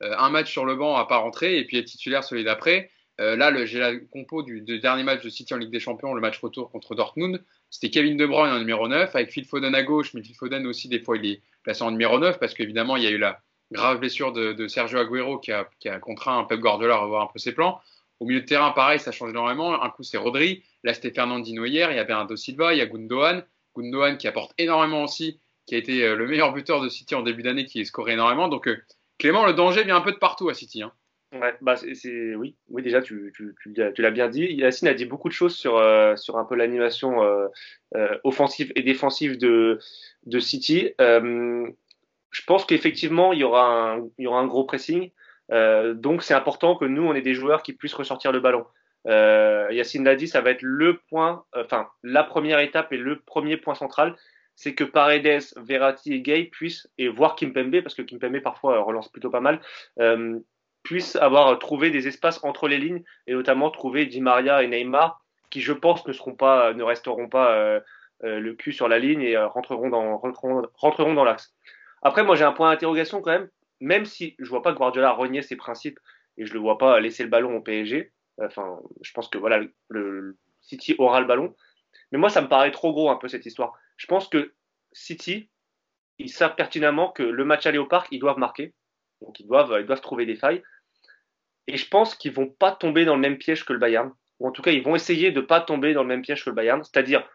un 0.00 0.28
match 0.28 0.52
sur 0.52 0.66
le 0.66 0.76
banc 0.76 0.96
à 0.96 1.06
pas 1.06 1.18
rentrer 1.18 1.58
et 1.58 1.64
puis 1.64 1.78
être 1.78 1.86
titulaire 1.86 2.22
celui 2.22 2.44
d'après. 2.44 2.90
Là, 3.18 3.64
j'ai 3.64 3.78
la 3.78 3.96
compo 3.96 4.42
du, 4.42 4.60
dernier 4.62 5.02
match 5.02 5.22
de 5.22 5.30
City 5.30 5.54
en 5.54 5.56
Ligue 5.56 5.70
des 5.70 5.80
Champions, 5.80 6.14
le 6.14 6.20
match 6.20 6.38
retour 6.40 6.70
contre 6.70 6.94
Dortmund 6.94 7.42
c'était 7.74 7.90
Kevin 7.90 8.16
De 8.16 8.24
Bruyne 8.24 8.52
en 8.52 8.60
numéro 8.60 8.86
9, 8.86 9.16
avec 9.16 9.32
Phil 9.32 9.44
Foden 9.44 9.74
à 9.74 9.82
gauche, 9.82 10.14
mais 10.14 10.22
Phil 10.22 10.36
Foden 10.36 10.64
aussi, 10.64 10.86
des 10.86 11.00
fois, 11.00 11.16
il 11.16 11.26
est 11.26 11.42
placé 11.64 11.82
en 11.82 11.90
numéro 11.90 12.20
9, 12.20 12.38
parce 12.38 12.54
qu'évidemment, 12.54 12.96
il 12.96 13.02
y 13.02 13.08
a 13.08 13.10
eu 13.10 13.18
la 13.18 13.40
grave 13.72 13.98
blessure 13.98 14.30
de, 14.30 14.68
Sergio 14.68 15.00
Aguero 15.00 15.38
qui 15.38 15.50
a, 15.50 15.64
contraint 15.98 16.44
Pep 16.44 16.60
Guardiola 16.60 16.94
à 16.94 16.98
revoir 16.98 17.22
un 17.24 17.26
peu 17.32 17.40
ses 17.40 17.52
plans. 17.52 17.80
Au 18.20 18.26
milieu 18.26 18.42
de 18.42 18.46
terrain, 18.46 18.70
pareil, 18.70 19.00
ça 19.00 19.10
change 19.10 19.30
énormément. 19.30 19.82
Un 19.82 19.90
coup, 19.90 20.04
c'est 20.04 20.18
Rodri. 20.18 20.62
Là, 20.84 20.94
c'était 20.94 21.10
Fernandino 21.10 21.64
hier. 21.64 21.90
Il 21.90 21.96
y 21.96 21.98
a 21.98 22.04
Bernardo 22.04 22.36
Silva. 22.36 22.72
Il 22.72 22.78
y 22.78 22.80
a 22.80 22.86
Gundogan. 22.86 23.42
Gundogan 23.76 24.18
qui 24.18 24.28
apporte 24.28 24.52
énormément 24.56 25.02
aussi, 25.02 25.40
qui 25.66 25.74
a 25.74 25.78
été 25.78 26.04
euh, 26.04 26.14
le 26.14 26.28
meilleur 26.28 26.52
buteur 26.52 26.80
de 26.80 26.88
City 26.88 27.16
en 27.16 27.22
début 27.22 27.42
d'année, 27.42 27.64
qui 27.64 27.80
est 27.80 27.84
scoré 27.84 28.12
énormément. 28.12 28.46
Donc, 28.46 28.68
euh, 28.68 28.80
Clément, 29.18 29.44
le 29.46 29.52
danger 29.52 29.82
vient 29.82 29.96
un 29.96 30.00
peu 30.00 30.12
de 30.12 30.18
partout 30.18 30.48
à 30.48 30.54
City. 30.54 30.82
Hein. 30.82 30.92
Ouais, 31.34 31.56
bah 31.62 31.74
c'est 31.76 32.36
oui, 32.36 32.54
oui 32.68 32.82
déjà 32.82 33.02
tu, 33.02 33.32
tu, 33.34 33.54
tu, 33.60 34.02
l'as 34.02 34.10
bien 34.12 34.28
dit. 34.28 34.44
Yacine 34.54 34.86
a 34.86 34.94
dit 34.94 35.04
beaucoup 35.04 35.28
de 35.28 35.34
choses 35.34 35.56
sur 35.56 35.78
euh, 35.78 36.14
sur 36.14 36.38
un 36.38 36.44
peu 36.44 36.54
l'animation 36.54 37.24
euh, 37.24 37.48
euh, 37.96 38.16
offensive 38.22 38.70
et 38.76 38.82
défensive 38.82 39.36
de 39.36 39.80
de 40.26 40.38
City. 40.38 40.92
je 40.98 42.42
pense 42.46 42.64
qu'effectivement 42.64 43.32
il 43.32 43.40
y 43.40 43.44
aura 43.44 43.66
un 43.66 44.08
il 44.18 44.24
y 44.24 44.26
aura 44.28 44.40
un 44.40 44.46
gros 44.46 44.64
pressing. 44.64 45.10
donc 45.50 46.22
c'est 46.22 46.34
important 46.34 46.76
que 46.76 46.84
nous 46.84 47.02
on 47.02 47.14
ait 47.14 47.22
des 47.22 47.34
joueurs 47.34 47.64
qui 47.64 47.72
puissent 47.72 47.94
ressortir 47.94 48.30
le 48.30 48.38
ballon. 48.38 48.64
Yacine 49.06 50.04
l'a 50.04 50.14
dit, 50.14 50.28
ça 50.28 50.40
va 50.40 50.50
être 50.50 50.62
le 50.62 50.98
point, 51.08 51.44
enfin 51.56 51.88
la 52.04 52.22
première 52.22 52.60
étape 52.60 52.92
et 52.92 52.96
le 52.96 53.18
premier 53.18 53.56
point 53.56 53.74
central, 53.74 54.14
c'est 54.54 54.74
que 54.74 54.84
Paredes, 54.84 55.42
Verratti 55.56 56.12
et 56.12 56.20
Gay 56.20 56.44
puissent 56.44 56.88
et 56.96 57.08
voir 57.08 57.34
Kimpembe 57.34 57.80
parce 57.80 57.96
que 57.96 58.02
Kimpembe 58.02 58.40
parfois 58.40 58.80
relance 58.82 59.08
plutôt 59.08 59.30
pas 59.30 59.40
mal 59.40 59.60
puissent 60.84 61.16
avoir 61.16 61.58
trouvé 61.58 61.90
des 61.90 62.06
espaces 62.06 62.38
entre 62.44 62.68
les 62.68 62.78
lignes 62.78 63.02
et 63.26 63.32
notamment 63.32 63.70
trouver 63.70 64.06
Di 64.06 64.20
Maria 64.20 64.62
et 64.62 64.68
Neymar 64.68 65.24
qui 65.50 65.60
je 65.60 65.72
pense 65.72 66.06
ne 66.06 66.12
seront 66.12 66.36
pas 66.36 66.72
ne 66.74 66.82
resteront 66.82 67.28
pas 67.28 67.52
euh, 67.52 67.80
euh, 68.22 68.38
le 68.38 68.54
cul 68.54 68.72
sur 68.72 68.86
la 68.86 68.98
ligne 68.98 69.22
et 69.22 69.36
euh, 69.36 69.48
rentreront 69.48 69.88
dans 69.88 70.18
rentreront, 70.18 71.14
dans 71.14 71.24
l'axe. 71.24 71.54
Après 72.02 72.22
moi 72.22 72.36
j'ai 72.36 72.44
un 72.44 72.52
point 72.52 72.70
d'interrogation 72.70 73.22
quand 73.22 73.32
même 73.32 73.48
même 73.80 74.04
si 74.04 74.36
je 74.38 74.48
vois 74.48 74.62
pas 74.62 74.72
Guardiola 74.72 75.12
renier 75.12 75.42
ses 75.42 75.56
principes 75.56 75.98
et 76.36 76.44
je 76.44 76.52
le 76.52 76.60
vois 76.60 76.78
pas 76.78 77.00
laisser 77.00 77.24
le 77.24 77.30
ballon 77.30 77.56
au 77.56 77.60
PSG 77.60 78.12
enfin 78.42 78.78
je 79.00 79.12
pense 79.12 79.28
que 79.28 79.38
voilà 79.38 79.62
le, 79.88 80.36
City 80.60 80.94
aura 80.98 81.20
le 81.20 81.26
ballon 81.26 81.54
mais 82.12 82.18
moi 82.18 82.28
ça 82.28 82.42
me 82.42 82.48
paraît 82.48 82.72
trop 82.72 82.92
gros 82.92 83.10
un 83.10 83.16
peu 83.16 83.28
cette 83.28 83.46
histoire. 83.46 83.72
Je 83.96 84.06
pense 84.06 84.28
que 84.28 84.52
City 84.92 85.48
ils 86.18 86.30
savent 86.30 86.56
pertinemment 86.56 87.10
que 87.10 87.22
le 87.22 87.44
match 87.44 87.64
aller 87.64 87.78
au 87.78 87.86
parc 87.86 88.08
ils 88.10 88.20
doivent 88.20 88.38
marquer 88.38 88.74
donc 89.24 89.40
ils 89.40 89.46
doivent, 89.46 89.76
ils 89.80 89.86
doivent 89.86 90.00
trouver 90.00 90.26
des 90.26 90.36
failles. 90.36 90.62
Et 91.66 91.76
je 91.76 91.88
pense 91.88 92.14
qu'ils 92.14 92.32
vont 92.32 92.48
pas 92.48 92.72
tomber 92.72 93.04
dans 93.04 93.14
le 93.14 93.20
même 93.20 93.38
piège 93.38 93.64
que 93.64 93.72
le 93.72 93.78
Bayern. 93.78 94.12
Ou 94.40 94.48
en 94.48 94.50
tout 94.50 94.62
cas, 94.62 94.72
ils 94.72 94.82
vont 94.82 94.94
essayer 94.96 95.30
de 95.30 95.40
pas 95.40 95.60
tomber 95.60 95.94
dans 95.94 96.02
le 96.02 96.08
même 96.08 96.22
piège 96.22 96.44
que 96.44 96.50
le 96.50 96.56
Bayern, 96.56 96.82
c'est-à-dire 96.82 97.28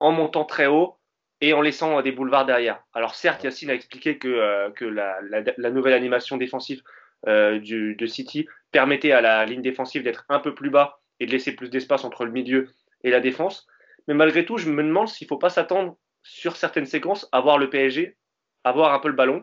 en 0.00 0.12
montant 0.12 0.44
très 0.44 0.66
haut 0.66 0.98
et 1.40 1.52
en 1.52 1.60
laissant 1.60 2.00
des 2.02 2.12
boulevards 2.12 2.46
derrière. 2.46 2.82
Alors 2.94 3.14
certes, 3.14 3.44
Yacine 3.44 3.70
a 3.70 3.74
expliqué 3.74 4.18
que, 4.18 4.28
euh, 4.28 4.70
que 4.70 4.84
la, 4.84 5.18
la, 5.22 5.70
nouvelle 5.70 5.92
animation 5.92 6.36
défensive 6.36 6.82
euh, 7.26 7.58
du, 7.58 7.94
de 7.94 8.06
City 8.06 8.46
permettait 8.70 9.12
à 9.12 9.20
la 9.20 9.44
ligne 9.44 9.62
défensive 9.62 10.02
d'être 10.02 10.24
un 10.28 10.40
peu 10.40 10.54
plus 10.54 10.70
bas 10.70 11.00
et 11.20 11.26
de 11.26 11.30
laisser 11.30 11.54
plus 11.54 11.70
d'espace 11.70 12.04
entre 12.04 12.24
le 12.24 12.32
milieu 12.32 12.68
et 13.02 13.10
la 13.10 13.20
défense. 13.20 13.66
Mais 14.08 14.14
malgré 14.14 14.44
tout, 14.44 14.58
je 14.58 14.70
me 14.70 14.82
demande 14.82 15.08
s'il 15.08 15.26
ne 15.26 15.28
faut 15.28 15.38
pas 15.38 15.50
s'attendre 15.50 15.96
sur 16.22 16.56
certaines 16.56 16.86
séquences 16.86 17.28
à 17.32 17.40
voir 17.40 17.58
le 17.58 17.70
PSG 17.70 18.16
avoir 18.64 18.94
un 18.94 18.98
peu 18.98 19.08
le 19.08 19.14
ballon 19.14 19.42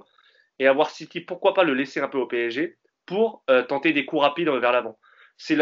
et 0.59 0.68
avoir 0.68 0.89
City, 0.89 1.22
pourquoi 1.22 1.53
pas 1.53 1.64
le 1.64 1.74
laisser 1.74 1.99
un 2.01 2.07
peu 2.07 2.18
au 2.18 2.26
PSG 2.26 2.78
pour 3.12 3.43
euh, 3.49 3.62
tenter 3.62 3.91
des 3.91 4.05
coups 4.05 4.22
rapides 4.22 4.47
vers 4.47 4.72
l'avant. 4.72 4.97
C'est. 5.36 5.57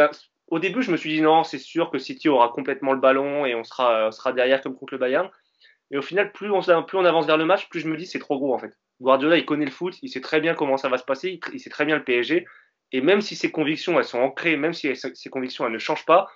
Au 0.50 0.60
début, 0.60 0.84
je 0.84 0.92
me 0.92 0.98
suis 0.98 1.10
dit 1.10 1.22
non, 1.22 1.44
c'est 1.44 1.58
sûr 1.58 1.90
que 1.90 1.98
City 1.98 2.30
aura 2.30 2.50
complètement 2.50 2.94
le 2.94 3.00
ballon 3.00 3.46
et 3.46 3.56
on 3.56 3.64
sera, 3.64 4.12
euh, 4.12 4.32
derrière 4.34 4.62
comme 4.62 4.76
contre 4.76 4.94
le 4.94 5.00
Bayern. 5.00 5.30
Et 5.90 5.98
au 5.98 6.04
final, 6.04 6.32
plus 6.32 6.52
on, 6.52 6.62
avance 6.62 7.26
vers 7.26 7.38
le 7.38 7.46
match, 7.46 7.68
plus 7.70 7.80
je 7.80 7.88
me 7.88 7.98
dis 7.98 8.06
c'est 8.06 8.20
trop 8.20 8.38
gros 8.38 8.54
en 8.54 8.60
fait. 8.60 8.78
Guardiola, 9.02 9.38
il 9.38 9.46
connaît 9.46 9.66
le 9.66 9.72
foot, 9.72 9.98
il 10.04 10.10
sait 10.10 10.22
très 10.22 10.42
bien 10.42 10.54
comment 10.54 10.78
ça 10.78 10.90
va 10.90 11.00
se 11.00 11.04
passer, 11.04 11.40
il, 11.54 11.60
sait 11.60 11.72
très 11.72 11.86
bien 11.86 11.96
le 11.96 12.04
PSG. 12.04 12.46
Et 12.92 13.02
même 13.02 13.22
si 13.22 13.36
ses 13.36 13.50
convictions, 13.50 13.98
elles 13.98 14.06
sont 14.06 14.20
ancrées, 14.20 14.58
même 14.58 14.74
si 14.74 14.96
ses 14.96 15.30
convictions, 15.32 15.66
elles 15.66 15.74
ne 15.74 15.80
changent 15.80 16.06
pas, 16.06 16.28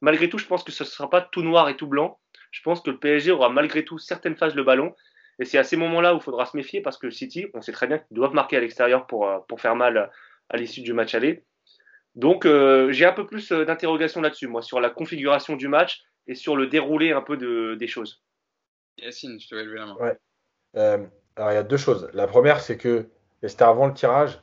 malgré 0.00 0.28
tout, 0.28 0.38
je 0.38 0.46
pense 0.46 0.64
que 0.64 0.72
ce 0.72 0.82
ne 0.82 0.88
sera 0.88 1.10
pas 1.10 1.20
tout 1.20 1.42
noir 1.42 1.68
et 1.68 1.76
tout 1.76 1.86
blanc. 1.86 2.18
Je 2.50 2.60
pense 2.62 2.80
que 2.80 2.90
le 2.90 2.98
PSG 2.98 3.30
aura 3.30 3.50
malgré 3.50 3.84
tout 3.84 3.98
certaines 3.98 4.36
phases 4.36 4.56
le 4.56 4.64
ballon. 4.64 4.94
Et 5.38 5.44
c'est 5.44 5.58
à 5.58 5.64
ces 5.64 5.76
moments-là 5.76 6.14
où 6.14 6.18
il 6.18 6.22
faudra 6.22 6.46
se 6.46 6.56
méfier 6.56 6.80
parce 6.80 6.98
que 6.98 7.10
City, 7.10 7.46
on 7.54 7.60
sait 7.60 7.72
très 7.72 7.86
bien 7.86 7.98
qu'ils 7.98 8.16
doivent 8.16 8.34
marquer 8.34 8.56
à 8.56 8.60
l'extérieur 8.60 9.06
euh, 9.12 9.38
pour 9.46 9.60
faire 9.60 9.76
mal 9.76 10.10
à 10.48 10.56
l'issue 10.56 10.82
du 10.82 10.92
match 10.92 11.14
aller. 11.14 11.44
Donc 12.16 12.46
euh, 12.46 12.90
j'ai 12.92 13.04
un 13.04 13.12
peu 13.12 13.26
plus 13.26 13.52
euh, 13.52 13.64
d'interrogations 13.64 14.20
là-dessus, 14.20 14.48
moi, 14.48 14.62
sur 14.62 14.80
la 14.80 14.90
configuration 14.90 15.54
du 15.54 15.68
match 15.68 16.02
et 16.26 16.34
sur 16.34 16.56
le 16.56 16.66
déroulé 16.66 17.12
un 17.12 17.20
peu 17.20 17.36
de, 17.36 17.76
des 17.78 17.86
choses. 17.86 18.22
Yacine, 18.98 19.38
je 19.38 19.48
te 19.48 19.54
vais 19.54 19.64
lever 19.64 19.78
la 19.78 19.86
main. 19.86 19.96
Ouais. 19.96 20.18
Euh, 20.76 21.06
alors 21.36 21.52
il 21.52 21.54
y 21.54 21.58
a 21.58 21.62
deux 21.62 21.76
choses. 21.76 22.08
La 22.14 22.26
première, 22.26 22.60
c'est 22.60 22.78
que, 22.78 23.08
et 23.42 23.48
c'était 23.48 23.64
avant 23.64 23.86
le 23.86 23.94
tirage, 23.94 24.40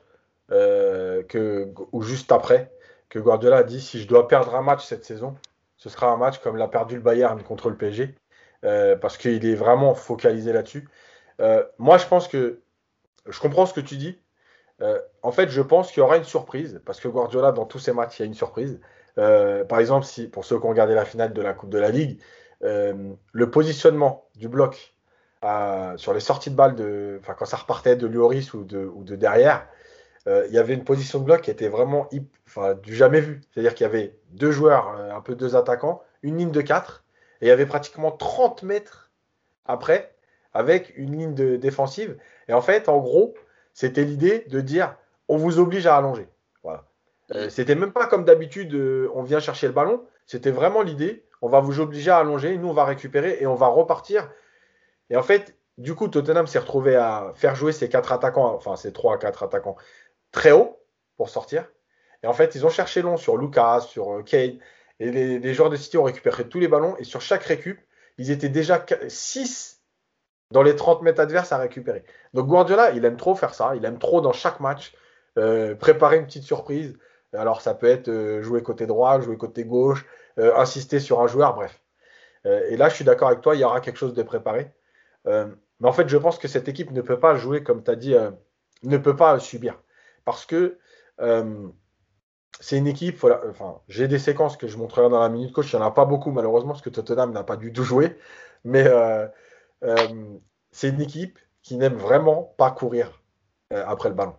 que, 0.49 1.73
ou 1.91 2.03
juste 2.03 2.31
après, 2.31 2.71
que 3.09 3.17
Guardiola 3.17 3.57
a 3.57 3.63
dit 3.63 3.81
si 3.81 3.99
je 3.99 4.07
dois 4.07 4.27
perdre 4.27 4.53
un 4.53 4.61
match 4.61 4.85
cette 4.85 5.03
saison, 5.03 5.35
ce 5.77 5.89
sera 5.89 6.11
un 6.11 6.17
match 6.17 6.37
comme 6.39 6.57
l'a 6.57 6.67
perdu 6.67 6.93
le 6.93 7.01
Bayern 7.01 7.41
contre 7.41 7.71
le 7.71 7.75
PSG, 7.75 8.13
parce 8.61 9.17
qu'il 9.17 9.43
est 9.47 9.55
vraiment 9.55 9.95
focalisé 9.95 10.53
là-dessus. 10.53 10.87
moi, 11.79 11.97
je 11.97 12.05
pense 12.05 12.27
que 12.27 12.61
je 13.27 13.39
comprends 13.39 13.65
ce 13.65 13.73
que 13.73 13.81
tu 13.81 13.97
dis, 13.97 14.19
euh, 14.83 14.99
en 15.21 15.31
fait, 15.31 15.49
je 15.49 15.61
pense 15.61 15.91
qu'il 15.91 15.99
y 15.99 16.03
aura 16.03 16.17
une 16.17 16.25
surprise, 16.25 16.81
parce 16.85 16.99
que 16.99 17.07
Guardiola, 17.07 17.51
dans 17.53 17.65
tous 17.65 17.79
ses 17.79 17.93
matchs, 17.93 18.19
il 18.19 18.23
y 18.23 18.23
a 18.23 18.25
une 18.25 18.33
surprise. 18.33 18.79
Euh, 19.17 19.63
par 19.63 19.79
exemple, 19.79 20.05
si, 20.05 20.27
pour 20.27 20.43
ceux 20.43 20.59
qui 20.59 20.65
ont 20.65 20.69
regardé 20.69 20.93
la 20.93 21.05
finale 21.05 21.33
de 21.33 21.41
la 21.41 21.53
Coupe 21.53 21.69
de 21.69 21.79
la 21.79 21.89
Ligue, 21.89 22.19
euh, 22.63 23.13
le 23.31 23.51
positionnement 23.51 24.27
du 24.35 24.49
bloc 24.49 24.93
sur 25.97 26.13
les 26.13 26.21
sorties 26.21 26.51
de 26.51 26.55
balles, 26.55 26.75
de, 26.75 27.19
quand 27.37 27.43
ça 27.43 27.57
repartait 27.57 27.97
de 27.97 28.07
Lloris 28.07 28.53
ou 28.53 28.63
de, 28.63 29.15
derrière, 29.17 29.67
il 30.25 30.51
y 30.51 30.57
avait 30.57 30.73
une 30.73 30.85
position 30.85 31.19
de 31.19 31.25
bloc 31.25 31.41
qui 31.41 31.51
était 31.51 31.67
vraiment 31.67 32.07
du 32.81 32.95
jamais 32.95 33.19
vu. 33.19 33.41
C'est-à-dire 33.51 33.75
qu'il 33.75 33.83
y 33.83 33.89
avait 33.89 34.17
deux 34.29 34.51
joueurs, 34.51 34.95
un 35.13 35.19
peu 35.19 35.35
deux 35.35 35.57
attaquants, 35.57 36.01
une 36.21 36.37
ligne 36.37 36.51
de 36.51 36.61
quatre, 36.61 37.03
et 37.41 37.47
il 37.47 37.49
y 37.49 37.51
avait 37.51 37.65
pratiquement 37.65 38.09
30 38.09 38.63
mètres 38.63 39.11
après, 39.65 40.15
avec 40.53 40.93
une 40.95 41.17
ligne 41.17 41.57
défensive. 41.57 42.17
Et 42.47 42.53
en 42.53 42.61
fait, 42.61 42.87
en 42.87 42.99
gros, 42.99 43.33
c'était 43.73 44.03
l'idée 44.03 44.45
de 44.49 44.61
dire 44.61 44.95
on 45.27 45.37
vous 45.37 45.59
oblige 45.59 45.87
à 45.87 45.97
allonger. 45.97 46.27
Voilà. 46.63 46.85
Euh, 47.31 47.49
c'était 47.49 47.75
même 47.75 47.93
pas 47.93 48.07
comme 48.07 48.25
d'habitude, 48.25 48.73
euh, 48.73 49.09
on 49.13 49.23
vient 49.23 49.39
chercher 49.39 49.67
le 49.67 49.73
ballon. 49.73 50.03
C'était 50.25 50.51
vraiment 50.51 50.81
l'idée 50.81 51.25
on 51.43 51.49
va 51.49 51.59
vous 51.59 51.81
obliger 51.81 52.09
à 52.09 52.19
allonger, 52.19 52.57
nous 52.57 52.69
on 52.69 52.73
va 52.73 52.85
récupérer 52.85 53.37
et 53.41 53.47
on 53.47 53.55
va 53.55 53.67
repartir. 53.67 54.31
Et 55.09 55.17
en 55.17 55.23
fait, 55.23 55.57
du 55.77 55.93
coup, 55.93 56.07
Tottenham 56.07 56.47
s'est 56.47 56.57
retrouvé 56.57 56.95
à 56.95 57.33
faire 57.35 57.53
jouer 57.53 57.73
ses 57.73 57.89
quatre 57.89 58.13
attaquants, 58.13 58.55
enfin 58.55 58.77
ses 58.77 58.93
trois, 58.93 59.19
quatre 59.19 59.43
attaquants, 59.43 59.75
très 60.31 60.53
haut 60.53 60.79
pour 61.17 61.29
sortir. 61.29 61.67
Et 62.23 62.27
en 62.27 62.33
fait, 62.33 62.55
ils 62.55 62.65
ont 62.65 62.69
cherché 62.69 63.01
long 63.01 63.17
sur 63.17 63.35
Lucas, 63.35 63.81
sur 63.81 64.13
euh, 64.13 64.23
Kane. 64.23 64.57
Et 65.01 65.11
les, 65.11 65.37
les, 65.37 65.53
joueurs 65.53 65.69
de 65.69 65.75
City 65.75 65.97
ont 65.97 66.03
récupéré 66.03 66.47
tous 66.47 66.61
les 66.61 66.69
ballons. 66.69 66.95
Et 66.97 67.03
sur 67.03 67.19
chaque 67.19 67.43
récup, 67.43 67.77
ils 68.17 68.31
étaient 68.31 68.47
déjà 68.47 68.85
6 69.09 69.81
dans 70.53 70.61
les 70.61 70.75
30 70.75 71.01
mètres 71.01 71.19
adverses 71.19 71.51
à 71.51 71.57
récupérer. 71.57 72.03
Donc 72.33 72.47
Guardiola, 72.47 72.91
il 72.91 73.03
aime 73.05 73.17
trop 73.17 73.35
faire 73.35 73.55
ça. 73.55 73.75
Il 73.75 73.83
aime 73.85 73.97
trop 73.97 74.21
dans 74.21 74.33
chaque 74.33 74.59
match 74.59 74.93
euh, 75.39 75.73
préparer 75.73 76.17
une 76.17 76.25
petite 76.25 76.43
surprise. 76.43 76.95
Alors 77.33 77.61
ça 77.61 77.73
peut 77.73 77.87
être 77.87 78.07
euh, 78.07 78.43
jouer 78.43 78.61
côté 78.61 78.85
droit, 78.85 79.19
jouer 79.19 79.35
côté 79.35 79.65
gauche, 79.65 80.05
euh, 80.37 80.55
insister 80.55 80.99
sur 80.99 81.21
un 81.21 81.27
joueur, 81.27 81.55
bref. 81.55 81.81
et 82.45 82.77
là, 82.77 82.89
je 82.89 82.95
suis 82.95 83.05
d'accord 83.05 83.29
avec 83.29 83.41
toi, 83.41 83.55
il 83.55 83.61
y 83.61 83.63
aura 83.63 83.79
quelque 83.81 83.97
chose 83.97 84.13
de 84.13 84.21
préparé. 84.21 84.71
mais 85.25 85.87
en 85.87 85.93
fait, 85.93 86.07
je 86.07 86.17
pense 86.17 86.37
que 86.37 86.47
cette 86.47 86.67
équipe 86.67 86.91
ne 86.91 87.01
peut 87.01 87.19
pas 87.19 87.35
jouer, 87.35 87.63
comme 87.63 87.83
tu 87.83 87.89
as 87.91 87.95
dit, 87.95 88.15
ne 88.83 88.97
peut 88.97 89.15
pas 89.15 89.39
subir. 89.39 89.81
Parce 90.25 90.45
que 90.45 90.77
c'est 92.59 92.77
une 92.77 92.87
équipe. 92.87 93.25
J'ai 93.87 94.07
des 94.07 94.19
séquences 94.19 94.57
que 94.57 94.67
je 94.67 94.77
montrerai 94.77 95.09
dans 95.09 95.21
la 95.21 95.29
minute 95.29 95.53
coach. 95.53 95.71
Il 95.71 95.77
n'y 95.77 95.81
en 95.81 95.87
a 95.87 95.91
pas 95.91 96.05
beaucoup, 96.05 96.31
malheureusement, 96.31 96.73
parce 96.73 96.81
que 96.81 96.89
Tottenham 96.89 97.31
n'a 97.31 97.43
pas 97.43 97.55
du 97.55 97.71
tout 97.71 97.83
joué. 97.83 98.17
Mais 98.65 98.85
c'est 100.71 100.89
une 100.89 101.01
équipe 101.01 101.39
qui 101.61 101.77
n'aime 101.77 101.95
vraiment 101.95 102.53
pas 102.57 102.71
courir 102.71 103.21
euh, 103.71 103.83
après 103.87 104.09
le 104.09 104.15
ballon. 104.15 104.35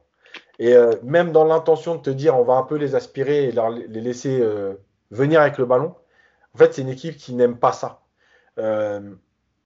Et 0.59 0.75
même 1.03 1.33
dans 1.33 1.45
l'intention 1.45 1.97
de 1.97 2.01
te 2.01 2.11
dire 2.11 2.39
on 2.39 2.45
va 2.45 2.55
un 2.55 2.63
peu 2.63 2.77
les 2.77 2.95
aspirer 2.95 3.49
et 3.49 3.53
les 3.53 4.01
laisser 4.01 4.41
venir 5.11 5.41
avec 5.41 5.59
le 5.59 5.65
ballon, 5.65 5.97
en 6.55 6.59
fait, 6.59 6.73
c'est 6.73 6.83
une 6.83 6.91
équipe 6.91 7.17
qui 7.17 7.35
n'aime 7.35 7.59
pas 7.59 7.73
ça. 7.73 8.03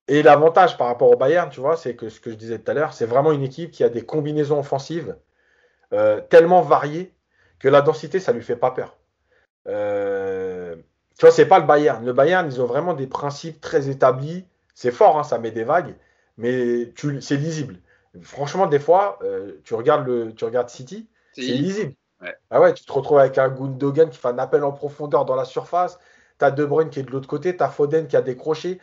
et 0.09 0.23
l'avantage 0.23 0.79
par 0.79 0.87
rapport 0.87 1.11
au 1.11 1.17
Bayern, 1.17 1.51
tu 1.51 1.61
vois, 1.61 1.77
c'est 1.77 1.95
que 1.95 2.09
ce 2.09 2.21
que 2.21 2.31
je 2.31 2.37
disais 2.37 2.59
tout 2.59 2.71
à 2.71 2.75
l'heure, 2.75 2.95
c'est 2.95 3.05
vraiment 3.05 3.33
une 3.33 3.43
équipe 3.43 3.71
qui 3.71 3.85
a 3.85 3.91
des 3.91 4.01
combinaisons 4.01 4.61
offensives 4.61 5.15
tellement 6.31 6.63
variées 6.63 7.13
que 7.59 7.69
la 7.69 7.83
densité, 7.83 8.21
ça 8.21 8.33
lui 8.33 8.43
fait 8.43 8.57
pas 8.57 8.71
peur. 8.71 8.97
Euh, 9.69 10.77
tu 11.19 11.21
vois, 11.27 11.31
c'est 11.31 11.47
pas 11.47 11.59
le 11.59 11.67
Bayern. 11.67 12.05
Le 12.05 12.13
Bayern, 12.13 12.47
ils 12.47 12.61
ont 12.61 12.67
vraiment 12.67 12.95
des 12.95 13.07
principes 13.07 13.61
très 13.61 13.89
établis. 13.89 14.47
C'est 14.79 14.93
fort, 14.93 15.19
hein, 15.19 15.25
ça 15.25 15.41
met 15.41 15.51
des 15.51 15.65
vagues, 15.65 15.97
mais 16.37 16.93
c'est 17.21 17.35
lisible. 17.35 17.81
Franchement, 18.23 18.69
des 18.69 18.79
fois, 18.79 19.19
euh, 19.25 19.61
tu, 19.65 19.75
regardes 19.75 20.07
le, 20.07 20.33
tu 20.33 20.45
regardes 20.45 20.69
City, 20.69 21.09
c'est 21.33 21.43
lisible. 21.43 21.95
Ah 22.49 22.61
ouais, 22.61 22.73
tu 22.75 22.85
te 22.85 22.93
retrouves 22.93 23.19
avec 23.19 23.39
un 23.39 23.49
Gundogan 23.49 24.09
qui 24.09 24.19
fait 24.19 24.29
un 24.29 24.39
appel 24.39 24.63
en 24.63 24.71
profondeur 24.71 25.25
dans 25.25 25.35
la 25.35 25.45
surface. 25.45 25.99
Tu 26.39 26.45
as 26.45 26.53
De 26.53 26.65
Bruyne 26.65 26.91
qui 26.91 27.01
est 27.01 27.03
de 27.03 27.11
l'autre 27.11 27.27
côté, 27.27 27.57
tu 27.57 27.63
as 27.65 27.71
Foden 27.71 28.07
qui 28.07 28.17
a 28.17 28.23
décroché. 28.23 28.79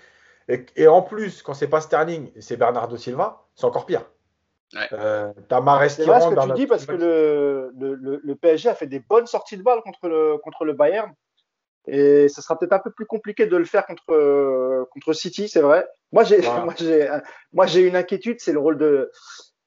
Et, 0.49 0.65
et 0.75 0.89
en 0.89 1.01
plus, 1.01 1.41
quand 1.41 1.53
c'est 1.53 1.69
pas 1.69 1.79
Sterling 1.79 2.29
et 2.35 2.41
c'est 2.41 2.57
Bernardo 2.57 2.97
Silva, 2.97 3.45
c'est 3.55 3.63
encore 3.63 3.85
pire. 3.85 4.03
Euh, 4.91 5.31
c'est 5.47 5.55
vrai 5.61 5.89
ce 5.89 6.27
que 6.27 6.47
tu 6.47 6.53
dis 6.55 6.67
parce 6.67 6.85
que 6.85 6.91
le, 6.91 7.71
le, 7.79 8.19
le, 8.21 8.35
PSG 8.35 8.67
a 8.67 8.75
fait 8.75 8.87
des 8.87 8.99
bonnes 8.99 9.27
sorties 9.27 9.55
de 9.55 9.63
balle 9.63 9.79
contre 9.81 10.09
le, 10.09 10.37
contre 10.39 10.65
le 10.65 10.73
Bayern. 10.73 11.13
Et 11.87 12.27
ce 12.29 12.41
sera 12.41 12.57
peut-être 12.57 12.73
un 12.73 12.79
peu 12.79 12.91
plus 12.91 13.05
compliqué 13.05 13.45
de 13.45 13.57
le 13.57 13.65
faire 13.65 13.85
contre, 13.85 14.87
contre 14.91 15.13
City, 15.13 15.47
c'est 15.47 15.61
vrai. 15.61 15.85
Moi, 16.11 16.23
j'ai 16.23 16.39
moi, 17.51 17.65
j'ai 17.65 17.81
une 17.81 17.95
inquiétude, 17.95 18.37
c'est 18.39 18.53
le 18.53 18.59
rôle 18.59 18.77
de, 18.77 19.11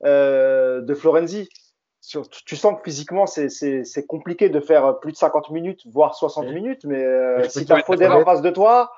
euh, 0.04 0.80
de 0.80 0.94
Florenzi. 0.94 1.48
Tu 2.00 2.56
sens 2.56 2.78
que 2.78 2.82
physiquement, 2.84 3.26
c'est 3.26 4.06
compliqué 4.06 4.48
de 4.48 4.60
faire 4.60 4.98
plus 5.00 5.12
de 5.12 5.16
50 5.18 5.50
minutes, 5.50 5.82
voire 5.86 6.14
60 6.14 6.46
minutes, 6.46 6.84
mais 6.84 7.04
euh, 7.04 7.46
si 7.48 7.66
tu 7.66 7.72
as 7.72 7.82
Foden 7.82 8.12
en 8.12 8.24
face 8.24 8.40
de 8.40 8.48
toi, 8.48 8.90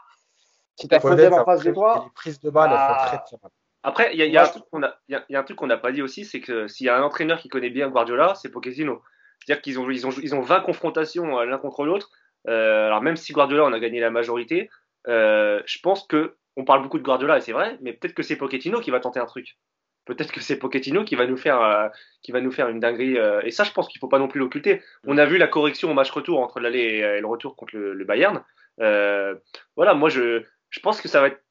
si 0.76 0.86
tu 0.86 0.94
as 0.94 1.00
Foden 1.00 1.34
en 1.34 1.44
face 1.44 1.64
de 1.64 1.72
toi. 1.72 2.02
Les 2.04 2.10
prises 2.14 2.40
de 2.40 2.50
balle, 2.50 2.70
elles 2.70 2.78
font 2.78 3.06
très, 3.06 3.18
très 3.24 3.36
mal. 3.42 3.50
Après, 3.82 4.14
il 4.14 4.18
y, 4.18 4.36
a, 4.36 4.42
un 4.44 5.42
truc 5.42 5.56
qu'on 5.56 5.66
n'a 5.66 5.78
pas 5.78 5.90
dit 5.90 6.02
aussi, 6.02 6.24
c'est 6.24 6.40
que 6.40 6.68
s'il 6.68 6.86
y 6.86 6.90
a 6.90 6.96
un 6.96 7.02
entraîneur 7.02 7.40
qui 7.40 7.48
connaît 7.48 7.70
bien 7.70 7.88
Guardiola, 7.88 8.34
c'est 8.34 8.50
Pochettino. 8.50 9.02
C'est-à-dire 9.40 9.62
qu'ils 9.62 9.78
ont, 9.80 9.90
ils 9.90 10.06
ont, 10.06 10.10
ils 10.10 10.34
ont 10.34 10.42
20 10.42 10.60
confrontations 10.60 11.38
euh, 11.38 11.46
l'un 11.46 11.58
contre 11.58 11.84
l'autre. 11.84 12.10
Euh, 12.48 12.86
alors 12.86 13.02
même 13.02 13.16
si 13.16 13.32
Guardiola 13.32 13.64
on 13.64 13.72
a 13.72 13.78
gagné 13.78 14.00
la 14.00 14.10
majorité, 14.10 14.70
euh, 15.08 15.62
je 15.66 15.78
pense 15.80 16.06
que 16.06 16.36
on 16.56 16.64
parle 16.64 16.82
beaucoup 16.82 16.98
de 16.98 17.02
Guardiola 17.02 17.38
et 17.38 17.40
c'est 17.40 17.52
vrai, 17.52 17.78
mais 17.80 17.92
peut-être 17.92 18.14
que 18.14 18.22
c'est 18.22 18.36
Pochettino 18.36 18.80
qui 18.80 18.90
va 18.90 19.00
tenter 19.00 19.20
un 19.20 19.26
truc. 19.26 19.56
Peut-être 20.04 20.32
que 20.32 20.40
c'est 20.40 20.58
Pochettino 20.58 21.04
qui 21.04 21.14
va 21.14 21.26
nous 21.26 21.36
faire, 21.36 21.90
qui 22.22 22.32
va 22.32 22.40
nous 22.40 22.50
faire 22.50 22.68
une 22.68 22.80
dinguerie. 22.80 23.16
et 23.44 23.50
ça, 23.50 23.64
je 23.64 23.70
pense 23.70 23.86
qu'il 23.86 24.00
faut 24.00 24.08
pas 24.08 24.18
non 24.18 24.28
plus 24.28 24.40
l'occulter. 24.40 24.82
On 25.06 25.18
a 25.18 25.26
vu 25.26 25.38
la 25.38 25.46
correction 25.46 25.90
au 25.90 25.94
match 25.94 26.10
retour 26.10 26.40
entre 26.40 26.58
l'aller 26.58 26.80
et, 26.80 27.20
le 27.20 27.26
retour 27.26 27.54
contre 27.54 27.76
le, 27.76 28.04
Bayern. 28.04 28.42
voilà, 28.78 29.94
moi 29.94 30.08
je, 30.08 30.42
je 30.70 30.80
pense 30.80 31.00
que 31.00 31.08
ça 31.08 31.20
va 31.20 31.28
être 31.28 31.42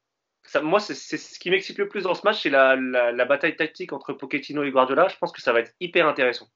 moi, 0.62 0.80
c'est 0.80 0.94
ce 0.94 1.38
qui 1.38 1.50
m'excite 1.50 1.78
le 1.78 1.88
plus 1.88 2.02
dans 2.02 2.14
ce 2.14 2.22
match, 2.24 2.42
c'est 2.42 2.50
la, 2.50 2.76
la, 2.76 3.24
bataille 3.24 3.56
tactique 3.56 3.92
entre 3.92 4.12
Pochettino 4.12 4.64
et 4.64 4.70
Guardiola. 4.70 5.08
Je 5.08 5.16
pense 5.16 5.32
que 5.32 5.40
ça 5.40 5.52
va 5.52 5.60
être 5.60 5.72
hyper 5.80 6.08
intéressant. 6.08 6.48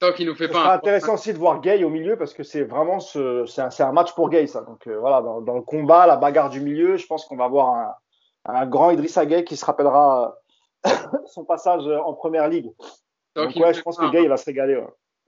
Tant 0.00 0.12
qu'il 0.12 0.26
nous 0.26 0.34
fait 0.34 0.48
pas. 0.48 0.74
intéressant 0.74 1.14
aussi 1.14 1.32
de 1.32 1.38
voir 1.38 1.60
Gay 1.60 1.82
au 1.82 1.90
milieu 1.90 2.16
parce 2.16 2.32
que 2.32 2.44
c'est 2.44 2.62
vraiment 2.62 3.00
ce, 3.00 3.44
c'est 3.46 3.82
un, 3.82 3.92
match 3.92 4.14
pour 4.14 4.30
Gay 4.30 4.46
ça. 4.46 4.62
Donc 4.62 4.86
euh, 4.86 4.98
voilà, 4.98 5.20
dans, 5.22 5.54
le 5.54 5.62
combat, 5.62 6.06
la 6.06 6.16
bagarre 6.16 6.50
du 6.50 6.60
milieu, 6.60 6.96
je 6.96 7.06
pense 7.06 7.24
qu'on 7.24 7.36
va 7.36 7.48
voir 7.48 7.74
un, 7.74 8.54
un, 8.54 8.66
grand 8.66 8.90
Idrissa 8.90 9.26
Gay 9.26 9.44
qui 9.44 9.56
se 9.56 9.64
rappellera 9.64 10.38
son 11.26 11.44
passage 11.44 11.86
en 11.86 12.14
première 12.14 12.48
ligue. 12.48 12.70
Donc 13.34 13.56
ouais, 13.56 13.74
je 13.74 13.82
pense 13.82 13.98
que 13.98 14.10
Gay 14.10 14.28
va 14.28 14.36
se 14.36 14.44
régaler. 14.44 14.80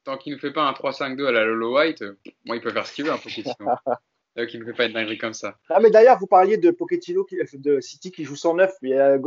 Tant 0.05 0.17
qu'il 0.17 0.33
ne 0.33 0.39
fait 0.39 0.53
pas 0.53 0.63
un 0.63 0.73
3-5-2 0.73 1.27
à 1.27 1.33
la 1.33 1.45
Lolo 1.45 1.77
White, 1.77 2.05
moi 2.45 2.57
il 2.57 2.63
peut 2.63 2.71
faire 2.71 2.87
ce 2.87 2.95
qu'il 2.95 3.05
veut, 3.05 3.13
un 3.13 3.19
Pochettino. 3.19 3.55
qui 4.47 4.59
ne 4.59 4.65
fait 4.65 4.73
pas 4.73 4.87
une 4.87 4.93
dinguerie 4.93 5.19
comme 5.19 5.35
ça. 5.35 5.57
Ah, 5.69 5.81
mais 5.81 5.91
d'ailleurs, 5.91 6.19
vous 6.19 6.27
parliez 6.27 6.57
de 6.57 6.71
Pochettino 6.71 7.27
de 7.55 7.81
City 7.81 8.11
qui 8.11 8.25
joue 8.25 8.37
109, 8.37 8.73
mais 8.83 8.93
euh, 8.93 9.19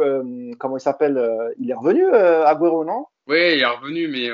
comment 0.59 0.77
il 0.77 0.81
s'appelle 0.81 1.17
euh, 1.17 1.53
Il 1.59 1.69
est 1.69 1.75
revenu, 1.75 2.05
euh, 2.05 2.45
Agüero, 2.45 2.85
non? 2.85 3.05
Oui, 3.27 3.37
il 3.55 3.61
est 3.61 3.65
revenu, 3.65 4.07
mais 4.07 4.25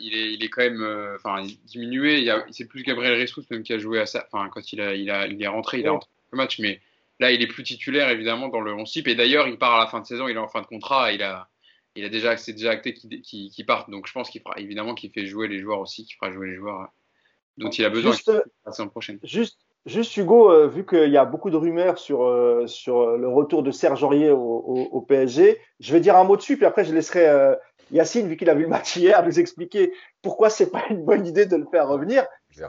il, 0.00 0.14
est, 0.14 0.34
il 0.34 0.44
est 0.44 0.48
quand 0.48 0.62
même 0.62 1.16
enfin, 1.16 1.44
diminué. 1.64 2.20
Il, 2.20 2.44
c'est 2.50 2.66
plus 2.66 2.84
Gabriel 2.84 3.18
Jesus 3.18 3.42
même 3.50 3.62
qui 3.62 3.72
a 3.72 3.78
joué 3.78 4.00
à 4.00 4.06
ça. 4.06 4.26
Enfin, 4.30 4.48
quand 4.50 4.72
il, 4.72 4.80
a, 4.80 4.94
il, 4.94 5.10
a, 5.10 5.26
il 5.26 5.42
est 5.42 5.48
rentré, 5.48 5.80
il 5.80 5.86
a 5.88 5.92
rentré 5.92 6.08
le 6.30 6.36
match, 6.36 6.58
mais 6.60 6.80
là, 7.18 7.32
il 7.32 7.42
est 7.42 7.46
plus 7.46 7.64
titulaire 7.64 8.08
évidemment 8.10 8.48
dans 8.48 8.60
le 8.60 8.72
11 8.72 8.90
type. 8.90 9.08
Et 9.08 9.14
d'ailleurs, 9.14 9.48
il 9.48 9.58
part 9.58 9.74
à 9.74 9.80
la 9.80 9.86
fin 9.86 10.00
de 10.00 10.06
saison, 10.06 10.28
il 10.28 10.36
est 10.36 10.40
en 10.40 10.48
fin 10.48 10.60
de 10.60 10.66
contrat, 10.66 11.12
il 11.12 11.22
a, 11.22 11.48
il 11.96 12.04
a 12.04 12.08
déjà, 12.08 12.36
c'est 12.36 12.52
déjà 12.52 12.70
acté 12.70 12.94
qu'il 12.94 13.66
part. 13.66 13.88
Donc, 13.90 14.06
je 14.06 14.12
pense 14.12 14.30
qu'il 14.30 14.42
fera 14.42 14.58
évidemment 14.58 14.94
qu'il 14.94 15.10
fait 15.10 15.26
jouer 15.26 15.48
les 15.48 15.58
joueurs 15.58 15.80
aussi, 15.80 16.04
qu'il 16.04 16.16
fera 16.16 16.30
jouer 16.30 16.48
les 16.48 16.56
joueurs 16.56 16.88
dont 17.56 17.70
il 17.70 17.84
a 17.84 17.90
besoin 17.90 18.12
juste, 18.12 18.30
la 18.64 18.72
saison 18.72 18.88
prochaine. 18.88 19.18
Juste 19.22 19.58
Juste 19.86 20.16
Hugo, 20.16 20.50
euh, 20.50 20.66
vu 20.66 20.84
qu'il 20.84 21.10
y 21.10 21.16
a 21.16 21.24
beaucoup 21.24 21.48
de 21.48 21.56
rumeurs 21.56 21.98
sur, 21.98 22.24
euh, 22.24 22.66
sur 22.66 23.16
le 23.16 23.28
retour 23.28 23.62
de 23.62 23.70
Serge 23.70 24.02
Aurier 24.02 24.32
au, 24.32 24.38
au, 24.38 25.00
PSG, 25.00 25.60
je 25.78 25.92
vais 25.92 26.00
dire 26.00 26.16
un 26.16 26.24
mot 26.24 26.36
dessus, 26.36 26.56
puis 26.56 26.66
après 26.66 26.84
je 26.84 26.92
laisserai 26.92 27.28
euh, 27.28 27.54
Yacine, 27.90 28.26
vu 28.26 28.36
qu'il 28.36 28.50
a 28.50 28.54
vu 28.54 28.62
le 28.62 28.68
match 28.68 28.96
hier, 28.96 29.24
nous 29.24 29.38
expliquer 29.38 29.92
pourquoi 30.22 30.50
c'est 30.50 30.70
pas 30.70 30.82
une 30.90 31.04
bonne 31.04 31.26
idée 31.26 31.46
de 31.46 31.56
le 31.56 31.66
faire 31.70 31.88
revenir. 31.88 32.26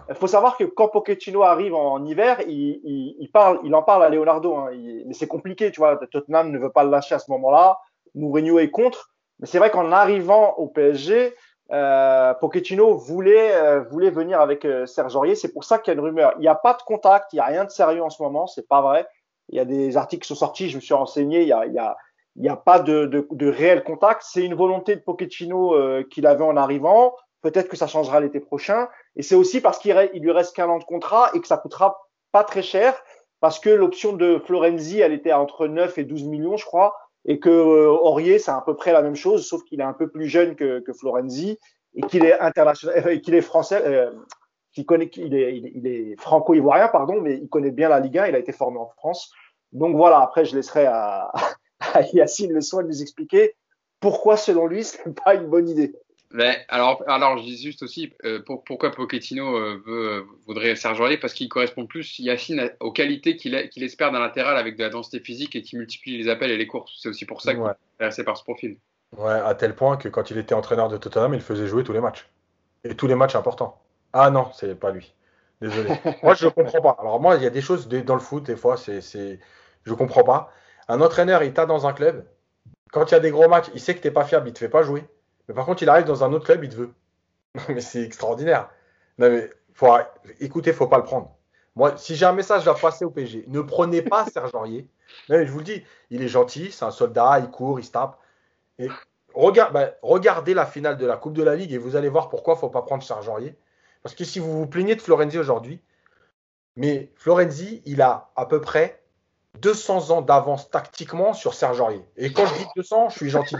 Il 0.09 0.15
faut 0.15 0.27
savoir 0.27 0.57
que 0.57 0.65
quand 0.65 0.89
Pochettino 0.89 1.43
arrive 1.43 1.73
en, 1.73 2.03
hiver, 2.05 2.41
il, 2.47 2.81
il, 2.83 3.15
il, 3.19 3.31
parle, 3.31 3.59
il 3.63 3.73
en 3.73 3.83
parle 3.83 4.03
à 4.03 4.09
Leonardo, 4.09 4.55
hein, 4.55 4.69
mais 5.05 5.13
c'est 5.13 5.27
compliqué, 5.27 5.71
tu 5.71 5.79
vois. 5.79 5.97
Tottenham 6.11 6.51
ne 6.51 6.59
veut 6.59 6.71
pas 6.71 6.83
le 6.83 6.89
lâcher 6.89 7.15
à 7.15 7.19
ce 7.19 7.31
moment-là. 7.31 7.79
Mourinho 8.15 8.59
est 8.59 8.69
contre, 8.69 9.11
mais 9.39 9.47
c'est 9.47 9.59
vrai 9.59 9.69
qu'en 9.69 9.91
arrivant 9.91 10.55
au 10.57 10.67
PSG, 10.67 11.33
euh, 11.71 12.33
Pochettino 12.35 12.95
voulait, 12.95 13.55
euh, 13.55 13.81
voulait 13.81 14.09
venir 14.09 14.39
avec 14.39 14.65
euh, 14.65 14.85
Serge 14.85 15.15
Aurier. 15.15 15.35
C'est 15.35 15.51
pour 15.51 15.63
ça 15.63 15.79
qu'il 15.79 15.91
y 15.93 15.95
a 15.95 15.99
une 15.99 16.05
rumeur. 16.05 16.33
Il 16.37 16.41
n'y 16.41 16.47
a 16.47 16.55
pas 16.55 16.73
de 16.73 16.81
contact, 16.81 17.33
il 17.33 17.37
n'y 17.37 17.41
a 17.41 17.45
rien 17.45 17.65
de 17.65 17.69
sérieux 17.69 18.03
en 18.03 18.09
ce 18.09 18.21
moment, 18.21 18.47
c'est 18.47 18.67
pas 18.67 18.81
vrai. 18.81 19.07
Il 19.49 19.57
y 19.57 19.59
a 19.59 19.65
des 19.65 19.95
articles 19.97 20.23
qui 20.23 20.27
sont 20.27 20.35
sortis, 20.35 20.69
je 20.69 20.75
me 20.75 20.81
suis 20.81 20.93
renseigné, 20.93 21.41
il 21.41 21.45
n'y 21.45 21.53
a, 21.53 21.65
il 21.65 21.73
y 21.73 21.79
a, 21.79 21.95
il 22.37 22.45
y 22.45 22.49
a 22.49 22.55
pas 22.55 22.79
de, 22.79 23.05
de, 23.05 23.27
de 23.29 23.47
réel 23.47 23.83
contact. 23.83 24.23
C'est 24.25 24.43
une 24.43 24.55
volonté 24.55 24.95
de 24.95 25.01
Pochettino 25.01 25.75
euh, 25.75 26.03
qu'il 26.09 26.25
avait 26.27 26.43
en 26.43 26.55
arrivant. 26.55 27.15
Peut-être 27.41 27.67
que 27.67 27.77
ça 27.77 27.87
changera 27.87 28.19
l'été 28.19 28.39
prochain. 28.39 28.87
Et 29.15 29.23
c'est 29.23 29.35
aussi 29.35 29.61
parce 29.61 29.79
qu'il 29.79 30.09
il 30.13 30.21
lui 30.21 30.31
reste 30.31 30.55
qu'un 30.55 30.69
an 30.69 30.79
de 30.79 30.83
contrat 30.83 31.29
et 31.33 31.41
que 31.41 31.47
ça 31.47 31.57
coûtera 31.57 31.99
pas 32.31 32.43
très 32.43 32.61
cher 32.61 32.95
parce 33.39 33.59
que 33.59 33.69
l'option 33.69 34.13
de 34.13 34.41
Florenzi, 34.45 34.99
elle 34.99 35.13
était 35.13 35.33
entre 35.33 35.67
9 35.67 35.97
et 35.97 36.03
12 36.03 36.23
millions, 36.23 36.57
je 36.57 36.65
crois 36.65 36.95
et 37.27 37.39
que 37.39 37.49
euh, 37.49 37.91
Aurier, 37.91 38.39
c'est 38.39 38.51
à 38.51 38.63
peu 38.65 38.75
près 38.75 38.93
la 38.93 39.01
même 39.01 39.15
chose, 39.15 39.45
sauf 39.45 39.63
qu'il 39.65 39.81
est 39.81 39.83
un 39.83 39.93
peu 39.93 40.09
plus 40.09 40.27
jeune 40.27 40.55
que, 40.55 40.79
que 40.79 40.93
Florenzi 40.93 41.59
et 41.93 42.01
qu'il 42.01 42.25
est 42.25 42.39
international, 42.39 43.03
euh, 43.05 43.19
qu'il 43.19 43.35
est 43.35 43.41
français, 43.41 43.81
euh, 43.85 44.11
qu'il 44.71 44.85
connaît, 44.85 45.09
qu'il 45.09 45.35
est, 45.35 45.57
il 45.57 45.85
est, 45.87 46.19
franco-ivoirien, 46.19 46.87
pardon, 46.87 47.19
mais 47.21 47.35
il 47.35 47.49
connaît 47.49 47.71
bien 47.71 47.89
la 47.89 47.99
Ligue 47.99 48.17
1, 48.17 48.27
il 48.27 48.35
a 48.35 48.39
été 48.39 48.53
formé 48.53 48.79
en 48.79 48.87
France. 48.87 49.31
Donc 49.73 49.95
voilà, 49.97 50.21
après, 50.21 50.45
je 50.45 50.55
laisserai 50.55 50.85
à, 50.85 51.31
à 51.93 52.01
Yacine 52.13 52.53
le 52.53 52.61
soin 52.61 52.83
de 52.83 52.87
nous 52.87 53.01
expliquer 53.01 53.55
pourquoi, 53.99 54.37
selon 54.37 54.67
lui, 54.67 54.83
ce 54.83 54.97
n'est 55.05 55.13
pas 55.13 55.35
une 55.35 55.47
bonne 55.47 55.67
idée. 55.67 55.95
Mais 56.31 56.65
alors, 56.67 57.03
alors, 57.07 57.37
je 57.37 57.43
dis 57.43 57.57
juste 57.57 57.83
aussi 57.83 58.13
euh, 58.25 58.41
pour, 58.43 58.63
pourquoi 58.63 58.91
Pochettino 58.91 59.55
euh, 59.55 59.81
veut, 59.85 60.25
voudrait 60.45 60.75
Serge 60.75 60.99
Aurier 60.99 61.17
parce 61.17 61.33
qu'il 61.33 61.47
correspond 61.47 61.85
plus, 61.85 62.19
Yacine, 62.19 62.71
aux 62.81 62.91
qualités 62.91 63.37
qu'il 63.37 63.69
qu'il 63.69 63.83
espère 63.83 64.11
d'un 64.11 64.19
latéral 64.19 64.57
avec 64.57 64.75
de 64.75 64.83
la 64.83 64.89
densité 64.89 65.21
physique 65.21 65.55
et 65.55 65.61
qui 65.61 65.77
multiplie 65.77 66.17
les 66.17 66.29
appels 66.29 66.51
et 66.51 66.57
les 66.57 66.67
courses. 66.67 66.99
C'est 67.01 67.09
aussi 67.09 67.25
pour 67.25 67.41
ça 67.41 67.53
qu'il 67.53 67.63
est 67.63 67.75
intéressé 67.95 68.23
par 68.23 68.35
ce 68.35 68.43
profil. 68.43 68.77
Ouais, 69.15 69.31
à 69.31 69.55
tel 69.55 69.73
point 69.73 69.95
que 69.95 70.09
quand 70.09 70.29
il 70.29 70.37
était 70.37 70.53
entraîneur 70.53 70.89
de 70.89 70.97
Tottenham, 70.97 71.33
il 71.33 71.41
faisait 71.41 71.67
jouer 71.67 71.83
tous 71.83 71.93
les 71.93 72.01
matchs. 72.01 72.27
Et 72.83 72.95
tous 72.95 73.07
les 73.07 73.15
matchs 73.15 73.35
importants. 73.35 73.81
Ah 74.11 74.29
non, 74.29 74.49
c'est 74.53 74.77
pas 74.77 74.91
lui. 74.91 75.13
Désolé. 75.61 75.91
moi, 76.23 76.33
je 76.35 76.47
comprends 76.47 76.81
pas. 76.81 76.97
Alors, 76.99 77.21
moi, 77.21 77.37
il 77.37 77.43
y 77.43 77.47
a 77.47 77.49
des 77.49 77.61
choses 77.61 77.87
dans 77.87 78.15
le 78.15 78.21
foot, 78.21 78.43
des 78.43 78.57
fois, 78.57 78.75
c'est, 78.75 78.99
c'est... 78.99 79.39
je 79.85 79.93
comprends 79.93 80.23
pas. 80.23 80.51
Un 80.87 81.01
entraîneur, 81.01 81.43
il 81.43 81.53
t'a 81.53 81.65
dans 81.65 81.87
un 81.87 81.93
club. 81.93 82.25
Quand 82.91 83.11
il 83.11 83.13
y 83.13 83.15
a 83.15 83.19
des 83.19 83.31
gros 83.31 83.49
matchs, 83.49 83.69
il 83.73 83.81
sait 83.81 83.95
que 83.95 83.99
t'es 83.99 84.11
pas 84.11 84.23
fiable, 84.23 84.47
il 84.47 84.53
te 84.53 84.59
fait 84.59 84.69
pas 84.69 84.83
jouer. 84.83 85.03
Mais 85.47 85.53
par 85.53 85.65
contre, 85.65 85.83
il 85.83 85.89
arrive 85.89 86.05
dans 86.05 86.23
un 86.23 86.31
autre 86.33 86.45
club, 86.45 86.63
il 86.63 86.69
te 86.69 86.75
veut. 86.75 86.93
mais 87.69 87.81
c'est 87.81 88.01
extraordinaire. 88.01 88.69
Non, 89.17 89.29
mais 89.29 89.49
faut, 89.73 89.87
écoutez, 90.39 90.73
faut 90.73 90.87
pas 90.87 90.97
le 90.97 91.03
prendre. 91.03 91.35
Moi, 91.75 91.95
si 91.97 92.15
j'ai 92.15 92.25
un 92.25 92.33
message 92.33 92.67
à 92.67 92.73
passer 92.73 93.05
au 93.05 93.11
PSG, 93.11 93.45
ne 93.47 93.61
prenez 93.61 94.01
pas 94.01 94.25
Serge 94.33 94.53
Aurier. 94.55 94.87
mais 95.29 95.45
je 95.45 95.51
vous 95.51 95.59
le 95.59 95.63
dis, 95.63 95.83
il 96.09 96.23
est 96.23 96.27
gentil, 96.27 96.71
c'est 96.71 96.85
un 96.85 96.91
soldat, 96.91 97.39
il 97.39 97.49
court, 97.49 97.79
il 97.79 97.83
se 97.83 97.91
tape. 97.91 98.17
Bah, 98.79 99.91
regardez 100.01 100.53
la 100.53 100.65
finale 100.65 100.97
de 100.97 101.05
la 101.05 101.17
Coupe 101.17 101.33
de 101.33 101.43
la 101.43 101.55
Ligue 101.55 101.73
et 101.73 101.77
vous 101.77 101.95
allez 101.95 102.09
voir 102.09 102.29
pourquoi 102.29 102.53
il 102.53 102.57
ne 102.57 102.61
faut 102.61 102.69
pas 102.69 102.81
prendre 102.81 103.03
Serge 103.03 103.27
Aurier. 103.29 103.55
Parce 104.01 104.15
que 104.15 104.23
si 104.23 104.39
vous 104.39 104.57
vous 104.57 104.67
plaignez 104.67 104.95
de 104.95 105.01
Florenzi 105.01 105.37
aujourd'hui, 105.37 105.81
mais 106.75 107.11
Florenzi, 107.15 107.83
il 107.85 108.01
a 108.01 108.31
à 108.35 108.45
peu 108.45 108.61
près 108.61 109.03
200 109.61 110.09
ans 110.11 110.21
d'avance 110.21 110.69
tactiquement 110.69 111.33
sur 111.33 111.53
Serge 111.53 111.79
Aurier. 111.81 112.03
Et 112.17 112.31
quand 112.33 112.45
je 112.45 112.53
dis 112.55 112.65
200, 112.75 113.09
je 113.09 113.15
suis 113.17 113.29
gentil. 113.29 113.55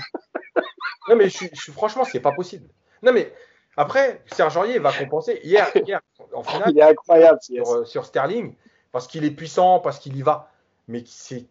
Non, 1.09 1.15
mais 1.15 1.29
je, 1.29 1.45
je, 1.53 1.71
franchement, 1.71 2.03
c'est 2.03 2.19
pas 2.19 2.31
possible. 2.33 2.67
Non, 3.03 3.13
mais 3.13 3.33
Après, 3.77 4.21
Serge 4.31 4.57
Aurier 4.57 4.79
va 4.79 4.91
compenser. 4.91 5.39
Hier, 5.43 5.67
hier 5.85 6.01
en 6.33 6.43
finale, 6.43 6.71
Il 6.71 6.79
est 6.79 6.83
incroyable. 6.83 7.39
sur, 7.41 7.87
sur 7.87 8.05
Sterling, 8.05 8.55
parce 8.91 9.07
qu'il 9.07 9.23
est 9.23 9.31
puissant, 9.31 9.79
parce 9.79 9.99
qu'il 9.99 10.15
y 10.17 10.21
va. 10.21 10.51
Mais 10.87 11.03
c'est 11.05 11.45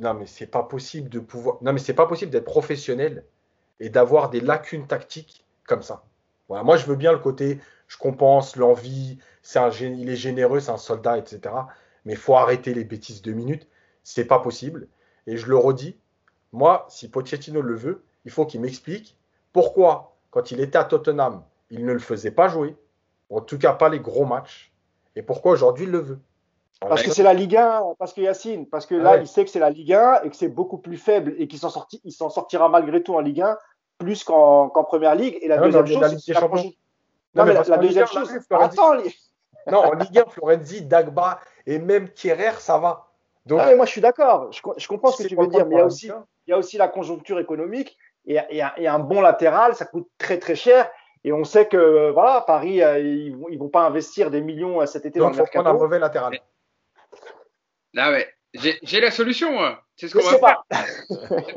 non, 0.00 0.14
mais 0.14 0.26
c'est 0.26 0.46
pas 0.48 0.62
possible 0.64 1.08
de 1.08 1.20
pouvoir. 1.20 1.58
Non, 1.62 1.72
mais 1.72 1.78
c'est 1.78 1.94
pas 1.94 2.06
possible 2.06 2.30
d'être 2.32 2.44
professionnel 2.44 3.24
et 3.80 3.90
d'avoir 3.90 4.28
des 4.30 4.40
lacunes 4.40 4.86
tactiques 4.86 5.44
comme 5.66 5.82
ça. 5.82 6.02
Voilà, 6.48 6.64
moi 6.64 6.76
je 6.76 6.84
veux 6.86 6.96
bien 6.96 7.12
le 7.12 7.18
côté, 7.18 7.60
je 7.88 7.96
compense 7.96 8.56
l'envie, 8.56 9.18
c'est 9.42 9.58
un, 9.58 9.68
gé- 9.70 9.94
il 9.96 10.10
est 10.10 10.16
généreux, 10.16 10.60
c'est 10.60 10.72
un 10.72 10.76
soldat, 10.78 11.16
etc. 11.18 11.54
Mais 12.04 12.14
il 12.14 12.18
faut 12.18 12.34
arrêter 12.36 12.74
les 12.74 12.84
bêtises 12.84 13.22
deux 13.22 13.32
minutes. 13.32 13.66
C'est 14.04 14.26
pas 14.26 14.38
possible. 14.38 14.86
Et 15.26 15.36
je 15.36 15.46
le 15.48 15.56
redis, 15.56 15.96
moi, 16.52 16.86
si 16.88 17.08
Pochettino 17.10 17.60
le 17.62 17.74
veut, 17.74 18.04
il 18.24 18.30
faut 18.30 18.46
qu'il 18.46 18.60
m'explique 18.60 19.16
pourquoi, 19.52 20.14
quand 20.30 20.50
il 20.50 20.60
était 20.60 20.78
à 20.78 20.84
Tottenham, 20.84 21.42
il 21.70 21.84
ne 21.84 21.92
le 21.92 21.98
faisait 21.98 22.30
pas 22.30 22.48
jouer, 22.48 22.76
en 23.30 23.40
tout 23.40 23.58
cas 23.58 23.72
pas 23.72 23.88
les 23.88 24.00
gros 24.00 24.24
matchs, 24.26 24.72
et 25.16 25.22
pourquoi 25.22 25.52
aujourd'hui 25.52 25.84
il 25.86 25.90
le 25.90 25.98
veut. 25.98 26.18
Parce 26.80 27.02
que 27.02 27.10
c'est 27.12 27.22
la 27.22 27.32
Ligue 27.34 27.56
1, 27.56 27.94
parce 27.98 28.12
que 28.12 28.20
Yacine, 28.20 28.66
parce 28.66 28.84
que 28.84 28.94
là, 28.94 29.12
Ouais. 29.12 29.20
il 29.22 29.26
sait 29.28 29.44
que 29.44 29.50
c'est 29.50 29.60
la 29.60 29.70
Ligue 29.70 29.92
1 29.94 30.22
et 30.22 30.30
que 30.30 30.36
c'est 30.36 30.48
beaucoup 30.48 30.76
plus 30.78 30.98
faible 30.98 31.34
et 31.38 31.48
qu'il 31.48 31.58
s'en 31.58 31.70
sorti, 31.70 32.00
il 32.04 32.12
s'en 32.12 32.28
sortira 32.28 32.68
malgré 32.68 33.02
tout 33.02 33.14
en 33.14 33.20
Ligue 33.20 33.40
1 33.40 33.56
plus 33.98 34.22
qu'en 34.24 34.68
Première 34.68 35.14
Ligue. 35.14 35.38
Et 35.40 35.48
la 35.48 35.56
non, 35.56 35.62
deuxième 35.66 35.86
chose, 35.86 36.00
la 36.02 36.08
Ligue 36.08 36.18
c'est 36.18 36.32
la 36.34 36.40
prochaine- 36.48 36.72
Non, 37.34 37.44
mais 37.44 37.54
la, 37.54 37.62
Ligue 37.62 37.80
deuxième 37.80 38.04
1, 38.04 38.06
chose, 38.08 38.16
on 38.16 38.30
arrive, 38.30 38.42
Florenzi. 38.46 38.78
attends, 38.78 38.92
les- 38.94 39.14
Non, 39.72 39.78
en 39.78 39.92
Ligue 39.94 40.18
1, 40.18 40.26
Florenzi, 40.26 40.82
Dagba 40.82 41.40
et 41.64 41.78
même 41.78 42.10
Kierer, 42.10 42.52
ça 42.58 42.76
va. 42.78 43.08
Donc, 43.46 43.60
Ah, 43.62 43.66
mais 43.66 43.76
moi 43.76 43.84
je 43.86 43.90
suis 43.92 44.00
d'accord, 44.00 44.50
je, 44.52 44.62
co- 44.62 44.74
je 44.76 44.88
comprends 44.88 45.10
ce 45.10 45.22
que 45.22 45.28
tu 45.28 45.36
veux 45.36 45.46
dire, 45.48 45.66
mais 45.66 45.76
il 45.76 45.78
y 45.78 45.80
a 45.82 45.86
aussi, 45.86 46.06
la 46.08 46.14
Ligue 46.14 46.24
il 46.46 46.50
y 46.50 46.54
a 46.54 46.58
aussi 46.58 46.76
la 46.78 46.88
conjoncture 46.88 47.38
économique 47.40 47.96
et, 48.26 48.38
et 48.50 48.62
un, 48.62 48.72
et 48.76 48.86
un 48.86 48.98
bon 48.98 49.20
latéral, 49.20 49.74
ça 49.74 49.84
coûte 49.84 50.08
très 50.18 50.38
très 50.38 50.54
cher. 50.54 50.90
Et 51.24 51.32
on 51.32 51.44
sait 51.44 51.66
que 51.68 52.10
voilà, 52.10 52.42
Paris, 52.42 52.82
euh, 52.82 52.98
ils 52.98 53.34
vont, 53.36 53.48
ils 53.50 53.58
vont 53.58 53.68
pas 53.70 53.86
investir 53.86 54.30
des 54.30 54.40
millions 54.42 54.80
euh, 54.82 54.86
cet 54.86 55.06
été 55.06 55.18
1. 55.18 55.22
dans 55.22 55.28
Donc, 55.30 55.36
il 55.36 55.40
faut 55.46 55.52
prendre 55.52 55.70
un 55.70 55.72
mauvais 55.72 55.98
latéral. 55.98 56.38
Là, 57.94 58.10
ouais. 58.10 58.28
J'ai 58.82 59.00
la 59.00 59.10
solution, 59.10 59.52
moi. 59.52 59.82
C'est 59.96 60.08
ce 60.08 60.14
qu'on 60.16 60.22
va 60.24 60.30
faire. 60.30 60.40
pas. 60.68 60.84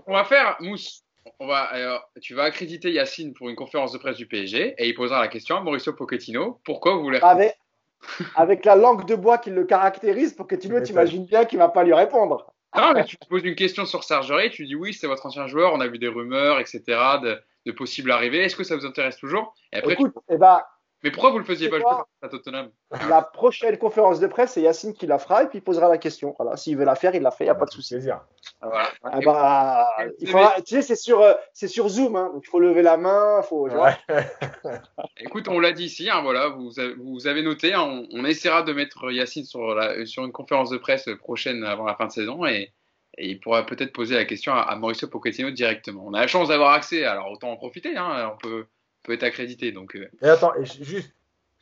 On 0.07 0.13
va 0.13 0.23
faire, 0.23 0.55
Mousse. 0.61 1.03
On 1.39 1.45
va, 1.47 1.59
alors, 1.63 2.09
tu 2.21 2.33
vas 2.33 2.43
accréditer 2.43 2.91
Yacine 2.91 3.33
pour 3.33 3.49
une 3.49 3.55
conférence 3.55 3.91
de 3.91 3.97
presse 3.97 4.15
du 4.17 4.27
PSG 4.27 4.75
et 4.77 4.87
il 4.87 4.93
posera 4.95 5.19
la 5.19 5.27
question 5.27 5.57
à 5.57 5.61
Mauricio 5.61 5.93
Pochettino. 5.93 6.59
Pourquoi 6.63 6.95
vous 6.95 7.01
voulez 7.03 7.19
Avec, 7.21 7.59
avec 8.35 8.65
la 8.65 8.75
langue 8.75 9.05
de 9.05 9.15
bois 9.15 9.37
qui 9.37 9.49
le 9.49 9.63
caractérise, 9.65 10.33
pour 10.33 10.47
que 10.47 10.55
tu 10.55 10.69
Mais 10.69 10.81
t'imagines 10.83 11.25
bien 11.25 11.45
qu'il 11.45 11.59
va 11.59 11.69
pas 11.69 11.83
lui 11.83 11.93
répondre. 11.93 12.53
Non, 12.75 12.93
mais 12.93 13.05
tu 13.05 13.17
te 13.17 13.25
poses 13.27 13.43
une 13.43 13.55
question 13.55 13.85
sur 13.85 14.03
Serge 14.03 14.29
Aurier, 14.29 14.49
tu 14.49 14.65
dis 14.65 14.75
oui, 14.75 14.93
c'est 14.93 15.07
votre 15.07 15.25
ancien 15.25 15.47
joueur, 15.47 15.73
on 15.73 15.79
a 15.79 15.87
vu 15.87 15.97
des 15.97 16.07
rumeurs, 16.09 16.59
etc., 16.59 16.81
de, 17.23 17.39
de 17.65 17.71
possibles 17.71 18.11
arrivées. 18.11 18.43
Est-ce 18.43 18.55
que 18.55 18.63
ça 18.63 18.75
vous 18.75 18.85
intéresse 18.85 19.17
toujours? 19.17 19.55
Et 19.71 19.77
après, 19.77 19.95
tu- 19.95 20.01
Écoute, 20.03 20.13
eh 20.29 20.37
ben, 20.37 20.61
Mais 21.03 21.11
pourquoi 21.11 21.29
vous 21.29 21.37
le 21.37 21.43
faisiez 21.45 21.69
pas 21.69 21.77
jouer 21.79 21.89
à 22.23 22.27
Tottenham 22.29 22.71
la 23.07 23.21
prochaine 23.21 23.77
conférence 23.77 24.19
de 24.19 24.25
presse, 24.27 24.53
c'est 24.53 24.61
Yacine 24.61 24.93
qui 24.93 25.05
la 25.05 25.19
fera 25.19 25.43
et 25.43 25.47
puis 25.47 25.59
il 25.59 25.61
posera 25.61 25.87
la 25.89 25.97
question. 25.99 26.35
Voilà, 26.39 26.57
s'il 26.57 26.75
veut 26.77 26.85
la 26.85 26.95
faire, 26.95 27.13
il 27.13 27.21
la 27.21 27.29
fait, 27.31 27.43
il 27.43 27.47
n'y 27.47 27.51
a 27.51 27.55
pas 27.55 27.65
de 27.65 27.71
souci. 27.71 27.93
Plaisir. 27.95 28.21
Voilà. 28.61 28.89
Ah 29.03 29.19
bah, 29.23 29.87
Et- 30.05 30.11
il 30.19 30.29
faudra- 30.29 30.55
tu 30.61 30.75
sais, 30.75 30.81
c'est 30.81 30.95
sur, 30.95 31.21
euh, 31.21 31.33
c'est 31.53 31.67
sur 31.67 31.87
Zoom, 31.89 32.15
hein, 32.15 32.31
donc 32.33 32.43
il 32.45 32.49
faut 32.49 32.59
lever 32.59 32.81
la 32.81 32.97
main, 32.97 33.41
faut. 33.43 33.69
Ouais. 33.69 33.95
Écoute, 35.19 35.47
on 35.47 35.59
l'a 35.59 35.71
dit 35.71 35.85
ici, 35.85 36.09
hein, 36.09 36.21
voilà, 36.21 36.49
vous 36.49 36.79
avez, 36.79 36.93
vous 36.95 37.27
avez 37.27 37.41
noté, 37.43 37.73
hein, 37.73 37.81
on, 37.83 38.07
on 38.11 38.25
essaiera 38.25 38.63
de 38.63 38.73
mettre 38.73 39.11
Yacine 39.11 39.43
sur, 39.45 39.75
la, 39.75 40.05
sur 40.05 40.25
une 40.25 40.31
conférence 40.31 40.69
de 40.69 40.77
presse 40.77 41.07
prochaine 41.19 41.63
avant 41.63 41.85
la 41.85 41.95
fin 41.95 42.07
de 42.07 42.11
saison 42.11 42.45
et, 42.45 42.73
et 43.17 43.29
il 43.29 43.39
pourra 43.39 43.65
peut-être 43.65 43.93
poser 43.93 44.15
la 44.15 44.25
question 44.25 44.53
à, 44.53 44.61
à 44.61 44.75
Mauricio 44.75 45.07
Pochettino 45.07 45.51
directement. 45.51 46.03
On 46.05 46.13
a 46.13 46.21
la 46.21 46.27
chance 46.27 46.49
d'avoir 46.49 46.71
accès, 46.73 47.03
alors 47.03 47.31
autant 47.31 47.51
en 47.51 47.57
profiter, 47.57 47.95
hein, 47.97 48.31
on 48.33 48.37
peut, 48.37 48.65
peut 49.07 49.13
être 49.13 49.23
accrédité. 49.23 49.71
Donc, 49.71 49.95
euh, 49.95 50.07
Et 50.21 50.29
attends, 50.29 50.53
et 50.55 50.65
juste, 50.65 51.15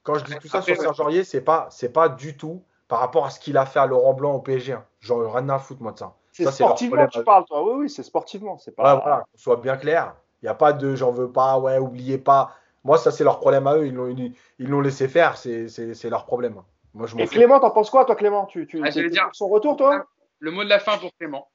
quand 0.03 0.17
je 0.17 0.25
dis 0.25 0.37
tout 0.39 0.47
ça 0.49 0.57
Après, 0.57 0.73
sur 0.73 0.81
Serge 0.83 0.99
Aurier, 0.99 1.23
c'est 1.23 1.41
pas, 1.41 1.67
c'est 1.71 1.93
pas 1.93 2.09
du 2.09 2.35
tout 2.35 2.63
par 2.87 2.99
rapport 2.99 3.25
à 3.25 3.29
ce 3.29 3.39
qu'il 3.39 3.57
a 3.57 3.65
fait 3.65 3.79
à 3.79 3.85
Laurent 3.85 4.13
Blanc 4.13 4.33
au 4.35 4.39
PSG. 4.39 4.73
hein. 4.73 4.85
Genre, 4.99 5.33
rien 5.33 5.47
à 5.49 5.59
foutre, 5.59 5.81
moi, 5.81 5.93
de 5.93 5.99
ça. 5.99 6.15
C'est 6.31 6.43
Ça, 6.43 6.51
c'est 6.51 6.63
leur 6.63 6.71
sportivement 6.71 7.05
que 7.05 7.11
tu 7.11 7.23
parles, 7.23 7.45
toi. 7.45 7.63
Oui, 7.63 7.83
oui, 7.83 7.89
c'est 7.89 8.03
sportivement. 8.03 8.57
C'est 8.57 8.75
pas. 8.75 8.95
Ouais, 8.95 9.01
voilà, 9.01 9.19
qu'on 9.31 9.37
soit 9.37 9.55
bien 9.57 9.77
clair. 9.77 10.15
Il 10.41 10.45
n'y 10.45 10.49
a 10.49 10.55
pas 10.55 10.73
de 10.73 10.95
j'en 10.95 11.11
veux 11.11 11.31
pas, 11.31 11.57
ouais, 11.59 11.77
oubliez 11.77 12.17
pas. 12.17 12.53
Moi, 12.83 12.97
ça, 12.97 13.09
c'est 13.11 13.23
leur 13.23 13.39
problème 13.39 13.65
à 13.67 13.77
eux. 13.77 13.87
Ils 13.87 13.93
l'ont, 13.93 14.09
ils, 14.09 14.33
ils 14.59 14.67
l'ont 14.69 14.81
laissé 14.81 15.07
faire. 15.07 15.37
C'est, 15.37 15.69
c'est, 15.69 15.93
c'est 15.93 16.09
leur 16.09 16.25
problème. 16.25 16.61
Moi, 16.93 17.07
je 17.07 17.15
m'en 17.15 17.23
Et 17.23 17.25
fous. 17.25 17.31
Clément, 17.33 17.59
t'en 17.59 17.71
penses 17.71 17.89
quoi, 17.89 18.05
toi, 18.05 18.15
Clément? 18.15 18.45
Tu, 18.45 18.67
tu 18.67 18.79
Ah, 18.83 18.89
dire- 18.89 19.23
pour 19.25 19.35
son 19.35 19.47
retour, 19.47 19.77
toi? 19.77 20.05
le 20.39 20.51
mot 20.51 20.63
de 20.63 20.69
la 20.69 20.79
fin 20.79 20.97
pour 20.97 21.11
Clément. 21.17 21.49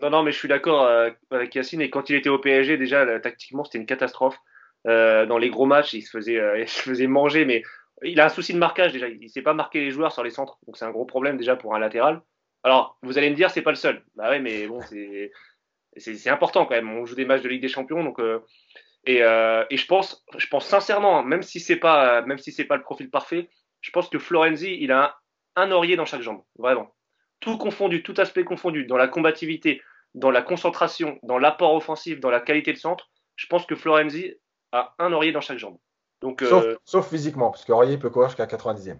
Non, 0.00 0.10
non, 0.10 0.22
mais 0.22 0.32
je 0.32 0.38
suis 0.38 0.48
d'accord 0.48 0.84
euh, 0.84 1.10
avec 1.30 1.54
Yacine. 1.54 1.80
Et 1.80 1.90
quand 1.90 2.08
il 2.08 2.16
était 2.16 2.28
au 2.28 2.38
PSG, 2.38 2.78
déjà, 2.78 3.04
là, 3.04 3.18
tactiquement, 3.20 3.64
c'était 3.64 3.78
une 3.78 3.86
catastrophe. 3.86 4.38
Euh, 4.86 5.26
dans 5.26 5.38
les 5.38 5.50
gros 5.50 5.66
matchs, 5.66 5.94
il 5.94 6.02
se 6.02 6.10
faisait, 6.10 6.38
euh, 6.38 6.58
il 6.60 6.68
se 6.68 6.82
faisait 6.82 7.06
manger, 7.06 7.44
mais 7.44 7.62
il 8.02 8.20
a 8.20 8.26
un 8.26 8.30
souci 8.30 8.52
de 8.52 8.58
marquage 8.58 8.92
déjà. 8.92 9.08
Il 9.08 9.20
ne 9.20 9.28
sait 9.28 9.42
pas 9.42 9.54
marquer 9.54 9.80
les 9.80 9.90
joueurs 9.90 10.12
sur 10.12 10.22
les 10.22 10.30
centres. 10.30 10.58
Donc, 10.66 10.76
c'est 10.76 10.84
un 10.84 10.90
gros 10.90 11.04
problème 11.04 11.36
déjà 11.36 11.56
pour 11.56 11.74
un 11.74 11.78
latéral. 11.78 12.22
Alors, 12.62 12.98
vous 13.02 13.18
allez 13.18 13.30
me 13.30 13.34
dire, 13.34 13.50
c'est 13.50 13.62
pas 13.62 13.70
le 13.70 13.76
seul. 13.76 14.04
Bah 14.16 14.30
ouais, 14.30 14.38
mais 14.38 14.66
bon, 14.66 14.80
c'est, 14.82 16.28
important 16.28 16.66
quand 16.66 16.74
même. 16.74 16.90
On 16.90 17.06
joue 17.06 17.14
des 17.14 17.24
matchs 17.24 17.42
de 17.42 17.48
Ligue 17.48 17.62
des 17.62 17.68
Champions. 17.68 18.04
Donc, 18.04 18.18
et, 19.06 19.22
euh, 19.22 19.64
et 19.70 19.76
je 19.76 19.86
pense, 19.86 20.24
je 20.36 20.46
pense 20.48 20.66
sincèrement, 20.66 21.20
hein, 21.20 21.24
même 21.24 21.42
si 21.42 21.60
c'est 21.60 21.76
pas, 21.76 22.22
même 22.22 22.38
si 22.38 22.52
c'est 22.52 22.64
pas 22.64 22.76
le 22.76 22.82
profil 22.82 23.10
parfait, 23.10 23.48
je 23.80 23.90
pense 23.92 24.08
que 24.08 24.18
Florenzi, 24.18 24.76
il 24.80 24.92
a 24.92 25.16
un, 25.56 25.62
un 25.62 25.70
oreiller 25.70 25.96
dans 25.96 26.04
chaque 26.04 26.22
jambe. 26.22 26.42
Vraiment. 26.58 26.94
Tout 27.40 27.56
confondu, 27.56 28.02
tout 28.02 28.14
aspect 28.18 28.44
confondu, 28.44 28.84
dans 28.84 28.98
la 28.98 29.08
combativité, 29.08 29.82
dans 30.14 30.30
la 30.30 30.42
concentration, 30.42 31.18
dans 31.22 31.38
l'apport 31.38 31.74
offensif, 31.74 32.20
dans 32.20 32.30
la 32.30 32.40
qualité 32.40 32.72
de 32.72 32.78
centre, 32.78 33.10
je 33.36 33.46
pense 33.46 33.64
que 33.64 33.74
Florenzi 33.74 34.34
a 34.72 34.94
un 34.98 35.12
oreiller 35.12 35.32
dans 35.32 35.40
chaque 35.40 35.58
jambe. 35.58 35.76
Donc, 36.20 36.42
Sauf, 36.42 36.64
euh, 36.64 36.76
sauf 36.84 37.08
physiquement, 37.08 37.50
parce 37.50 37.64
qu'Aurier 37.64 37.96
peut 37.98 38.10
courir 38.10 38.28
jusqu'à 38.28 38.46
90e. 38.46 38.98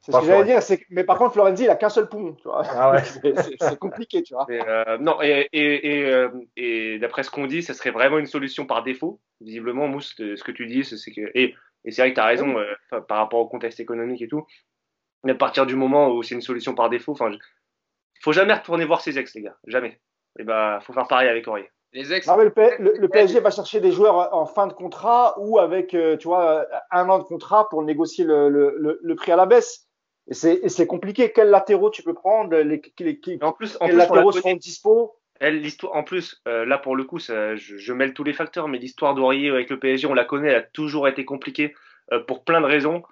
C'est 0.00 0.10
ce 0.10 0.16
que 0.18 0.24
j'allais 0.26 0.44
dire. 0.44 0.78
Mais 0.90 1.04
par 1.04 1.16
contre, 1.18 1.34
Florenzi, 1.34 1.64
il 1.64 1.70
a 1.70 1.76
qu'un 1.76 1.88
seul 1.90 2.08
poumon. 2.08 2.34
Tu 2.34 2.42
vois. 2.44 2.62
Ah 2.68 2.90
ouais. 2.90 3.02
C'est- 3.60 3.78
compliqué, 3.78 4.22
tu 4.24 4.34
vois. 4.34 4.46
mais, 4.48 4.60
euh, 4.66 4.98
non, 4.98 5.22
et, 5.22 5.48
et, 5.52 5.98
et, 6.00 6.06
euh, 6.10 6.28
et 6.56 6.98
d'après 6.98 7.22
ce 7.22 7.30
qu'on 7.30 7.46
dit, 7.46 7.62
ce 7.62 7.72
serait 7.72 7.90
vraiment 7.92 8.18
une 8.18 8.26
solution 8.26 8.66
par 8.66 8.82
défaut. 8.82 9.20
Visiblement, 9.40 9.86
Mousse, 9.86 10.14
ce 10.16 10.42
que 10.42 10.50
tu 10.50 10.66
dis, 10.66 10.82
c'est 10.82 11.12
que. 11.12 11.30
Et, 11.34 11.54
et 11.84 11.90
c'est 11.92 12.02
vrai 12.02 12.10
que 12.10 12.14
tu 12.16 12.20
as 12.20 12.26
raison 12.26 12.58
euh, 12.58 13.00
par 13.02 13.18
rapport 13.18 13.38
au 13.38 13.46
contexte 13.46 13.78
économique 13.78 14.22
et 14.22 14.28
tout. 14.28 14.44
Mais 15.24 15.32
à 15.32 15.36
partir 15.36 15.66
du 15.66 15.76
moment 15.76 16.08
où 16.10 16.22
c'est 16.24 16.34
une 16.34 16.40
solution 16.42 16.74
par 16.74 16.90
défaut, 16.90 17.12
enfin, 17.12 17.30
je- 17.30 17.38
faut 18.22 18.32
jamais 18.32 18.54
retourner 18.54 18.84
voir 18.84 19.02
ses 19.02 19.18
ex, 19.20 19.34
les 19.34 19.42
gars. 19.42 19.56
Jamais. 19.68 20.00
Et 20.38 20.42
bah, 20.42 20.80
faut 20.82 20.92
faire 20.92 21.06
pareil 21.06 21.28
avec 21.28 21.46
Aurier. 21.46 21.70
Les 21.92 22.12
ex, 22.12 22.26
Non, 22.26 22.36
mais 22.36 22.44
le, 22.44 22.50
P- 22.50 22.76
le- 22.78 22.94
le 22.98 23.08
PSG 23.08 23.40
va 23.40 23.50
chercher 23.50 23.80
des 23.80 23.92
joueurs 23.92 24.34
en 24.34 24.46
fin 24.46 24.66
de 24.66 24.72
contrat 24.72 25.34
ou 25.38 25.58
avec, 25.58 25.94
euh, 25.94 26.16
tu 26.16 26.28
vois, 26.28 26.66
un 26.90 27.08
an 27.08 27.18
de 27.18 27.24
contrat 27.24 27.68
pour 27.68 27.82
négocier 27.82 28.24
le, 28.24 28.48
le, 28.48 28.76
le, 28.78 28.98
le 29.02 29.14
prix 29.14 29.32
à 29.32 29.36
la 29.36 29.46
baisse. 29.46 29.88
Et 30.28 30.34
c'est 30.34 30.86
compliqué. 30.86 31.32
Quels 31.32 31.50
latéraux 31.50 31.90
tu 31.90 32.02
peux 32.02 32.14
prendre? 32.14 32.56
Les, 32.56 32.80
les, 33.00 33.20
les- 33.26 33.38
en 33.42 33.52
plus, 33.52 33.76
en 33.80 33.86
Quels 33.86 33.96
plus 33.96 33.98
latéraux 33.98 34.32
seront 34.32 34.54
dispo? 34.54 35.16
L'histoire, 35.40 35.96
en 35.96 36.04
plus, 36.04 36.40
euh, 36.46 36.64
là 36.64 36.78
pour 36.78 36.94
le 36.94 37.02
coup, 37.02 37.18
ça, 37.18 37.56
je, 37.56 37.76
je 37.76 37.92
mêle 37.92 38.14
tous 38.14 38.22
les 38.22 38.32
facteurs, 38.32 38.68
mais 38.68 38.78
l'histoire 38.78 39.14
d'Aurier 39.16 39.50
avec 39.50 39.70
le 39.70 39.78
PSG, 39.80 40.06
on 40.06 40.14
la 40.14 40.24
connaît, 40.24 40.50
elle 40.50 40.54
a 40.56 40.62
toujours 40.62 41.08
été 41.08 41.24
compliquée 41.24 41.74
euh, 42.12 42.20
pour 42.20 42.44
plein 42.44 42.60
de 42.60 42.66
raisons. 42.66 43.02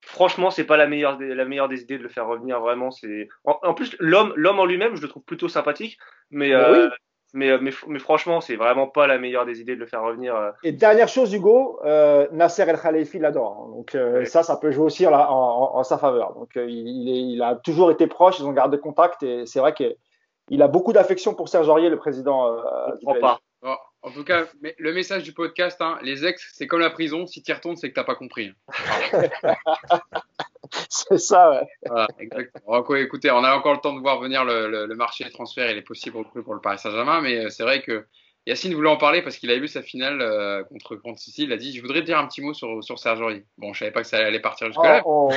Franchement, 0.00 0.50
c'est 0.52 0.64
pas 0.64 0.76
la 0.76 0.86
meilleure, 0.86 1.16
des, 1.16 1.34
la 1.34 1.44
meilleure 1.44 1.68
des 1.68 1.82
idées 1.82 1.98
de 1.98 2.04
le 2.04 2.08
faire 2.08 2.28
revenir 2.28 2.60
vraiment. 2.60 2.92
C'est 2.92 3.28
en, 3.44 3.58
en 3.62 3.74
plus 3.74 3.96
l'homme, 3.98 4.32
l'homme 4.36 4.60
en 4.60 4.64
lui-même, 4.64 4.94
je 4.94 5.02
le 5.02 5.08
trouve 5.08 5.24
plutôt 5.24 5.48
sympathique, 5.48 5.98
mais 6.30 6.52
Bah 6.52 6.70
euh, 6.70 6.88
oui. 6.88 6.94
Mais, 7.32 7.50
euh, 7.50 7.58
mais, 7.60 7.70
mais 7.86 7.98
franchement, 7.98 8.40
c'est 8.40 8.56
vraiment 8.56 8.86
pas 8.86 9.06
la 9.06 9.18
meilleure 9.18 9.46
des 9.46 9.60
idées 9.60 9.74
de 9.74 9.80
le 9.80 9.86
faire 9.86 10.02
revenir. 10.02 10.34
euh. 10.36 10.50
Et 10.62 10.72
dernière 10.72 11.08
chose, 11.08 11.32
Hugo, 11.32 11.80
euh, 11.84 12.26
Nasser 12.32 12.62
El 12.62 12.78
Khalifi 12.78 13.18
l'adore. 13.18 13.64
hein. 13.66 13.70
Donc 13.76 13.94
euh, 13.94 14.18
Ouais. 14.20 14.24
ça, 14.26 14.42
ça 14.42 14.56
peut 14.56 14.70
jouer 14.70 14.84
aussi 14.84 15.06
en, 15.06 15.12
en- 15.12 15.18
en- 15.20 15.76
en 15.78 15.82
sa 15.84 15.98
faveur. 15.98 16.34
Donc 16.34 16.56
euh, 16.56 16.66
il, 16.68 16.86
il 16.88 17.08
est- 17.08 17.32
il 17.34 17.42
a 17.42 17.54
toujours 17.56 17.90
été 17.90 18.06
proche, 18.06 18.38
ils 18.38 18.44
ont 18.46 18.52
gardé 18.52 18.78
contact 18.78 19.22
et 19.22 19.46
c'est 19.46 19.60
vrai 19.60 19.72
qu'il 19.74 20.62
a 20.62 20.68
beaucoup 20.68 20.92
d'affection 20.92 21.34
pour 21.34 21.48
Serge 21.48 21.68
Aurier, 21.68 21.88
le 21.88 21.96
président. 21.98 22.46
euh, 22.46 22.60
Je 22.94 22.98
du 23.00 23.06
comprends 23.06 23.12
PSG. 23.14 23.20
pas. 23.20 23.40
Bon, 23.62 23.76
en 24.02 24.10
tout 24.10 24.24
cas, 24.24 24.42
mais 24.60 24.74
le 24.78 24.92
message 24.92 25.22
du 25.22 25.32
podcast, 25.32 25.80
hein, 25.80 25.96
les 26.02 26.26
ex, 26.26 26.50
c'est 26.52 26.66
comme 26.66 26.80
la 26.80 26.90
prison, 26.90 27.28
si 27.28 27.42
tu 27.44 27.52
y 27.52 27.54
retournes, 27.54 27.76
c'est 27.76 27.88
que 27.90 27.94
t'as 27.94 28.02
pas 28.02 28.16
compris. 28.16 28.50
C'est 30.88 31.18
ça, 31.18 31.50
ouais. 31.50 31.66
Voilà, 31.86 32.08
exactement. 32.18 32.62
On 32.66 33.44
a 33.44 33.54
encore 33.54 33.74
le 33.74 33.80
temps 33.80 33.94
de 33.94 34.00
voir 34.00 34.20
venir 34.20 34.44
le, 34.44 34.94
marché 34.94 35.24
des 35.24 35.30
transferts 35.30 35.68
et 35.68 35.74
les 35.74 35.82
possibles 35.82 36.24
pour 36.44 36.54
le 36.54 36.60
Paris 36.60 36.78
Saint-Germain, 36.78 37.20
mais 37.20 37.36
euh, 37.36 37.50
c'est 37.50 37.62
vrai 37.62 37.82
que 37.82 38.06
Yacine 38.46 38.74
voulait 38.74 38.88
en 38.90 38.96
parler 38.96 39.22
parce 39.22 39.36
qu'il 39.36 39.50
avait 39.50 39.60
vu 39.60 39.68
sa 39.68 39.82
finale 39.82 40.20
euh, 40.20 40.64
contre, 40.64 40.96
contre 40.96 41.20
Sicile. 41.20 41.44
Il 41.44 41.52
a 41.52 41.56
dit 41.56 41.76
Je 41.76 41.80
voudrais 41.80 42.00
te 42.00 42.06
dire 42.06 42.18
un 42.18 42.26
petit 42.26 42.40
mot 42.40 42.52
sur, 42.54 42.82
sur 42.82 42.98
Serge 42.98 43.20
Aurier. 43.20 43.44
Bon, 43.56 43.72
je 43.72 43.78
savais 43.78 43.92
pas 43.92 44.00
que 44.02 44.08
ça 44.08 44.18
allait 44.18 44.40
partir 44.40 44.66
jusque-là. 44.66 45.02
on 45.06 45.28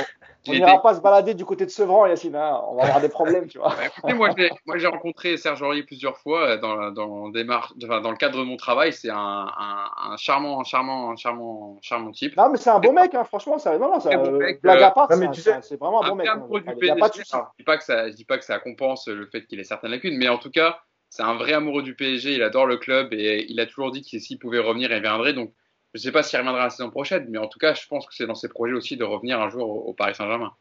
on 0.48 0.52
n'ira 0.52 0.72
était- 0.74 0.82
pas 0.82 0.94
se 0.94 1.00
balader 1.00 1.34
du 1.34 1.44
côté 1.44 1.64
de 1.66 1.70
Sevran, 1.70 2.06
Yacine. 2.06 2.36
hein. 2.36 2.60
On 2.68 2.76
va 2.76 2.82
avoir 2.84 3.00
des 3.00 3.08
problèmes, 3.08 3.46
tu 3.48 3.58
vois. 3.58 3.68
Ouais, 3.76 3.86
écoutez, 3.86 4.14
moi, 4.14 4.30
j'ai, 4.36 4.50
moi, 4.64 4.78
j'ai 4.78 4.86
rencontré 4.86 5.36
Serge 5.36 5.60
Aurier 5.62 5.82
plusieurs 5.82 6.16
fois 6.18 6.50
euh, 6.50 6.56
dans, 6.58 6.90
dans, 6.92 7.28
des 7.30 7.42
mar- 7.44 7.74
enfin, 7.82 8.00
dans 8.00 8.10
le 8.10 8.16
cadre 8.16 8.38
de 8.38 8.44
mon 8.44 8.56
travail. 8.56 8.92
C'est 8.92 9.10
un, 9.10 9.16
un, 9.16 9.90
un 10.12 10.16
charmant, 10.16 10.60
un 10.60 10.64
charmant, 10.64 11.10
un 11.10 11.16
charmant, 11.16 11.78
charmant 11.82 12.10
type. 12.12 12.36
Non, 12.36 12.48
mais 12.48 12.58
c'est 12.58 12.70
un 12.70 12.78
bon 12.80 12.92
mec, 12.92 13.12
hein, 13.14 13.24
franchement. 13.24 13.58
Ça, 13.58 13.76
non, 13.78 13.88
non, 13.90 13.98
ça, 14.00 14.16
bon 14.16 14.24
euh, 14.34 14.38
mec, 14.38 14.62
blague 14.62 14.82
euh, 14.82 14.86
à 14.86 14.90
part, 14.92 15.08
mais 15.10 15.16
c'est 15.16 15.42
tu 15.42 15.50
un- 15.50 15.60
sais, 15.60 15.68
c'est 15.68 15.80
vraiment 15.80 16.02
un 16.04 16.08
bon 16.10 16.14
mec. 16.16 16.28
hein. 16.28 16.46
Il 16.48 16.82
n'y 16.84 16.90
a 16.90 16.96
pas 16.96 17.08
de 17.08 17.12
PSG. 17.14 17.24
souci. 17.24 17.34
Alors, 17.34 17.48
Je 17.54 17.62
dis 17.62 17.64
pas 17.64 17.76
que 17.78 17.84
ça, 17.84 18.08
je 18.08 18.14
dis 18.14 18.24
pas 18.24 18.38
que 18.38 18.44
ça 18.44 18.58
compense 18.60 19.08
le 19.08 19.26
fait 19.26 19.46
qu'il 19.46 19.58
ait 19.60 19.64
certaines 19.64 19.90
lacunes, 19.90 20.16
mais 20.16 20.28
en 20.28 20.38
tout 20.38 20.50
cas, 20.50 20.78
c'est 21.10 21.22
un 21.22 21.34
vrai 21.34 21.52
amoureux 21.52 21.82
du 21.82 21.94
PSG. 21.94 22.34
Il 22.34 22.42
adore 22.42 22.66
le 22.66 22.76
club 22.76 23.12
et 23.12 23.46
il 23.48 23.60
a 23.60 23.66
toujours 23.66 23.90
dit 23.90 24.02
que 24.02 24.18
s'il 24.18 24.38
pouvait 24.38 24.58
revenir, 24.58 24.92
il 24.92 25.00
viendrait. 25.00 25.32
Donc, 25.32 25.52
Je 25.94 26.00
ne 26.00 26.02
sais 26.02 26.12
pas 26.12 26.22
s'il 26.22 26.38
reviendra 26.38 26.64
la 26.64 26.70
saison 26.70 26.90
prochaine, 26.90 27.26
mais 27.30 27.38
en 27.38 27.48
tout 27.48 27.58
cas, 27.58 27.74
je 27.74 27.86
pense 27.86 28.06
que 28.06 28.14
c'est 28.14 28.26
dans 28.26 28.34
ses 28.34 28.48
projets 28.48 28.74
aussi 28.74 28.96
de 28.96 29.04
revenir 29.04 29.40
un 29.40 29.48
jour 29.48 29.88
au, 29.88 29.94
Paris 29.94 30.14
Saint-Germain. 30.14 30.52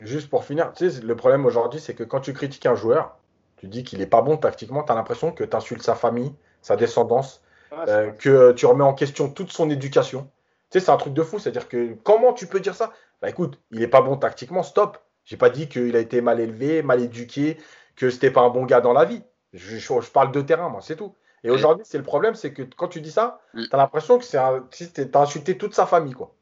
Juste 0.00 0.28
pour 0.28 0.44
finir, 0.44 0.72
tu 0.72 0.90
sais, 0.90 1.00
le 1.00 1.16
problème 1.16 1.46
aujourd'hui, 1.46 1.80
c'est 1.80 1.94
que 1.94 2.02
quand 2.02 2.20
tu 2.20 2.32
critiques 2.32 2.66
un 2.66 2.74
joueur, 2.74 3.16
tu 3.56 3.68
dis 3.68 3.84
qu'il 3.84 4.00
n'est 4.00 4.06
pas 4.06 4.20
bon 4.20 4.36
tactiquement, 4.36 4.82
tu 4.82 4.92
as 4.92 4.94
l'impression 4.94 5.32
que 5.32 5.44
tu 5.44 5.56
insultes 5.56 5.82
sa 5.82 5.94
famille, 5.94 6.34
sa 6.60 6.76
descendance, 6.76 7.42
euh, 7.88 8.10
que 8.10 8.52
tu 8.52 8.66
remets 8.66 8.84
en 8.84 8.94
question 8.94 9.30
toute 9.30 9.52
son 9.52 9.70
éducation. 9.70 10.28
Tu 10.70 10.78
sais, 10.78 10.86
c'est 10.86 10.90
un 10.90 10.96
truc 10.96 11.14
de 11.14 11.22
fou. 11.22 11.38
C'est-à-dire 11.38 11.68
que 11.68 11.94
comment 12.02 12.32
tu 12.32 12.46
peux 12.46 12.60
dire 12.60 12.74
ça? 12.74 12.92
Bah 13.22 13.30
écoute, 13.30 13.58
il 13.70 13.80
n'est 13.80 13.88
pas 13.88 14.02
bon 14.02 14.16
tactiquement, 14.16 14.62
stop. 14.62 14.98
J'ai 15.24 15.36
pas 15.36 15.50
dit 15.50 15.68
qu'il 15.68 15.96
a 15.96 16.00
été 16.00 16.20
mal 16.20 16.40
élevé, 16.40 16.82
mal 16.82 17.00
éduqué, 17.00 17.56
que 17.96 18.10
c'était 18.10 18.30
pas 18.30 18.42
un 18.42 18.50
bon 18.50 18.64
gars 18.64 18.80
dans 18.80 18.92
la 18.92 19.04
vie. 19.04 19.22
Je, 19.54 19.78
je, 19.78 20.10
parle 20.10 20.32
de 20.32 20.40
terrain, 20.42 20.68
moi, 20.68 20.80
c'est 20.82 20.96
tout. 20.96 21.14
Et 21.44 21.50
aujourd'hui, 21.50 21.84
c'est 21.86 21.98
le 21.98 22.04
problème, 22.04 22.34
c'est 22.34 22.52
que 22.52 22.62
quand 22.62 22.88
tu 22.88 23.00
dis 23.00 23.10
ça, 23.10 23.40
mm. 23.54 23.64
tu 23.64 23.74
as 23.74 23.76
l'impression 23.76 24.18
que 24.18 24.24
c'est 24.24 24.38
tu 24.92 25.00
as 25.14 25.20
insulté 25.20 25.56
toute 25.56 25.74
sa 25.74 25.86
famille, 25.86 26.14
quoi. 26.14 26.34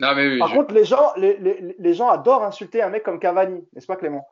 Non, 0.00 0.14
mais 0.14 0.38
Par 0.38 0.52
contre, 0.52 0.74
les 0.74 0.84
gens, 0.84 1.12
les, 1.16 1.36
les, 1.38 1.76
les, 1.78 1.94
gens 1.94 2.08
adorent 2.08 2.42
insulter 2.42 2.82
un 2.82 2.88
mec 2.88 3.02
comme 3.02 3.20
Cavani, 3.20 3.64
n'est-ce 3.72 3.86
pas, 3.86 3.96
Clément? 3.96 4.28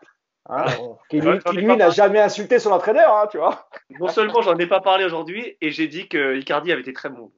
Hein, 0.49 0.65
Qui, 1.09 1.21
lui, 1.21 1.77
n'a 1.77 1.91
jamais 1.91 2.19
insulté 2.19 2.59
son 2.59 2.73
entraîneur, 2.73 3.15
hein, 3.15 3.29
tu 3.31 3.39
vois. 3.39 3.69
Non 4.01 4.09
seulement 4.09 4.43
j'en 4.43 4.57
ai 4.59 4.67
pas 4.67 4.81
parlé 4.81 5.05
aujourd'hui, 5.05 5.57
et 5.61 5.71
j'ai 5.71 5.87
dit 5.87 6.09
que 6.09 6.37
Icardi 6.37 6.73
avait 6.73 6.81
été 6.81 6.93
très 6.93 7.09
bon. 7.09 7.31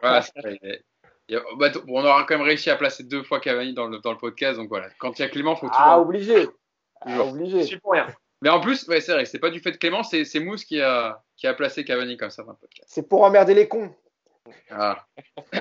Voilà, 0.00 0.24
bah, 1.56 1.68
on 1.88 2.04
aura 2.04 2.24
quand 2.24 2.36
même 2.36 2.46
réussi 2.46 2.70
à 2.70 2.76
placer 2.76 3.02
deux 3.04 3.22
fois 3.22 3.40
Cavani 3.40 3.74
dans 3.74 3.86
le, 3.86 3.98
dans 3.98 4.12
le 4.12 4.18
podcast, 4.18 4.58
donc 4.58 4.68
voilà. 4.68 4.88
Quand 4.98 5.18
il 5.18 5.22
y 5.22 5.24
a 5.24 5.28
Clément, 5.28 5.56
faut 5.56 5.66
tout. 5.66 5.74
Ah, 5.76 6.00
obligé. 6.00 6.48
Ah, 7.02 7.22
obligé. 7.22 7.60
Je 7.60 7.66
suis 7.66 7.80
pour 7.80 7.92
rien. 7.92 8.06
Mais 8.44 8.50
en 8.50 8.60
plus, 8.60 8.86
ouais, 8.88 9.00
c'est 9.00 9.12
vrai, 9.12 9.24
c'est 9.24 9.38
pas 9.38 9.48
du 9.48 9.58
fait 9.60 9.72
de 9.72 9.78
Clément, 9.78 10.02
c'est 10.02 10.38
Mousse 10.38 10.66
qui 10.66 10.78
a, 10.78 11.22
qui 11.38 11.46
a 11.46 11.54
placé 11.54 11.82
Cavani 11.82 12.18
comme 12.18 12.28
ça 12.28 12.42
dans 12.42 12.50
le 12.50 12.58
podcast. 12.58 12.86
C'est 12.92 13.08
pour 13.08 13.22
emmerder 13.22 13.54
les 13.54 13.68
cons. 13.68 13.90
Ah. 14.70 15.06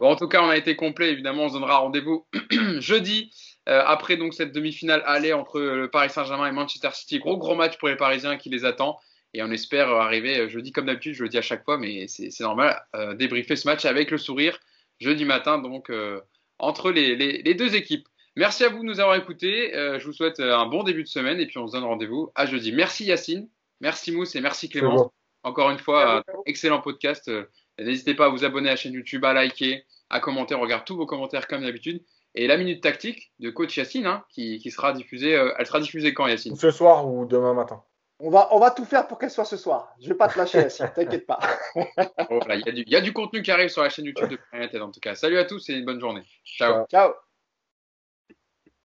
bon, 0.00 0.06
en 0.06 0.14
tout 0.14 0.28
cas, 0.28 0.40
on 0.40 0.48
a 0.48 0.56
été 0.56 0.76
complet. 0.76 1.10
Évidemment, 1.10 1.46
on 1.46 1.48
se 1.48 1.54
donnera 1.54 1.78
rendez-vous 1.78 2.24
jeudi 2.78 3.32
euh, 3.68 3.82
après 3.84 4.16
donc 4.16 4.34
cette 4.34 4.52
demi-finale 4.52 5.02
aller 5.04 5.32
entre 5.32 5.60
le 5.60 5.90
Paris 5.90 6.10
Saint-Germain 6.10 6.46
et 6.46 6.52
Manchester 6.52 6.90
City. 6.92 7.18
Gros 7.18 7.36
gros 7.38 7.56
match 7.56 7.76
pour 7.78 7.88
les 7.88 7.96
Parisiens 7.96 8.36
qui 8.36 8.50
les 8.50 8.64
attend. 8.64 9.00
Et 9.34 9.42
on 9.42 9.50
espère 9.50 9.88
arriver 9.88 10.48
jeudi 10.48 10.70
comme 10.70 10.86
d'habitude. 10.86 11.14
Je 11.14 11.24
le 11.24 11.28
dis 11.28 11.38
à 11.38 11.42
chaque 11.42 11.64
fois, 11.64 11.76
mais 11.76 12.06
c'est 12.06 12.38
normal. 12.38 12.80
Euh, 12.94 13.14
débriefer 13.14 13.56
ce 13.56 13.66
match 13.66 13.84
avec 13.84 14.12
le 14.12 14.18
sourire 14.18 14.60
jeudi 15.00 15.24
matin, 15.24 15.58
donc 15.58 15.90
euh, 15.90 16.20
entre 16.60 16.92
les, 16.92 17.16
les, 17.16 17.42
les, 17.42 17.54
deux 17.54 17.74
équipes. 17.74 18.06
Merci 18.36 18.64
à 18.64 18.70
vous 18.70 18.78
de 18.78 18.84
nous 18.84 19.00
avoir 19.00 19.16
écoutés. 19.16 19.76
Euh, 19.76 19.98
je 19.98 20.06
vous 20.06 20.12
souhaite 20.12 20.40
euh, 20.40 20.56
un 20.56 20.66
bon 20.66 20.82
début 20.84 21.02
de 21.02 21.08
semaine 21.08 21.38
et 21.38 21.46
puis 21.46 21.58
on 21.58 21.66
se 21.66 21.72
donne 21.72 21.84
rendez-vous 21.84 22.30
à 22.34 22.46
jeudi. 22.46 22.72
Merci 22.72 23.04
Yacine, 23.04 23.48
merci 23.80 24.10
Mousse 24.10 24.34
et 24.36 24.40
merci 24.40 24.70
Clément. 24.70 25.12
Encore 25.42 25.70
une 25.70 25.78
fois, 25.78 26.22
excellent 26.46 26.80
podcast. 26.80 27.28
Euh, 27.28 27.44
n'hésitez 27.78 28.14
pas 28.14 28.26
à 28.26 28.28
vous 28.28 28.44
abonner 28.44 28.68
à 28.68 28.72
la 28.72 28.76
chaîne 28.76 28.94
YouTube, 28.94 29.24
à 29.24 29.32
liker, 29.32 29.84
à 30.08 30.20
commenter. 30.20 30.54
On 30.54 30.60
regarde 30.60 30.84
tous 30.84 30.96
vos 30.96 31.04
commentaires 31.04 31.46
comme 31.46 31.62
d'habitude. 31.62 32.02
Et 32.34 32.46
la 32.46 32.56
minute 32.56 32.82
tactique 32.82 33.32
de 33.40 33.50
coach 33.50 33.76
Yacine, 33.76 34.06
hein, 34.06 34.24
qui, 34.30 34.58
sera 34.70 34.92
diffusée, 34.94 35.32
elle 35.32 35.66
sera 35.66 35.80
diffusée 35.80 36.14
quand 36.14 36.26
Yacine? 36.26 36.56
Ce 36.56 36.70
soir 36.70 37.06
ou 37.06 37.26
demain 37.26 37.52
matin 37.52 37.82
on 38.24 38.30
va, 38.30 38.48
on 38.52 38.60
va 38.60 38.70
tout 38.70 38.84
faire 38.84 39.08
pour 39.08 39.18
qu'elle 39.18 39.32
soit 39.32 39.44
ce 39.44 39.56
soir. 39.56 39.92
Je 40.00 40.08
vais 40.08 40.14
pas 40.14 40.28
te 40.28 40.38
lâcher, 40.38 40.58
Yacine, 40.58 40.90
t'inquiète 40.94 41.26
pas. 41.26 41.40
Il 41.74 42.84
y, 42.86 42.92
y, 42.92 42.96
a 42.96 43.00
du 43.00 43.12
contenu 43.12 43.42
qui 43.42 43.50
arrive 43.50 43.68
sur 43.68 43.82
la 43.82 43.90
chaîne 43.90 44.04
YouTube 44.04 44.28
de 44.28 44.36
Planète 44.36 44.74
en 44.76 44.92
tout 44.92 45.00
cas. 45.00 45.16
Salut 45.16 45.38
à 45.38 45.44
tous 45.44 45.68
et 45.68 45.74
une 45.74 45.84
bonne 45.84 46.00
journée. 46.00 46.22
Ciao. 46.44 46.86
Ciao. 46.86 47.12